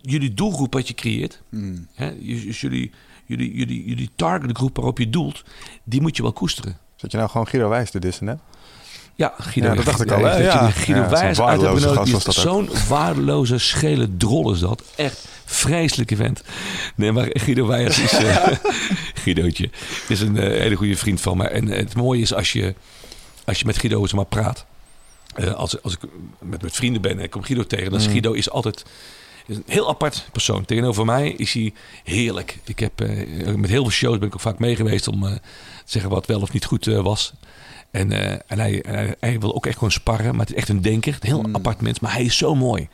[0.00, 1.40] jullie doelgroep wat je creëert...
[1.48, 1.86] Mm.
[1.94, 2.90] Hè, dus jullie,
[3.26, 5.42] jullie, jullie, jullie targetgroep waarop je doelt...
[5.84, 6.78] die moet je wel koesteren.
[6.96, 8.34] Zat je nou gewoon Guido Wijs te dissen, hè?
[9.20, 10.36] Ja, Guido, Ja, dat dacht ik al, hè?
[10.36, 10.70] Ja.
[10.70, 11.60] Guido Ja, Wijs uit
[12.24, 14.82] dat Zo'n waardeloze, schele drol is dat.
[14.96, 16.42] Echt vreselijke vent.
[16.94, 18.12] Nee, maar Guido Wijs is...
[18.12, 18.46] eh
[19.22, 19.70] Guidootje.
[20.08, 21.48] Is een eh, hele goede vriend van me.
[21.48, 22.74] En het mooie is als je,
[23.44, 24.66] als je met Guido eens maar praat.
[25.34, 26.00] Eh, als, als ik
[26.38, 27.90] met, met vrienden ben en ik kom Guido tegen...
[27.90, 28.84] dan is Guido is altijd...
[29.46, 30.64] is een heel apart persoon.
[30.64, 31.72] Tegenover mij is hij
[32.04, 32.58] heerlijk.
[32.64, 32.92] Ik heb
[33.56, 35.40] met heel veel shows ben ik ook vaak mee geweest om te
[35.84, 37.32] zeggen wat wel of niet goed was.
[37.90, 40.54] En, eh, en, hij, en hij, hij wil ook echt gewoon sparren, maar het is
[40.60, 41.12] echt een denker.
[41.20, 42.88] Een heel apart mens, maar hij is zo mooi.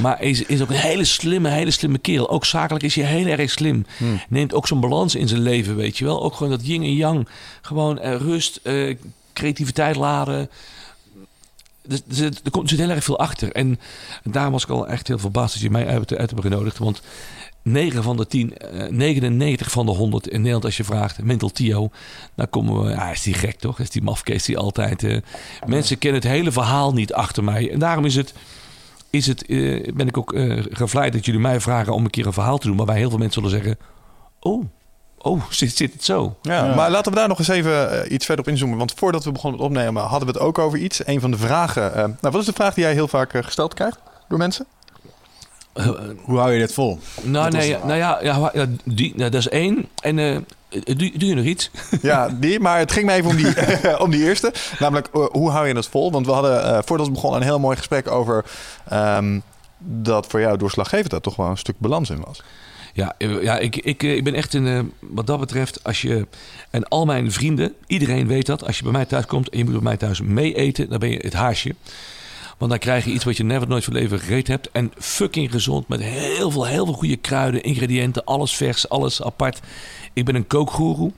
[0.00, 2.30] Maar hij is, is ook een hele slimme, hele slimme kerel.
[2.30, 3.86] Ook zakelijk is hij heel erg slim.
[4.28, 6.22] Neemt ook zo'n balans in zijn leven, weet je wel.
[6.22, 7.28] Ook gewoon dat yin en yang.
[7.62, 8.96] Gewoon eh, rust, eh,
[9.32, 10.50] creativiteit laden.
[11.88, 13.52] Dus, er, zit, er komt- er zit heel erg veel achter.
[13.52, 13.80] En
[14.24, 16.78] daarom was ik al echt heel verbaasd dat je mij uit, uit hebt genodigd.
[16.78, 17.02] Want
[17.68, 21.48] 9 van de 10, eh, 99 van de 100 in Nederland als je vraagt, Mental
[21.50, 21.90] Tio,
[22.34, 23.78] dan komen we, ja, is die gek toch?
[23.78, 25.02] Is die mafkees die altijd...
[25.04, 25.16] eh,
[25.66, 27.70] mensen kennen het hele verhaal niet achter mij.
[27.72, 28.34] En daarom is het,
[29.10, 32.26] is het, eh, ben ik ook eh gevleid dat jullie mij vragen om een keer
[32.26, 32.76] een verhaal te doen.
[32.76, 33.78] Waarbij heel veel mensen zullen zeggen,
[34.40, 34.64] oh,
[35.18, 36.36] oh, zit, zit het zo?
[36.42, 36.74] Ja, Ja.
[36.74, 38.78] maar laten we daar nog eens even iets verder op inzoomen.
[38.78, 41.06] Want voordat we begonnen met opnemen hadden we het ook over iets.
[41.06, 41.94] Een van de vragen.
[41.94, 43.98] eh, nou, wat is de vraag die jij heel vaak gesteld krijgt
[44.28, 44.66] door mensen?
[46.22, 46.98] Hoe hou je dit vol?
[47.22, 49.88] nou, was nee, nou ja, ja, die, nou, dat is één.
[50.02, 50.36] En eh,
[50.68, 51.70] doe, doe je nog iets?
[52.02, 53.54] Ja, die, maar het ging me even om die,
[54.04, 54.52] om die eerste.
[54.78, 56.12] Namelijk, eh, hoe hou je het vol?
[56.12, 58.44] Want we hadden voordat we begonnen een heel mooi gesprek over...
[58.88, 59.38] ehm,
[59.78, 62.42] dat voor jou doorslaggevend dat toch wel een stuk balans in was.
[62.92, 66.26] Ja, ja ik, ik, ik ben echt een, wat dat betreft, als je,
[66.70, 69.64] en al mijn vrienden, iedereen weet dat, als je bij mij thuis komt en je
[69.64, 71.74] moet bij mij thuis mee eten, dan ben je het haasje.
[72.58, 74.70] Want dan krijg je iets wat je never nooit van leven gegeten hebt.
[74.70, 79.60] En fucking gezond met heel veel, heel veel goede kruiden, ingrediënten, alles vers, alles apart.
[80.12, 81.12] Ik ben een kookgoeroe.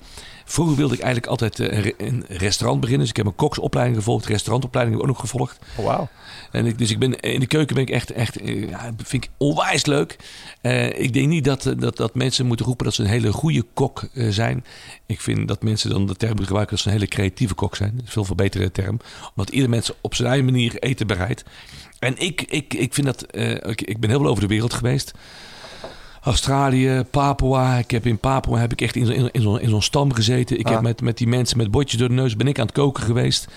[0.51, 3.07] Vroeger wilde ik eigenlijk altijd eh, een een restaurant beginnen.
[3.07, 5.59] Dus ik heb een koksopleiding gevolgd, restaurantopleiding heb ik ook nog gevolgd.
[5.77, 6.09] Oh, wauw.
[6.51, 9.25] En ik, dus ik ben in de keuken ben ik echt, echt eh, ja, vind
[9.25, 10.16] ik onwijs leuk.
[10.61, 13.65] Eh, ik denk niet dat, dat, dat mensen moeten roepen dat ze een hele goede
[13.75, 14.65] kok zijn.
[15.07, 17.77] Ik vind dat mensen dan de term moeten gebruiken dat ze een hele creatieve kok
[17.77, 17.91] zijn.
[17.91, 19.01] Dat is een veel verbeterde term.
[19.35, 21.45] Omdat ieder mens op zijn eigen manier eten bereidt.
[21.99, 23.27] En ik, ik, ik vind dat.
[23.69, 25.12] ik, ik ben heel veel over de wereld geweest.
[26.23, 27.77] Australië, Papua.
[27.78, 30.12] Ik heb in Papua heb ik echt in, zo- in, in zo'n in zo'n stam
[30.15, 30.59] gezeten.
[30.59, 30.73] Ik Ah.
[30.73, 33.03] heb met, met die mensen met botjes door de neus ben ik aan het koken
[33.03, 33.49] geweest.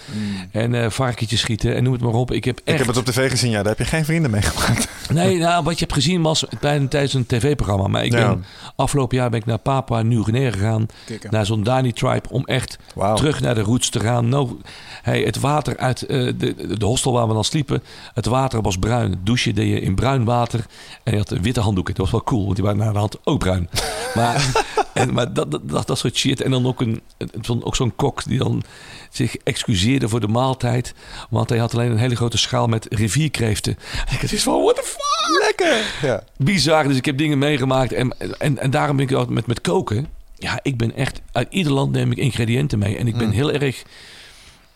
[0.51, 2.31] En eh varkentjes schieten en noem het maar op.
[2.31, 2.79] Ik heb echt...
[2.79, 3.57] Ik heb het op tv gezien, ja.
[3.63, 4.87] Daar heb je geen vrienden mee gemaakt.
[5.11, 7.87] Nee, nou, wat je hebt gezien was bij- tijdens een tv-programma.
[7.87, 8.27] Maar ik Ja.
[8.27, 10.85] ben, afgelopen jaar ben ik naar Papua Nieuw-Guinea gegaan.
[11.05, 11.31] Kikken.
[11.31, 12.77] Naar zo'n Dani tribe om echt
[13.15, 14.29] terug naar de roots te gaan.
[14.29, 14.49] Nou,
[15.01, 17.83] hey, het water uit eh, de, de hostel waar we dan sliepen.
[18.13, 19.09] Het water was bruin.
[19.11, 20.65] Het douche deed je in bruin water.
[21.03, 21.93] En je had witte handdoeken.
[21.93, 23.69] Dat was wel cool, want die waren naar de hand ook bruin.
[24.15, 24.51] Maar,
[24.93, 26.41] en, maar dat, dat, dat, soort shit.
[26.41, 27.01] En dan ook, een,
[27.63, 28.63] ook zo'n kok die dan
[29.09, 30.93] zich excuseerde voor de maaltijd.
[31.29, 33.77] Want hij had alleen een hele grote schaal met rivierkreeften.
[34.07, 35.43] En ik is van, what the fuck?
[35.45, 36.07] Lekker!
[36.09, 36.23] Ja.
[36.37, 36.87] bizar.
[36.87, 37.93] Dus ik heb dingen meegemaakt.
[37.93, 40.07] En, en, en daarom ben ik altijd met, met koken.
[40.35, 41.21] Ja, ik ben echt...
[41.31, 42.97] Uit ieder land neem ik ingrediënten mee.
[42.97, 43.33] En ik ben Mm.
[43.33, 43.83] heel erg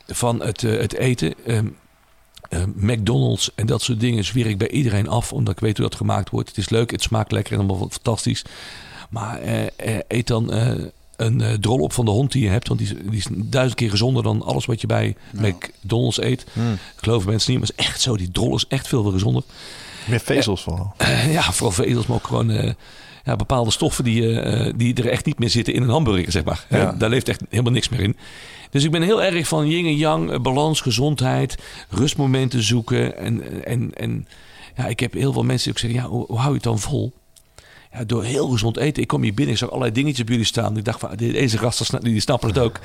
[0.08, 1.34] van het, eh, het eten.
[1.46, 1.68] Ehm,
[2.50, 5.34] eh, McDonald's en dat soort dingen zweer ik bij iedereen af.
[5.34, 6.50] Omdat ik weet hoe dat gemaakt wordt.
[6.50, 8.44] Het is leuk, het smaakt lekker en allemaal fantastisch.
[9.10, 10.52] Maar eh, eh, eet dan
[11.16, 12.68] een drol op van de hond die je hebt.
[12.68, 16.46] Want die, is- die is duizend keer gezonder dan alles wat je bij McDonald's eet.
[16.54, 16.78] Hmm.
[16.96, 18.18] Geloven mensen niet, maar het is echt zo.
[18.18, 19.44] Die drol is echt veel gezonder.
[20.08, 20.94] Meer vezels vooral.
[21.30, 22.76] Ja, vooral vezels, maar ook gewoon
[23.26, 24.22] ja, bepaalde stoffen die,
[24.76, 26.66] die er echt niet meer zitten in een hamburger, zeg maar.
[26.70, 26.92] Ja.
[26.92, 28.18] Daar leeft echt helemaal niks meer in.
[28.76, 31.58] Dus ik ben heel erg van yin en yang, eh, balans, gezondheid,
[31.90, 33.18] rustmomenten zoeken.
[33.18, 34.28] En, en, en
[34.76, 36.64] ja, ik heb heel veel mensen die ook zeggen, ja, hoe, hoe hou je het
[36.64, 37.14] dan vol?
[37.94, 39.02] Ja, door heel gezond eten.
[39.02, 40.78] Ik kom hier binnen, ik zag allerlei dingetjes bij jullie staan.
[40.78, 42.76] Ik dacht, van, deze gasten die snappen het ook.
[42.76, 42.82] En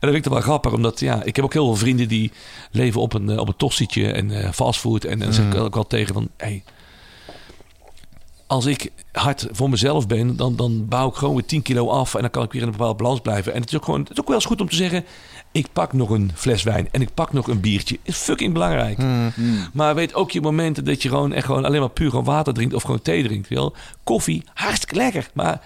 [0.00, 2.32] dat vind ik dan wel grappig, omdat ja, ik heb ook heel veel vrienden die
[2.70, 5.04] leven op een, eh, op een tostietje en eh, fastfood.
[5.04, 6.62] En dan zeg ik ook wel tegen van, hey,
[8.46, 12.14] als ik hard voor mezelf ben, dan, dan bouw ik gewoon weer 10 kilo af.
[12.14, 13.54] En dan kan ik weer in een bepaalde balans blijven.
[13.54, 15.04] En het is ook gewoon, het is ook wel eens goed om te zeggen:
[15.52, 17.98] ik pak nog een fles wijn en ik pak nog een biertje.
[18.02, 18.96] Is fucking belangrijk.
[18.96, 19.32] Hmm.
[19.72, 22.54] Maar weet ook je momenten dat je gewoon echt gewoon alleen maar puur gewoon water
[22.54, 23.48] drinkt of gewoon thee drinkt.
[23.48, 23.74] wel.
[24.04, 25.30] Koffie, hartstikke lekker.
[25.34, 25.60] Maar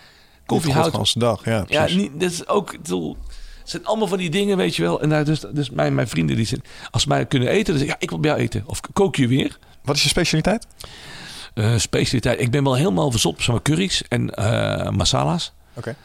[0.46, 0.88] koffie houdt.
[0.88, 1.64] Godganse dag, ja.
[1.68, 2.72] Ja, niet, dat is ook.
[2.82, 3.16] bedoel,
[3.60, 5.00] Het zijn allemaal van die dingen, weet je wel.
[5.00, 7.78] En daar dus, dus mijn, mijn vrienden die zijn, als ze mij kunnen eten, dan
[7.78, 8.62] zeg ik, ja, ik wil bij jou eten.
[8.66, 9.58] Of kook je weer?
[9.82, 10.66] Wat is je specialiteit?
[11.58, 12.40] Eh, specialiteit.
[12.40, 15.52] Ik ben wel helemaal verzot op zo'n curry's en eh, masala's.
[15.74, 15.96] Oké.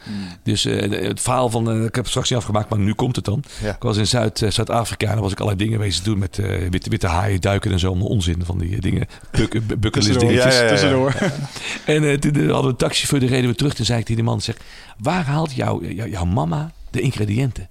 [0.42, 3.16] Dus eh, de- het verhaal van, ik heb het straks niet afgemaakt, maar nu komt
[3.16, 3.42] het dan.
[3.62, 3.74] Ja.
[3.74, 6.18] Ik was in Zuid, eh, Zuid-Afrika en dan was ik allerlei dingen bezig te doen
[6.18, 7.86] met eh, witte, witte haaien, duiken en zo.
[7.88, 9.06] Allemaal onzin van die dingen.
[9.30, 10.28] Buk, bu- bucketlist Tussendoor.
[10.28, 10.54] dingetjes.
[10.54, 10.68] Ja, ja, ja.
[10.70, 11.14] Tussendoor.
[11.94, 13.74] En eh, toen hadden we een taxichauffeur, die reden we terug.
[13.74, 14.56] Toen zei ik tegen die man, zeg,
[14.98, 17.68] waar haalt jou, jou- jouw mama de ingrediënten?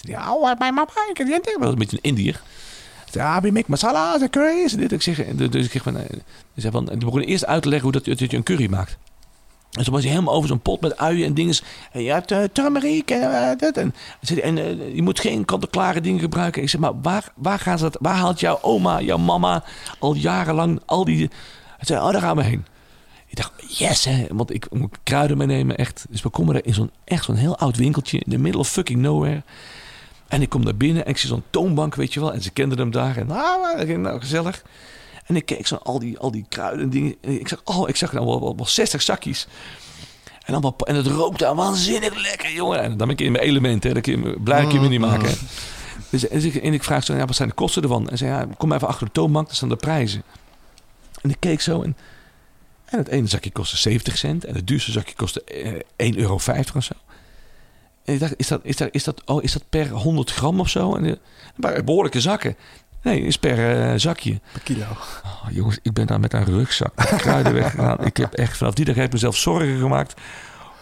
[0.00, 1.52] Hij, oh, mijn mama ingrediënten?
[1.52, 2.40] Dat was een beetje een Indiër.
[3.08, 4.92] Ik zei, we make masala's en curry's en dit.
[4.92, 6.04] Ik zeg, dus dus ik zeg van, eh,
[6.54, 8.98] ik zei van, die begon eerst uit te leggen hoe dat, je een curry maakt.
[9.72, 11.56] En toen was hij helemaal over zo'n pot met uien en dingen.
[11.92, 13.76] En je hebt turmeric en eh, dat.
[13.76, 13.94] En,
[14.42, 16.62] en eh, je moet geen kant-en-klare dingen gebruiken.
[16.62, 19.64] Ik zeg, maar waar, waar, gaan ze dat, waar haalt jouw oma, jouw mama
[19.98, 21.18] al jarenlang al die...
[21.76, 22.66] Hij zei, oh, daar gaan we heen.
[23.26, 24.26] Ik dacht, yes, hè.
[24.30, 26.06] Want ik moet kruiden meenemen, echt.
[26.08, 28.68] Dus we komen er in zo'n echt zo'n heel oud winkeltje in the middle of
[28.68, 29.42] fucking nowhere.
[30.28, 32.32] En ik kom daar binnen en ik zie zo'n toonbank, weet je wel.
[32.32, 33.16] En ze kenden hem daar.
[33.16, 34.62] En nou, nou, nou gezellig.
[35.26, 37.14] En ik keek zo al die, al die kruiden en dingen.
[37.20, 39.46] En ik zag, oh, ik zag nou wel, wel, wel 60 zakjes.
[40.44, 42.80] En, dan, wel- en het rookt daar waanzinnig lekker, jongen.
[42.82, 43.92] En dan ben ik in mijn element, hè.
[43.94, 45.28] Dat me- blij kun je me niet maken.
[45.28, 45.34] hè.
[46.10, 48.08] Dus, en, ik, en ik vraag zo, ja, wat zijn de kosten ervan?
[48.08, 50.22] En zei, ja, kom even achter de toonbank, daar staan de prijzen.
[51.22, 51.96] En ik keek zo en,
[52.84, 54.44] en het ene zakje kostte 70 cent.
[54.44, 55.44] En het duurste zakje kostte
[55.96, 56.92] eh, 1,50 euro of zo.
[58.08, 60.60] En ik dacht, is dat, is dat, is dat, oh, is dat per 100 gram
[60.60, 60.94] of zo?
[60.94, 61.12] En, eh,
[61.56, 62.56] maar behoorlijke zakken.
[63.02, 64.40] Nee, is per eh, zakje.
[64.52, 64.84] Per kilo.
[65.24, 68.04] Oh, jongens, ik ben daar met een rugzak kruiden weggegaan.
[68.04, 70.20] Ik heb echt vanaf die dag heb ik mezelf zorgen gemaakt.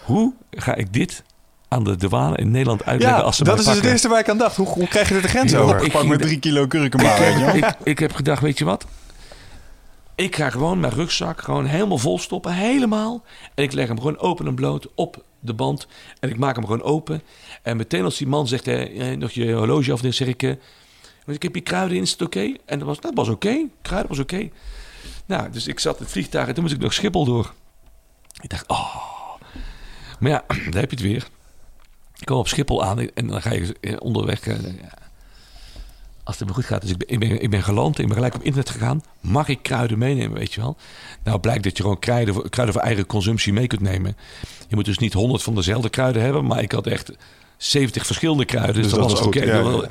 [0.04, 1.22] Hoe ga ik dit
[1.68, 4.20] aan de douane in Nederland uitleggen Ja, als ze dat is dus het eerste waar
[4.20, 4.56] ik aan dacht.
[4.56, 5.82] Hoe, hoe krijg je dit de grens over?
[5.84, 7.54] ik- Pak met drie kilo je wel.
[7.54, 8.86] ik, ik heb gedacht, weet je wat?
[10.14, 12.52] Ik ga gewoon mijn rugzak gewoon helemaal vol stoppen.
[12.52, 13.22] Helemaal.
[13.54, 15.86] En ik leg hem gewoon open en bloot op de band.
[16.20, 17.22] En ik maak hem gewoon open.
[17.62, 20.42] En meteen als die man zegt, eh, nog je horloge af, dan zeg ik...
[20.42, 20.54] eh,
[21.26, 22.54] ik heb hier kruiden in, is het oké?
[22.64, 23.56] En dat was, dat was oké.
[23.82, 24.48] Kruiden was oké.
[25.26, 27.52] Nou, dus ik zat in het vliegtuig en toen moest ik nog Schiphol door.
[28.42, 28.96] Ik dacht, oh.
[30.18, 31.28] Maar ja, daar heb je het weer.
[32.18, 34.46] Ik kwam op Schiphol aan en dan ga je onderweg...
[34.46, 34.56] eh,
[36.26, 36.80] als het me goed gaat.
[36.82, 39.02] Dus ik ben, ik, ben, ik ben geland, ik ben gelijk op internet gegaan.
[39.20, 40.76] Mag ik kruiden meenemen, weet je wel?
[41.24, 44.16] Nou blijkt dat je gewoon kruiden, voor- kruiden voor eigen consumptie mee kunt nemen.
[44.68, 46.46] Je moet dus niet honderd van dezelfde kruiden hebben.
[46.46, 47.12] Maar ik had echt
[47.56, 48.74] 70 verschillende kruiden.
[48.74, 49.44] Dus, Dus dat, dat was oké.
[49.44, 49.88] ja,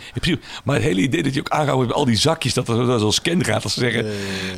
[0.64, 3.00] Maar het hele idee dat je ook aanhoudt met al die zakjes, dat er dat
[3.00, 3.64] zo'n scan gaat.
[3.64, 4.06] Als ze zeggen,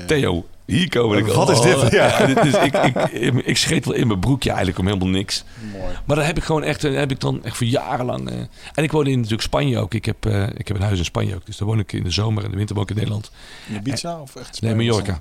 [0.07, 1.34] Theo, hier komen we.
[1.34, 1.91] Wat is dit?
[1.91, 2.26] Ja.
[2.26, 5.44] dit is, ik, ik, ik, ik scheet wel in mijn broekje eigenlijk om helemaal niks.
[5.72, 5.94] Mooi.
[6.06, 8.30] Maar dan heb ik gewoon echt, eh, heb ik dan echt voor jarenlang.
[8.30, 8.35] eh,
[8.73, 9.94] en ik woon in natuurlijk Spanje ook.
[9.94, 11.45] Ik heb, eh, ik heb een huis in Spanje ook.
[11.45, 13.31] Dus daar woon ik in de zomer en de winter woon ik in Nederland.
[13.68, 14.89] In Ibiza of echt Nee, Spanje?
[14.89, 15.19] Mallorca.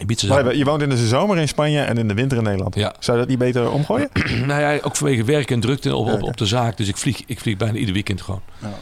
[0.00, 0.26] Ibiza.
[0.28, 2.74] Maar je- je woont in de zomer in Spanje en in de winter in Nederland.
[2.74, 2.94] Ja.
[2.98, 4.08] Zou je dat niet beter omgooien?
[4.46, 6.76] nou ja, ook vanwege werk en drukte op, op, de zaak.
[6.76, 8.42] Dus ik vlieg, ik vlieg bijna ieder weekend gewoon.
[8.58, 8.74] Ja.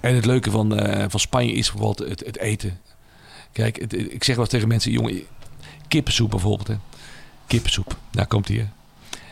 [0.00, 2.78] En het leuke van, eh, van Spanje is bijvoorbeeld het, het eten.
[3.52, 5.20] Kijk, het- ik zeg wel eens tegen mensen, jongen,
[5.88, 6.68] kippensoep bijvoorbeeld.
[6.68, 6.74] Hè.
[7.46, 8.68] Kippensoep, daar komt hij.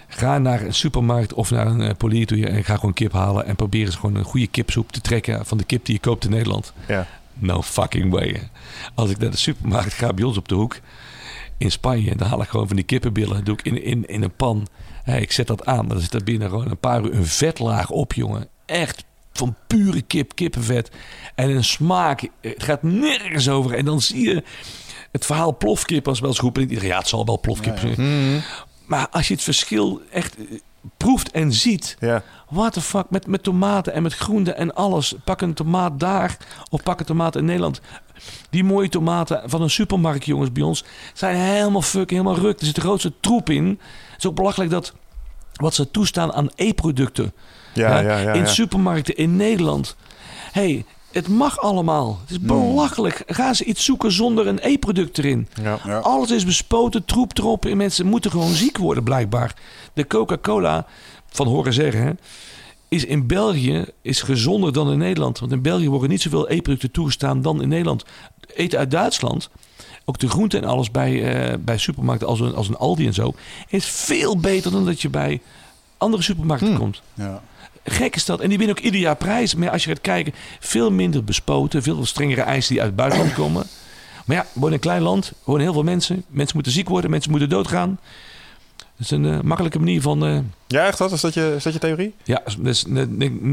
[0.08, 3.46] Ga naar een supermarkt of naar een uh, polier toe en ga gewoon kip halen.
[3.46, 6.24] En probeer eens gewoon een goede kipsoep te trekken van de kip die je koopt
[6.24, 6.72] in Nederland.
[6.88, 7.06] Ja.
[7.34, 8.50] No fucking way.
[8.94, 10.78] Als ik naar de supermarkt ga bij ons op de hoek
[11.58, 13.44] in Spanje, dan haal ik gewoon van die kippenbillen.
[13.44, 14.66] Doe ik in, in, in een pan.
[15.04, 17.90] Ik zet dat aan, maar dan zit er binnen gewoon een paar uur een vetlaag
[17.90, 18.48] op, jongen.
[18.66, 20.90] Echt van pure kip, kippenvet.
[21.34, 22.28] En een smaak.
[22.40, 23.74] Het gaat nergens over.
[23.74, 24.42] En dan zie je
[25.12, 26.62] het verhaal plofkip als wel eens geroepen.
[26.62, 28.42] En ik dacht, ja, het zal wel plofkip zijn.
[28.86, 30.44] Maar als je het verschil echt eh,
[30.96, 31.96] proeft en ziet.
[32.00, 32.22] Ja.
[32.48, 35.14] What the fuck, met, met tomaten en met groenten en alles.
[35.24, 36.36] Pak een tomaat daar
[36.70, 37.80] of pak een tomaat in Nederland.
[38.50, 40.84] Die mooie tomaten van een supermarkt, jongens, bij ons...
[41.14, 42.60] zijn helemaal fuck, helemaal ruk.
[42.60, 43.66] Er zit de grootste troep in.
[44.10, 44.94] Het is ook belachelijk dat
[45.52, 47.32] wat ze toestaan aan e-producten...
[47.72, 48.46] Ja, ja, ja, in ja.
[48.46, 49.96] supermarkten in Nederland.
[50.52, 52.18] hey, het mag allemaal.
[52.20, 53.22] Het is belachelijk.
[53.26, 55.48] Gaan ze iets zoeken zonder een e-product erin?
[55.62, 55.78] Ja.
[55.84, 55.98] Ja.
[55.98, 57.64] Alles is bespoten, troep erop.
[57.66, 59.54] En mensen moeten gewoon ziek worden, blijkbaar.
[59.92, 60.86] De Coca-Cola,
[61.26, 62.12] van horen zeggen, hè,
[62.88, 65.38] is in België is gezonder dan in Nederland.
[65.38, 68.04] Want in België worden niet zoveel e-producten toegestaan dan in Nederland.
[68.54, 69.50] Eten uit Duitsland,
[70.04, 73.14] ook de groenten en alles bij, eh, bij supermarkten als een, als een Aldi en
[73.14, 73.32] zo,
[73.68, 75.40] is veel beter dan dat je bij
[75.96, 77.02] andere supermarkten komt.
[77.14, 77.42] Ja.
[77.84, 78.40] Gek is dat.
[78.40, 79.54] En die winnen ook ieder jaar prijs.
[79.54, 81.82] Maar als je gaat kijken, veel minder bespoten.
[81.82, 83.66] Veel strengere eisen die uit het buitenland komen.
[84.24, 85.26] Maar ja, we wonen in een klein land.
[85.28, 86.24] Er wonen heel veel mensen.
[86.28, 87.10] Mensen moeten ziek worden.
[87.10, 87.98] Mensen moeten doodgaan.
[88.76, 90.24] Dat is een eh, makkelijke manier van...
[90.26, 91.12] eh, Ja, echt wat?
[91.12, 92.14] Is dat je, is dat je theorie?
[92.24, 92.84] ja, dat is,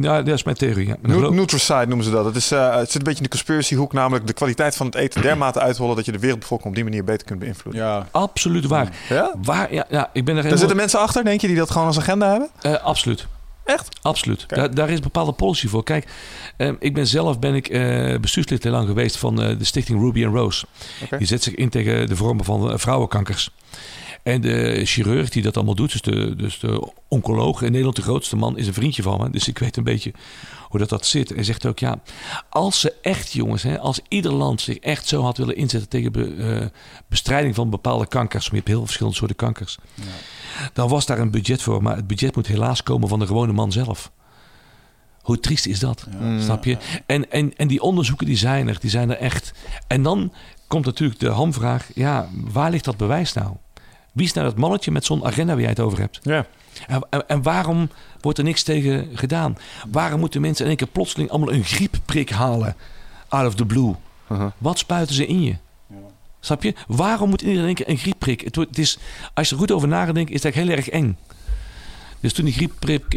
[0.01, 0.87] dat is mijn theorie.
[0.87, 0.95] Ja.
[1.29, 2.25] Nutricide noemen ze dat.
[2.25, 4.85] Het, is, eh, het zit een beetje in de conspiracy hoek, namelijk de kwaliteit van
[4.85, 7.81] het eten dermate uithollen dat je de wereldbevolking op die manier beter kunt beïnvloeden.
[7.83, 8.07] ja.
[8.11, 8.89] Absoluut waar.
[9.09, 9.33] Ja?
[9.43, 10.57] Waar, ja, ja, ik ben er Daar helemaal...
[10.57, 12.49] zitten mensen achter, denk je, die dat gewoon als agenda hebben?
[12.61, 13.27] Eh, absoluut.
[13.68, 13.99] Echt?
[14.02, 14.44] Absoluut.
[14.48, 15.84] Daar, daar is bepaalde policy voor.
[15.84, 16.07] Kijk,
[16.57, 19.99] eh, ik ben zelf ben ik, eh, bestuurslid heel lang geweest van eh, de stichting
[19.99, 20.65] Ruby and Rose.
[21.18, 23.49] Die zet zich in tegen de vormen van eh, vrouwenkankers.
[24.23, 28.02] En de chirurg die dat allemaal doet, dus de, dus de oncoloog in Nederland, de
[28.02, 29.30] grootste man, is een vriendje van me.
[29.30, 30.14] Dus ik weet een beetje
[30.69, 31.30] hoe dat, dat zit.
[31.30, 31.99] En hij zegt ook, ja,
[32.49, 36.11] als ze echt, jongens, hè, als ieder land zich echt zo had willen inzetten tegen
[36.11, 36.65] be- eh,
[37.07, 39.77] bestrijding van bepaalde kankers, want je hebt heel veel verschillende soorten kankers,
[40.73, 41.81] dan was daar een budget voor.
[41.84, 44.11] Maar het budget moet helaas komen van de gewone man zelf.
[45.22, 46.07] Hoe triest is dat?
[46.41, 46.77] Snap je?
[47.06, 49.52] En, en, en die onderzoeken die zijn er, die zijn er echt.
[49.88, 50.34] En dan
[50.68, 53.56] komt natuurlijk de hamvraag, ja, waar ligt dat bewijs nou?
[54.18, 56.19] Wie is nou dat mannetje met zo'n agenda waar jij het over hebt?
[56.23, 56.45] Ja.
[56.88, 57.89] En, en, waarom
[58.22, 59.57] wordt er niks tegen gedaan?
[59.91, 62.76] Waarom moeten mensen in één keer plotseling allemaal een griepprik halen?
[63.27, 63.94] Out of the blue.
[64.31, 64.52] Uh-huh.
[64.57, 65.56] Wat spuiten ze in je?
[66.39, 66.73] Snap je?
[66.88, 68.41] Waarom moet iedereen in één keer een griepprik?
[68.41, 68.98] Het, het is,
[69.34, 71.18] als je er goed over nadenkt, is dat heel erg eng.
[72.19, 73.14] Dus toen die griepprik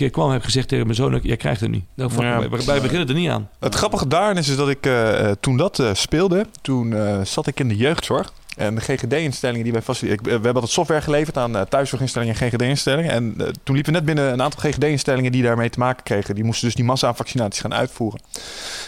[0.00, 1.20] eh, kwam, heb ik gezegd tegen mijn zoon...
[1.22, 1.84] jij krijgt het niet.
[1.94, 2.48] Nou, Ja.
[2.48, 3.48] wij, wij beginnen er niet aan.
[3.58, 6.94] Het grappige daarin is, is dat ik eh, eh, toen dat speelde, toen
[7.26, 8.32] zat ik in de jeugdzorg.
[8.56, 10.24] En de GGD-instellingen die wij faciliteren.
[10.24, 13.10] We hebben altijd software geleverd aan eh, thuiszorginstellingen en GGD-instellingen.
[13.10, 16.34] En eh, toen liepen we net binnen een aantal GGD-instellingen die daarmee te maken kregen.
[16.34, 18.20] Die moesten dus die massa-vaccinaties gaan uitvoeren.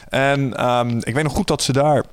[0.09, 2.05] En ehm, ik weet nog goed dat ze daar.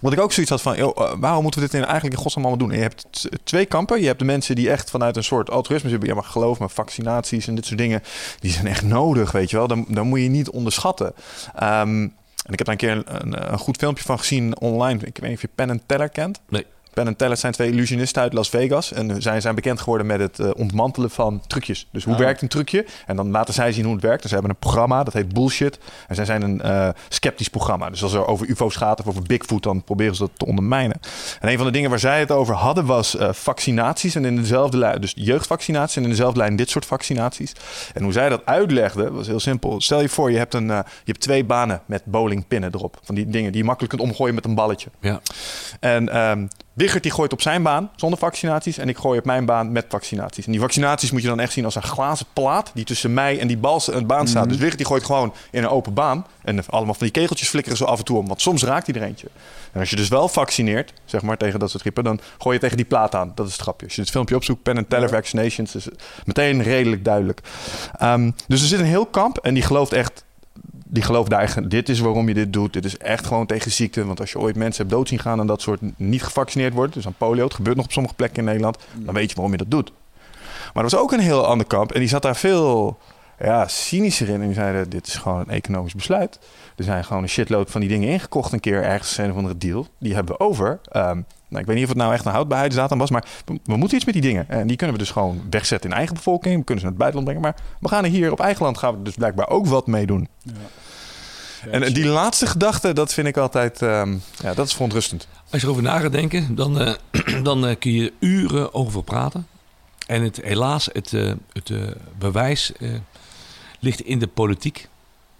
[0.00, 2.66] Wat ik ook zoiets had van, eh, waarom moeten we dit eigenlijk in godsnaam allemaal
[2.66, 2.70] doen?
[2.70, 4.00] En je hebt twee kampen.
[4.00, 6.08] Je hebt de mensen die echt vanuit een soort altruïsme zitten.
[6.08, 8.02] Ja, maar geloof me, vaccinaties en dit soort dingen,
[8.40, 9.68] die zijn echt nodig, weet je wel.
[9.68, 11.12] Dan, dan moet je niet onderschatten.
[11.54, 12.08] Ehm,
[12.44, 14.98] en ik heb daar een keer een, een, goed filmpje van gezien online.
[15.04, 16.40] Ik weet niet of je Penn Teller kent.
[16.48, 16.66] Nee.
[16.94, 18.92] Penn en Teller zijn twee illusionisten uit Las Vegas.
[18.92, 21.88] En zij zijn bekend geworden met het eh, ontmantelen van trucjes.
[21.92, 22.18] Dus hoe Ah.
[22.18, 22.86] werkt een trucje?
[23.06, 24.20] En dan laten zij zien hoe het werkt.
[24.20, 25.78] Dus ze hebben een programma, dat heet Bullshit.
[26.08, 27.90] En zij zijn een eh, sceptisch programma.
[27.90, 31.00] Dus als er over UFO's gaat of over Bigfoot, dan proberen ze dat te ondermijnen.
[31.40, 34.14] En een van de dingen waar zij het over hadden was eh, vaccinaties.
[34.14, 37.52] En in dezelfde lijn, dus jeugdvaccinaties en in dezelfde lijn dit soort vaccinaties.
[37.94, 39.80] En hoe zij dat uitlegden was heel simpel.
[39.80, 42.98] Stel je voor, je hebt, een, je hebt twee banen met bowlingpinnen erop.
[43.02, 44.90] Van die dingen die je makkelijk kunt omgooien met een balletje.
[45.00, 45.20] Ja.
[45.80, 49.44] En ehm, Wigert die gooit op zijn baan zonder vaccinaties en ik gooi op mijn
[49.44, 50.46] baan met vaccinaties.
[50.46, 53.38] En die vaccinaties moet je dan echt zien als een glazen plaat die tussen mij
[53.38, 54.48] en die bal, een baan staat.
[54.48, 57.78] Dus Wigert die gooit gewoon in een open baan en allemaal van die kegeltjes flikkeren
[57.78, 59.28] zo af en toe om, want soms raakt hij er eentje.
[59.72, 62.60] En als je dus wel vaccineert, zeg maar tegen dat soort grippen, dan gooi je
[62.60, 63.32] tegen die plaat aan.
[63.34, 63.86] Dat is het grapje.
[63.86, 67.40] Als je het filmpje opzoekt, Pen and Teller Vaccinations, is het meteen redelijk duidelijk.
[67.98, 70.24] Ehm, dus er zit een heel kamp en die gelooft echt
[70.84, 72.72] die gelooft daar echt, dit is waarom je dit doet.
[72.72, 74.04] Dit is echt gewoon tegen ziekte.
[74.04, 76.94] Want als je ooit mensen hebt dood zien gaan en dat soort niet gevaccineerd wordt,
[76.94, 79.52] dus aan polio, het gebeurt nog op sommige plekken in Nederland, dan weet je waarom
[79.52, 79.92] je dat doet.
[80.74, 82.98] Maar er was ook een heel ander kamp en die zat daar veel
[83.38, 84.40] ja, cynischer in.
[84.40, 86.38] En die zeiden, dit is gewoon een economisch besluit.
[86.76, 89.58] Er zijn gewoon een shitload van die dingen ingekocht een keer ergens een of andere
[89.58, 89.86] deal.
[89.98, 90.80] Die hebben we over.
[90.88, 91.20] Ehm,
[91.54, 93.96] nou, ik weet niet of het nou echt een houdbaarheidsdatum was, maar we, we, moeten
[93.96, 94.48] iets met die dingen.
[94.48, 96.58] En die kunnen we dus gewoon wegzetten in eigen bevolking.
[96.58, 97.42] We kunnen ze naar het buitenland brengen.
[97.42, 100.06] Maar we gaan er hier op eigen land gaan we dus blijkbaar ook wat mee
[100.06, 100.28] doen.
[100.42, 100.52] Ja.
[101.70, 105.28] En die laatste gedachte, dat vind ik altijd, um, ja, dat is verontrustend.
[105.50, 106.94] Als je erover na gaat denken, dan, uh,
[107.42, 109.46] dan uh, kun je uren over praten.
[110.06, 111.72] En het, helaas, het, uh, het
[112.18, 112.72] bewijs
[113.80, 114.88] ligt in de politiek.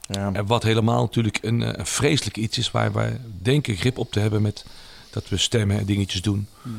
[0.01, 0.31] Ja.
[0.33, 4.21] En wat helemaal natuurlijk een, een, vreselijk iets is waar wij denken grip op te
[4.21, 4.65] hebben met
[5.15, 6.47] dat we stemmen en dingetjes doen.
[6.65, 6.71] Ja.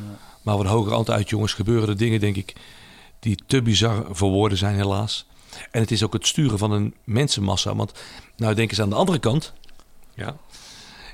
[0.42, 2.52] Maar wat hoger altijd uit, jongens, gebeuren er dingen, denk ik,
[3.18, 5.26] die te bizar voor woorden zijn, helaas.
[5.70, 7.74] En het is ook het sturen van een mensenmassa.
[7.74, 7.92] Want
[8.36, 9.52] nou denk eens aan de andere kant.
[10.14, 10.36] Ja.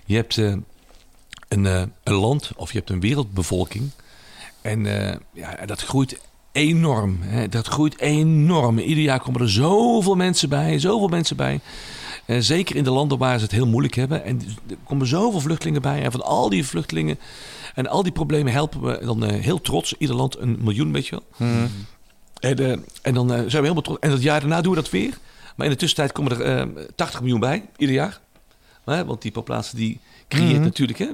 [0.04, 0.54] Je hebt uh,
[1.48, 3.90] een, uh, een land of je hebt een wereldbevolking.
[4.60, 6.20] En uh, ja, dat groeit
[6.52, 7.18] enorm.
[7.20, 7.48] Hè.
[7.48, 8.78] Dat groeit enorm.
[8.78, 10.78] Ieder jaar komen er zoveel mensen bij.
[10.78, 11.60] Zoveel mensen bij.
[12.26, 14.24] Zeker in de landen waar ze het heel moeilijk hebben.
[14.24, 16.02] En er komen zoveel vluchtelingen bij.
[16.02, 17.18] En van al die vluchtelingen
[17.74, 19.94] en al die problemen helpen we dan heel trots.
[19.98, 21.48] Ieder land een miljoen, weet je wel.
[21.48, 21.70] Mm.
[22.40, 22.70] En, uh,
[23.02, 24.00] en dan zijn we helemaal trots.
[24.00, 25.18] En dat jaar daarna doen we dat weer.
[25.56, 28.20] Maar in de tussentijd komen er uh, 80 miljoen bij, ieder jaar.
[28.84, 30.64] Maar, want die populatie die creëert mm -hmm.
[30.64, 30.98] natuurlijk.
[30.98, 31.08] Hè.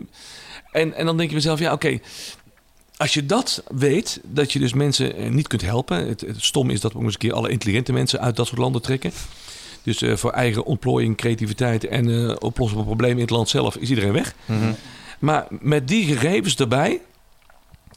[0.72, 1.86] En, en dan denk je mezelf, ja oké.
[1.86, 2.02] Okay,
[2.96, 6.08] als je dat weet, dat je dus mensen niet kunt helpen.
[6.08, 8.58] Het, het stom is dat we eens een keer alle intelligente mensen uit dat soort
[8.58, 9.12] landen trekken.
[9.82, 14.12] Dus voor eigen ontplooiing, creativiteit en oplossen van problemen in het land zelf is iedereen
[14.12, 14.34] weg.
[14.44, 14.74] Mm -hmm.
[15.18, 17.00] Maar met die gegevens erbij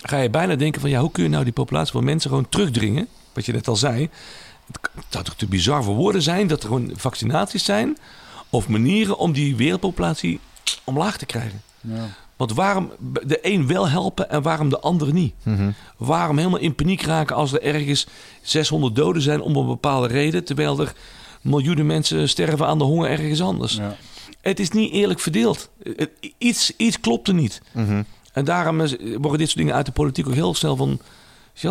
[0.02, 2.49] ga je bijna denken van ja, hoe kun je nou die populatie van mensen gewoon
[2.49, 3.08] terugdringen?
[3.34, 4.10] Wat je net al zei.
[4.72, 7.98] Het zou toch te bizar voor woorden zijn dat er gewoon vaccinaties zijn
[8.49, 10.40] of manieren om die wereldpopulatie
[10.84, 11.62] omlaag te krijgen.
[11.82, 12.10] Ja.
[12.36, 12.91] Want waarom
[13.24, 15.34] de een wel helpen en waarom de ander niet?
[15.44, 15.74] Mm -hmm.
[15.98, 18.08] Waarom helemaal in paniek raken als er ergens
[18.41, 20.94] 600 doden zijn om een bepaalde reden, terwijl er
[21.42, 23.76] miljoenen mensen sterven aan de honger ergens anders?
[23.76, 23.96] Ja.
[24.42, 25.70] Het is niet eerlijk verdeeld.
[26.38, 27.62] Iets, iets klopt er niet.
[27.72, 28.06] Mm -hmm.
[28.34, 31.00] En daarom worden dit soort dingen uit de politiek ook heel snel van.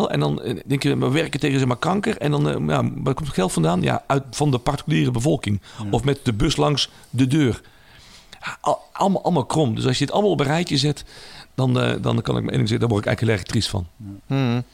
[0.08, 2.16] En dan denk je, we werken tegen zeg maar kanker.
[2.16, 3.82] En dan, ja, waar komt het geld vandaan?
[3.82, 5.60] Ja, uit, van de particuliere bevolking.
[5.78, 5.90] Ja.
[5.90, 7.60] Of met de bus langs de deur.
[8.92, 9.74] Allemaal, allemaal krom.
[9.74, 11.04] Dus als je het allemaal op een rijtje zet,
[11.54, 11.72] dan,
[12.02, 13.86] dan kan ik me één zeggen, daar word ik eigenlijk heel erg triest van.
[13.96, 14.36] Ja.
[14.36, 14.64] Hmm.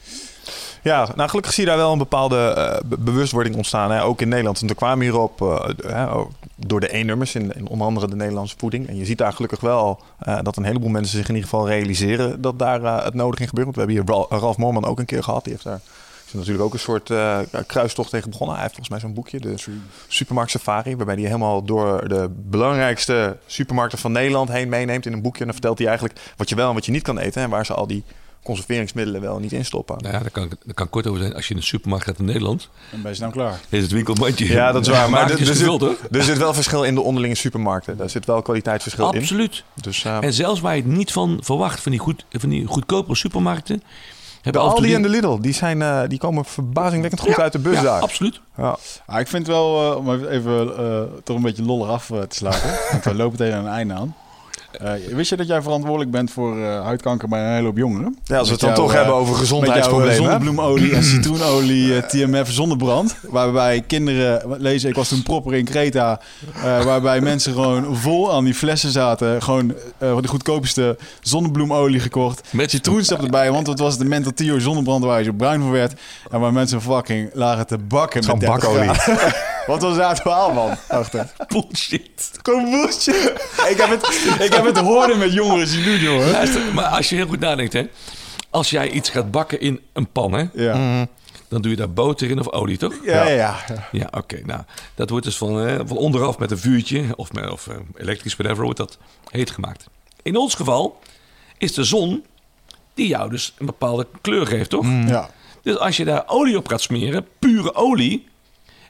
[0.87, 2.55] Ja, nou gelukkig zie je daar wel een bepaalde
[2.91, 3.91] uh, bewustwording ontstaan.
[3.91, 4.03] Hè?
[4.03, 4.61] Ook in Nederland.
[4.61, 6.21] En er kwamen hierop uh,
[6.57, 8.89] door de E-nummers in, in, onder andere de Nederlandse voeding.
[8.89, 11.69] En je ziet daar gelukkig wel uh, dat een heleboel mensen zich in ieder geval
[11.69, 13.67] realiseren dat daar het nodig in gebeurt.
[13.67, 15.45] Want we hebben hier Ralf, Ralf Moorman ook een keer gehad.
[15.45, 15.81] Die heeft daar
[16.27, 17.13] is natuurlijk ook een soort
[17.67, 18.57] kruistocht tegen begonnen.
[18.57, 19.55] Hij heeft volgens mij zo'n boekje, de
[20.07, 25.23] Supermarkt Safari, waarbij hij helemaal door de belangrijkste supermarkten van Nederland heen meeneemt in een
[25.23, 25.41] boekje.
[25.41, 27.51] En dan vertelt hij eigenlijk wat je wel en wat je niet kan eten en
[27.51, 28.05] waar ze al die
[28.47, 29.97] conserveringsmiddelen wel niet instoppen.
[29.99, 31.35] Nou ja, daar kan, daar kan kort over zijn.
[31.35, 32.69] Als je in een supermarkt gaat in Nederland...
[32.91, 33.61] Dan ben je nou klaar.
[33.69, 34.47] Is het winkelmandje.
[34.47, 35.11] Ja, dat is waar.
[35.17, 37.97] Maar er, er, zit, er zit wel verschil in de onderlinge supermarkten.
[37.97, 39.29] Daar zit wel kwaliteitsverschil Absoluut.
[39.31, 39.37] in.
[39.37, 39.65] Absoluut.
[39.75, 42.67] Dus, uh, en zelfs waar je het niet van verwacht, van die, goed, van die
[42.67, 43.83] goedkopere supermarkten...
[44.53, 47.59] De Aldi en de Lidl, die, zijn, uh, die komen verbazingwekkend goed ja, uit de
[47.59, 48.01] bus ja, daar.
[48.01, 48.41] absoluut.
[48.57, 48.77] Ja.
[49.07, 52.71] Ah, ik vind wel, uh, om even uh, toch een beetje lollig af te sluiten.
[52.91, 54.15] want we lopen tegen een einde aan.
[54.83, 58.19] Uh, wist je dat jij verantwoordelijk bent voor uh, huidkanker bij een hele hoop jongeren?
[58.25, 60.17] Ja, als we het dan toch uh, hebben over gezondheidsproblemen.
[60.17, 63.17] zonnebloemolie en citroenolie, TMF zonnebrand.
[63.23, 66.21] Waarbij kinderen, lezen, ik was toen proper in Kreta.
[66.63, 69.43] waarbij mensen gewoon vol aan die flessen zaten.
[69.43, 72.49] Gewoon de goedkoopste zonnebloemolie gekocht.
[72.53, 75.71] Met citroensap erbij, want het was de Mental Tio zonnebrand waar je zo bruin voor
[75.71, 76.01] werd.
[76.31, 78.91] En waar mensen fucking lagen te bakken met bakolie.
[79.67, 80.77] Wat was daar verhaal, man?
[80.89, 81.33] Achter.
[81.49, 82.31] Bullshit.
[82.43, 83.33] Kom bullshit.
[83.69, 84.07] ik, heb het,
[84.41, 86.31] ik heb het horen met jongeren zien doen, jongen.
[86.31, 87.89] Luister, maar als je heel goed nadenkt, hè.
[88.51, 90.45] Als jij iets gaat bakken in een pan, hè.
[90.53, 90.77] Ja.
[90.77, 91.09] Mm,
[91.49, 92.95] dan doe je daar boter in of olie, toch?
[93.05, 93.35] Ja, ja.
[93.35, 93.89] Ja, ja.
[93.93, 94.19] ja oké.
[94.19, 94.63] Okay, nou,
[94.95, 98.37] dat wordt dus van, eh, van onderaf met een vuurtje of, met, of uh, elektrisch,
[98.37, 98.99] whatever, wordt dat
[99.31, 99.87] heet gemaakt.
[100.23, 100.99] In ons geval
[101.59, 102.25] is de zon
[102.95, 104.85] die jou dus een bepaalde kleur geeft, toch?
[104.85, 105.09] Mm.
[105.09, 105.31] Ja.
[105.63, 108.29] Dus als je daar olie op gaat smeren, pure olie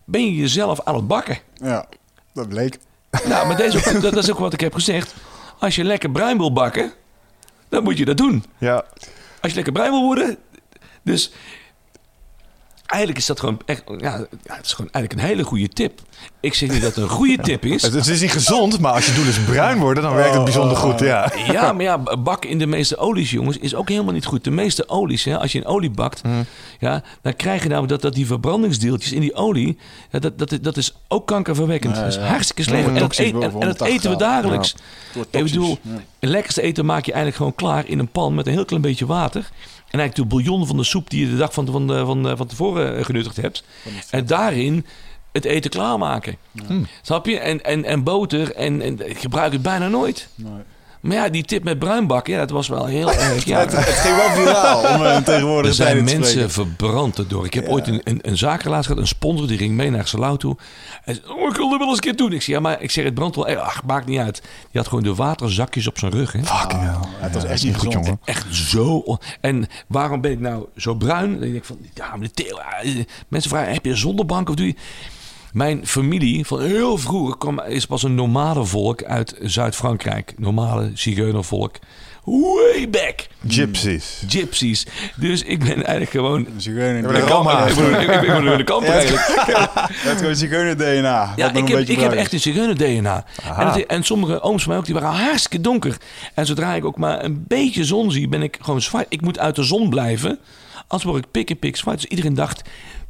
[0.05, 1.39] ben je jezelf aan het bakken.
[1.55, 1.87] Ja,
[2.35, 2.79] dat bleek.
[3.25, 5.15] Nou, maar deze, dat, dat is ook wat ik heb gezegd.
[5.59, 6.93] Als je lekker bruin wil bakken,
[7.69, 8.45] dan moet je dat doen.
[8.59, 8.85] Ja.
[9.41, 10.39] Als je lekker bruin wil worden.
[11.03, 11.33] Dus
[12.87, 16.01] eigenlijk is dat gewoon echt, ja, ja, het is gewoon eigenlijk een hele goede tip.
[16.41, 17.83] Ik zeg niet dat het een goede tip is.
[17.87, 20.45] Het, het is niet gezond, maar als je doel is bruin worden, dan werkt het
[20.45, 21.01] bijzonder goed.
[21.01, 21.33] Ja.
[21.53, 24.45] Ja, maar ja, bakken in de meeste olies, jongens, is ook helemaal niet goed.
[24.45, 26.23] De meeste olies, hè, als je een olie bakt,
[26.79, 29.79] ja, dan krijg je nou dat, dat die verbrandingsdeeltjes in die olie,
[30.11, 31.97] ja, dat, dat, dat is ook kankerverwekkend.
[31.97, 32.27] Ja, dat is ja.
[32.27, 32.87] hartstikke slecht.
[32.87, 34.75] En, dat toxisch eet- en, boven en dat 180 eten we dagelijks.
[35.31, 35.91] Ik bedoel, Ja.
[36.19, 38.83] het lekkerste eten maak je eigenlijk gewoon klaar in een pan met een heel klein
[38.83, 39.51] beetje water.
[39.91, 42.37] En eigenlijk de bouillon van de soep die je de dag van, van, van, van,
[42.37, 43.65] van tevoren eh, genuttigd hebt.
[44.11, 44.87] En daarin
[45.33, 46.37] het eten klaarmaken.
[47.03, 47.39] Snap je?
[47.39, 48.55] En, en, en boter.
[48.55, 50.29] En, en ik gebruik het bijna nooit.
[50.35, 50.51] Nee.
[51.07, 53.45] Maar ja, die tip met bruin bakken, ja, dat was wel heel erg.
[53.45, 53.59] Ja.
[53.59, 56.51] Het, het ging wel viraal om een Er tegenwoordige zijn tijden te mensen spreken.
[56.51, 57.45] verbrand erdoor.
[57.45, 60.57] Ik heb ooit een, een, een gehad, een sponsor, die ging mee naar Salau toe.
[61.03, 62.33] Hij zei, oh, ik wil er wel eens een keer doen.
[62.33, 63.47] Ik zei, ja, maar ik zeg, het brandt wel.
[63.49, 64.41] Eh, Ach, maakt niet uit.
[64.43, 66.33] Die had gewoon de waterzakjes op zijn rug.
[66.33, 66.39] Hè.
[66.39, 66.81] Hell.
[66.81, 68.05] Ja, het was echt niet goed, gezond.
[68.07, 68.21] jongen.
[68.25, 69.19] Echt zo.
[69.41, 71.31] En waarom ben ik nou zo bruin?
[71.31, 72.45] Dan denk ik van, ja, maar de
[72.83, 74.75] eh, mensen vragen, heb je een zonnebank of doe je...
[75.57, 80.35] Mijn familie van heel vroeger kwam, is pas een nomadenvolk uit Zuid-Frankrijk.
[80.39, 81.77] Normale zigeunervolk.
[82.25, 83.27] Way back.
[83.49, 84.23] Gypsies.
[84.29, 84.87] Gypsies.
[85.15, 86.47] Dus ik ben eigenlijk gewoon...
[86.57, 86.97] Zigeuner.
[86.97, 89.27] Ik ben, ik ben, ik ben een kamper eigenlijk.
[90.07, 91.33] Het is gewoon zigeuner DNA.
[91.37, 93.25] Ja, ik heb, ik heb echt een zigeuner-DNA.
[93.57, 95.97] En, en sommige ooms van mij ook, die waren hartstikke donker.
[96.35, 99.07] En zodra ik ook maar een beetje zon zie, ben ik gewoon zwart.
[99.09, 100.39] Ik moet uit de zon blijven.
[100.89, 102.01] Anders word ik pik en pik zwart.
[102.01, 102.63] Dus iedereen dacht,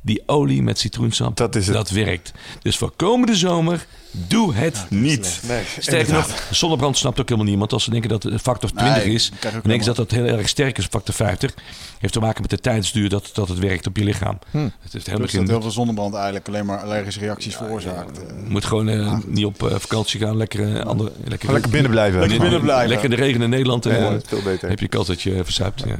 [0.07, 1.75] die olie met citroensap, Dat is het.
[1.75, 2.33] dat werkt.
[2.63, 3.87] Dus voor komende zomer,
[4.27, 5.41] doe het niet.
[5.49, 7.73] Nee, Sterker nog, zonnebrand snapt ook helemaal niemand.
[7.73, 10.25] Als ze denken dat het factor 20 Nee, is, dan denken ze dat dat heel
[10.27, 11.55] erg sterk is, factor 50.
[11.99, 14.39] Heeft te maken met de tijdsduur dat, dat het werkt op je lichaam.
[14.51, 15.51] Het heeft helemaal Dus dat geen...
[15.51, 18.19] heel veel zonnebrand eigenlijk alleen maar allergische reacties veroorzaakt.
[18.19, 20.37] Eh, Je moet gewoon eh, niet op eh, vakantie gaan.
[20.37, 22.21] Lekker, eh, andere, lekker, Lekker binnen blijven.
[22.21, 22.89] Lekker binnen blijven.
[22.89, 23.87] Lekker in de regen in Nederland.
[23.87, 24.69] En, Ja, eh, veel beter.
[24.69, 25.83] heb je kans dat je eh, verzuipt.
[25.87, 25.95] Ja.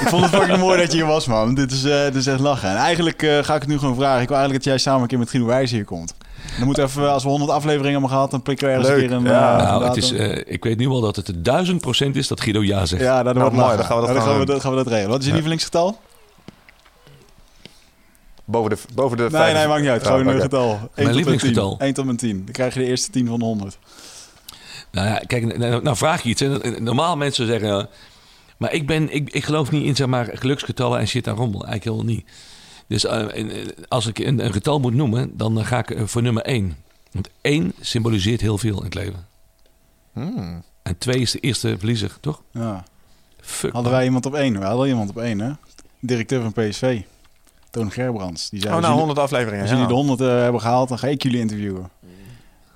[0.00, 1.54] Ik vond het fucking mooi dat je hier was, man.
[1.54, 2.68] Dit is, eh, dit is echt lachen.
[2.70, 4.22] En eigenlijk eh, ga ik het nu gewoon vragen.
[4.22, 6.14] Ik wil eigenlijk dat jij samen een keer met Guido Wijs hier komt.
[6.56, 9.02] Dan moeten we even, als we 100 afleveringen hebben gehad, dan prikken we ergens Leuk,
[9.02, 9.24] een keer een...
[9.24, 9.58] ja.
[9.58, 12.40] eh, nou, het is, eh, ik weet nu al dat het duizend procent is dat
[12.40, 13.02] Guido ja zegt.
[13.02, 14.76] Ja, dat Nou, wordt mooi, dan gaan we dat dan gaan we, dat gaan we
[14.76, 15.08] dat regelen.
[15.10, 15.34] Wat is je Ja.
[15.36, 16.00] lievelingsgetal?
[18.44, 20.00] Boven de, boven de Nee, vijf- nee, maakt niet uit.
[20.02, 20.42] Oh, Gewoon een oké.
[20.42, 20.70] getal.
[20.70, 21.14] 1 tot en 10.
[21.14, 21.76] lievelingsgetal.
[21.78, 22.36] 1 tot en 10.
[22.44, 23.78] Dan krijg je de eerste 10 van de 100.
[24.92, 26.40] Nou ja, kijk, nou, nou vraag je iets.
[26.40, 26.80] Hè.
[26.80, 27.88] Normaal mensen zeggen...
[28.56, 31.64] maar ik, ben, ik, ik geloof niet in zeg maar, geluksgetallen en shit en rommel.
[31.66, 32.24] Eigenlijk helemaal niet.
[32.88, 36.02] Dus en, eh, als ik een, een getal moet noemen, dan eh, ga ik eh,
[36.06, 36.76] voor nummer 1.
[37.12, 39.26] Want 1 symboliseert heel veel in het leven.
[40.12, 40.62] Hmm.
[40.82, 42.42] En 2 is de eerste verliezer, toch?
[42.52, 42.84] Ja.
[43.40, 43.72] Fuck.
[43.72, 44.58] Hadden wij iemand op 1?
[44.58, 45.50] We hadden iemand op 1, hè?
[46.00, 47.00] Directeur van PSV.
[47.70, 48.50] Toon Gerbrands.
[48.50, 49.60] Die zei, Oh, nou, jullie- 100 afleveringen.
[49.60, 49.74] Als ja.
[49.76, 51.90] jullie de 100 eh, hebben gehaald, dan ga ik jullie interviewen.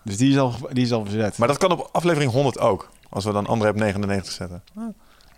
[0.05, 1.39] Dus die is al, die is al verzet.
[1.39, 2.91] Maar dat kan op aflevering 100 ook.
[3.09, 4.63] Als we dan André op 99 zetten.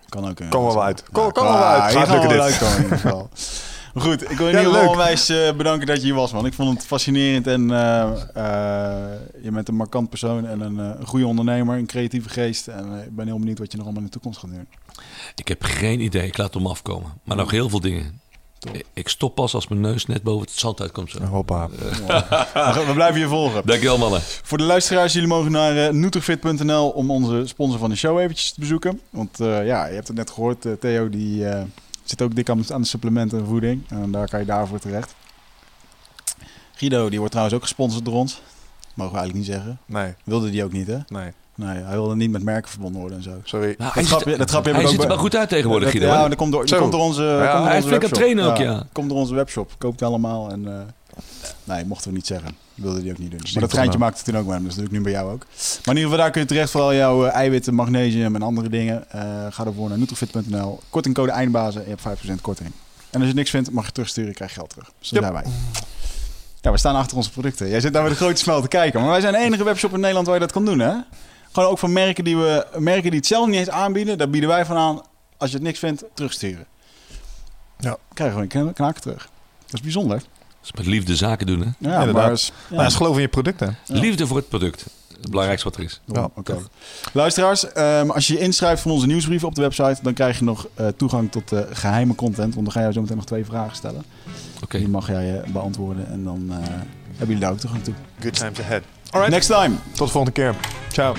[0.09, 0.36] kan ook.
[0.48, 1.05] Komen we wel uit.
[1.12, 1.92] Kom- Ja, komen we wel uit.
[1.94, 2.60] Gaat lukken wel dit.
[2.60, 3.28] uitkomen
[3.94, 4.90] in Goed, ik wil in Ja, ieder geval leuk.
[4.90, 6.46] onwijs eh, bedanken dat je hier was, man.
[6.46, 8.02] Ik vond het fascinerend en eh,
[8.34, 12.68] eh, je bent een markant persoon en een, eh, goede ondernemer, een creatieve geest.
[12.68, 14.66] En ik ben heel benieuwd wat je nog allemaal in de toekomst gaat doen.
[15.34, 16.26] Ik heb geen idee.
[16.26, 17.12] Ik laat hem afkomen.
[17.24, 18.20] Maar nog heel veel dingen.
[18.72, 21.10] Ik- Ik stop pas als mijn neus net boven het zand uitkomt.
[21.10, 21.22] Zo.
[21.24, 21.68] Hoppa.
[21.68, 23.62] We blijven je volgen.
[23.66, 24.20] Dankjewel mannen.
[24.22, 28.52] Voor de luisteraars, jullie mogen naar uh, nutrifit.nl om onze sponsor van de show eventjes
[28.52, 29.00] te bezoeken.
[29.10, 31.62] Want eh, ja, je hebt het net gehoord, eh, Theo die eh,
[32.05, 33.82] zit ook dik aan, aan de supplementen en voeding.
[33.89, 35.14] En daar kan je daarvoor terecht.
[36.74, 38.40] Guido, die wordt trouwens ook gesponsord door ons.
[38.94, 39.78] Mogen we eigenlijk niet zeggen.
[39.86, 40.98] Nee, Wilde die ook niet, hè?
[41.09, 41.32] nee.
[41.56, 43.40] Nee, hij wilde niet met merken verbonden worden en zo.
[43.44, 43.66] Sorry.
[43.66, 46.06] Nou, Dat hij grapje- dat grapje hij ziet er wel goed uit tegenwoordig, Guido.
[46.06, 48.02] ja, dat komt door, dat komt door onze, Ja, komt door hij is onze flink
[48.05, 48.18] aan het webshop.
[48.18, 48.44] trainen
[48.74, 48.86] ook, ja.
[48.93, 49.72] Komt door onze webshop.
[49.78, 50.68] Koopt allemaal en...
[50.68, 50.81] eh,
[51.64, 52.56] nee, mochten we niet zeggen.
[52.74, 53.40] Wilde die ook niet doen.
[53.52, 53.98] Maar dat geintje nou.
[53.98, 54.64] maakte het toen ook hem.
[54.64, 55.46] Dus dat doe ik nu bij jou ook.
[55.84, 58.42] Maar in ieder geval, daar kun je terecht voor al jouw eh, eiwitten, magnesium en
[58.42, 59.10] andere dingen.
[59.10, 59.20] Eh,
[59.51, 60.80] ga ervoor naar nutrifit.nl.
[60.90, 61.82] Kortingcode eindbazen.
[61.82, 62.70] Je hebt 5% korting.
[63.10, 64.34] En als je niks vindt, mag je terugsturen.
[64.34, 64.92] krijg je geld terug.
[64.98, 65.32] Dus dat Yep.
[65.32, 65.44] wij.
[66.60, 67.68] Ja, we staan achter onze producten.
[67.68, 69.01] Jij zit daar met een grote smel te kijken.
[69.01, 70.94] Maar wij zijn de enige webshop in Nederland waar je dat kan doen, hè?
[71.52, 74.18] Gewoon ook van merken die, we, merken die het zelf niet eens aanbieden.
[74.18, 75.01] Daar bieden wij van aan.
[75.36, 76.66] Als je het niks vindt, terugsturen.
[77.78, 77.96] Ja.
[78.14, 79.28] Krijg je gewoon een knaken terug.
[79.64, 80.22] Dat is bijzonder.
[80.65, 81.65] Is met liefde zaken doen, hè?
[81.91, 82.12] Ja, Inderdaad.
[82.15, 82.32] maar...
[82.32, 82.77] is- Ja.
[82.77, 83.77] Nou, is geloof in je producten.
[83.86, 84.01] Ja.
[84.01, 84.85] Liefde voor het product.
[85.20, 86.01] Het belangrijkste wat er is.
[86.07, 86.57] Ja, oké.
[87.12, 90.45] Luisteraars, ehm, als je je inschrijft voor onze nieuwsbrief op de website, dan krijg je
[90.45, 92.55] nog eh, toegang tot eh, geheime content.
[92.55, 94.05] Want dan ga je zo meteen nog twee vragen stellen.
[94.62, 94.78] Oké.
[94.78, 97.95] Die mag jij eh, beantwoorden en dan eh, hebben jullie daar ook toegang toe.
[98.20, 98.82] Good times ahead.
[99.11, 99.32] Alright.
[99.32, 99.74] Next time!
[99.95, 100.55] Tot de volgende keer.
[100.93, 101.15] Ciao.